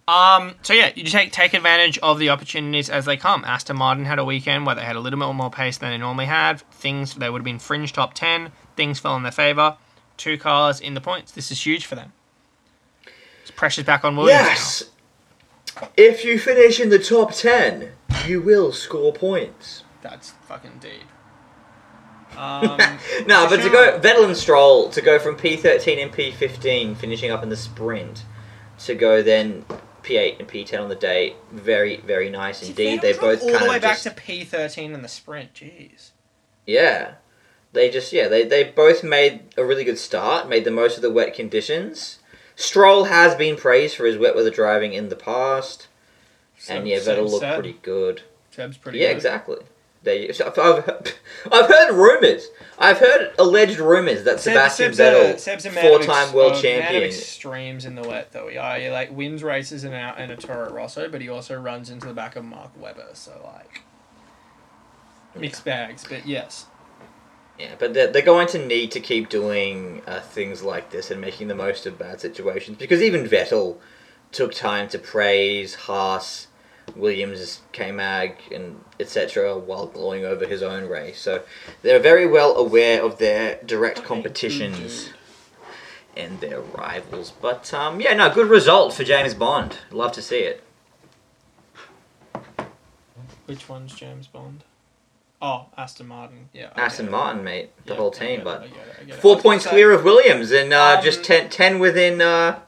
Um, 0.07 0.55
so 0.61 0.74
yeah, 0.74 0.91
you 0.95 1.03
take 1.03 1.34
take 1.34 1.53
advantage 1.53 1.97
of 1.97 2.20
the 2.20 2.30
opportunities 2.30 2.89
as 2.89 3.03
they 3.03 3.18
come. 3.18 3.43
Aston 3.43 3.76
Martin 3.76 4.05
had 4.05 4.20
a 4.20 4.24
weekend 4.24 4.65
where 4.65 4.76
they 4.76 4.84
had 4.84 4.95
a 4.95 5.01
little 5.01 5.20
bit 5.20 5.34
more 5.34 5.51
pace 5.51 5.78
than 5.78 5.91
they 5.91 5.97
normally 5.97 6.28
had. 6.28 6.61
Things 6.72 7.15
they 7.15 7.30
would 7.30 7.39
have 7.39 7.45
been 7.45 7.59
fringe 7.59 7.91
top 7.91 8.13
ten. 8.13 8.53
Things 8.78 8.99
fell 8.99 9.18
in 9.18 9.24
their 9.24 9.32
favour. 9.34 9.76
Two 10.15 10.38
cars 10.38 10.80
in 10.80 10.93
the 10.93 11.01
points. 11.01 11.34
This 11.34 11.51
is 11.51 11.65
huge 11.65 11.86
for 11.86 11.95
them. 11.95 12.13
It's 13.57 13.59
pressure's 13.59 13.85
back 13.85 14.05
on 14.05 14.15
Williams. 14.15 14.39
Yes. 14.39 14.83
If 15.97 16.23
you 16.23 16.37
finish 16.37 16.79
in 16.79 16.89
the 16.89 16.99
top 16.99 17.33
ten, 17.33 17.89
you 18.27 18.39
will 18.39 18.71
score 18.71 19.11
points. 19.11 19.83
That's 20.03 20.29
fucking 20.47 20.77
deep. 20.79 20.91
Um, 22.37 22.77
No, 23.25 23.49
but 23.49 23.63
to 23.63 23.69
go 23.71 23.99
Vettel 23.99 24.25
and 24.25 24.37
Stroll 24.37 24.91
to 24.91 25.01
go 25.01 25.17
from 25.17 25.37
P13 25.37 26.03
and 26.03 26.13
P15, 26.13 26.95
finishing 26.95 27.31
up 27.31 27.41
in 27.41 27.49
the 27.49 27.55
sprint, 27.55 28.25
to 28.85 28.93
go 28.93 29.23
then 29.23 29.65
P8 30.03 30.37
and 30.37 30.47
P10 30.47 30.79
on 30.79 30.89
the 30.89 30.95
day, 30.95 31.35
very 31.51 31.97
very 31.97 32.29
nice 32.29 32.61
indeed. 32.61 33.01
They 33.01 33.13
both 33.13 33.41
all 33.41 33.49
kind 33.49 33.65
the 33.65 33.69
way 33.69 33.77
of 33.77 33.81
back 33.81 33.93
just 33.93 34.03
to 34.03 34.11
P 34.11 34.43
thirteen 34.43 34.93
in 34.93 35.01
the 35.01 35.07
sprint. 35.07 35.55
Jeez. 35.55 36.11
yeah, 36.67 37.15
they 37.73 37.89
just 37.89 38.13
yeah 38.13 38.27
they 38.27 38.43
they 38.45 38.65
both 38.65 39.03
made 39.03 39.55
a 39.57 39.65
really 39.65 39.83
good 39.83 39.97
start, 39.97 40.47
made 40.47 40.63
the 40.63 40.69
most 40.69 40.97
of 40.97 41.01
the 41.01 41.11
wet 41.11 41.33
conditions. 41.33 42.19
Stroll 42.57 43.03
has 43.05 43.35
been 43.35 43.55
praised 43.55 43.95
for 43.95 44.07
his 44.07 44.17
wet 44.17 44.35
weather 44.35 44.49
driving 44.49 44.91
in 44.91 45.09
the 45.09 45.15
past, 45.15 45.87
and 46.67 46.87
yeah, 46.87 46.97
Vettel 46.97 47.29
looked 47.29 47.41
Seb. 47.41 47.53
pretty 47.53 47.77
good. 47.83 48.23
Seb's 48.49 48.77
pretty 48.77 48.97
yeah, 48.97 49.09
good. 49.09 49.15
exactly. 49.15 49.57
They, 50.01 50.33
so 50.33 50.47
I've, 50.47 50.57
I've, 50.57 51.19
I've 51.51 51.69
heard 51.69 51.93
rumors. 51.93 52.47
I've 52.79 52.97
heard 52.97 53.31
alleged 53.37 53.77
rumors 53.77 54.23
that 54.23 54.39
Seb- 54.39 54.53
Sebastian 54.53 54.93
Seb's 54.95 54.99
Vettel, 54.99 55.39
Seb's 55.39 55.65
of 55.67 55.73
four-time 55.73 56.23
ex- 56.23 56.33
world 56.33 56.53
of 56.53 56.61
champion, 56.61 57.03
extremes 57.03 57.85
in 57.85 57.93
the 57.93 58.07
wet, 58.07 58.31
though. 58.31 58.47
Yeah, 58.47 58.79
he 58.79 58.89
like 58.89 59.11
wins 59.11 59.43
races 59.43 59.83
in 59.83 59.93
a, 59.93 60.15
in 60.17 60.31
a 60.31 60.35
Toro 60.35 60.73
Rosso, 60.73 61.09
but 61.09 61.21
he 61.21 61.29
also 61.29 61.59
runs 61.61 61.91
into 61.91 62.07
the 62.07 62.13
back 62.13 62.35
of 62.35 62.43
Mark 62.43 62.71
Webber. 62.75 63.09
So 63.13 63.39
like 63.43 63.83
mixed 65.35 65.63
bags, 65.63 66.05
but 66.09 66.25
yes. 66.27 66.65
Yeah, 67.59 67.73
but 67.79 67.93
they're, 67.93 68.07
they're 68.11 68.21
going 68.21 68.47
to 68.49 68.63
need 68.63 68.91
to 68.91 68.99
keep 68.99 69.29
doing 69.29 70.03
uh, 70.05 70.19
things 70.19 70.61
like 70.61 70.91
this 70.91 71.09
and 71.09 71.19
making 71.19 71.47
the 71.47 71.55
most 71.55 71.85
of 71.87 71.97
bad 71.97 72.21
situations 72.21 72.77
because 72.77 73.01
even 73.01 73.25
Vettel 73.25 73.77
took 74.31 74.53
time 74.53 74.87
to 74.89 74.99
praise 74.99 75.73
Haas, 75.73 76.47
Williams, 76.95 77.61
K-Mag, 77.71 78.35
and 78.53 78.83
etc. 78.99 79.57
while 79.57 79.87
glowing 79.87 80.23
over 80.23 80.45
his 80.45 80.61
own 80.61 80.87
race. 80.87 81.19
So 81.19 81.43
they're 81.81 81.99
very 81.99 82.27
well 82.27 82.55
aware 82.55 83.03
of 83.03 83.17
their 83.17 83.59
direct 83.65 84.03
competitions 84.03 85.09
and 86.15 86.39
their 86.39 86.61
rivals. 86.61 87.31
But 87.41 87.73
um, 87.73 88.01
yeah, 88.01 88.13
no, 88.13 88.31
good 88.33 88.49
result 88.49 88.93
for 88.93 89.03
James 89.03 89.33
Bond. 89.33 89.79
Love 89.91 90.11
to 90.13 90.21
see 90.21 90.39
it. 90.39 90.63
Which 93.45 93.69
one's 93.69 93.95
James 93.95 94.27
Bond? 94.27 94.63
Oh, 95.41 95.67
Aston 95.77 96.07
Martin. 96.07 96.49
Yeah. 96.53 96.71
I 96.75 96.81
Aston. 96.85 97.11
Martin, 97.11 97.43
mate, 97.43 97.69
the 97.85 97.91
Yeah, 97.93 97.97
whole 97.99 98.11
team, 98.11 98.39
it, 98.39 98.43
but 98.43 98.63
it, 98.63 98.71
it. 99.09 99.15
Four 99.15 99.39
points 99.39 99.65
gonna 99.65 99.75
clear 99.75 99.91
of 99.91 100.03
Williams 100.03 100.51
and 100.51 100.73
uh, 100.73 100.95
Um, 100.97 101.03
just 101.03 101.23
10, 101.23 101.49
10 101.49 101.77
within 101.79 102.21
uh, 102.21 102.59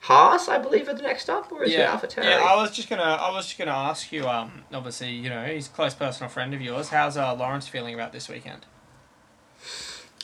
Haas, 0.00 0.48
I 0.48 0.58
believe, 0.58 0.86
are 0.88 0.94
the 0.94 1.02
next 1.02 1.30
up, 1.30 1.50
or 1.50 1.64
is 1.64 1.72
it 1.72 1.78
yeah, 1.78 1.96
AlphaTauri? 1.98 2.24
yeah. 2.24 2.44
I 2.44 2.56
was 2.56 2.70
just 2.72 2.90
gonna, 2.90 3.02
I 3.02 3.30
was 3.30 3.46
just 3.46 3.58
gonna 3.58 3.70
ask 3.70 4.12
you. 4.12 4.28
Um, 4.28 4.64
obviously, 4.72 5.10
you 5.10 5.30
know, 5.30 5.44
he's 5.46 5.66
a 5.66 5.70
close 5.70 5.94
personal 5.94 6.28
friend 6.30 6.52
of 6.52 6.60
yours. 6.60 6.90
How's 6.90 7.16
uh, 7.16 7.34
Lawrence 7.34 7.68
feeling 7.68 7.94
about 7.94 8.12
this 8.12 8.28
weekend? 8.28 8.66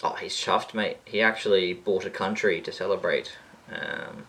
Oh, 0.02 0.14
he's 0.20 0.36
chuffed, 0.36 0.74
mate. 0.74 0.98
He 1.06 1.22
actually 1.22 1.72
bought 1.72 2.04
a 2.04 2.10
country 2.10 2.60
to 2.60 2.70
celebrate. 2.72 3.32
Um, 3.72 4.26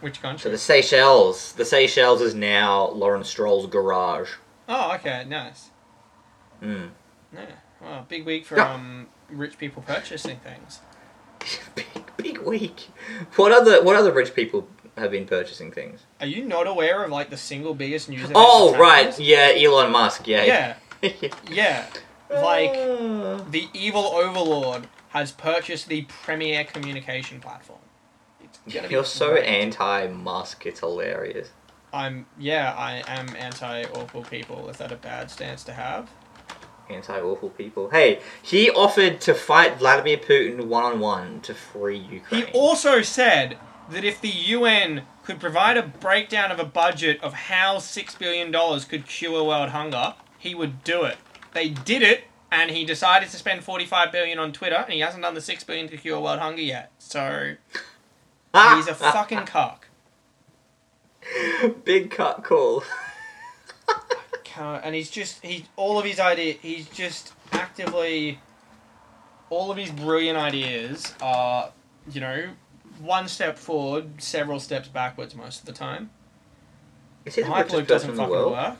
Which 0.00 0.16
so 0.16 0.22
country? 0.22 0.50
the 0.50 0.58
Seychelles. 0.58 1.52
The 1.52 1.64
Seychelles 1.66 2.22
is 2.22 2.34
now 2.34 2.88
Lawrence 2.88 3.28
Stroll's 3.28 3.66
garage. 3.66 4.30
Oh, 4.68 4.94
okay, 4.94 5.24
nice. 5.28 5.68
Mm. 6.62 6.90
Yeah. 7.32 7.40
Well, 7.80 8.06
big 8.08 8.24
week 8.24 8.46
for 8.46 8.60
um 8.60 9.06
rich 9.28 9.58
people 9.58 9.82
purchasing 9.82 10.38
things. 10.38 10.80
big, 11.74 12.04
big 12.16 12.38
week. 12.38 12.88
What 13.36 13.52
other 13.52 13.82
What 13.82 13.96
other 13.96 14.12
rich 14.12 14.34
people 14.34 14.68
have 14.96 15.10
been 15.10 15.26
purchasing 15.26 15.70
things? 15.72 16.00
Are 16.20 16.26
you 16.26 16.44
not 16.44 16.66
aware 16.66 17.04
of 17.04 17.10
like 17.10 17.30
the 17.30 17.36
single 17.36 17.74
biggest 17.74 18.08
news? 18.08 18.22
event 18.22 18.36
Oh, 18.36 18.76
right. 18.78 19.18
Yeah, 19.18 19.52
Elon 19.54 19.92
Musk. 19.92 20.26
Yeah. 20.26 20.74
Yeah, 21.02 21.10
yeah. 21.50 21.86
Like 22.30 22.74
Uh, 22.74 23.42
the 23.50 23.68
evil 23.72 24.06
overlord 24.06 24.88
has 25.10 25.32
purchased 25.32 25.88
the 25.88 26.02
premier 26.02 26.64
communication 26.64 27.40
platform. 27.40 27.78
You're 28.66 29.04
so 29.04 29.32
great. 29.32 29.44
anti-Musk. 29.44 30.66
It's 30.66 30.80
hilarious. 30.80 31.50
I'm 31.92 32.26
yeah, 32.38 32.74
I 32.76 33.02
am 33.06 33.34
anti 33.36 33.84
awful 33.84 34.22
people. 34.22 34.68
Is 34.68 34.78
that 34.78 34.90
a 34.90 34.96
bad 34.96 35.30
stance 35.30 35.62
to 35.64 35.72
have? 35.72 36.10
Anti-awful 36.88 37.50
people. 37.50 37.90
Hey, 37.90 38.20
he 38.42 38.70
offered 38.70 39.20
to 39.22 39.34
fight 39.34 39.78
Vladimir 39.78 40.18
Putin 40.18 40.66
one-on-one 40.66 41.40
to 41.42 41.54
free 41.54 41.98
Ukraine. 41.98 42.46
He 42.46 42.52
also 42.52 43.02
said 43.02 43.58
that 43.90 44.04
if 44.04 44.20
the 44.20 44.28
UN 44.28 45.02
could 45.24 45.40
provide 45.40 45.76
a 45.76 45.82
breakdown 45.82 46.52
of 46.52 46.60
a 46.60 46.64
budget 46.64 47.20
of 47.22 47.34
how 47.34 47.78
six 47.78 48.14
billion 48.14 48.50
dollars 48.52 48.84
could 48.84 49.06
cure 49.06 49.42
world 49.42 49.70
hunger, 49.70 50.14
he 50.38 50.54
would 50.54 50.84
do 50.84 51.02
it. 51.02 51.16
They 51.52 51.68
did 51.70 52.02
it, 52.02 52.24
and 52.50 52.70
he 52.70 52.84
decided 52.84 53.30
to 53.30 53.36
spend 53.36 53.64
forty-five 53.64 54.12
billion 54.12 54.38
on 54.38 54.52
Twitter, 54.52 54.76
and 54.76 54.92
he 54.92 55.00
hasn't 55.00 55.22
done 55.22 55.34
the 55.34 55.40
six 55.40 55.64
billion 55.64 55.88
to 55.88 55.96
cure 55.96 56.20
world 56.20 56.38
hunger 56.38 56.62
yet. 56.62 56.92
So 56.98 57.54
he's 58.54 58.88
a 58.88 58.94
fucking 58.94 59.46
cock. 59.46 59.88
Big 61.84 62.10
cut 62.10 62.44
call. 62.44 62.84
Can't- 64.56 64.84
And 64.84 64.94
he's 64.94 65.10
just 65.10 65.44
he 65.44 65.66
all 65.76 65.98
of 65.98 66.04
his 66.04 66.18
idea. 66.18 66.54
He's 66.54 66.88
just 66.88 67.32
actively. 67.52 68.40
All 69.50 69.70
of 69.70 69.76
his 69.76 69.90
brilliant 69.90 70.36
ideas 70.38 71.14
are, 71.22 71.70
you 72.10 72.20
know, 72.20 72.48
one 72.98 73.28
step 73.28 73.58
forward, 73.58 74.20
several 74.20 74.58
steps 74.58 74.88
backwards 74.88 75.34
most 75.36 75.60
of 75.60 75.66
the 75.66 75.72
time. 75.72 76.10
Is 77.24 77.36
he 77.36 77.42
the 77.42 77.48
Hyperloop 77.48 77.68
person 77.70 77.86
doesn't 77.86 78.10
in 78.10 78.16
the 78.16 78.22
fucking 78.22 78.30
world? 78.34 78.52
work. 78.52 78.76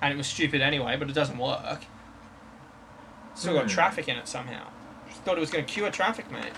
And 0.00 0.12
it 0.12 0.16
was 0.16 0.28
stupid 0.28 0.60
anyway, 0.60 0.96
but 0.96 1.08
it 1.10 1.12
doesn't 1.14 1.38
work. 1.38 1.80
Still 3.34 3.54
got 3.54 3.62
Hmm. 3.62 3.68
traffic 3.68 4.08
in 4.08 4.16
it 4.16 4.28
somehow. 4.28 4.66
Just 5.08 5.22
thought 5.22 5.36
it 5.36 5.40
was 5.40 5.50
going 5.50 5.64
to 5.64 5.72
cure 5.72 5.90
traffic, 5.90 6.30
mate. 6.30 6.52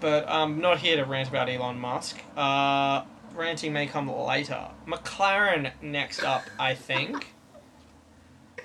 But 0.00 0.28
I'm 0.28 0.60
not 0.60 0.78
here 0.80 0.96
to 0.96 1.04
rant 1.04 1.28
about 1.30 1.48
Elon 1.48 1.78
Musk. 1.78 2.18
Uh, 2.36 3.04
ranting 3.36 3.72
may 3.72 3.86
come 3.86 4.08
later. 4.10 4.68
McLaren 4.86 5.72
next 5.82 6.22
up, 6.22 6.44
I 6.58 6.74
think. 6.74 7.28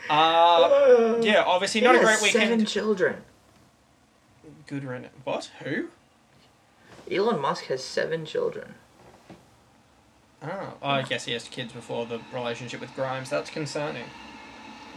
Uh, 0.10 1.20
yeah, 1.22 1.44
obviously 1.46 1.82
not 1.82 1.96
a 1.96 2.00
great 2.00 2.20
has 2.20 2.32
Seven 2.32 2.50
weekend. 2.50 2.68
children. 2.68 3.16
Good 4.68 4.84
run. 4.84 5.08
What? 5.24 5.52
Who? 5.64 5.90
Elon 7.10 7.40
Musk 7.42 7.66
has 7.66 7.84
seven 7.84 8.26
children. 8.26 8.76
Oh, 10.44 10.74
I 10.82 11.04
guess 11.04 11.26
he 11.26 11.34
has 11.34 11.44
kids 11.48 11.72
before 11.72 12.06
the 12.08 12.20
relationship 12.34 12.82
with 12.82 12.96
Grimes. 12.96 13.30
That's 13.30 13.50
concerning. 13.52 14.06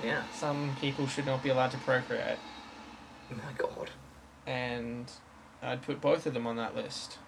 Yeah. 0.02 0.22
Some 0.34 0.74
people 0.80 1.06
should 1.06 1.26
not 1.26 1.42
be 1.42 1.50
allowed 1.50 1.70
to 1.72 1.78
procreate, 1.78 2.38
Oh 3.30 3.34
my 3.36 3.52
god. 3.58 3.90
and 4.46 5.10
I'd 5.62 5.82
put 5.82 6.00
both 6.00 6.24
of 6.26 6.32
them 6.34 6.46
on 6.46 6.56
that 6.56 6.74
list. 6.74 7.18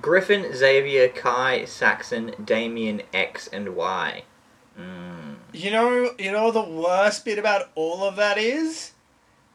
Griffin, 0.00 0.54
Xavier, 0.54 1.08
Kai, 1.08 1.64
Saxon, 1.64 2.34
Damien, 2.44 3.02
X, 3.12 3.48
and 3.48 3.74
Y. 3.74 4.24
Mm. 4.78 5.36
You 5.52 5.70
know, 5.70 6.14
you 6.18 6.30
know 6.30 6.50
the 6.50 6.62
worst 6.62 7.24
bit 7.24 7.38
about 7.38 7.70
all 7.74 8.04
of 8.04 8.16
that 8.16 8.38
is, 8.38 8.92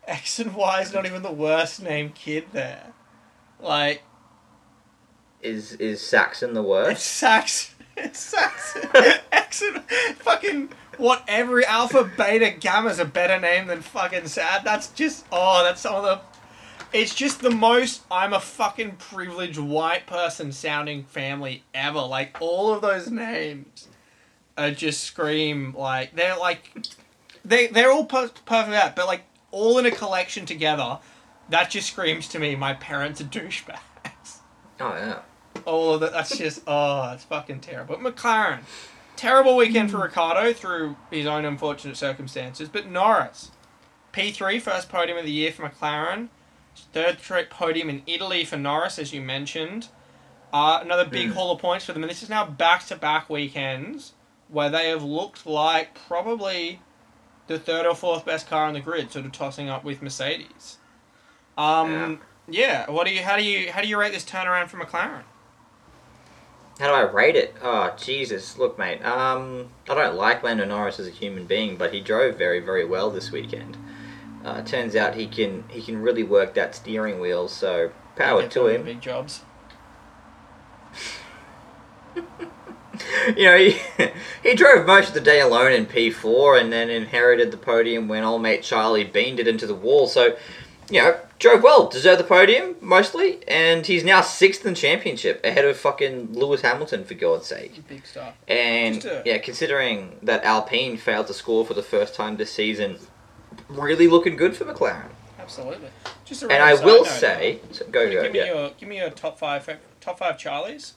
X 0.07 0.39
and 0.39 0.55
Y 0.55 0.81
is 0.81 0.93
not 0.93 1.05
even 1.05 1.21
the 1.21 1.31
worst 1.31 1.81
name 1.81 2.11
kid 2.13 2.47
there. 2.51 2.93
Like 3.59 4.03
Is 5.41 5.73
is 5.73 6.01
Saxon 6.01 6.53
the 6.53 6.61
it's 6.61 6.69
worst? 6.69 7.05
Sax, 7.05 7.75
it's 7.95 8.19
Saxon. 8.19 8.89
X 9.31 9.61
and 9.61 9.83
fucking 10.17 10.69
what? 10.97 11.23
Every 11.27 11.65
alpha, 11.65 12.09
beta, 12.17 12.51
gamma's 12.51 12.99
a 12.99 13.05
better 13.05 13.39
name 13.39 13.67
than 13.67 13.81
fucking 13.81 14.27
sad. 14.27 14.63
That's 14.63 14.89
just 14.89 15.25
oh, 15.31 15.63
that's 15.63 15.81
some 15.81 15.95
of 15.95 16.03
the. 16.03 16.19
It's 16.93 17.15
just 17.15 17.41
the 17.41 17.51
most 17.51 18.03
I'm 18.11 18.33
a 18.33 18.39
fucking 18.39 18.97
privileged 18.97 19.57
white 19.57 20.05
person 20.05 20.51
sounding 20.51 21.03
family 21.03 21.63
ever. 21.73 22.01
Like 22.01 22.37
all 22.39 22.73
of 22.73 22.81
those 22.81 23.09
names, 23.09 23.87
are 24.57 24.71
just 24.71 25.03
scream 25.03 25.73
like 25.77 26.15
they're 26.15 26.37
like 26.37 26.69
they 27.43 27.67
they're 27.67 27.91
all 27.91 28.05
per- 28.05 28.29
perfect 28.45 28.75
out, 28.75 28.95
but 28.95 29.07
like 29.07 29.23
all 29.51 29.77
in 29.77 29.85
a 29.85 29.91
collection 29.91 30.45
together. 30.45 30.99
That 31.49 31.69
just 31.69 31.89
screams 31.89 32.27
to 32.29 32.39
me. 32.39 32.55
My 32.55 32.73
parents 32.73 33.19
are 33.21 33.25
douchebags. 33.25 34.39
Oh 34.79 34.95
yeah. 34.95 35.19
All 35.65 35.93
of 35.93 36.01
that. 36.01 36.13
That's 36.13 36.37
just 36.37 36.61
oh, 36.67 37.11
it's 37.13 37.23
fucking 37.23 37.59
terrible. 37.59 37.97
McLaren, 37.97 38.59
terrible 39.15 39.55
weekend 39.55 39.91
for 39.91 39.97
Ricciardo 39.97 40.53
through 40.53 40.95
his 41.11 41.25
own 41.25 41.45
unfortunate 41.45 41.97
circumstances. 41.97 42.69
But 42.69 42.87
Norris, 42.87 43.51
P 44.11 44.31
three 44.31 44.59
first 44.59 44.89
podium 44.89 45.17
of 45.17 45.25
the 45.25 45.31
year 45.31 45.51
for 45.51 45.67
McLaren, 45.67 46.29
third 46.75 47.19
straight 47.19 47.49
podium 47.49 47.89
in 47.89 48.03
Italy 48.07 48.45
for 48.45 48.57
Norris, 48.57 48.99
as 48.99 49.13
you 49.13 49.21
mentioned. 49.21 49.89
Uh, 50.51 50.79
another 50.81 51.05
big 51.05 51.31
haul 51.31 51.51
of 51.51 51.59
points 51.59 51.85
for 51.85 51.93
them, 51.93 52.03
and 52.03 52.09
this 52.09 52.21
is 52.21 52.29
now 52.29 52.45
back 52.45 52.85
to 52.85 52.95
back 52.95 53.27
weekends 53.29 54.13
where 54.49 54.69
they 54.69 54.89
have 54.89 55.03
looked 55.03 55.47
like 55.47 55.95
probably 56.07 56.79
the 57.47 57.57
third 57.57 57.87
or 57.87 57.95
fourth 57.95 58.23
best 58.23 58.47
car 58.47 58.65
on 58.65 58.73
the 58.73 58.79
grid, 58.79 59.11
sort 59.11 59.25
of 59.25 59.31
tossing 59.31 59.67
up 59.67 59.83
with 59.83 60.01
Mercedes. 60.01 60.77
Um, 61.57 62.19
yeah. 62.47 62.89
What 62.89 63.07
do 63.07 63.13
you? 63.13 63.23
How 63.23 63.35
do 63.35 63.43
you? 63.43 63.71
How 63.71 63.81
do 63.81 63.87
you 63.87 63.99
rate 63.99 64.11
this 64.11 64.23
turnaround 64.23 64.67
for 64.67 64.77
McLaren? 64.77 65.23
How 66.79 66.87
do 66.87 66.93
I 66.93 67.01
rate 67.01 67.35
it? 67.35 67.55
Oh 67.61 67.93
Jesus! 67.97 68.57
Look, 68.57 68.77
mate. 68.77 69.03
Um, 69.03 69.69
I 69.89 69.95
don't 69.95 70.15
like 70.15 70.43
Lando 70.43 70.65
Norris 70.65 70.99
as 70.99 71.07
a 71.07 71.11
human 71.11 71.45
being, 71.45 71.77
but 71.77 71.93
he 71.93 71.99
drove 71.99 72.37
very, 72.37 72.59
very 72.59 72.85
well 72.85 73.09
this 73.09 73.31
weekend. 73.31 73.77
Uh, 74.43 74.61
turns 74.61 74.95
out 74.95 75.15
he 75.15 75.25
can 75.25 75.63
he 75.69 75.81
can 75.81 76.01
really 76.01 76.23
work 76.23 76.53
that 76.53 76.75
steering 76.75 77.19
wheel. 77.19 77.47
So 77.47 77.91
power 78.15 78.47
to 78.47 78.67
him. 78.67 78.83
Big 78.83 79.01
jobs. 79.01 79.41
you 83.35 83.45
know, 83.45 83.57
he, 83.57 83.79
he 84.43 84.55
drove 84.55 84.85
most 84.85 85.09
of 85.09 85.13
the 85.13 85.21
day 85.21 85.39
alone 85.39 85.71
in 85.71 85.85
P4 85.85 86.59
and 86.59 86.71
then 86.71 86.89
inherited 86.89 87.51
the 87.51 87.57
podium 87.57 88.07
when 88.07 88.23
old 88.23 88.41
mate 88.41 88.63
Charlie 88.63 89.03
beamed 89.03 89.39
it 89.39 89.47
into 89.47 89.65
the 89.65 89.75
wall. 89.75 90.07
So, 90.07 90.35
you 90.89 91.01
know, 91.01 91.17
drove 91.39 91.63
well, 91.63 91.87
deserved 91.87 92.19
the 92.19 92.25
podium 92.25 92.75
mostly, 92.81 93.39
and 93.47 93.85
he's 93.85 94.03
now 94.03 94.21
sixth 94.21 94.65
in 94.65 94.75
championship 94.75 95.43
ahead 95.43 95.65
of 95.65 95.77
fucking 95.77 96.33
Lewis 96.33 96.61
Hamilton 96.61 97.05
for 97.05 97.13
God's 97.13 97.47
sake. 97.47 97.81
Big 97.87 98.05
stuff. 98.05 98.35
And 98.47 99.03
yeah, 99.25 99.37
considering 99.37 100.17
that 100.21 100.43
Alpine 100.43 100.97
failed 100.97 101.27
to 101.27 101.33
score 101.33 101.65
for 101.65 101.73
the 101.73 101.83
first 101.83 102.13
time 102.13 102.37
this 102.37 102.51
season, 102.51 102.99
really 103.73 104.07
looking 104.07 104.35
good 104.35 104.55
for 104.55 104.65
McLaren. 104.65 105.09
Absolutely. 105.39 105.89
Just 106.25 106.43
a 106.43 106.47
And 106.49 106.63
I 106.63 106.73
will 106.73 107.03
note, 107.03 107.07
say, 107.07 107.59
so 107.71 107.85
go 107.87 108.09
go 108.11 108.23
give 108.23 108.31
me 108.31 108.39
yeah. 108.39 108.45
your 108.53 108.69
give 108.77 108.87
me 108.89 108.97
your 108.97 109.09
top 109.09 109.37
five 109.37 109.69
top 109.99 110.19
five 110.19 110.37
Charlies. 110.37 110.93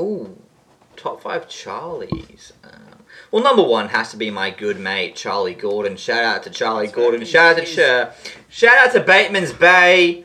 Ooh, 0.00 0.36
top 0.96 1.22
five 1.22 1.46
Charlies. 1.46 2.52
Um, 2.64 3.04
well, 3.30 3.42
number 3.42 3.62
one 3.62 3.88
has 3.90 4.10
to 4.10 4.16
be 4.16 4.30
my 4.30 4.50
good 4.50 4.78
mate 4.78 5.14
Charlie 5.16 5.54
Gordon. 5.54 5.96
Shout 5.96 6.24
out 6.24 6.42
to 6.44 6.50
Charlie 6.50 6.86
That's 6.86 6.96
Gordon. 6.96 7.24
Shout 7.24 7.52
out 7.58 7.64
to 7.64 7.64
he's- 7.64 8.12
Ch- 8.12 8.32
shout 8.48 8.78
out 8.78 8.92
to 8.92 9.00
Bateman's 9.00 9.52
Bay. 9.52 10.24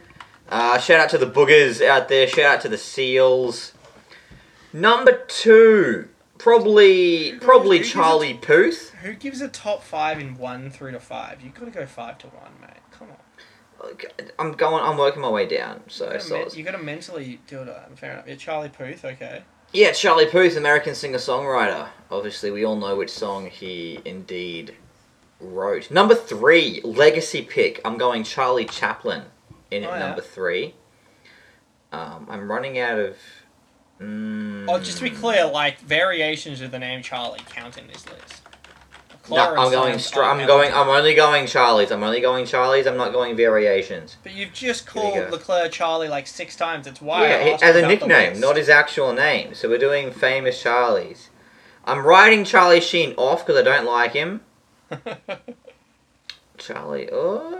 Uh, 0.49 0.77
shout 0.79 0.99
out 0.99 1.09
to 1.11 1.17
the 1.17 1.25
boogers 1.27 1.85
out 1.85 2.09
there. 2.09 2.27
Shout 2.27 2.55
out 2.55 2.61
to 2.61 2.69
the 2.69 2.77
seals. 2.77 3.73
Number 4.73 5.23
two, 5.27 6.09
probably 6.41 7.33
probably 7.39 7.77
who 7.77 7.83
gives 7.83 7.89
a- 7.89 7.93
Charlie 7.93 8.33
Puth. 8.33 8.89
Who 9.01 9.13
gives 9.13 9.41
a 9.41 9.47
top 9.47 9.83
five 9.83 10.19
in 10.19 10.37
one 10.37 10.69
through 10.69 10.91
to 10.91 10.99
five? 10.99 11.41
You've 11.41 11.53
got 11.53 11.65
to 11.65 11.71
go 11.71 11.85
five 11.85 12.17
to 12.19 12.27
one, 12.27 12.51
mate. 12.61 12.69
Come 12.91 13.09
on. 13.11 13.17
I'm 14.37 14.51
going. 14.53 14.83
I'm 14.83 14.97
working 14.97 15.21
my 15.21 15.29
way 15.29 15.47
down. 15.47 15.81
So, 15.87 16.05
You 16.05 16.11
gotta, 16.11 16.21
so 16.23 16.37
men- 16.37 16.47
you 16.53 16.63
got 16.63 16.71
to 16.71 16.77
mentally 16.77 17.39
do 17.47 17.61
it. 17.61 17.75
Fair 17.95 18.11
enough. 18.13 18.27
Yeah, 18.27 18.35
Charlie 18.35 18.69
Puth. 18.69 19.03
Okay. 19.05 19.43
Yeah, 19.73 19.91
Charlie 19.93 20.25
Puth, 20.27 20.57
American 20.57 20.93
singer 20.95 21.17
songwriter. 21.17 21.87
Obviously, 22.11 22.51
we 22.51 22.65
all 22.65 22.75
know 22.75 22.95
which 22.95 23.09
song 23.09 23.49
he 23.49 23.99
indeed 24.05 24.75
wrote. 25.39 25.89
Number 25.89 26.13
three, 26.13 26.81
legacy 26.83 27.41
pick. 27.41 27.79
I'm 27.85 27.97
going 27.97 28.23
Charlie 28.23 28.65
Chaplin 28.65 29.23
in 29.71 29.85
Oh, 29.85 29.89
at 29.91 29.99
yeah. 29.99 30.07
number 30.07 30.21
three. 30.21 30.75
Um, 31.91 32.27
I'm 32.29 32.51
running 32.51 32.77
out 32.79 32.99
of. 32.99 33.15
Mm, 34.01 34.65
Oh, 34.67 34.79
just 34.79 34.97
to 34.97 35.03
be 35.03 35.09
clear, 35.11 35.45
like 35.45 35.79
variations 35.81 36.61
of 36.61 36.71
the 36.71 36.79
name 36.79 37.01
Charlie 37.03 37.41
count 37.49 37.77
in 37.77 37.87
this 37.87 38.05
list. 38.09 38.41
No, 39.29 39.37
I'm 39.55 39.71
going. 39.71 39.93
songs 39.93 40.05
Str- 40.07 40.23
I'm 40.23 40.45
going. 40.47 40.73
I'm 40.73 40.89
only 40.89 41.13
going 41.13 41.45
Charlie's. 41.45 41.91
I'm 41.91 42.03
only 42.03 42.19
going 42.21 42.45
Charlie's. 42.45 42.87
I'm 42.87 42.97
not 42.97 43.13
going 43.13 43.35
variations. 43.37 44.17
But 44.23 44.33
you've 44.33 44.51
just 44.51 44.91
There 44.91 45.03
you 45.05 45.11
called 45.11 45.25
go. 45.25 45.31
Leclerc 45.37 45.71
Charlie 45.71 46.07
like 46.09 46.25
six 46.27 46.55
times. 46.55 46.87
It's 46.87 46.99
why. 47.01 47.27
Yeah, 47.27 47.43
he- 47.43 47.51
asked 47.51 47.63
as 47.63 47.75
a 47.75 47.87
nickname, 47.87 48.39
not 48.39 48.57
his 48.57 48.67
actual 48.67 49.13
name. 49.13 49.53
So 49.53 49.69
we're 49.69 49.77
doing 49.77 50.11
famous 50.11 50.61
Charlies. 50.61 51.27
I'm 51.85 52.05
writing 52.05 52.43
Charlie 52.43 52.81
Sheen 52.81 53.13
off 53.17 53.45
because 53.45 53.59
I 53.59 53.63
don't 53.63 53.85
like 53.85 54.13
him. 54.13 54.41
Charlie. 56.57 57.07
Oh. 57.11 57.57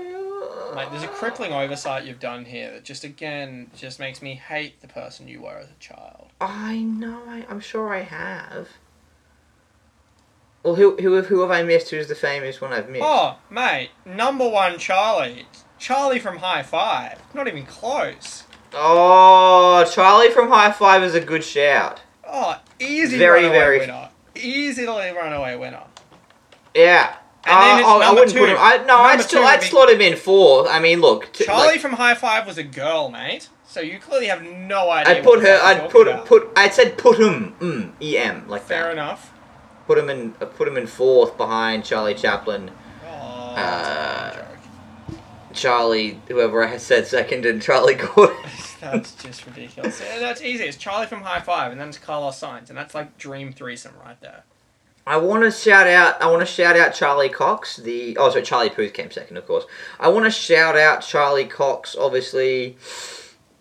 Mate, 0.76 0.88
there's 0.92 1.04
a 1.04 1.08
crippling 1.08 1.52
oversight 1.52 2.06
you've 2.06 2.20
done 2.20 2.46
here 2.46 2.72
that 2.72 2.84
just 2.84 3.04
again 3.04 3.70
just 3.76 4.00
makes 4.00 4.22
me 4.22 4.36
hate 4.36 4.82
the 4.82 4.88
person 4.88 5.28
you 5.28 5.42
were 5.42 5.58
as 5.58 5.68
a 5.70 5.80
child. 5.80 6.30
I 6.40 6.78
know. 6.80 7.22
I, 7.28 7.46
I'm 7.50 7.60
sure 7.60 7.94
I 7.94 8.02
have. 8.02 8.70
Well, 10.64 10.76
who 10.76 10.96
who 10.98 11.14
have 11.14 11.28
who 11.28 11.42
have 11.42 11.52
I 11.52 11.64
missed? 11.64 11.90
Who's 11.90 12.08
the 12.08 12.16
famous 12.16 12.62
one 12.62 12.72
I've 12.72 12.90
missed? 12.90 13.04
Oh, 13.06 13.38
mate, 13.50 13.90
number 14.06 14.48
one 14.48 14.78
Charlie. 14.78 15.46
Charlie 15.80 16.20
from 16.20 16.38
High 16.38 16.64
Five. 16.64 17.20
Not 17.34 17.48
even 17.48 17.66
close. 17.66 18.44
Oh, 18.74 19.84
Charlie 19.92 20.30
from 20.32 20.50
High 20.50 20.72
Five 20.72 21.04
is 21.04 21.16
a 21.16 21.20
good 21.20 21.44
shout. 21.44 22.02
Oh, 22.26 22.60
easy 22.80 23.18
Very, 23.18 23.42
runaway 23.44 23.58
very- 23.60 23.80
winner. 23.80 24.10
Easily 24.36 25.12
runaway 25.12 25.56
winner. 25.58 25.84
Yeah. 26.74 27.16
And 27.44 27.54
then 27.62 27.76
Uh, 27.76 27.80
it's 27.80 27.88
oh, 27.88 28.02
I 28.02 28.10
wouldn't 28.14 28.34
put 28.34 28.40
two. 28.40 28.46
him. 28.46 28.58
I, 28.60 28.78
no, 28.86 28.98
I'd 28.98 29.22
still 29.22 29.44
I'd 29.44 29.64
slot 29.64 29.90
him 29.90 30.00
in 30.02 30.16
fourth. 30.16 30.68
I 30.70 30.80
mean, 30.80 31.02
look. 31.02 31.32
t- 31.34 31.46
Charlie 31.46 31.68
like, 31.70 31.80
from 31.80 31.94
High 31.94 32.14
Five 32.16 32.46
was 32.46 32.58
a 32.58 32.64
girl, 32.64 33.10
mate. 33.10 33.50
So 33.68 33.80
you 33.80 34.00
clearly 34.00 34.28
have 34.28 34.44
no 34.44 34.90
idea. 34.92 35.18
I'd 35.18 35.24
put 35.24 35.40
the 35.42 35.48
her. 35.48 35.60
I'd 35.64 35.90
put 35.90 36.08
about. 36.08 36.26
put. 36.28 36.50
I 36.56 36.70
said 36.70 36.98
put 36.98 37.18
him. 37.20 37.56
Mm, 37.60 37.92
E 38.02 38.18
M 38.18 38.48
like 38.48 38.62
Fair 38.64 38.78
that. 38.80 38.84
Fair 38.84 38.92
enough. 38.92 39.34
Put 39.88 39.98
him 39.98 40.10
in. 40.10 40.36
Uh, 40.40 40.46
put 40.46 40.68
him 40.68 40.78
in 40.78 40.86
fourth 40.88 41.36
behind 41.38 41.84
Charlie 41.84 42.14
Chaplin. 42.14 42.70
Oh, 43.06 43.10
Uh, 43.10 43.56
that's 43.56 44.36
a 44.38 44.40
joke. 44.40 45.18
Charlie, 45.54 46.22
whoever 46.28 46.64
I 46.66 46.78
said 46.78 47.08
second, 47.08 47.46
and 47.46 47.62
Charlie 47.62 47.96
Gordon. 48.16 48.38
That's 48.82 49.14
just 49.14 49.46
ridiculous. 49.46 50.00
That's 50.00 50.42
easy. 50.42 50.64
It's 50.64 50.76
Charlie 50.78 51.06
from 51.06 51.22
High 51.22 51.40
Five, 51.42 51.72
and 51.72 51.80
then 51.80 51.90
it's 51.90 52.00
Carlos 52.00 52.40
Sainz, 52.40 52.70
and 52.70 52.78
that's 52.78 52.96
like 52.96 53.16
dream 53.20 53.54
threesome 53.54 53.94
right 54.04 54.20
there. 54.22 54.44
I 55.06 55.18
want 55.18 55.44
to 55.44 55.52
shout 55.52 55.88
out. 55.88 56.22
I 56.22 56.30
want 56.30 56.42
to 56.42 56.46
shout 56.46 56.78
out 56.78 56.94
Charlie 56.94 57.30
Cox. 57.30 57.78
The 57.78 58.16
oh, 58.18 58.30
sorry, 58.30 58.44
Charlie 58.44 58.70
Puth 58.70 58.94
came 58.94 59.10
second, 59.12 59.38
of 59.38 59.48
course. 59.48 59.66
I 60.00 60.10
want 60.10 60.26
to 60.26 60.32
shout 60.32 60.78
out 60.78 61.02
Charlie 61.02 61.46
Cox, 61.46 61.96
obviously, 62.00 62.78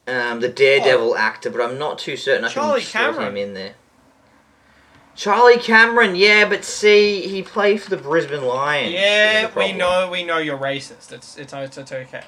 um, 0.06 0.40
the 0.40 0.48
Daredevil 0.48 1.16
actor, 1.16 1.50
but 1.50 1.60
I'm 1.62 1.78
not 1.78 1.98
too 1.98 2.16
certain 2.16 2.44
I 2.44 2.48
Oh. 2.48 2.50
Charlie 2.50 2.80
can 2.82 3.14
Cameron. 3.14 3.28
him 3.28 3.36
in 3.36 3.54
there. 3.54 3.74
Charlie 5.16 5.58
Cameron, 5.58 6.14
yeah, 6.14 6.48
but 6.48 6.64
see, 6.64 7.22
he 7.28 7.42
played 7.42 7.82
for 7.82 7.90
the 7.90 7.96
Brisbane 7.96 8.44
Lions. 8.44 8.92
Yeah, 8.92 9.50
we 9.54 9.72
know, 9.72 10.08
we 10.10 10.24
know 10.24 10.38
you're 10.38 10.56
racist. 10.58 11.12
It's 11.12 11.36
it's 11.36 11.52
it's, 11.52 11.76
it's 11.78 11.92
okay. 11.92 12.22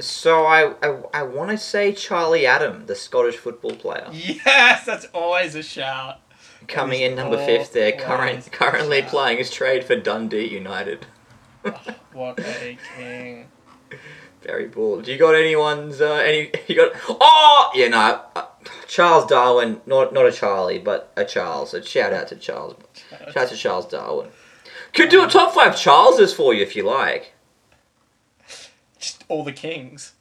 So 0.00 0.44
I, 0.46 0.74
I, 0.82 1.00
I 1.14 1.22
want 1.22 1.50
to 1.50 1.58
say 1.58 1.92
Charlie 1.92 2.46
Adam, 2.46 2.86
the 2.86 2.94
Scottish 2.94 3.36
football 3.36 3.72
player. 3.76 4.08
Yes, 4.12 4.84
that's 4.84 5.06
always 5.14 5.54
a 5.54 5.62
shout. 5.62 6.20
Coming 6.68 7.00
in 7.00 7.14
number 7.14 7.38
fifth 7.38 7.72
there, 7.72 7.92
current, 7.92 8.52
currently 8.52 9.02
out. 9.02 9.08
playing 9.08 9.38
his 9.38 9.50
trade 9.50 9.84
for 9.84 9.96
Dundee 9.96 10.46
United. 10.48 11.06
What 12.12 12.40
a 12.40 12.76
king. 12.96 13.46
Very 14.42 14.66
bold. 14.66 15.04
Do 15.04 15.12
you 15.12 15.18
got 15.18 15.34
anyone's 15.36 16.00
uh, 16.00 16.14
any? 16.14 16.50
You 16.66 16.74
got? 16.74 16.92
Oh, 17.08 17.70
yeah, 17.74 17.88
no. 17.88 18.22
Uh, 18.34 18.46
Charles 18.88 19.26
Darwin, 19.26 19.80
not 19.86 20.12
not 20.12 20.26
a 20.26 20.32
Charlie, 20.32 20.78
but 20.78 21.12
a 21.16 21.24
Charles. 21.24 21.70
So 21.70 21.80
shout 21.80 22.12
out 22.12 22.28
to 22.28 22.36
Charles. 22.36 22.76
Shout 23.10 23.36
out 23.36 23.48
to 23.48 23.56
Charles 23.56 23.86
Darwin. 23.86 24.30
Could 24.94 25.10
do 25.10 25.24
a 25.24 25.28
top 25.28 25.54
five 25.54 25.76
Charleses 25.76 26.34
for 26.34 26.52
you 26.54 26.62
if 26.62 26.74
you 26.74 26.82
like. 26.82 27.34
Just 28.98 29.24
all 29.28 29.44
the 29.44 29.52
kings. 29.52 30.14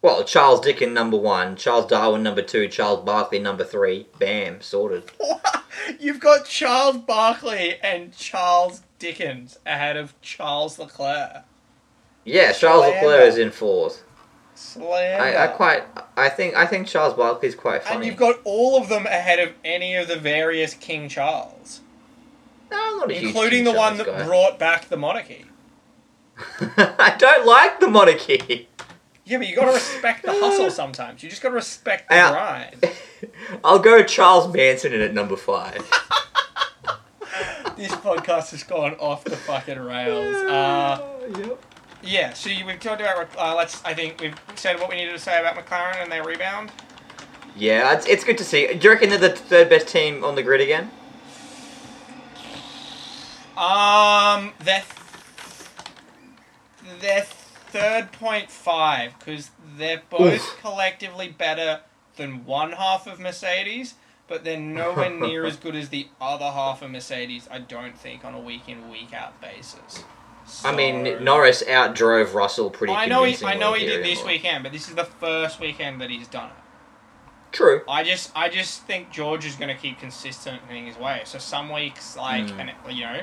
Well, 0.00 0.22
Charles 0.22 0.60
Dickens 0.60 0.92
number 0.94 1.16
one, 1.16 1.56
Charles 1.56 1.86
Darwin 1.86 2.22
number 2.22 2.42
two, 2.42 2.68
Charles 2.68 3.04
Barkley 3.04 3.40
number 3.40 3.64
three. 3.64 4.06
Bam, 4.18 4.60
sorted. 4.60 5.10
You've 6.00 6.20
got 6.20 6.44
Charles 6.44 6.98
Barkley 6.98 7.76
and 7.82 8.16
Charles 8.16 8.82
Dickens 9.00 9.58
ahead 9.66 9.96
of 9.96 10.18
Charles 10.20 10.78
Leclerc. 10.78 11.42
Yeah, 12.24 12.52
Charles 12.52 12.84
Slander. 12.84 13.06
Leclerc 13.08 13.28
is 13.28 13.38
in 13.38 13.50
fourth. 13.50 14.04
Slander. 14.54 15.22
I, 15.22 15.44
I 15.44 15.46
quite, 15.48 15.82
I 16.16 16.28
think, 16.28 16.54
I 16.54 16.66
think 16.66 16.86
Charles 16.86 17.14
Barkley's 17.14 17.54
quite 17.56 17.82
funny. 17.82 17.96
and 17.96 18.04
you've 18.04 18.16
got 18.16 18.36
all 18.44 18.80
of 18.80 18.88
them 18.88 19.06
ahead 19.06 19.40
of 19.40 19.52
any 19.64 19.96
of 19.96 20.06
the 20.08 20.16
various 20.16 20.74
King 20.74 21.08
Charles, 21.08 21.80
No, 22.70 22.76
I'm 22.80 22.98
not 22.98 23.10
a 23.10 23.14
huge 23.14 23.24
including 23.30 23.64
the 23.64 23.72
one 23.72 23.96
that 23.98 24.06
guy. 24.06 24.24
brought 24.24 24.58
back 24.60 24.88
the 24.88 24.96
monarchy. 24.96 25.46
I 26.60 27.16
don't 27.18 27.46
like 27.46 27.80
the 27.80 27.88
monarchy. 27.88 28.68
Yeah, 29.28 29.38
but 29.38 29.46
you 29.48 29.54
gotta 29.54 29.72
respect 29.72 30.24
the 30.24 30.32
hustle 30.32 30.70
sometimes. 30.82 31.22
You 31.22 31.28
just 31.28 31.42
gotta 31.42 31.54
respect 31.54 32.08
the 32.08 32.14
Yeah. 32.14 32.30
grind. 32.30 32.90
I'll 33.64 33.78
go 33.78 34.02
Charles 34.02 34.52
Manson 34.52 34.92
in 34.92 35.00
at 35.02 35.12
number 35.14 35.36
five. 35.36 35.88
This 37.76 37.92
podcast 37.92 38.50
has 38.50 38.64
gone 38.64 38.94
off 38.94 39.22
the 39.22 39.36
fucking 39.36 39.78
rails. 39.78 40.34
Uh, 40.50 41.00
yeah, 42.02 42.32
so 42.32 42.50
you, 42.50 42.66
we've 42.66 42.80
talked 42.80 43.00
about. 43.00 43.28
Uh, 43.38 43.54
let's. 43.54 43.84
I 43.84 43.94
think 43.94 44.20
we've 44.20 44.34
said 44.56 44.80
what 44.80 44.88
we 44.88 44.96
needed 44.96 45.12
to 45.12 45.18
say 45.20 45.38
about 45.38 45.54
McLaren 45.54 46.02
and 46.02 46.10
their 46.10 46.24
rebound. 46.24 46.72
Yeah, 47.54 47.92
it's, 47.94 48.04
it's 48.06 48.24
good 48.24 48.36
to 48.38 48.44
see. 48.44 48.66
Do 48.74 48.80
you 48.88 48.90
reckon 48.92 49.10
they're 49.10 49.18
the 49.18 49.28
third 49.30 49.68
best 49.68 49.86
team 49.86 50.24
on 50.24 50.34
the 50.34 50.42
grid 50.42 50.60
again? 50.60 50.90
Um, 53.56 54.52
they're 54.58 54.82
they're 57.00 57.26
third 57.80 58.12
point 58.12 58.50
five 58.50 59.18
because 59.18 59.50
they're 59.76 60.02
both 60.10 60.34
Oof. 60.34 60.58
collectively 60.60 61.28
better 61.28 61.80
than 62.16 62.44
one 62.44 62.72
half 62.72 63.06
of 63.06 63.18
Mercedes, 63.20 63.94
but 64.26 64.44
they're 64.44 64.58
nowhere 64.58 65.10
near 65.26 65.44
as 65.46 65.56
good 65.56 65.74
as 65.76 65.88
the 65.90 66.08
other 66.20 66.46
half 66.50 66.82
of 66.82 66.90
Mercedes. 66.90 67.48
I 67.50 67.58
don't 67.58 67.96
think 67.96 68.24
on 68.24 68.34
a 68.34 68.40
week 68.40 68.68
in 68.68 68.90
week 68.90 69.12
out 69.12 69.40
basis. 69.40 70.04
I 70.64 70.74
mean, 70.74 71.22
Norris 71.22 71.62
outdrove 71.62 72.32
Russell 72.32 72.70
pretty 72.70 72.94
I 72.94 73.04
know 73.04 73.24
he, 73.24 73.36
I 73.44 73.54
know 73.54 73.74
he 73.74 73.84
did 73.84 74.02
this 74.02 74.24
weekend, 74.24 74.62
but 74.64 74.72
this 74.72 74.88
is 74.88 74.94
the 74.94 75.04
first 75.04 75.60
weekend 75.60 76.00
that 76.00 76.08
he's 76.08 76.26
done 76.26 76.46
it. 76.48 76.56
True. 77.52 77.82
I 77.88 78.02
just 78.04 78.30
I 78.34 78.48
just 78.48 78.82
think 78.82 79.10
George 79.10 79.44
is 79.46 79.56
going 79.56 79.68
to 79.74 79.80
keep 79.80 79.98
consistent 79.98 80.60
in 80.70 80.86
his 80.86 80.96
way. 80.96 81.22
So 81.24 81.38
some 81.38 81.70
weeks 81.70 82.16
like 82.16 82.44
Mm. 82.46 82.60
and 82.86 82.96
you 82.96 83.04
know, 83.04 83.20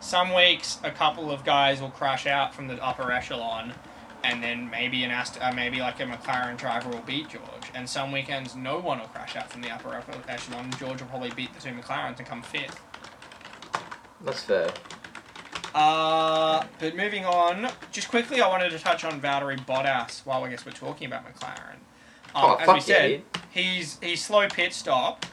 some 0.00 0.34
weeks 0.34 0.78
a 0.84 0.90
couple 0.90 1.30
of 1.30 1.44
guys 1.44 1.80
will 1.80 1.90
crash 1.90 2.26
out 2.26 2.54
from 2.54 2.68
the 2.68 2.82
upper 2.84 3.10
echelon, 3.12 3.74
and 4.24 4.42
then 4.42 4.68
maybe 4.70 5.04
an 5.04 5.10
Ast- 5.10 5.38
uh, 5.40 5.52
maybe 5.52 5.80
like 5.80 6.00
a 6.00 6.04
McLaren 6.04 6.56
driver 6.56 6.88
will 6.90 7.00
beat 7.02 7.28
George. 7.28 7.44
And 7.74 7.88
some 7.88 8.12
weekends 8.12 8.54
no 8.56 8.78
one 8.78 8.98
will 8.98 9.06
crash 9.08 9.36
out 9.36 9.50
from 9.50 9.62
the 9.62 9.70
upper 9.70 10.02
echelon. 10.28 10.70
George 10.78 11.00
will 11.00 11.08
probably 11.08 11.30
beat 11.30 11.54
the 11.54 11.60
two 11.60 11.70
McLarens 11.74 12.18
and 12.18 12.26
come 12.26 12.42
fifth. 12.42 12.80
That's 14.24 14.42
fair. 14.42 14.70
Uh, 15.74 16.64
but 16.80 16.96
moving 16.96 17.24
on, 17.24 17.70
just 17.92 18.08
quickly, 18.08 18.40
I 18.40 18.48
wanted 18.48 18.70
to 18.70 18.78
touch 18.78 19.04
on 19.04 19.20
Valtteri 19.20 19.64
Bottas 19.66 20.24
while 20.24 20.42
I 20.44 20.50
guess 20.50 20.64
we're 20.64 20.72
talking 20.72 21.06
about 21.06 21.24
McLaren. 21.26 21.74
Um, 21.74 21.78
Oh, 22.34 22.54
as 22.56 22.66
fuck 22.66 22.74
we 22.74 22.80
yeah, 22.80 22.80
said, 22.86 23.08
dude. 23.08 23.22
he's 23.50 23.98
he's 24.02 24.24
slow 24.24 24.48
pit 24.48 24.72
stop. 24.72 25.24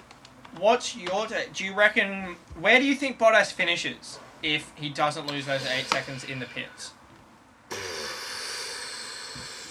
What's 0.58 0.96
your? 0.96 1.28
Do 1.54 1.66
you 1.66 1.74
reckon 1.74 2.36
where 2.60 2.80
do 2.80 2.86
you 2.86 2.96
think 2.96 3.18
Bottas 3.20 3.52
finishes 3.52 4.20
if 4.42 4.72
he 4.76 4.90
doesn't 4.90 5.28
lose 5.28 5.46
those 5.46 5.66
eight 5.68 5.86
seconds 5.88 6.24
in 6.24 6.40
the 6.40 6.46
pits? 6.46 6.92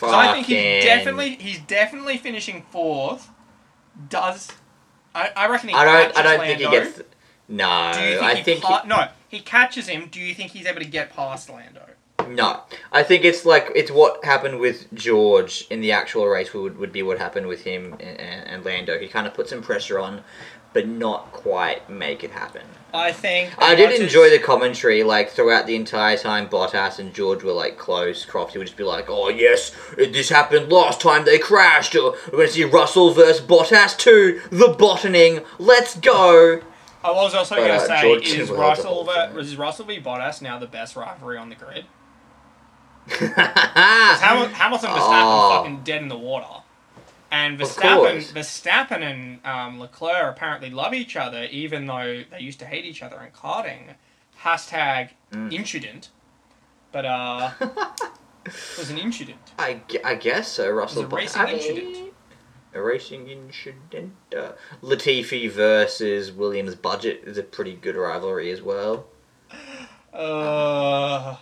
'Cause 0.01 0.13
I 0.15 0.33
think 0.33 0.47
he's 0.47 0.85
definitely 0.85 1.37
he's 1.37 1.59
definitely 1.61 2.19
finishing 2.19 2.65
fourth. 2.71 3.29
Does 4.09 4.51
I, 5.15 5.31
I 5.37 5.49
reckon 5.49 5.69
he 5.71 5.75
I 5.75 5.85
don't. 5.85 6.19
I 6.19 6.23
don't 6.23 6.41
think 6.41 6.59
he 6.61 6.69
gets. 6.71 7.01
No, 7.49 7.93
Do 7.95 8.01
you 8.01 8.07
think 8.19 8.23
I 8.23 8.35
he 8.37 8.43
think 8.43 8.63
pa- 8.63 8.83
no 8.87 9.09
he 9.29 9.41
catches 9.41 9.87
him? 9.87 10.09
Do 10.11 10.19
you 10.21 10.35
think 10.35 10.51
he's 10.53 10.67
able 10.67 10.81
to 10.81 10.87
get 10.87 11.15
past 11.15 11.49
Lando? 11.51 11.83
no. 12.29 12.63
I 12.91 13.03
think 13.03 13.25
it's 13.25 13.45
like 13.45 13.71
it's 13.75 13.91
what 13.91 14.25
happened 14.25 14.59
with 14.59 14.93
George 14.95 15.67
in 15.71 15.81
the 15.83 15.93
actual 15.93 16.27
race 16.27 16.55
would 16.55 16.79
would 16.79 16.91
be 16.93 17.03
what 17.03 17.19
happened 17.19 17.47
with 17.47 17.63
him 17.65 17.93
and, 18.01 18.19
and 18.21 18.65
Lando. 18.65 18.99
He 18.99 19.09
kind 19.09 19.27
of 19.27 19.35
put 19.35 19.49
some 19.49 19.61
pressure 19.63 19.99
on, 19.99 20.25
but 20.75 20.87
not 20.87 21.33
quite 21.33 21.89
make 21.89 22.23
it 22.23 22.33
happen. 22.33 22.63
I 22.93 23.11
think 23.11 23.51
I 23.59 23.75
did 23.75 23.99
enjoy 24.01 24.29
the 24.31 24.39
commentary, 24.39 25.03
like 25.03 25.31
throughout 25.31 25.67
the 25.67 25.75
entire 25.75 26.17
time 26.17 26.49
Bottas 26.49 26.99
and 26.99 27.13
George 27.15 27.43
were 27.43 27.53
like 27.53 27.77
close. 27.79 28.25
Croft, 28.25 28.53
he 28.53 28.59
would 28.59 28.67
just 28.69 28.77
be 28.77 28.85
like, 28.85 29.07
"Oh 29.09 29.31
yes, 29.31 29.73
this 29.97 30.29
happened 30.29 30.71
last 30.71 31.01
time 31.01 31.25
they 31.25 31.39
crashed. 31.39 31.97
Or 31.97 32.13
we're 32.27 32.31
going 32.39 32.47
to 32.49 32.53
see 32.53 32.65
Russell 32.65 33.13
versus 33.13 33.41
Bottas 33.45 33.97
too. 33.99 34.41
The 34.51 34.69
bottoning. 34.79 35.45
Let's 35.59 35.97
go." 35.97 36.61
I 37.03 37.11
was 37.11 37.35
also 37.35 37.57
going 37.57 37.69
to 37.69 37.75
uh, 37.75 37.79
say, 37.87 38.01
George 38.01 38.27
is 38.29 38.33
Tindall 38.33 38.47
held 38.47 38.57
the 38.57 38.63
Russell 38.63 38.95
whole 38.95 39.05
ver- 39.05 39.41
is 39.41 39.57
Russell 39.57 39.85
v 39.87 40.01
Bottas 40.01 40.41
now 40.41 40.59
the 40.59 40.67
best 40.67 40.95
rivalry 40.97 41.37
on 41.37 41.49
the 41.51 41.55
grid? 41.57 41.85
Hamilton, 43.09 43.35
Hamil- 43.37 44.49
Hamilton 44.53 44.91
Verstappen 44.91 45.23
Oh. 45.23 45.57
fucking 45.59 45.81
dead 45.85 46.01
in 46.03 46.09
the 46.09 46.17
water, 46.17 46.63
and 47.35 47.59
Verstappen. 47.59 48.23
Verstappen 48.33 49.03
and 49.03 49.45
um, 49.45 49.81
Leclerc 49.81 50.37
apparently 50.37 50.71
love 50.71 50.95
each 50.95 51.17
other, 51.17 51.45
even 51.45 51.87
though 51.87 52.23
they 52.31 52.41
used 52.41 52.59
to 52.61 52.67
hate 52.67 52.85
each 52.85 53.03
other 53.03 53.21
in 53.23 53.31
karting. 53.33 53.95
Hashtag 54.43 55.11
Mm. 55.33 55.53
incident, 55.53 56.11
but 56.93 57.05
uh, 57.05 57.51
it 57.61 58.53
was 58.79 58.91
an 58.91 58.99
incident. 58.99 59.39
I, 59.59 59.81
I 60.05 60.15
guess 60.15 60.49
so. 60.49 60.71
Russell 60.71 61.03
It 61.03 61.11
was 61.11 61.13
a 61.13 61.17
racing 61.17 61.49
incident. 61.49 62.13
A 62.75 62.83
racing 62.83 63.29
incident. 63.29 64.13
Uh, 64.37 64.53
Latifi 64.83 65.51
versus 65.51 66.31
Williams 66.33 66.75
budget 66.77 67.23
is 67.25 67.39
a 67.39 67.43
pretty 67.43 67.75
good 67.75 67.97
rivalry 67.97 68.51
as 68.51 68.61
well. 68.63 69.07
Uh, 70.13 71.37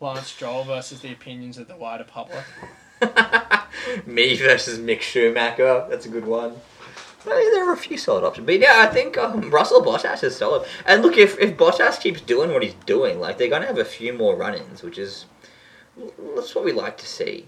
Lance 0.00 0.28
Stroll 0.28 0.64
versus 0.64 1.00
the 1.00 1.12
opinions 1.12 1.58
of 1.58 1.66
the 1.68 1.76
wider 1.76 2.04
public. 2.04 2.44
Me 4.06 4.36
versus 4.36 4.78
Mick 4.78 5.00
Schumacher. 5.00 5.86
That's 5.88 6.06
a 6.06 6.08
good 6.08 6.26
one. 6.26 6.54
There 7.24 7.68
are 7.68 7.72
a 7.72 7.76
few 7.76 7.96
solid 7.96 8.24
options, 8.24 8.46
but 8.46 8.58
yeah, 8.58 8.78
I 8.78 8.86
think 8.86 9.16
um, 9.16 9.50
Russell 9.50 9.80
Bottas 9.80 10.24
is 10.24 10.36
solid. 10.36 10.66
And 10.86 11.02
look, 11.02 11.16
if 11.16 11.38
if 11.38 11.56
Bottas 11.56 12.00
keeps 12.00 12.20
doing 12.20 12.52
what 12.52 12.62
he's 12.62 12.74
doing, 12.86 13.20
like 13.20 13.38
they're 13.38 13.48
gonna 13.48 13.66
have 13.66 13.78
a 13.78 13.84
few 13.84 14.12
more 14.12 14.34
run-ins, 14.34 14.82
which 14.82 14.98
is 14.98 15.26
that's 16.34 16.54
what 16.54 16.64
we 16.64 16.72
like 16.72 16.96
to 16.98 17.06
see. 17.06 17.46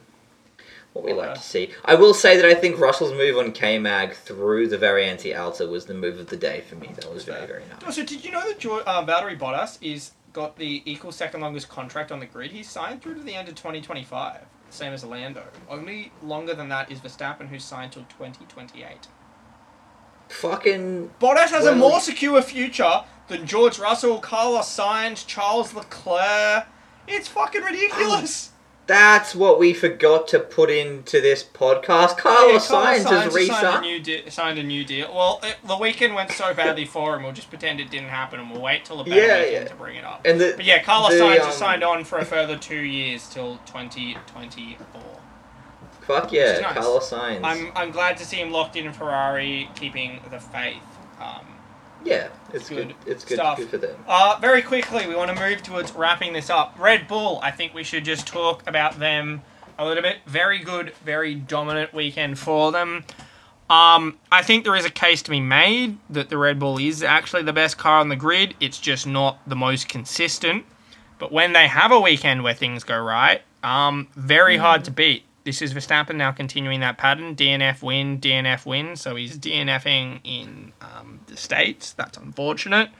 What 0.92 1.04
we 1.04 1.12
like 1.12 1.34
to 1.34 1.40
see. 1.40 1.70
I 1.84 1.96
will 1.96 2.14
say 2.14 2.36
that 2.36 2.44
I 2.44 2.54
think 2.54 2.78
Russell's 2.78 3.12
move 3.12 3.36
on 3.36 3.50
K 3.50 3.80
Mag 3.80 4.12
through 4.12 4.68
the 4.68 4.78
Variante 4.78 5.34
Alta 5.34 5.66
was 5.66 5.86
the 5.86 5.94
move 5.94 6.20
of 6.20 6.28
the 6.28 6.36
day 6.36 6.60
for 6.60 6.76
me. 6.76 6.90
That 6.94 7.12
was 7.12 7.24
very 7.24 7.46
very 7.46 7.64
nice. 7.68 7.82
Also, 7.84 8.04
did 8.04 8.24
you 8.24 8.30
know 8.30 8.46
that 8.46 8.60
George, 8.60 8.84
uh, 8.86 9.04
Valtteri 9.04 9.36
Bottas 9.36 9.78
is 9.80 10.12
got 10.32 10.56
the 10.56 10.82
equal 10.84 11.10
second 11.10 11.40
longest 11.40 11.68
contract 11.68 12.12
on 12.12 12.20
the 12.20 12.26
grid? 12.26 12.52
He's 12.52 12.70
signed 12.70 13.02
through 13.02 13.14
to 13.14 13.22
the 13.22 13.34
end 13.34 13.48
of 13.48 13.56
2025, 13.56 14.42
same 14.74 14.92
as 14.92 15.04
Lando. 15.04 15.44
Only 15.68 16.12
longer 16.22 16.54
than 16.54 16.68
that 16.68 16.90
is 16.90 17.00
Verstappen, 17.00 17.48
who's 17.48 17.64
signed 17.64 17.92
till 17.92 18.04
2028. 18.04 19.08
Fucking 20.28 21.10
Bottas 21.20 21.50
has 21.50 21.66
a 21.66 21.74
more 21.74 22.00
secure 22.00 22.40
future 22.42 23.04
than 23.28 23.46
George 23.46 23.78
Russell, 23.78 24.18
Carlos 24.18 24.66
Sainz, 24.66 25.26
Charles 25.26 25.74
Leclerc. 25.74 26.66
It's 27.06 27.28
fucking 27.28 27.62
ridiculous. 27.62 28.50
That's 28.86 29.34
what 29.34 29.58
we 29.58 29.72
forgot 29.72 30.28
to 30.28 30.38
put 30.40 30.68
into 30.68 31.20
this 31.22 31.42
podcast. 31.42 32.18
Carlos 32.18 32.70
Yeah, 32.70 32.76
Sainz 32.76 32.96
has 32.96 33.02
signed 33.04 33.32
a 33.32 33.34
re-signed. 33.34 33.80
new, 33.82 33.98
de- 34.00 34.30
signed 34.30 34.58
a 34.58 34.62
new 34.62 34.84
deal. 34.84 35.10
Well, 35.14 35.40
it, 35.42 35.56
the 35.66 35.78
weekend 35.78 36.14
went 36.14 36.30
so 36.32 36.52
badly 36.52 36.84
for 36.84 37.16
him, 37.16 37.22
we'll 37.22 37.32
just 37.32 37.48
pretend 37.48 37.80
it 37.80 37.90
didn't 37.90 38.10
happen 38.10 38.40
and 38.40 38.50
we'll 38.50 38.60
wait 38.60 38.84
till 38.84 38.98
the 38.98 39.04
better 39.04 39.16
Yeah, 39.20 39.38
weekend 39.40 39.52
yeah. 39.64 39.68
to 39.68 39.74
bring 39.76 39.96
it 39.96 40.04
up. 40.04 40.20
And 40.26 40.38
the, 40.38 40.52
But 40.56 40.66
yeah, 40.66 40.82
Carlos 40.82 41.12
the, 41.14 41.20
Sainz 41.24 41.40
um, 41.40 41.46
has 41.46 41.56
signed 41.56 41.82
on 41.82 42.04
for 42.04 42.18
a 42.18 42.24
further 42.26 42.58
two 42.58 42.76
years 42.80 43.26
till 43.28 43.56
2024. 43.66 45.00
Fuck 46.02 46.32
yeah, 46.32 46.58
nice. 46.60 46.74
Carlos 46.74 47.10
Sainz. 47.10 47.40
I'm, 47.42 47.72
I'm 47.74 47.90
glad 47.90 48.18
to 48.18 48.26
see 48.26 48.36
him 48.36 48.50
locked 48.50 48.76
in 48.76 48.92
Ferrari, 48.92 49.70
keeping 49.74 50.20
the 50.30 50.38
faith. 50.40 50.82
Um, 51.18 51.46
yeah, 52.04 52.28
it's 52.52 52.68
good 52.68 52.88
good. 52.88 52.94
It's 53.06 53.24
good, 53.24 53.36
stuff. 53.36 53.58
good 53.58 53.68
for 53.68 53.78
them. 53.78 53.96
uh, 54.06 54.38
very 54.40 54.62
quickly, 54.62 55.06
we 55.06 55.14
want 55.14 55.36
to 55.36 55.40
move 55.40 55.62
towards 55.62 55.92
wrapping 55.92 56.32
this 56.32 56.50
up. 56.50 56.76
Red 56.78 57.08
Bull, 57.08 57.40
I 57.42 57.50
think 57.50 57.74
we 57.74 57.84
should 57.84 58.04
just 58.04 58.26
talk 58.26 58.62
about 58.66 58.98
them 58.98 59.42
a 59.78 59.84
little 59.84 60.02
bit. 60.02 60.18
Very 60.26 60.58
good, 60.58 60.92
very 61.04 61.34
dominant 61.34 61.92
weekend 61.92 62.38
for 62.38 62.72
them. 62.72 63.04
Um, 63.70 64.18
I 64.30 64.42
think 64.42 64.64
there 64.64 64.76
is 64.76 64.84
a 64.84 64.90
case 64.90 65.22
to 65.22 65.30
be 65.30 65.40
made 65.40 65.98
that 66.10 66.28
the 66.28 66.36
Red 66.36 66.58
Bull 66.58 66.78
is 66.78 67.02
actually 67.02 67.42
the 67.42 67.52
best 67.52 67.78
car 67.78 67.98
on 67.98 68.08
the 68.08 68.16
grid. 68.16 68.54
It's 68.60 68.78
just 68.78 69.06
not 69.06 69.38
the 69.48 69.56
most 69.56 69.88
consistent. 69.88 70.66
But 71.18 71.32
when 71.32 71.52
they 71.52 71.66
have 71.68 71.90
a 71.90 72.00
weekend 72.00 72.42
where 72.42 72.54
things 72.54 72.84
go 72.84 73.00
right, 73.00 73.40
um, 73.62 74.08
very 74.14 74.58
hard 74.58 74.84
to 74.84 74.90
beat. 74.90 75.24
This 75.44 75.62
is 75.62 75.72
Verstappen 75.72 76.16
now 76.16 76.32
continuing 76.32 76.80
that 76.80 76.98
pattern. 76.98 77.36
DNF 77.36 77.82
win, 77.82 78.18
DNF 78.20 78.66
win. 78.66 78.96
So 78.96 79.14
he's 79.16 79.38
DNFing 79.38 80.20
in 80.24 80.72
um, 80.80 81.20
the 81.34 81.40
States. 81.40 81.92
That's 81.92 82.16
unfortunate. 82.16 82.90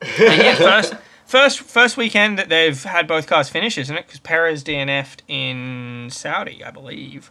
And 0.00 0.42
yeah, 0.42 0.54
first, 0.56 0.94
first, 1.26 1.60
first 1.60 1.96
weekend 1.96 2.38
that 2.38 2.48
they've 2.48 2.82
had 2.82 3.06
both 3.06 3.26
cars 3.26 3.48
finish, 3.48 3.78
isn't 3.78 3.96
it? 3.96 4.06
Because 4.06 4.20
Perez 4.20 4.62
DNF'd 4.64 5.22
in 5.28 6.08
Saudi, 6.10 6.62
I 6.64 6.70
believe. 6.70 7.30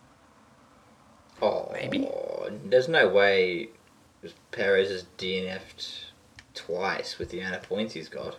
Oh, 1.41 1.69
Maybe. 1.71 2.09
There's 2.65 2.87
no 2.87 3.07
way 3.07 3.69
Perez 4.51 4.89
has 4.89 5.05
DNF'd 5.17 6.05
twice 6.53 7.19
with 7.19 7.29
the 7.29 7.39
amount 7.39 7.55
of 7.55 7.63
points 7.63 7.93
he's 7.93 8.09
got. 8.09 8.37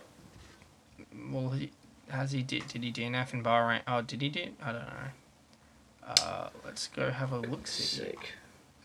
Well, 1.31 1.49
he, 1.49 1.71
has 2.09 2.31
he 2.31 2.43
did? 2.43 2.67
Did 2.67 2.83
he 2.83 2.91
DNF 2.91 3.33
in 3.33 3.43
Bahrain? 3.43 3.81
Oh, 3.87 4.01
did 4.01 4.21
he 4.21 4.29
do? 4.29 4.49
I 4.61 4.71
don't 4.71 4.81
know. 4.81 6.05
Uh, 6.05 6.49
let's 6.65 6.87
go 6.87 7.11
have 7.11 7.31
a 7.31 7.39
look. 7.39 7.67
See. 7.67 7.83
Sick. 7.83 8.33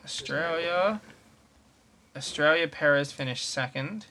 Australia. 0.04 1.00
Australia, 2.16 2.68
Perez 2.68 3.12
finished 3.12 3.48
second. 3.48 4.06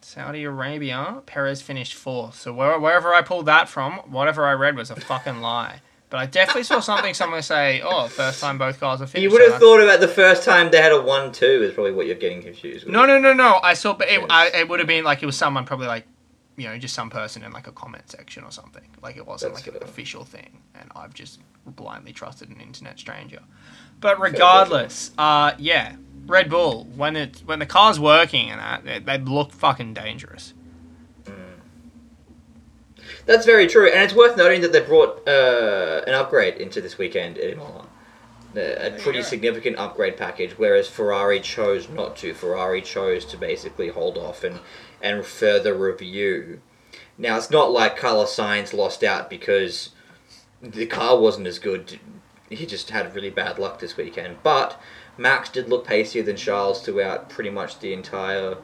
Saudi 0.00 0.44
Arabia, 0.44 1.22
Perez 1.26 1.62
finished 1.62 1.94
fourth. 1.94 2.38
So 2.38 2.52
where, 2.52 2.78
wherever 2.78 3.14
I 3.14 3.22
pulled 3.22 3.46
that 3.46 3.68
from, 3.68 3.94
whatever 4.10 4.44
I 4.46 4.52
read 4.52 4.76
was 4.76 4.90
a 4.90 4.96
fucking 4.96 5.40
lie. 5.40 5.80
But 6.10 6.18
I 6.18 6.26
definitely 6.26 6.62
saw 6.64 6.78
something 6.80 7.12
someone 7.14 7.42
say, 7.42 7.80
"Oh, 7.82 8.06
first 8.06 8.40
time 8.40 8.56
both 8.58 8.78
cars 8.78 9.00
are 9.00 9.06
finished." 9.06 9.22
You 9.22 9.30
would 9.30 9.40
have 9.40 9.52
that's- 9.52 9.60
thought 9.60 9.80
about 9.80 9.98
the 10.00 10.06
first 10.06 10.44
time 10.44 10.70
they 10.70 10.80
had 10.80 10.92
a 10.92 11.00
one-two 11.00 11.44
is 11.64 11.72
probably 11.72 11.92
what 11.92 12.06
you're 12.06 12.14
getting 12.14 12.42
confused 12.42 12.84
with. 12.84 12.92
No, 12.92 13.04
no, 13.06 13.18
no, 13.18 13.32
no. 13.32 13.58
I 13.62 13.74
saw, 13.74 13.94
but 13.94 14.08
it, 14.08 14.20
I, 14.30 14.48
it 14.48 14.68
would 14.68 14.78
have 14.78 14.86
been 14.86 15.02
like 15.02 15.22
it 15.22 15.26
was 15.26 15.36
someone 15.36 15.64
probably 15.64 15.88
like, 15.88 16.06
you 16.56 16.68
know, 16.68 16.78
just 16.78 16.94
some 16.94 17.10
person 17.10 17.42
in 17.42 17.50
like 17.50 17.66
a 17.66 17.72
comment 17.72 18.08
section 18.10 18.44
or 18.44 18.52
something. 18.52 18.86
Like 19.02 19.16
it 19.16 19.26
wasn't 19.26 19.54
That's 19.54 19.66
like 19.66 19.74
an 19.74 19.82
official 19.82 20.24
thing, 20.24 20.60
and 20.78 20.88
I've 20.94 21.14
just 21.14 21.40
blindly 21.66 22.12
trusted 22.12 22.48
an 22.50 22.60
internet 22.60 22.98
stranger. 22.98 23.40
But 24.04 24.20
regardless, 24.20 25.12
uh, 25.16 25.52
yeah, 25.56 25.96
Red 26.26 26.50
Bull 26.50 26.84
when 26.94 27.16
it 27.16 27.42
when 27.46 27.58
the 27.58 27.64
car's 27.64 27.98
working 27.98 28.50
and 28.50 28.60
that 28.60 28.84
they, 28.84 28.98
they 28.98 29.16
look 29.16 29.50
fucking 29.50 29.94
dangerous. 29.94 30.52
That's 33.24 33.46
very 33.46 33.66
true, 33.66 33.90
and 33.90 34.02
it's 34.02 34.12
worth 34.12 34.36
noting 34.36 34.60
that 34.60 34.74
they 34.74 34.80
brought 34.80 35.26
uh, 35.26 36.02
an 36.06 36.12
upgrade 36.12 36.56
into 36.56 36.82
this 36.82 36.98
weekend 36.98 37.38
at 37.38 37.54
Imola. 37.54 37.86
Uh, 38.54 38.60
A 38.60 38.90
pretty 38.90 39.22
significant 39.22 39.78
upgrade 39.78 40.18
package, 40.18 40.58
whereas 40.58 40.86
Ferrari 40.86 41.40
chose 41.40 41.88
not 41.88 42.14
to. 42.18 42.34
Ferrari 42.34 42.82
chose 42.82 43.24
to 43.24 43.38
basically 43.38 43.88
hold 43.88 44.18
off 44.18 44.44
and, 44.44 44.60
and 45.00 45.24
further 45.24 45.72
review. 45.72 46.60
Now, 47.16 47.38
it's 47.38 47.50
not 47.50 47.70
like 47.70 47.96
Carlos 47.96 48.36
Sainz 48.36 48.74
lost 48.74 49.02
out 49.02 49.30
because 49.30 49.92
the 50.60 50.84
car 50.84 51.18
wasn't 51.18 51.46
as 51.46 51.58
good. 51.58 51.98
He 52.50 52.66
just 52.66 52.90
had 52.90 53.14
really 53.14 53.30
bad 53.30 53.58
luck 53.58 53.78
this 53.80 53.96
weekend. 53.96 54.36
But 54.42 54.80
Max 55.16 55.48
did 55.48 55.68
look 55.68 55.86
pacier 55.86 56.22
than 56.22 56.36
Charles 56.36 56.82
throughout 56.84 57.28
pretty 57.30 57.50
much 57.50 57.78
the 57.80 57.92
entire 57.92 58.56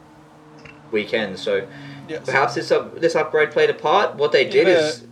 weekend. 0.91 1.39
So 1.39 1.67
perhaps 2.25 2.55
this 2.55 2.71
up, 2.71 2.99
this 2.99 3.15
upgrade 3.15 3.51
played 3.51 3.69
a 3.69 3.73
part. 3.73 4.15
What 4.15 4.31
they 4.31 4.45
did 4.45 4.67
Yeah. 4.67 4.73
is 4.87 5.07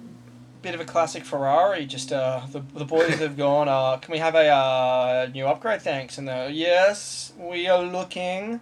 Bit 0.61 0.75
of 0.75 0.81
a 0.81 0.85
classic 0.85 1.23
Ferrari. 1.23 1.85
Just 1.85 2.11
uh, 2.11 2.41
the 2.51 2.61
the 2.73 2.83
boys 2.83 3.15
have 3.19 3.37
gone. 3.37 3.69
Uh, 3.69 3.95
can 3.95 4.11
we 4.11 4.17
have 4.17 4.35
a 4.35 4.49
uh, 4.49 5.29
new 5.33 5.47
upgrade? 5.47 5.81
Thanks. 5.81 6.17
And 6.17 6.27
they're 6.27 6.49
yes, 6.49 7.31
we 7.37 7.69
are 7.69 7.81
looking. 7.81 8.59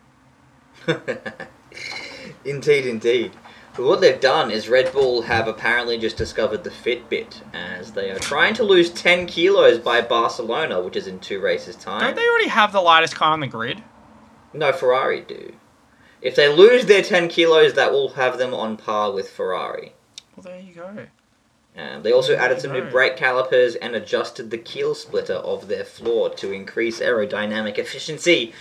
indeed, 2.46 2.86
indeed. 2.86 3.32
But 3.78 3.86
what 3.86 4.02
they've 4.02 4.20
done 4.20 4.50
is 4.50 4.68
Red 4.68 4.92
Bull 4.92 5.22
have 5.22 5.48
apparently 5.48 6.00
just 6.00 6.18
discovered 6.18 6.64
the 6.64 6.72
Fitbit 6.72 7.42
as 7.54 7.92
they 7.92 8.10
are 8.10 8.18
trying 8.18 8.56
to 8.56 8.64
lose 8.64 8.90
10 8.90 9.28
kilos 9.28 9.78
by 9.78 10.02
Barcelona, 10.02 10.82
which 10.82 10.96
is 10.96 11.06
in 11.06 11.20
two 11.20 11.40
races' 11.40 11.76
time. 11.76 12.02
Don't 12.02 12.16
they 12.16 12.28
already 12.28 12.48
have 12.48 12.74
the 12.74 12.82
lightest 12.82 13.16
car 13.16 13.34
on 13.34 13.40
the 13.40 13.46
grid? 13.46 13.84
No, 14.52 14.72
Ferrari 14.72 15.22
do. 15.22 15.54
If 16.24 16.36
they 16.36 16.52
lose 16.52 16.88
their 16.88 17.04
10 17.04 17.28
kilos, 17.28 17.76
that 17.76 17.92
will 17.92 18.10
have 18.10 18.40
them 18.40 18.52
on 18.52 18.78
par 18.78 19.12
with 19.12 19.30
Ferrari. 19.30 19.94
Well, 20.36 20.44
there 20.44 20.60
you 20.60 20.74
go. 20.74 21.06
Um, 21.78 22.02
they 22.02 22.12
also 22.12 22.36
added 22.36 22.60
some 22.60 22.74
new 22.74 22.90
brake 22.90 23.16
calipers 23.16 23.76
and 23.76 23.96
adjusted 23.96 24.50
the 24.50 24.58
keel 24.58 24.96
splitter 24.96 25.36
of 25.36 25.68
their 25.68 25.86
floor 25.86 26.32
to 26.32 26.52
increase 26.52 27.00
aerodynamic 27.00 27.78
efficiency. 27.78 28.54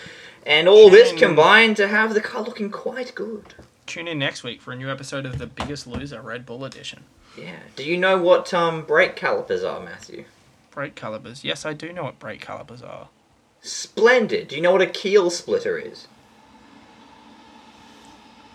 And 0.45 0.69
all 0.69 0.91
this 0.91 1.19
combined 1.19 1.79
to 1.79 1.89
have 1.89 2.13
the 2.13 2.21
car 2.21 2.43
looking 2.43 2.71
quite 2.71 3.15
good. 3.15 3.55
Tune 3.87 4.09
in 4.09 4.19
next 4.19 4.43
week 4.43 4.61
for 4.61 4.73
a 4.73 4.77
new 4.77 4.91
episode 4.91 5.25
of 5.27 5.39
The 5.39 5.47
Biggest 5.47 5.87
Loser 5.87 6.21
Red 6.21 6.45
Bull 6.45 6.65
Edition. 6.65 7.05
Yeah. 7.39 7.57
Do 7.77 7.85
you 7.85 7.97
know 7.97 8.19
what 8.19 8.53
um, 8.53 8.85
brake 8.85 9.17
calipers 9.17 9.63
are, 9.63 9.81
Matthew? 9.81 10.25
Brake 10.71 10.95
calipers. 10.95 11.45
Yes, 11.45 11.65
I 11.65 11.73
do 11.73 11.93
know 11.93 12.05
what 12.05 12.19
brake 12.19 12.41
calipers 12.41 12.83
are. 12.83 13.09
Splendid. 13.61 14.49
Do 14.49 14.57
you 14.57 14.63
know 14.63 14.73
what 14.73 14.83
a 14.83 14.87
keel 14.87 15.31
splitter 15.31 15.79
is? 15.79 16.09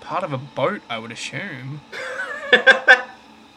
Part 0.02 0.24
of 0.24 0.34
a 0.34 0.38
boat, 0.38 0.82
I 0.90 0.99
would 0.99 1.12
assume. 1.12 1.82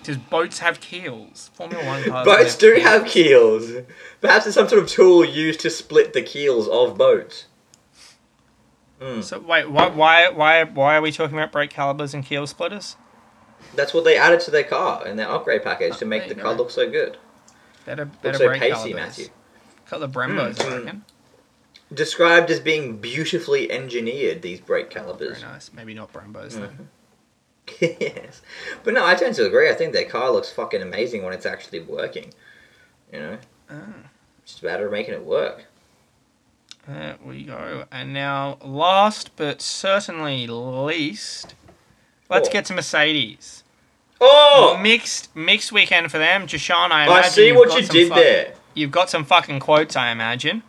Because 0.05 0.19
boats 0.19 0.59
have 0.59 0.81
keels. 0.81 1.51
Formula 1.55 1.83
One 1.87 2.05
cars. 2.05 2.27
Boats 2.27 2.57
do 2.57 2.75
have 2.75 3.07
keels. 3.07 3.73
Perhaps 4.21 4.45
it's 4.47 4.55
some 4.55 4.69
sort 4.69 4.83
of 4.83 4.89
tool 4.89 5.25
used 5.25 5.61
to 5.61 5.71
split 5.71 6.13
the 6.13 6.21
keels 6.21 6.69
of 6.69 6.99
boats. 6.99 7.47
Hmm. 9.05 9.21
So 9.21 9.39
wait, 9.39 9.71
why, 9.71 9.89
why, 9.89 10.29
why, 10.31 10.65
why 10.65 10.97
are 10.97 11.03
we 11.03 11.13
talking 11.13 11.37
about 11.37 11.53
brake 11.53 11.71
calipers 11.71 12.15
and 12.15 12.25
keel 12.25 12.47
splitters? 12.47 12.97
That's 13.75 13.93
what 13.93 14.05
they 14.05 14.17
added 14.17 14.41
to 14.41 14.51
their 14.51 14.65
car 14.65 15.07
in 15.07 15.17
their 15.17 15.29
upgrade 15.29 15.63
package 15.63 15.99
to 15.99 16.05
Oh, 16.05 16.09
make 16.09 16.29
the 16.29 16.35
car 16.35 16.53
go. 16.55 16.63
look 16.63 16.71
so 16.71 16.91
good. 16.91 17.19
Better, 17.85 18.05
Look 18.07 18.23
better 18.23 18.39
so 18.39 18.47
brake 18.47 18.61
pacey, 18.63 18.73
calipers. 18.93 18.95
Matthew. 18.95 19.27
Got 19.91 20.01
the 20.01 20.09
Brembos, 20.09 20.61
I 20.61 20.65
Mm. 20.65 20.85
reckon. 20.85 21.05
Described 21.93 22.51
as 22.51 22.61
being 22.61 22.97
beautifully 22.97 23.71
engineered, 23.71 24.41
these 24.43 24.59
brake 24.61 24.93
Very 24.93 25.05
calipers. 25.05 25.43
nice. 25.43 25.71
Maybe 25.73 25.93
not 25.93 26.13
Brembos 26.13 26.53
then. 26.53 26.89
yes. 27.81 28.41
But 28.85 28.95
no, 28.95 29.05
I 29.05 29.15
tend 29.15 29.35
to 29.37 29.45
agree. 29.47 29.69
I 29.69 29.75
think 29.75 29.93
their 29.93 30.09
car 30.09 30.31
looks 30.31 30.51
fucking 30.51 30.81
amazing 30.81 31.23
when 31.25 31.35
it's 31.35 31.47
actually 31.47 31.81
working. 31.81 32.33
You 33.13 33.19
know? 33.21 33.39
Ah. 33.71 33.75
Just 34.47 34.63
a 34.63 34.65
matter 34.67 34.87
of 34.87 34.93
making 34.93 35.15
it 35.15 35.25
work. 35.25 35.67
There 36.87 37.17
we 37.25 37.45
go. 37.45 37.85
And 37.91 38.13
now, 38.13 38.59
last 38.63 39.37
but 39.37 39.63
certainly 39.63 40.47
least, 40.47 41.55
let's 42.29 42.49
Oh. 42.49 42.53
get 42.53 42.67
to 42.67 42.75
Mercedes. 42.75 43.63
Oh! 44.21 44.79
Mixed 44.81 45.35
mixed 45.35 45.73
weekend 45.73 46.11
for 46.11 46.19
them. 46.19 46.47
Jashawn, 46.47 46.91
I 46.91 47.09
I 47.09 47.23
see 47.23 47.53
what 47.53 47.75
you 47.81 47.87
did 47.87 48.09
fuck- 48.09 48.19
there. 48.19 48.55
You've 48.75 48.91
got 48.91 49.09
some 49.11 49.25
fucking 49.25 49.61
quotes, 49.61 49.97
I 49.97 50.11
imagine. 50.11 50.63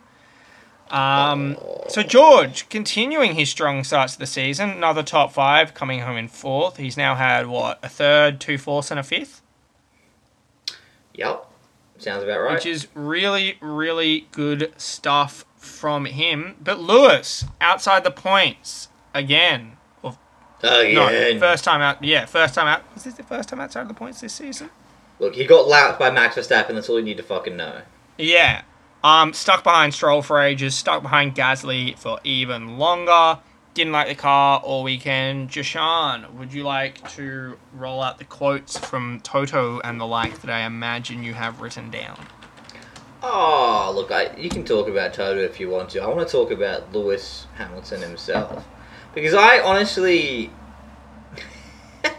Um, 0.90 1.56
Oh. 1.60 1.84
So 1.88 2.02
George, 2.02 2.68
continuing 2.68 3.34
his 3.34 3.50
strong 3.50 3.82
starts 3.84 4.14
to 4.14 4.18
the 4.18 4.26
season, 4.26 4.70
another 4.70 5.02
top 5.02 5.32
five, 5.32 5.74
coming 5.74 6.00
home 6.00 6.16
in 6.16 6.28
fourth. 6.28 6.76
He's 6.76 6.96
now 6.96 7.14
had 7.16 7.46
what 7.48 7.78
a 7.82 7.88
third, 7.88 8.40
two 8.40 8.56
fourths, 8.58 8.90
and 8.90 8.98
a 9.00 9.02
fifth, 9.02 9.42
Yep. 11.14 11.46
Sounds 11.98 12.22
about 12.22 12.40
right. 12.40 12.54
which 12.54 12.66
is 12.66 12.88
really, 12.94 13.56
really 13.60 14.28
good 14.32 14.72
stuff 14.76 15.44
from 15.66 16.06
him. 16.06 16.56
But 16.62 16.80
Lewis, 16.80 17.44
outside 17.60 18.04
the 18.04 18.10
points 18.10 18.88
again. 19.14 19.72
Or, 20.02 20.16
Again. 20.62 20.94
no, 20.94 21.38
first 21.38 21.64
time 21.64 21.80
out. 21.80 22.02
Yeah, 22.02 22.26
first 22.26 22.54
time 22.54 22.66
out. 22.66 22.82
Is 22.96 23.04
this 23.04 23.14
the 23.14 23.22
first 23.22 23.48
time 23.48 23.60
outside 23.60 23.82
of 23.82 23.88
the 23.88 23.94
points 23.94 24.20
this 24.20 24.32
season? 24.32 24.70
Look, 25.18 25.34
he 25.34 25.44
got 25.46 25.66
lapped 25.68 25.98
by 25.98 26.10
Max 26.10 26.36
Verstappen. 26.36 26.74
That's 26.74 26.88
all 26.88 26.98
you 26.98 27.04
need 27.04 27.16
to 27.16 27.22
fucking 27.22 27.56
know. 27.56 27.82
Yeah. 28.18 28.62
Um, 29.04 29.32
stuck 29.32 29.62
behind 29.62 29.94
Stroll 29.94 30.22
for 30.22 30.40
ages, 30.40 30.74
stuck 30.74 31.02
behind 31.02 31.34
Gasly 31.34 31.96
for 31.98 32.18
even 32.24 32.78
longer. 32.78 33.38
Didn't 33.74 33.92
like 33.92 34.08
the 34.08 34.14
car 34.14 34.58
all 34.60 34.82
weekend. 34.82 35.50
Jashan, 35.50 36.32
would 36.32 36.52
you 36.52 36.62
like 36.64 37.08
to 37.12 37.58
roll 37.74 38.02
out 38.02 38.18
the 38.18 38.24
quotes 38.24 38.78
from 38.78 39.20
Toto 39.20 39.80
and 39.80 40.00
the 40.00 40.06
like 40.06 40.40
that 40.40 40.50
I 40.50 40.60
imagine 40.62 41.22
you 41.22 41.34
have 41.34 41.60
written 41.60 41.90
down? 41.90 42.18
Oh, 43.22 43.92
look, 43.94 44.10
I, 44.10 44.36
you 44.36 44.48
can 44.48 44.64
talk 44.64 44.88
about 44.88 45.14
Toto 45.14 45.40
if 45.40 45.58
you 45.58 45.68
want 45.70 45.90
to. 45.90 46.02
I 46.02 46.06
want 46.06 46.26
to 46.26 46.30
talk 46.30 46.50
about 46.50 46.92
Lewis 46.92 47.46
Hamilton 47.56 48.02
himself. 48.02 48.64
Because 49.14 49.34
I 49.34 49.60
honestly. 49.60 50.50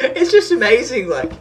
it's 0.00 0.30
just 0.30 0.52
amazing. 0.52 1.08
Like, 1.08 1.32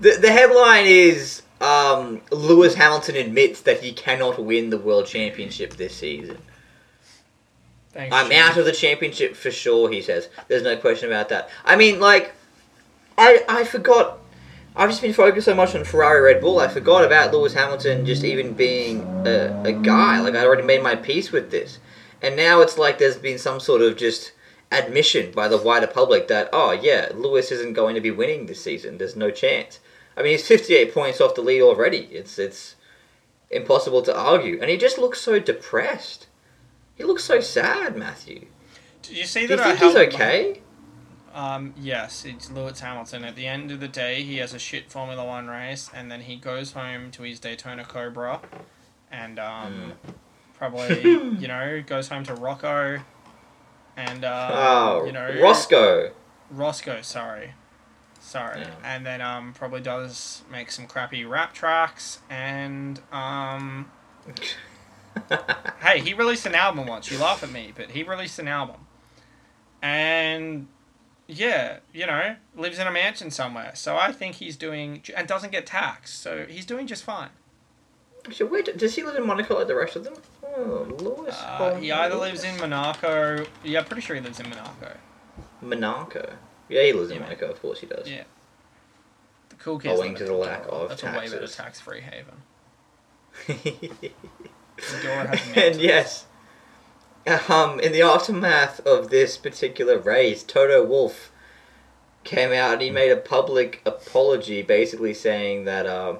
the, 0.00 0.18
the 0.20 0.32
headline 0.32 0.86
is 0.86 1.42
um, 1.60 2.22
Lewis 2.30 2.74
Hamilton 2.74 3.16
admits 3.16 3.62
that 3.62 3.80
he 3.80 3.92
cannot 3.92 4.42
win 4.42 4.70
the 4.70 4.78
World 4.78 5.06
Championship 5.06 5.76
this 5.76 5.94
season. 5.94 6.38
Thanks. 7.92 8.14
I'm 8.14 8.28
Jim. 8.28 8.42
out 8.42 8.56
of 8.58 8.66
the 8.66 8.72
championship 8.72 9.36
for 9.36 9.50
sure, 9.50 9.90
he 9.90 10.02
says. 10.02 10.28
There's 10.48 10.62
no 10.62 10.76
question 10.76 11.08
about 11.08 11.30
that. 11.30 11.48
I 11.64 11.76
mean, 11.76 11.98
like, 11.98 12.34
I 13.16 13.42
I 13.48 13.64
forgot. 13.64 14.18
I've 14.76 14.90
just 14.90 15.00
been 15.00 15.14
focused 15.14 15.46
so 15.46 15.54
much 15.54 15.74
on 15.74 15.84
Ferrari 15.84 16.20
Red 16.20 16.42
Bull, 16.42 16.58
I 16.58 16.68
forgot 16.68 17.02
about 17.02 17.32
Lewis 17.32 17.54
Hamilton 17.54 18.04
just 18.04 18.24
even 18.24 18.52
being 18.52 19.00
a, 19.26 19.62
a 19.64 19.72
guy. 19.72 20.20
Like, 20.20 20.34
I'd 20.34 20.44
already 20.44 20.64
made 20.64 20.82
my 20.82 20.94
peace 20.94 21.32
with 21.32 21.50
this. 21.50 21.78
And 22.20 22.36
now 22.36 22.60
it's 22.60 22.76
like 22.76 22.98
there's 22.98 23.16
been 23.16 23.38
some 23.38 23.58
sort 23.58 23.80
of 23.80 23.96
just 23.96 24.32
admission 24.70 25.32
by 25.32 25.48
the 25.48 25.56
wider 25.56 25.86
public 25.86 26.28
that, 26.28 26.50
oh, 26.52 26.72
yeah, 26.72 27.08
Lewis 27.14 27.50
isn't 27.52 27.72
going 27.72 27.94
to 27.94 28.02
be 28.02 28.10
winning 28.10 28.46
this 28.46 28.62
season. 28.62 28.98
There's 28.98 29.16
no 29.16 29.30
chance. 29.30 29.80
I 30.14 30.22
mean, 30.22 30.32
he's 30.32 30.46
58 30.46 30.92
points 30.92 31.22
off 31.22 31.34
the 31.34 31.40
lead 31.40 31.62
already. 31.62 32.08
It's, 32.10 32.38
it's 32.38 32.74
impossible 33.50 34.02
to 34.02 34.14
argue. 34.16 34.58
And 34.60 34.68
he 34.68 34.76
just 34.76 34.98
looks 34.98 35.22
so 35.22 35.38
depressed. 35.38 36.26
He 36.96 37.04
looks 37.04 37.24
so 37.24 37.40
sad, 37.40 37.96
Matthew. 37.96 38.46
Did 39.00 39.16
you 39.16 39.24
see 39.24 39.46
Do 39.46 39.54
you 39.54 39.56
that 39.56 39.66
I 39.66 39.76
think 39.76 39.96
he's 39.96 40.14
okay? 40.14 40.60
Um, 41.36 41.74
yes, 41.78 42.24
it's 42.24 42.50
Lewis 42.50 42.80
Hamilton. 42.80 43.22
At 43.22 43.36
the 43.36 43.46
end 43.46 43.70
of 43.70 43.78
the 43.78 43.88
day, 43.88 44.22
he 44.22 44.38
has 44.38 44.54
a 44.54 44.58
shit 44.58 44.90
Formula 44.90 45.22
One 45.22 45.48
race, 45.48 45.90
and 45.94 46.10
then 46.10 46.22
he 46.22 46.36
goes 46.36 46.72
home 46.72 47.10
to 47.10 47.24
his 47.24 47.38
Daytona 47.38 47.84
Cobra, 47.84 48.40
and 49.12 49.38
um, 49.38 49.92
probably 50.54 51.02
you 51.02 51.46
know 51.46 51.82
goes 51.86 52.08
home 52.08 52.24
to 52.24 52.34
Rocco, 52.34 53.00
and 53.98 54.24
uh, 54.24 54.48
Oh, 54.50 55.04
you 55.04 55.12
know 55.12 55.30
Roscoe. 55.42 56.12
Roscoe, 56.50 57.02
sorry, 57.02 57.52
sorry, 58.18 58.60
Yeah. 58.62 58.70
and 58.82 59.04
then 59.04 59.20
um 59.20 59.52
probably 59.52 59.82
does 59.82 60.42
make 60.50 60.70
some 60.70 60.86
crappy 60.86 61.26
rap 61.26 61.52
tracks, 61.52 62.20
and 62.30 62.98
um 63.12 63.90
hey, 65.82 66.00
he 66.00 66.14
released 66.14 66.46
an 66.46 66.54
album 66.54 66.86
once. 66.86 67.10
You 67.10 67.18
laugh 67.18 67.42
at 67.42 67.50
me, 67.52 67.74
but 67.76 67.90
he 67.90 68.02
released 68.04 68.38
an 68.38 68.48
album, 68.48 68.76
and 69.82 70.68
yeah, 71.28 71.78
you 71.92 72.06
know, 72.06 72.36
lives 72.56 72.78
in 72.78 72.86
a 72.86 72.90
mansion 72.90 73.30
somewhere. 73.30 73.72
So 73.74 73.96
I 73.96 74.12
think 74.12 74.36
he's 74.36 74.56
doing 74.56 75.02
and 75.16 75.26
doesn't 75.26 75.52
get 75.52 75.66
taxed. 75.66 76.20
So 76.20 76.46
he's 76.48 76.66
doing 76.66 76.86
just 76.86 77.04
fine. 77.04 77.30
So 78.32 78.46
where, 78.46 78.62
does 78.62 78.96
he 78.96 79.02
live 79.04 79.14
in 79.16 79.26
Monaco 79.26 79.56
like 79.56 79.68
the 79.68 79.74
rest 79.76 79.94
of 79.96 80.04
them? 80.04 80.14
Oh, 80.42 80.86
Lewis. 80.98 81.36
Uh, 81.38 81.76
he 81.76 81.92
either 81.92 82.16
lives 82.16 82.42
in 82.42 82.56
Monaco. 82.58 83.46
Yeah, 83.62 83.82
pretty 83.82 84.02
sure 84.02 84.16
he 84.16 84.22
lives 84.22 84.40
in 84.40 84.48
Monaco. 84.48 84.96
Monaco. 85.60 86.32
Yeah, 86.68 86.82
he 86.82 86.92
lives 86.92 87.10
in 87.10 87.16
Yeah. 87.18 87.22
Monaco, 87.22 87.50
of 87.50 87.62
course 87.62 87.80
he 87.80 87.86
does. 87.86 88.08
Yeah. 88.10 88.24
The 89.50 89.54
cool 89.56 89.78
kids. 89.78 89.98
Owing 89.98 90.16
to 90.16 90.24
the 90.24 90.32
lack 90.32 90.64
of 90.68 90.88
That's 90.88 91.02
a 91.04 91.06
way 91.06 91.28
better 91.28 91.46
tax-free 91.46 92.00
haven. 92.02 92.42
And 95.56 95.80
yes, 95.80 96.26
um, 97.48 97.80
in 97.80 97.92
the 97.92 98.02
aftermath 98.02 98.80
of 98.86 99.10
this 99.10 99.36
particular 99.36 99.98
race, 99.98 100.42
Toto 100.42 100.84
Wolff 100.84 101.32
came 102.24 102.52
out 102.52 102.74
and 102.74 102.82
he 102.82 102.90
made 102.90 103.10
a 103.10 103.16
public 103.16 103.80
apology, 103.86 104.62
basically 104.62 105.14
saying 105.14 105.64
that, 105.64 105.86
um, 105.86 106.18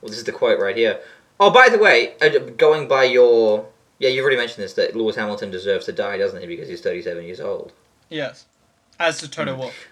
well, 0.00 0.10
this 0.10 0.18
is 0.18 0.24
the 0.24 0.32
quote 0.32 0.60
right 0.60 0.76
here. 0.76 1.00
Oh, 1.38 1.50
by 1.50 1.68
the 1.68 1.78
way, 1.78 2.14
uh, 2.20 2.38
going 2.56 2.88
by 2.88 3.04
your, 3.04 3.66
yeah, 3.98 4.08
you've 4.08 4.22
already 4.22 4.36
mentioned 4.36 4.64
this 4.64 4.74
that 4.74 4.96
Lewis 4.96 5.16
Hamilton 5.16 5.50
deserves 5.50 5.86
to 5.86 5.92
die, 5.92 6.18
doesn't 6.18 6.40
he? 6.40 6.46
Because 6.46 6.68
he's 6.68 6.80
thirty-seven 6.80 7.24
years 7.24 7.40
old. 7.40 7.72
Yes. 8.08 8.46
As 8.98 9.18
to 9.18 9.28
Toto 9.30 9.54
Mm. 9.54 9.58
Wolff. 9.58 9.88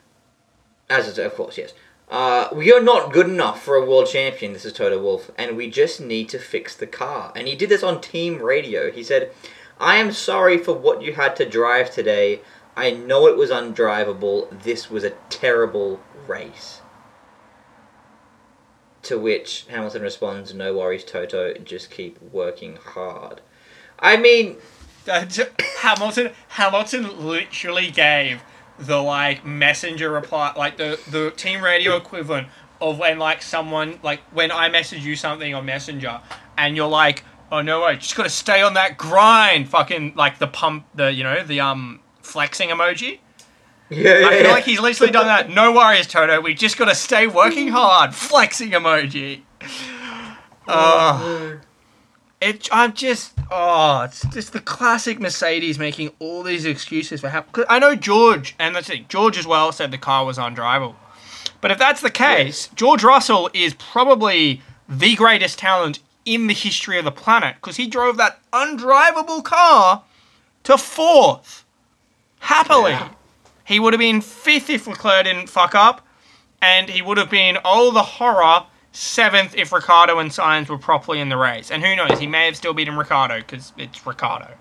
As 0.88 1.08
is, 1.08 1.18
of 1.18 1.34
course, 1.34 1.58
yes. 1.58 1.72
Uh, 2.10 2.48
we 2.52 2.70
are 2.72 2.82
not 2.82 3.12
good 3.12 3.28
enough 3.28 3.62
for 3.62 3.76
a 3.76 3.84
world 3.84 4.06
champion, 4.06 4.52
this 4.52 4.66
is 4.66 4.74
Toto 4.74 5.02
Wolff, 5.02 5.30
and 5.38 5.56
we 5.56 5.70
just 5.70 6.00
need 6.00 6.28
to 6.28 6.38
fix 6.38 6.76
the 6.76 6.86
car. 6.86 7.32
And 7.34 7.48
he 7.48 7.56
did 7.56 7.70
this 7.70 7.82
on 7.82 8.00
team 8.02 8.42
radio. 8.42 8.90
He 8.92 9.02
said, 9.02 9.32
I 9.80 9.96
am 9.96 10.12
sorry 10.12 10.58
for 10.58 10.72
what 10.72 11.02
you 11.02 11.14
had 11.14 11.36
to 11.36 11.48
drive 11.48 11.90
today. 11.90 12.40
I 12.76 12.90
know 12.90 13.26
it 13.26 13.36
was 13.36 13.50
undrivable. 13.50 14.62
This 14.62 14.90
was 14.90 15.04
a 15.04 15.14
terrible 15.28 16.00
race. 16.26 16.80
To 19.02 19.18
which 19.18 19.66
Hamilton 19.68 20.02
responds, 20.02 20.54
No 20.54 20.74
worries, 20.74 21.04
Toto, 21.04 21.54
just 21.58 21.90
keep 21.90 22.20
working 22.22 22.76
hard. 22.76 23.40
I 23.98 24.16
mean, 24.16 24.56
Hamilton 25.06 26.32
Hamilton 26.48 27.26
literally 27.26 27.90
gave 27.90 28.42
the 28.78 28.96
like 28.96 29.44
messenger 29.44 30.10
reply 30.10 30.52
like 30.56 30.78
the 30.78 30.98
the 31.10 31.30
team 31.36 31.62
radio 31.62 31.96
equivalent 31.96 32.48
of 32.80 32.98
when 32.98 33.18
like 33.18 33.42
someone 33.42 33.98
like 34.02 34.20
when 34.32 34.50
I 34.50 34.68
message 34.68 35.04
you 35.04 35.16
something 35.16 35.54
on 35.54 35.64
Messenger 35.64 36.20
and 36.56 36.76
you're 36.76 36.88
like, 36.88 37.24
oh 37.54 37.62
no 37.62 37.82
way, 37.82 37.96
just 37.96 38.16
gotta 38.16 38.28
stay 38.28 38.62
on 38.62 38.74
that 38.74 38.98
grind, 38.98 39.68
fucking 39.68 40.14
like 40.16 40.38
the 40.38 40.46
pump 40.48 40.86
the 40.94 41.12
you 41.12 41.22
know, 41.22 41.42
the 41.44 41.60
um 41.60 42.00
flexing 42.20 42.70
emoji. 42.70 43.20
yeah, 43.90 44.18
yeah, 44.18 44.26
I 44.26 44.30
feel 44.30 44.42
yeah. 44.46 44.52
like 44.52 44.64
he's 44.64 44.80
literally 44.80 45.12
done 45.12 45.26
that. 45.26 45.50
No 45.50 45.72
worries, 45.72 46.06
Toto. 46.06 46.40
We 46.40 46.54
just 46.54 46.76
gotta 46.76 46.94
stay 46.94 47.26
working 47.26 47.68
hard. 47.68 48.14
Flexing 48.14 48.70
emoji. 48.72 49.42
Oh, 50.66 51.58
it. 52.40 52.68
I'm 52.72 52.92
just. 52.94 53.32
Oh, 53.50 54.02
it's 54.02 54.26
just 54.28 54.52
the 54.52 54.60
classic 54.60 55.20
Mercedes 55.20 55.78
making 55.78 56.10
all 56.18 56.42
these 56.42 56.64
excuses 56.64 57.20
for 57.20 57.28
how. 57.28 57.42
'cause 57.42 57.66
I 57.68 57.78
know 57.78 57.94
George, 57.94 58.56
and 58.58 58.74
that's 58.74 58.90
it. 58.90 59.08
George 59.08 59.36
as 59.38 59.46
well 59.46 59.70
said 59.70 59.90
the 59.90 59.98
car 59.98 60.24
was 60.24 60.38
undrivable. 60.38 60.94
But 61.60 61.70
if 61.70 61.78
that's 61.78 62.00
the 62.00 62.10
case, 62.10 62.68
George 62.74 63.04
Russell 63.04 63.48
is 63.54 63.74
probably 63.74 64.62
the 64.88 65.14
greatest 65.14 65.58
talent 65.58 66.00
in 66.24 66.46
the 66.46 66.54
history 66.54 66.98
of 66.98 67.04
the 67.04 67.12
planet 67.12 67.56
because 67.56 67.76
he 67.76 67.86
drove 67.86 68.16
that 68.16 68.40
undrivable 68.52 69.42
car 69.44 70.02
to 70.64 70.78
fourth 70.78 71.64
happily. 72.40 72.92
Yeah. 72.92 73.10
He 73.64 73.80
would 73.80 73.92
have 73.92 74.00
been 74.00 74.20
fifth 74.20 74.68
if 74.70 74.86
Leclerc 74.86 75.24
didn't 75.24 75.48
fuck 75.48 75.74
up, 75.74 76.06
and 76.60 76.88
he 76.88 77.00
would 77.02 77.16
have 77.18 77.30
been, 77.30 77.58
oh 77.64 77.90
the 77.92 78.02
horror, 78.02 78.64
seventh 78.92 79.54
if 79.56 79.72
Ricciardo 79.72 80.18
and 80.18 80.30
Sainz 80.30 80.68
were 80.68 80.78
properly 80.78 81.20
in 81.20 81.28
the 81.28 81.36
race. 81.36 81.70
And 81.70 81.82
who 81.82 81.96
knows, 81.96 82.18
he 82.18 82.26
may 82.26 82.46
have 82.46 82.56
still 82.56 82.74
beaten 82.74 82.96
Ricciardo 82.96 83.38
because 83.38 83.72
it's 83.78 84.06
Ricciardo. 84.06 84.54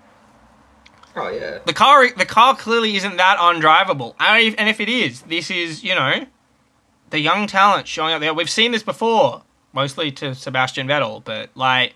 Oh, 1.16 1.28
yeah. 1.28 1.58
The 1.64 1.72
car, 1.72 2.10
the 2.10 2.24
car 2.24 2.56
clearly 2.56 2.96
isn't 2.96 3.16
that 3.18 3.38
undrivable. 3.38 4.14
And 4.18 4.42
if- 4.48 4.54
and 4.58 4.68
if 4.68 4.80
it 4.80 4.88
is, 4.88 5.22
this 5.22 5.50
is 5.50 5.84
you 5.84 5.94
know, 5.94 6.26
the 7.10 7.20
young 7.20 7.46
talent 7.46 7.86
showing 7.86 8.12
up 8.14 8.20
there. 8.20 8.34
We've 8.34 8.50
seen 8.50 8.72
this 8.72 8.82
before, 8.82 9.42
mostly 9.74 10.10
to 10.12 10.34
Sebastian 10.34 10.88
Vettel, 10.88 11.22
but 11.24 11.50
like 11.54 11.94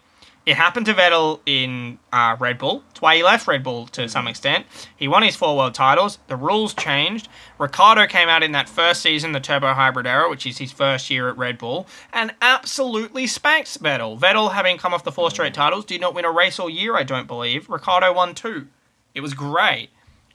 it 0.49 0.57
happened 0.57 0.87
to 0.87 0.95
Vettel 0.95 1.41
in 1.45 1.99
uh, 2.11 2.35
Red 2.41 2.57
Bull. 2.57 2.83
It's 2.91 3.03
why 3.03 3.17
he 3.17 3.23
left 3.23 3.47
Red 3.47 3.63
Bull 3.63 3.87
to 3.89 4.09
some 4.09 4.27
extent. 4.27 4.65
He 4.97 5.07
won 5.07 5.23
his 5.23 5.37
four 5.37 5.55
world 5.55 5.75
titles. 5.75 6.19
The 6.29 6.37
rules 6.37 6.73
changed. 6.73 7.29
Ricciardo 7.59 8.07
came 8.07 8.31
out 8.31 8.43
in 8.43 8.53
that 8.53 8.67
first 8.67 9.03
season, 9.03 9.33
the 9.33 9.41
Turbo 9.41 9.75
Hybrid 9.75 10.07
era, 10.07 10.31
which 10.31 10.47
is 10.47 10.57
his 10.57 10.73
first 10.73 11.11
year 11.11 11.29
at 11.29 11.37
Red 11.37 11.59
Bull, 11.59 11.87
and 12.15 12.35
absolutely 12.41 13.27
spanked 13.27 13.83
Vettel. 13.83 14.19
Vettel, 14.19 14.55
having 14.55 14.79
come 14.79 14.95
off 14.95 15.05
the 15.05 15.13
four 15.13 15.31
straight 15.31 15.53
titles, 15.53 15.85
did 15.85 16.01
not 16.01 16.15
win 16.15 16.25
a 16.25 16.31
race 16.31 16.59
all 16.59 16.71
year, 16.71 16.97
I 16.97 17.03
don't 17.03 17.27
believe. 17.27 17.69
Ricciardo 17.69 18.11
won 18.15 18.35
two. 18.35 18.69
It 19.15 19.21
was 19.21 19.35
great. 19.35 19.91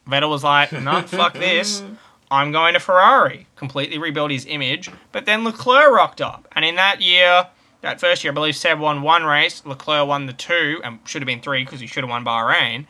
Vettel 0.07 0.29
was 0.29 0.43
like, 0.43 0.71
no, 0.73 1.01
fuck 1.01 1.33
this. 1.33 1.81
I'm 2.33 2.51
going 2.51 2.73
to 2.73 2.79
Ferrari. 2.79 3.45
Completely 3.55 3.99
rebuild 3.99 4.31
his 4.31 4.47
image. 4.47 4.89
But 5.11 5.27
then 5.27 5.43
Leclerc 5.43 5.91
rocked 5.91 6.19
up. 6.19 6.47
And 6.53 6.65
in 6.65 6.75
that 6.75 6.99
year, 6.99 7.47
that 7.81 7.99
first 7.99 8.23
year, 8.23 8.31
I 8.31 8.33
believe 8.33 8.55
Seb 8.55 8.79
won 8.79 9.03
one 9.03 9.23
race. 9.23 9.63
Leclerc 9.63 10.07
won 10.07 10.25
the 10.25 10.33
two, 10.33 10.81
and 10.83 10.97
should 11.05 11.21
have 11.21 11.27
been 11.27 11.41
three 11.41 11.63
because 11.63 11.79
he 11.79 11.85
should 11.85 12.03
have 12.03 12.09
won 12.09 12.25
Bahrain. 12.25 12.87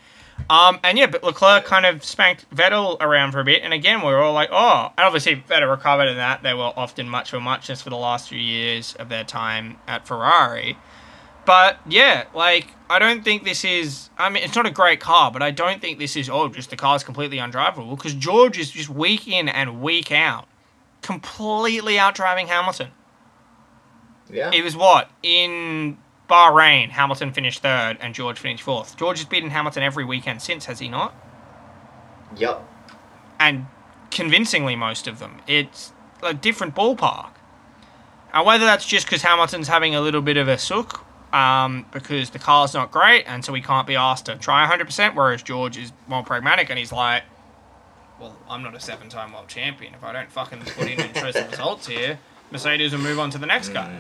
Um, 0.49 0.79
and 0.81 0.97
yeah, 0.97 1.07
but 1.07 1.23
Leclerc 1.23 1.65
kind 1.65 1.85
of 1.85 2.05
spanked 2.05 2.49
Vettel 2.55 2.95
around 3.01 3.33
for 3.33 3.41
a 3.41 3.43
bit. 3.43 3.63
And 3.63 3.73
again, 3.73 3.99
we 3.99 4.07
were 4.07 4.21
all 4.21 4.33
like, 4.33 4.49
oh. 4.51 4.91
And 4.97 5.05
obviously, 5.05 5.35
Vettel 5.35 5.69
recovered 5.69 6.07
in 6.07 6.15
that. 6.15 6.41
They 6.41 6.53
were 6.53 6.71
often 6.77 7.09
much 7.09 7.29
for 7.29 7.41
muchness 7.41 7.81
for 7.81 7.89
the 7.89 7.97
last 7.97 8.29
few 8.29 8.39
years 8.39 8.95
of 8.95 9.09
their 9.09 9.25
time 9.25 9.77
at 9.87 10.07
Ferrari. 10.07 10.77
But 11.45 11.79
yeah, 11.87 12.25
like 12.33 12.67
I 12.89 12.99
don't 12.99 13.23
think 13.23 13.43
this 13.43 13.65
is. 13.65 14.09
I 14.17 14.29
mean, 14.29 14.43
it's 14.43 14.55
not 14.55 14.65
a 14.65 14.71
great 14.71 14.99
car, 14.99 15.31
but 15.31 15.41
I 15.41 15.51
don't 15.51 15.81
think 15.81 15.99
this 15.99 16.15
is. 16.15 16.29
Oh, 16.29 16.47
just 16.49 16.69
the 16.69 16.75
car's 16.77 17.03
completely 17.03 17.37
undrivable 17.37 17.97
because 17.97 18.13
George 18.13 18.57
is 18.57 18.71
just 18.71 18.89
week 18.89 19.27
in 19.27 19.49
and 19.49 19.81
week 19.81 20.11
out, 20.11 20.47
completely 21.01 21.95
outdriving 21.95 22.47
Hamilton. 22.47 22.91
Yeah. 24.31 24.51
It 24.53 24.63
was 24.63 24.75
what 24.75 25.11
in 25.21 25.97
Bahrain, 26.29 26.89
Hamilton 26.89 27.33
finished 27.33 27.61
third 27.61 27.97
and 27.99 28.15
George 28.15 28.39
finished 28.39 28.63
fourth. 28.63 28.95
George 28.97 29.19
has 29.19 29.27
beaten 29.27 29.49
Hamilton 29.49 29.83
every 29.83 30.05
weekend 30.05 30.41
since, 30.41 30.65
has 30.65 30.79
he 30.79 30.87
not? 30.87 31.13
Yep. 32.37 32.65
and 33.39 33.65
convincingly 34.09 34.75
most 34.75 35.07
of 35.07 35.19
them. 35.19 35.41
It's 35.47 35.91
a 36.21 36.33
different 36.33 36.75
ballpark. 36.75 37.31
And 38.33 38.45
whether 38.45 38.65
that's 38.65 38.87
just 38.87 39.05
because 39.05 39.21
Hamilton's 39.21 39.67
having 39.67 39.93
a 39.93 40.01
little 40.01 40.21
bit 40.21 40.37
of 40.37 40.47
a 40.47 40.57
sook, 40.57 41.05
um, 41.33 41.87
because 41.91 42.29
the 42.29 42.39
car's 42.39 42.73
not 42.73 42.91
great, 42.91 43.25
and 43.27 43.43
so 43.43 43.53
he 43.53 43.61
can't 43.61 43.87
be 43.87 43.95
asked 43.95 44.27
to 44.27 44.35
try 44.35 44.69
100%, 44.69 45.15
whereas 45.15 45.41
George 45.41 45.77
is 45.77 45.91
more 46.07 46.23
pragmatic 46.23 46.69
and 46.69 46.77
he's 46.77 46.91
like, 46.91 47.23
well, 48.19 48.37
I'm 48.47 48.61
not 48.61 48.75
a 48.75 48.79
seven 48.79 49.09
time 49.09 49.33
world 49.33 49.47
champion. 49.47 49.95
If 49.95 50.03
I 50.03 50.13
don't 50.13 50.31
fucking 50.31 50.59
put 50.59 50.89
in 50.89 51.01
and 51.01 51.17
show 51.17 51.31
some 51.31 51.49
results 51.49 51.87
here, 51.87 52.19
Mercedes 52.51 52.91
will 52.93 52.99
move 52.99 53.19
on 53.19 53.31
to 53.31 53.39
the 53.39 53.47
next 53.47 53.69
guy. 53.69 53.99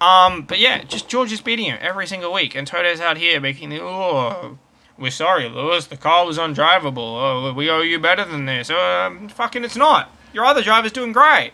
Um, 0.00 0.42
but 0.42 0.58
yeah, 0.58 0.84
just 0.84 1.08
George 1.08 1.32
is 1.32 1.40
beating 1.40 1.66
him 1.66 1.78
every 1.80 2.06
single 2.06 2.32
week, 2.32 2.54
and 2.54 2.66
Toto's 2.66 3.00
out 3.00 3.16
here 3.16 3.40
making 3.40 3.70
the, 3.70 3.82
oh, 3.82 4.58
we're 4.98 5.10
sorry, 5.10 5.48
Lewis. 5.48 5.86
The 5.86 5.96
car 5.96 6.26
was 6.26 6.36
undrivable. 6.38 6.98
Oh, 6.98 7.52
we 7.54 7.70
owe 7.70 7.80
you 7.80 7.98
better 7.98 8.24
than 8.24 8.44
this. 8.44 8.68
Um, 8.70 9.28
fucking, 9.30 9.64
it's 9.64 9.76
not. 9.76 10.14
Your 10.34 10.44
other 10.44 10.62
driver's 10.62 10.92
doing 10.92 11.12
great. 11.12 11.52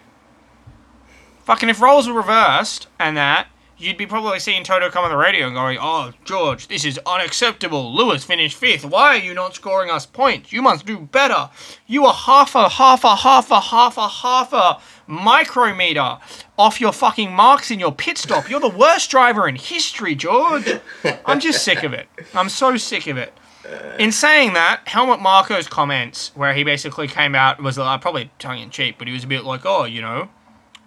Fucking 1.45 1.69
if 1.69 1.81
roles 1.81 2.09
were 2.09 2.15
reversed 2.15 2.89
and 2.99 3.17
that, 3.17 3.47
you'd 3.79 3.97
be 3.97 4.07
probably 4.07 4.39
seeing 4.39 4.65
Toto 4.65 4.91
come 4.91 5.05
on 5.05 5.11
the 5.11 5.17
radio 5.17 5.47
and 5.47 5.55
going, 5.55 5.79
"Oh, 5.81 6.13
George, 6.25 6.69
this 6.69 6.85
is 6.85 6.99
unacceptable. 7.07 7.95
Lewis 7.95 8.25
finished 8.25 8.57
fifth. 8.57 8.85
Why 8.85 9.17
are 9.17 9.21
you 9.21 9.35
not 9.35 9.55
scoring 9.55 9.91
us 9.91 10.07
points? 10.07 10.53
You 10.53 10.63
must 10.63 10.87
do 10.87 10.99
better. 10.99 11.51
You 11.87 12.07
are 12.07 12.15
half 12.15 12.55
a 12.55 12.69
half 12.69 13.05
a 13.05 13.17
half 13.17 13.51
a 13.51 13.61
half 13.61 13.97
a 13.99 14.09
half 14.09 14.53
a 14.53 14.79
micrometer 15.07 16.19
off 16.59 16.81
your 16.81 16.93
fucking 16.93 17.33
marks 17.33 17.71
in 17.71 17.79
your 17.79 17.93
pit 17.93 18.19
stop. 18.19 18.49
You're 18.49 18.61
the 18.61 18.69
worst 18.69 19.11
driver 19.11 19.49
in 19.49 19.57
history, 19.57 20.15
George. 20.15 20.81
I'm 21.27 21.41
just 21.41 21.63
sick 21.63 21.83
of 21.83 21.93
it. 21.93 22.09
I'm 22.35 22.49
so 22.49 22.77
sick 22.77 23.07
of 23.07 23.17
it. 23.17 23.33
In 23.99 24.13
saying 24.13 24.53
that, 24.53 24.87
Helmut 24.87 25.19
Marko's 25.21 25.67
comments, 25.67 26.31
where 26.35 26.55
he 26.55 26.63
basically 26.63 27.09
came 27.09 27.35
out, 27.35 27.61
was 27.61 27.79
uh, 27.79 27.99
probably 27.99 28.31
tongue 28.39 28.61
in 28.61 28.71
cheek, 28.71 28.97
but 28.99 29.09
he 29.09 29.13
was 29.13 29.25
a 29.25 29.27
bit 29.27 29.45
like, 29.45 29.63
oh, 29.65 29.85
you 29.85 30.01
know, 30.01 30.29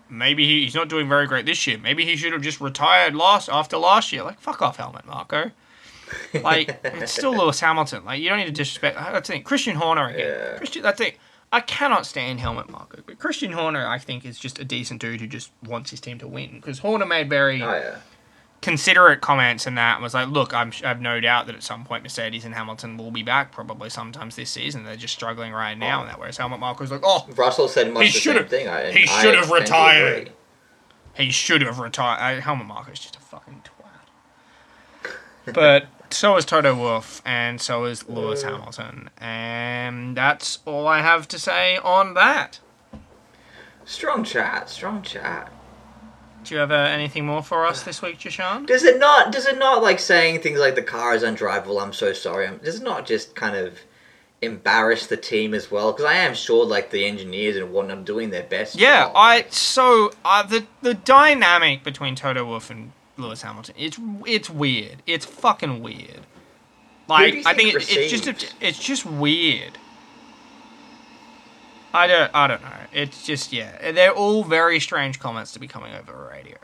maybe 0.09 0.45
he, 0.45 0.63
he's 0.63 0.75
not 0.75 0.89
doing 0.89 1.07
very 1.07 1.27
great 1.27 1.45
this 1.45 1.65
year. 1.67 1.77
Maybe 1.77 2.05
he 2.05 2.15
should 2.15 2.33
have 2.33 2.41
just 2.41 2.59
retired 2.59 3.15
last 3.15 3.49
after 3.49 3.77
last 3.77 4.11
year. 4.11 4.23
Like, 4.23 4.39
fuck 4.39 4.61
off, 4.61 4.77
Helmut, 4.77 5.05
Marko. 5.05 5.51
Like, 6.33 6.79
it's 6.83 7.11
still 7.11 7.35
Lewis 7.35 7.59
Hamilton. 7.59 8.05
Like, 8.05 8.21
you 8.21 8.29
don't 8.29 8.39
need 8.39 8.45
to 8.45 8.51
disrespect. 8.51 8.97
That's 8.97 9.27
the 9.27 9.33
thing. 9.33 9.43
Christian 9.43 9.75
Horner 9.75 10.09
again. 10.09 10.27
Yeah. 10.27 10.57
Christian, 10.57 10.83
that's 10.83 11.01
it. 11.01 11.17
I 11.51 11.61
cannot 11.61 12.05
stand 12.05 12.39
Helmut 12.39 12.69
Marko, 12.69 13.01
but 13.05 13.17
Christian 13.17 13.53
Horner, 13.53 13.87
I 13.87 13.97
think, 13.97 14.23
is 14.23 14.37
just 14.37 14.59
a 14.59 14.65
decent 14.65 15.01
dude 15.01 15.19
who 15.19 15.25
just 15.25 15.51
wants 15.65 15.89
his 15.89 15.99
team 15.99 16.19
to 16.19 16.27
win. 16.27 16.51
Because 16.55 16.79
Horner 16.79 17.07
made 17.07 17.27
very 17.27 17.63
Oh 17.63 17.71
yeah. 17.71 17.95
Considerate 18.61 19.21
comments 19.21 19.65
and 19.65 19.77
that 19.77 20.01
was 20.01 20.13
like, 20.13 20.27
look, 20.27 20.53
I'm, 20.53 20.71
I 20.83 20.87
have 20.89 21.01
no 21.01 21.19
doubt 21.19 21.45
that 21.47 21.55
at 21.55 21.63
some 21.63 21.85
point 21.85 22.03
Mercedes 22.03 22.45
and 22.45 22.53
Hamilton 22.53 22.97
will 22.97 23.11
be 23.11 23.23
back, 23.23 23.51
probably 23.51 23.89
sometimes 23.89 24.35
this 24.35 24.49
season. 24.49 24.83
They're 24.83 24.95
just 24.95 25.13
struggling 25.13 25.53
right 25.53 25.77
now, 25.77 26.01
and 26.01 26.09
that 26.09 26.19
whereas 26.19 26.37
Helmut 26.37 26.59
Marko's 26.59 26.91
like, 26.91 27.01
oh, 27.03 27.27
Russell 27.35 27.67
said 27.67 27.93
much 27.93 28.07
He 28.07 28.11
the 28.11 28.19
same 28.19 28.45
thing. 28.45 28.67
I, 28.67 28.91
he 28.91 29.05
should 29.05 29.35
have 29.35 29.49
retired. 29.49 30.31
he 31.15 31.29
should 31.31 31.61
have 31.61 31.79
retired. 31.79 32.41
Helmut 32.41 32.67
Marko's 32.67 32.99
just 32.99 33.15
a 33.15 33.19
fucking 33.19 33.63
twat. 33.63 35.13
But 35.53 35.87
so 36.11 36.37
is 36.37 36.45
Toto 36.45 36.75
Wolff, 36.75 37.21
and 37.25 37.59
so 37.59 37.85
is 37.85 38.07
Lewis 38.07 38.43
Hamilton, 38.43 39.09
and 39.17 40.15
that's 40.15 40.59
all 40.65 40.85
I 40.87 41.01
have 41.01 41.27
to 41.29 41.39
say 41.39 41.77
on 41.77 42.13
that. 42.15 42.59
Strong 43.85 44.25
chat. 44.25 44.69
Strong 44.69 45.01
chat. 45.03 45.51
Do 46.49 46.55
you 46.55 46.61
have 46.61 46.71
uh, 46.71 46.77
anything 46.77 47.27
more 47.27 47.43
for 47.43 47.67
us 47.67 47.83
this 47.83 48.01
week, 48.01 48.17
Jashan? 48.17 48.65
Does 48.65 48.83
it 48.83 48.97
not? 48.97 49.31
Does 49.31 49.45
it 49.45 49.59
not 49.59 49.83
like 49.83 49.99
saying 49.99 50.41
things 50.41 50.57
like 50.57 50.73
the 50.73 50.81
car 50.81 51.13
is 51.13 51.21
undrivable? 51.21 51.79
I'm 51.79 51.93
so 51.93 52.11
sorry. 52.11 52.47
I'm, 52.47 52.57
does 52.57 52.77
it 52.77 52.83
not 52.83 53.05
just 53.05 53.35
kind 53.35 53.55
of 53.55 53.77
embarrass 54.41 55.05
the 55.05 55.15
team 55.15 55.53
as 55.53 55.69
well? 55.69 55.91
Because 55.91 56.05
I 56.05 56.15
am 56.15 56.33
sure 56.33 56.65
like 56.65 56.89
the 56.89 57.05
engineers 57.05 57.55
and 57.55 57.71
whatnot 57.71 57.99
are 57.99 58.01
doing 58.01 58.31
their 58.31 58.41
best. 58.41 58.79
Yeah, 58.79 59.03
job. 59.03 59.11
I 59.15 59.45
so 59.49 60.11
uh, 60.25 60.41
the 60.41 60.65
the 60.81 60.95
dynamic 60.95 61.83
between 61.83 62.15
Toto 62.15 62.43
Wolff 62.43 62.71
and 62.71 62.93
Lewis 63.15 63.43
Hamilton 63.43 63.75
it's 63.77 63.99
it's 64.25 64.49
weird. 64.49 65.03
It's 65.05 65.27
fucking 65.27 65.83
weird. 65.83 66.21
Like 67.07 67.35
you 67.35 67.43
I 67.45 67.53
think 67.53 67.73
think 67.73 67.91
it, 67.91 67.95
it's 67.95 68.11
just 68.11 68.27
a, 68.27 68.67
it's 68.67 68.79
just 68.79 69.05
weird. 69.05 69.77
I 71.93 72.07
don't 72.07 72.31
I 72.33 72.47
don't 72.47 72.61
know. 72.61 72.67
It's 72.93 73.25
just 73.25 73.51
yeah, 73.53 73.91
they're 73.91 74.13
all 74.13 74.43
very 74.43 74.79
strange 74.79 75.19
comments 75.19 75.51
to 75.53 75.59
be 75.59 75.67
coming 75.67 75.93
over 75.93 76.11
the 76.11 76.17
radio. 76.17 76.57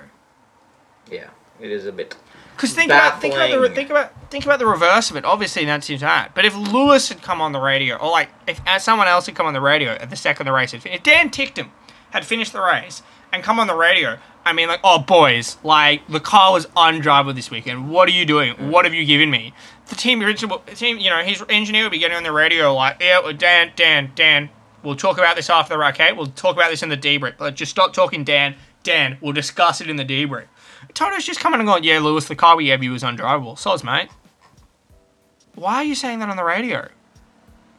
Yeah, 1.11 1.30
it 1.60 1.72
is 1.72 1.85
a 1.85 1.91
bit. 1.91 2.15
Because 2.56 2.73
think 2.73 2.89
about 2.89 3.19
think 3.22 3.34
about 3.34 3.52
the 3.52 3.69
think 3.69 3.89
about 3.89 4.31
think 4.31 4.45
about 4.45 4.60
the 4.60 4.65
reverse 4.65 5.10
of 5.10 5.18
it. 5.18 5.26
Obviously, 5.26 5.65
that 5.65 5.84
seems 5.84 6.02
bad. 6.02 6.31
But 6.34 6.45
if 6.45 6.56
Lewis 6.56 7.10
had 7.10 7.22
come 7.22 7.41
on 7.41 7.52
the 7.52 7.60
radio, 7.60 7.97
or 7.97 8.10
like 8.10 8.30
if 8.47 8.61
uh, 8.65 8.80
someone 8.80 9.07
else 9.07 9.26
had 9.26 9.35
come 9.35 9.45
on 9.45 9.53
the 9.53 9.61
radio 9.61 9.91
at 9.91 10.10
the 10.10 10.15
second 10.15 10.45
the 10.45 10.53
race 10.53 10.72
had 10.72 10.81
finished, 10.81 10.99
if 10.99 11.03
Dan 11.03 11.30
Ticktum 11.30 11.69
had 12.11 12.26
finished 12.26 12.53
the 12.53 12.61
race 12.61 13.02
and 13.34 13.43
come 13.43 13.60
on 13.60 13.68
the 13.68 13.76
radio, 13.76 14.19
I 14.45 14.53
mean, 14.53 14.69
like, 14.69 14.80
oh 14.84 14.99
boys, 14.99 15.57
like 15.64 16.07
the 16.07 16.22
car 16.22 16.53
was 16.53 16.68
undrivable 16.68 17.35
this 17.35 17.52
weekend. 17.52 17.89
What 17.89 18.07
are 18.07 18.14
you 18.14 18.26
doing? 18.26 18.53
What 18.72 18.85
have 18.85 18.93
you 18.93 19.03
given 19.06 19.30
me? 19.30 19.53
The 19.88 19.95
team 19.95 20.22
team, 20.76 20.97
you 20.97 21.10
know, 21.10 21.23
his 21.23 21.43
engineer 21.49 21.84
would 21.84 21.91
be 21.91 21.99
getting 21.99 22.15
on 22.15 22.23
the 22.23 22.31
radio 22.31 22.73
like, 22.73 22.97
yeah, 23.02 23.31
Dan, 23.35 23.73
Dan, 23.76 24.11
Dan. 24.15 24.49
We'll 24.86 24.95
talk 24.95 25.18
about 25.18 25.36
this 25.36 25.49
after 25.49 25.74
the 25.74 25.80
race, 25.80 25.95
okay? 25.95 26.14
We'll 26.14 26.28
talk 26.28 26.56
about 26.56 26.70
this 26.70 26.84
in 26.84 26.90
the 26.90 26.98
debrief. 26.98 27.38
But 27.38 27.56
just 27.56 27.72
stop 27.72 27.94
talking, 27.94 28.24
Dan. 28.24 28.56
Dan, 28.84 29.18
we'll 29.20 29.34
discuss 29.34 29.82
it 29.82 29.90
in 29.90 29.95
the 29.95 30.06
debrief. 30.06 30.45
Toto's 30.94 31.26
just 31.26 31.40
coming 31.40 31.60
and 31.60 31.68
going, 31.68 31.84
yeah, 31.84 31.99
Lewis, 31.99 32.28
the 32.28 32.36
car 32.36 32.56
we 32.56 32.66
gave 32.66 32.84
you 32.84 32.91
was 32.91 33.02
undrivable. 33.03 33.57
Soz, 33.57 33.84
mate. 33.84 34.10
Why 35.56 35.76
are 35.76 35.84
you 35.84 35.95
saying 35.95 36.20
that 36.20 36.30
on 36.30 36.38
the 36.38 36.44
radio? 36.44 36.88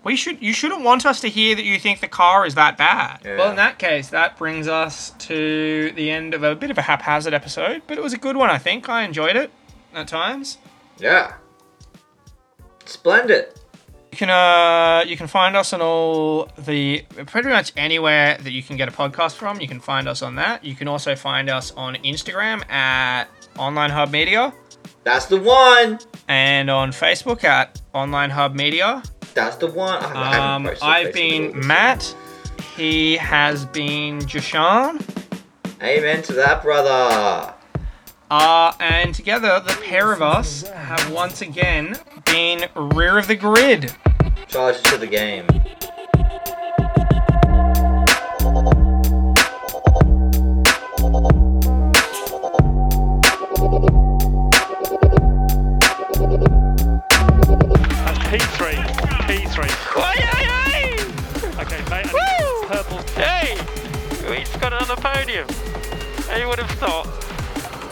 We 0.03 0.15
should 0.15 0.41
you 0.41 0.53
shouldn't 0.53 0.83
want 0.83 1.05
us 1.05 1.21
to 1.23 1.29
hear 1.29 1.57
that 1.57 1.65
you 1.65 1.81
think 1.81 2.01
the 2.01 2.09
car 2.09 2.47
is 2.47 2.55
that 2.55 2.77
bad. 2.77 3.23
Yeah. 3.25 3.39
Well, 3.39 3.51
in 3.51 3.57
that 3.57 3.79
case, 3.79 4.09
that 4.11 4.39
brings 4.39 4.69
us 4.69 5.11
to 5.19 5.91
the 5.97 6.11
end 6.11 6.33
of 6.33 6.45
a 6.45 6.55
bit 6.55 6.71
of 6.71 6.79
a 6.79 6.83
haphazard 6.83 7.35
episode, 7.35 7.83
but 7.87 7.99
it 7.99 8.05
was 8.05 8.13
a 8.13 8.19
good 8.19 8.37
one, 8.37 8.49
I 8.49 8.59
think. 8.59 8.89
I 8.89 9.03
enjoyed 9.03 9.35
it 9.35 9.51
at 9.93 10.07
times. 10.07 10.59
Yeah. 10.99 11.35
Splendid. 12.85 13.49
You 14.17 14.19
can 14.27 14.31
uh 14.31 15.05
you 15.07 15.15
can 15.19 15.27
find 15.27 15.55
us 15.57 15.75
on 15.75 15.83
all 15.83 16.49
the 16.57 17.03
pretty 17.27 17.51
much 17.51 17.71
anywhere 17.77 18.39
that 18.41 18.51
you 18.51 18.63
can 18.63 18.79
get 18.79 18.89
a 18.89 18.91
podcast 18.91 19.35
from. 19.35 19.61
You 19.61 19.69
can 19.69 19.79
find 19.79 20.09
us 20.09 20.23
on 20.23 20.37
that. 20.37 20.65
You 20.65 20.75
can 20.75 20.89
also 20.89 21.15
find 21.15 21.51
us 21.51 21.71
on 21.73 21.97
Instagram 21.97 22.67
at 22.71 23.27
Online 23.59 23.91
Hub 23.91 24.11
Media 24.11 24.55
That's 25.05 25.27
the 25.27 25.39
one. 25.39 25.99
and 26.29 26.71
on 26.71 26.93
Facebook 26.93 27.45
at 27.45 27.83
Online 27.93 28.31
Hub 28.31 28.55
Media. 28.55 29.03
That's 29.35 29.57
the 29.57 29.67
one. 29.67 30.03
I 30.03 30.55
Um, 30.55 30.67
I've 30.81 31.09
Facebook 31.09 31.53
been. 31.53 31.67
Matt. 31.67 32.17
He 32.75 33.19
has 33.19 33.67
been 33.67 34.21
Jashan. 34.21 35.03
Amen 35.83 36.23
to 36.23 36.33
that, 36.33 36.63
brother. 36.63 37.53
Uh, 38.31 38.73
and 38.81 39.15
together, 39.15 39.61
the 39.61 39.79
pair 39.85 40.13
of 40.13 40.21
us 40.21 40.67
have 40.69 41.13
once 41.13 41.43
again 41.43 41.97
been 42.25 42.69
rear 42.75 43.19
of 43.19 43.29
the 43.29 43.37
grid. 43.37 43.95
Charge 44.49 44.83
to 44.83 44.97
the 44.97 45.07
game. 45.07 45.47
And 56.87 58.17
P3. 58.31 58.75
P3. 59.27 59.57
Okay, 61.61 61.83
mate. 61.91 62.07
and 62.07 62.69
Purple. 62.69 63.03
Hey! 63.15 63.59
We 64.29 64.41
just 64.45 64.61
got 64.61 64.73
another 64.73 64.97
podium. 64.97 65.49
Who 65.49 66.49
would 66.49 66.59
have 66.59 66.71
thought? 66.79 67.26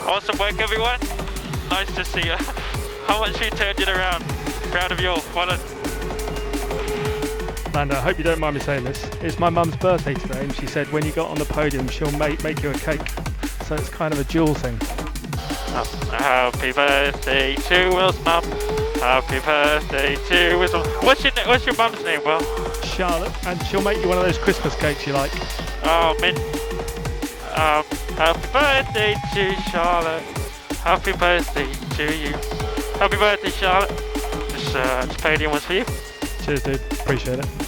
Awesome 0.06 0.36
work, 0.38 0.60
everyone. 0.60 1.00
Nice 1.70 1.92
to 1.94 2.04
see 2.04 2.26
you. 2.26 2.34
How 3.06 3.20
much 3.20 3.40
you 3.40 3.48
turned 3.50 3.80
it 3.80 3.88
around. 3.88 4.22
Proud 4.70 4.92
of 4.92 5.00
you 5.00 5.08
all. 5.08 5.24
Well 5.34 5.46
done. 5.46 5.60
Lando, 7.72 7.96
I 7.96 8.00
hope 8.00 8.18
you 8.18 8.24
don't 8.24 8.38
mind 8.38 8.54
me 8.54 8.60
saying 8.60 8.84
this. 8.84 9.02
It's 9.22 9.38
my 9.38 9.48
mum's 9.48 9.76
birthday 9.76 10.12
today, 10.12 10.44
and 10.44 10.54
she 10.54 10.66
said 10.66 10.92
when 10.92 11.06
you 11.06 11.12
got 11.12 11.30
on 11.30 11.38
the 11.38 11.46
podium, 11.46 11.88
she'll 11.88 12.12
make 12.18 12.44
make 12.44 12.62
you 12.62 12.70
a 12.70 12.74
cake. 12.74 13.08
So 13.64 13.76
it's 13.76 13.88
kind 13.88 14.12
of 14.12 14.20
a 14.20 14.24
dual 14.24 14.54
thing. 14.54 14.78
Happy 16.10 16.72
birthday 16.72 17.54
to 17.54 17.88
Will's 17.88 18.22
mum. 18.26 18.44
Happy 19.00 19.40
birthday 19.40 20.16
to 20.28 20.56
Will's 20.58 20.72
mum. 20.74 20.86
What's 21.00 21.24
your, 21.24 21.32
what's 21.46 21.64
your 21.64 21.76
mum's 21.76 22.04
name, 22.04 22.20
Will? 22.24 22.42
Charlotte, 22.82 23.32
and 23.46 23.60
she'll 23.66 23.82
make 23.82 23.98
you 24.02 24.08
one 24.08 24.18
of 24.18 24.24
those 24.24 24.38
Christmas 24.38 24.76
cakes 24.76 25.06
you 25.06 25.14
like. 25.14 25.32
Oh, 25.82 26.14
Min. 26.20 26.36
Um, 27.54 27.84
happy 28.16 28.52
birthday 28.52 29.14
to 29.32 29.54
Charlotte. 29.70 30.22
Happy 30.82 31.12
birthday 31.12 31.72
to 31.96 32.16
you. 32.16 32.32
Happy 32.98 33.16
birthday, 33.16 33.50
Charlotte. 33.50 33.96
This, 34.50 34.74
uh, 34.74 35.06
podium 35.18 35.52
was 35.52 35.64
for 35.64 35.74
you. 35.74 35.84
Cheers, 36.44 36.64
dude. 36.64 36.80
Appreciate 37.00 37.38
it. 37.38 37.63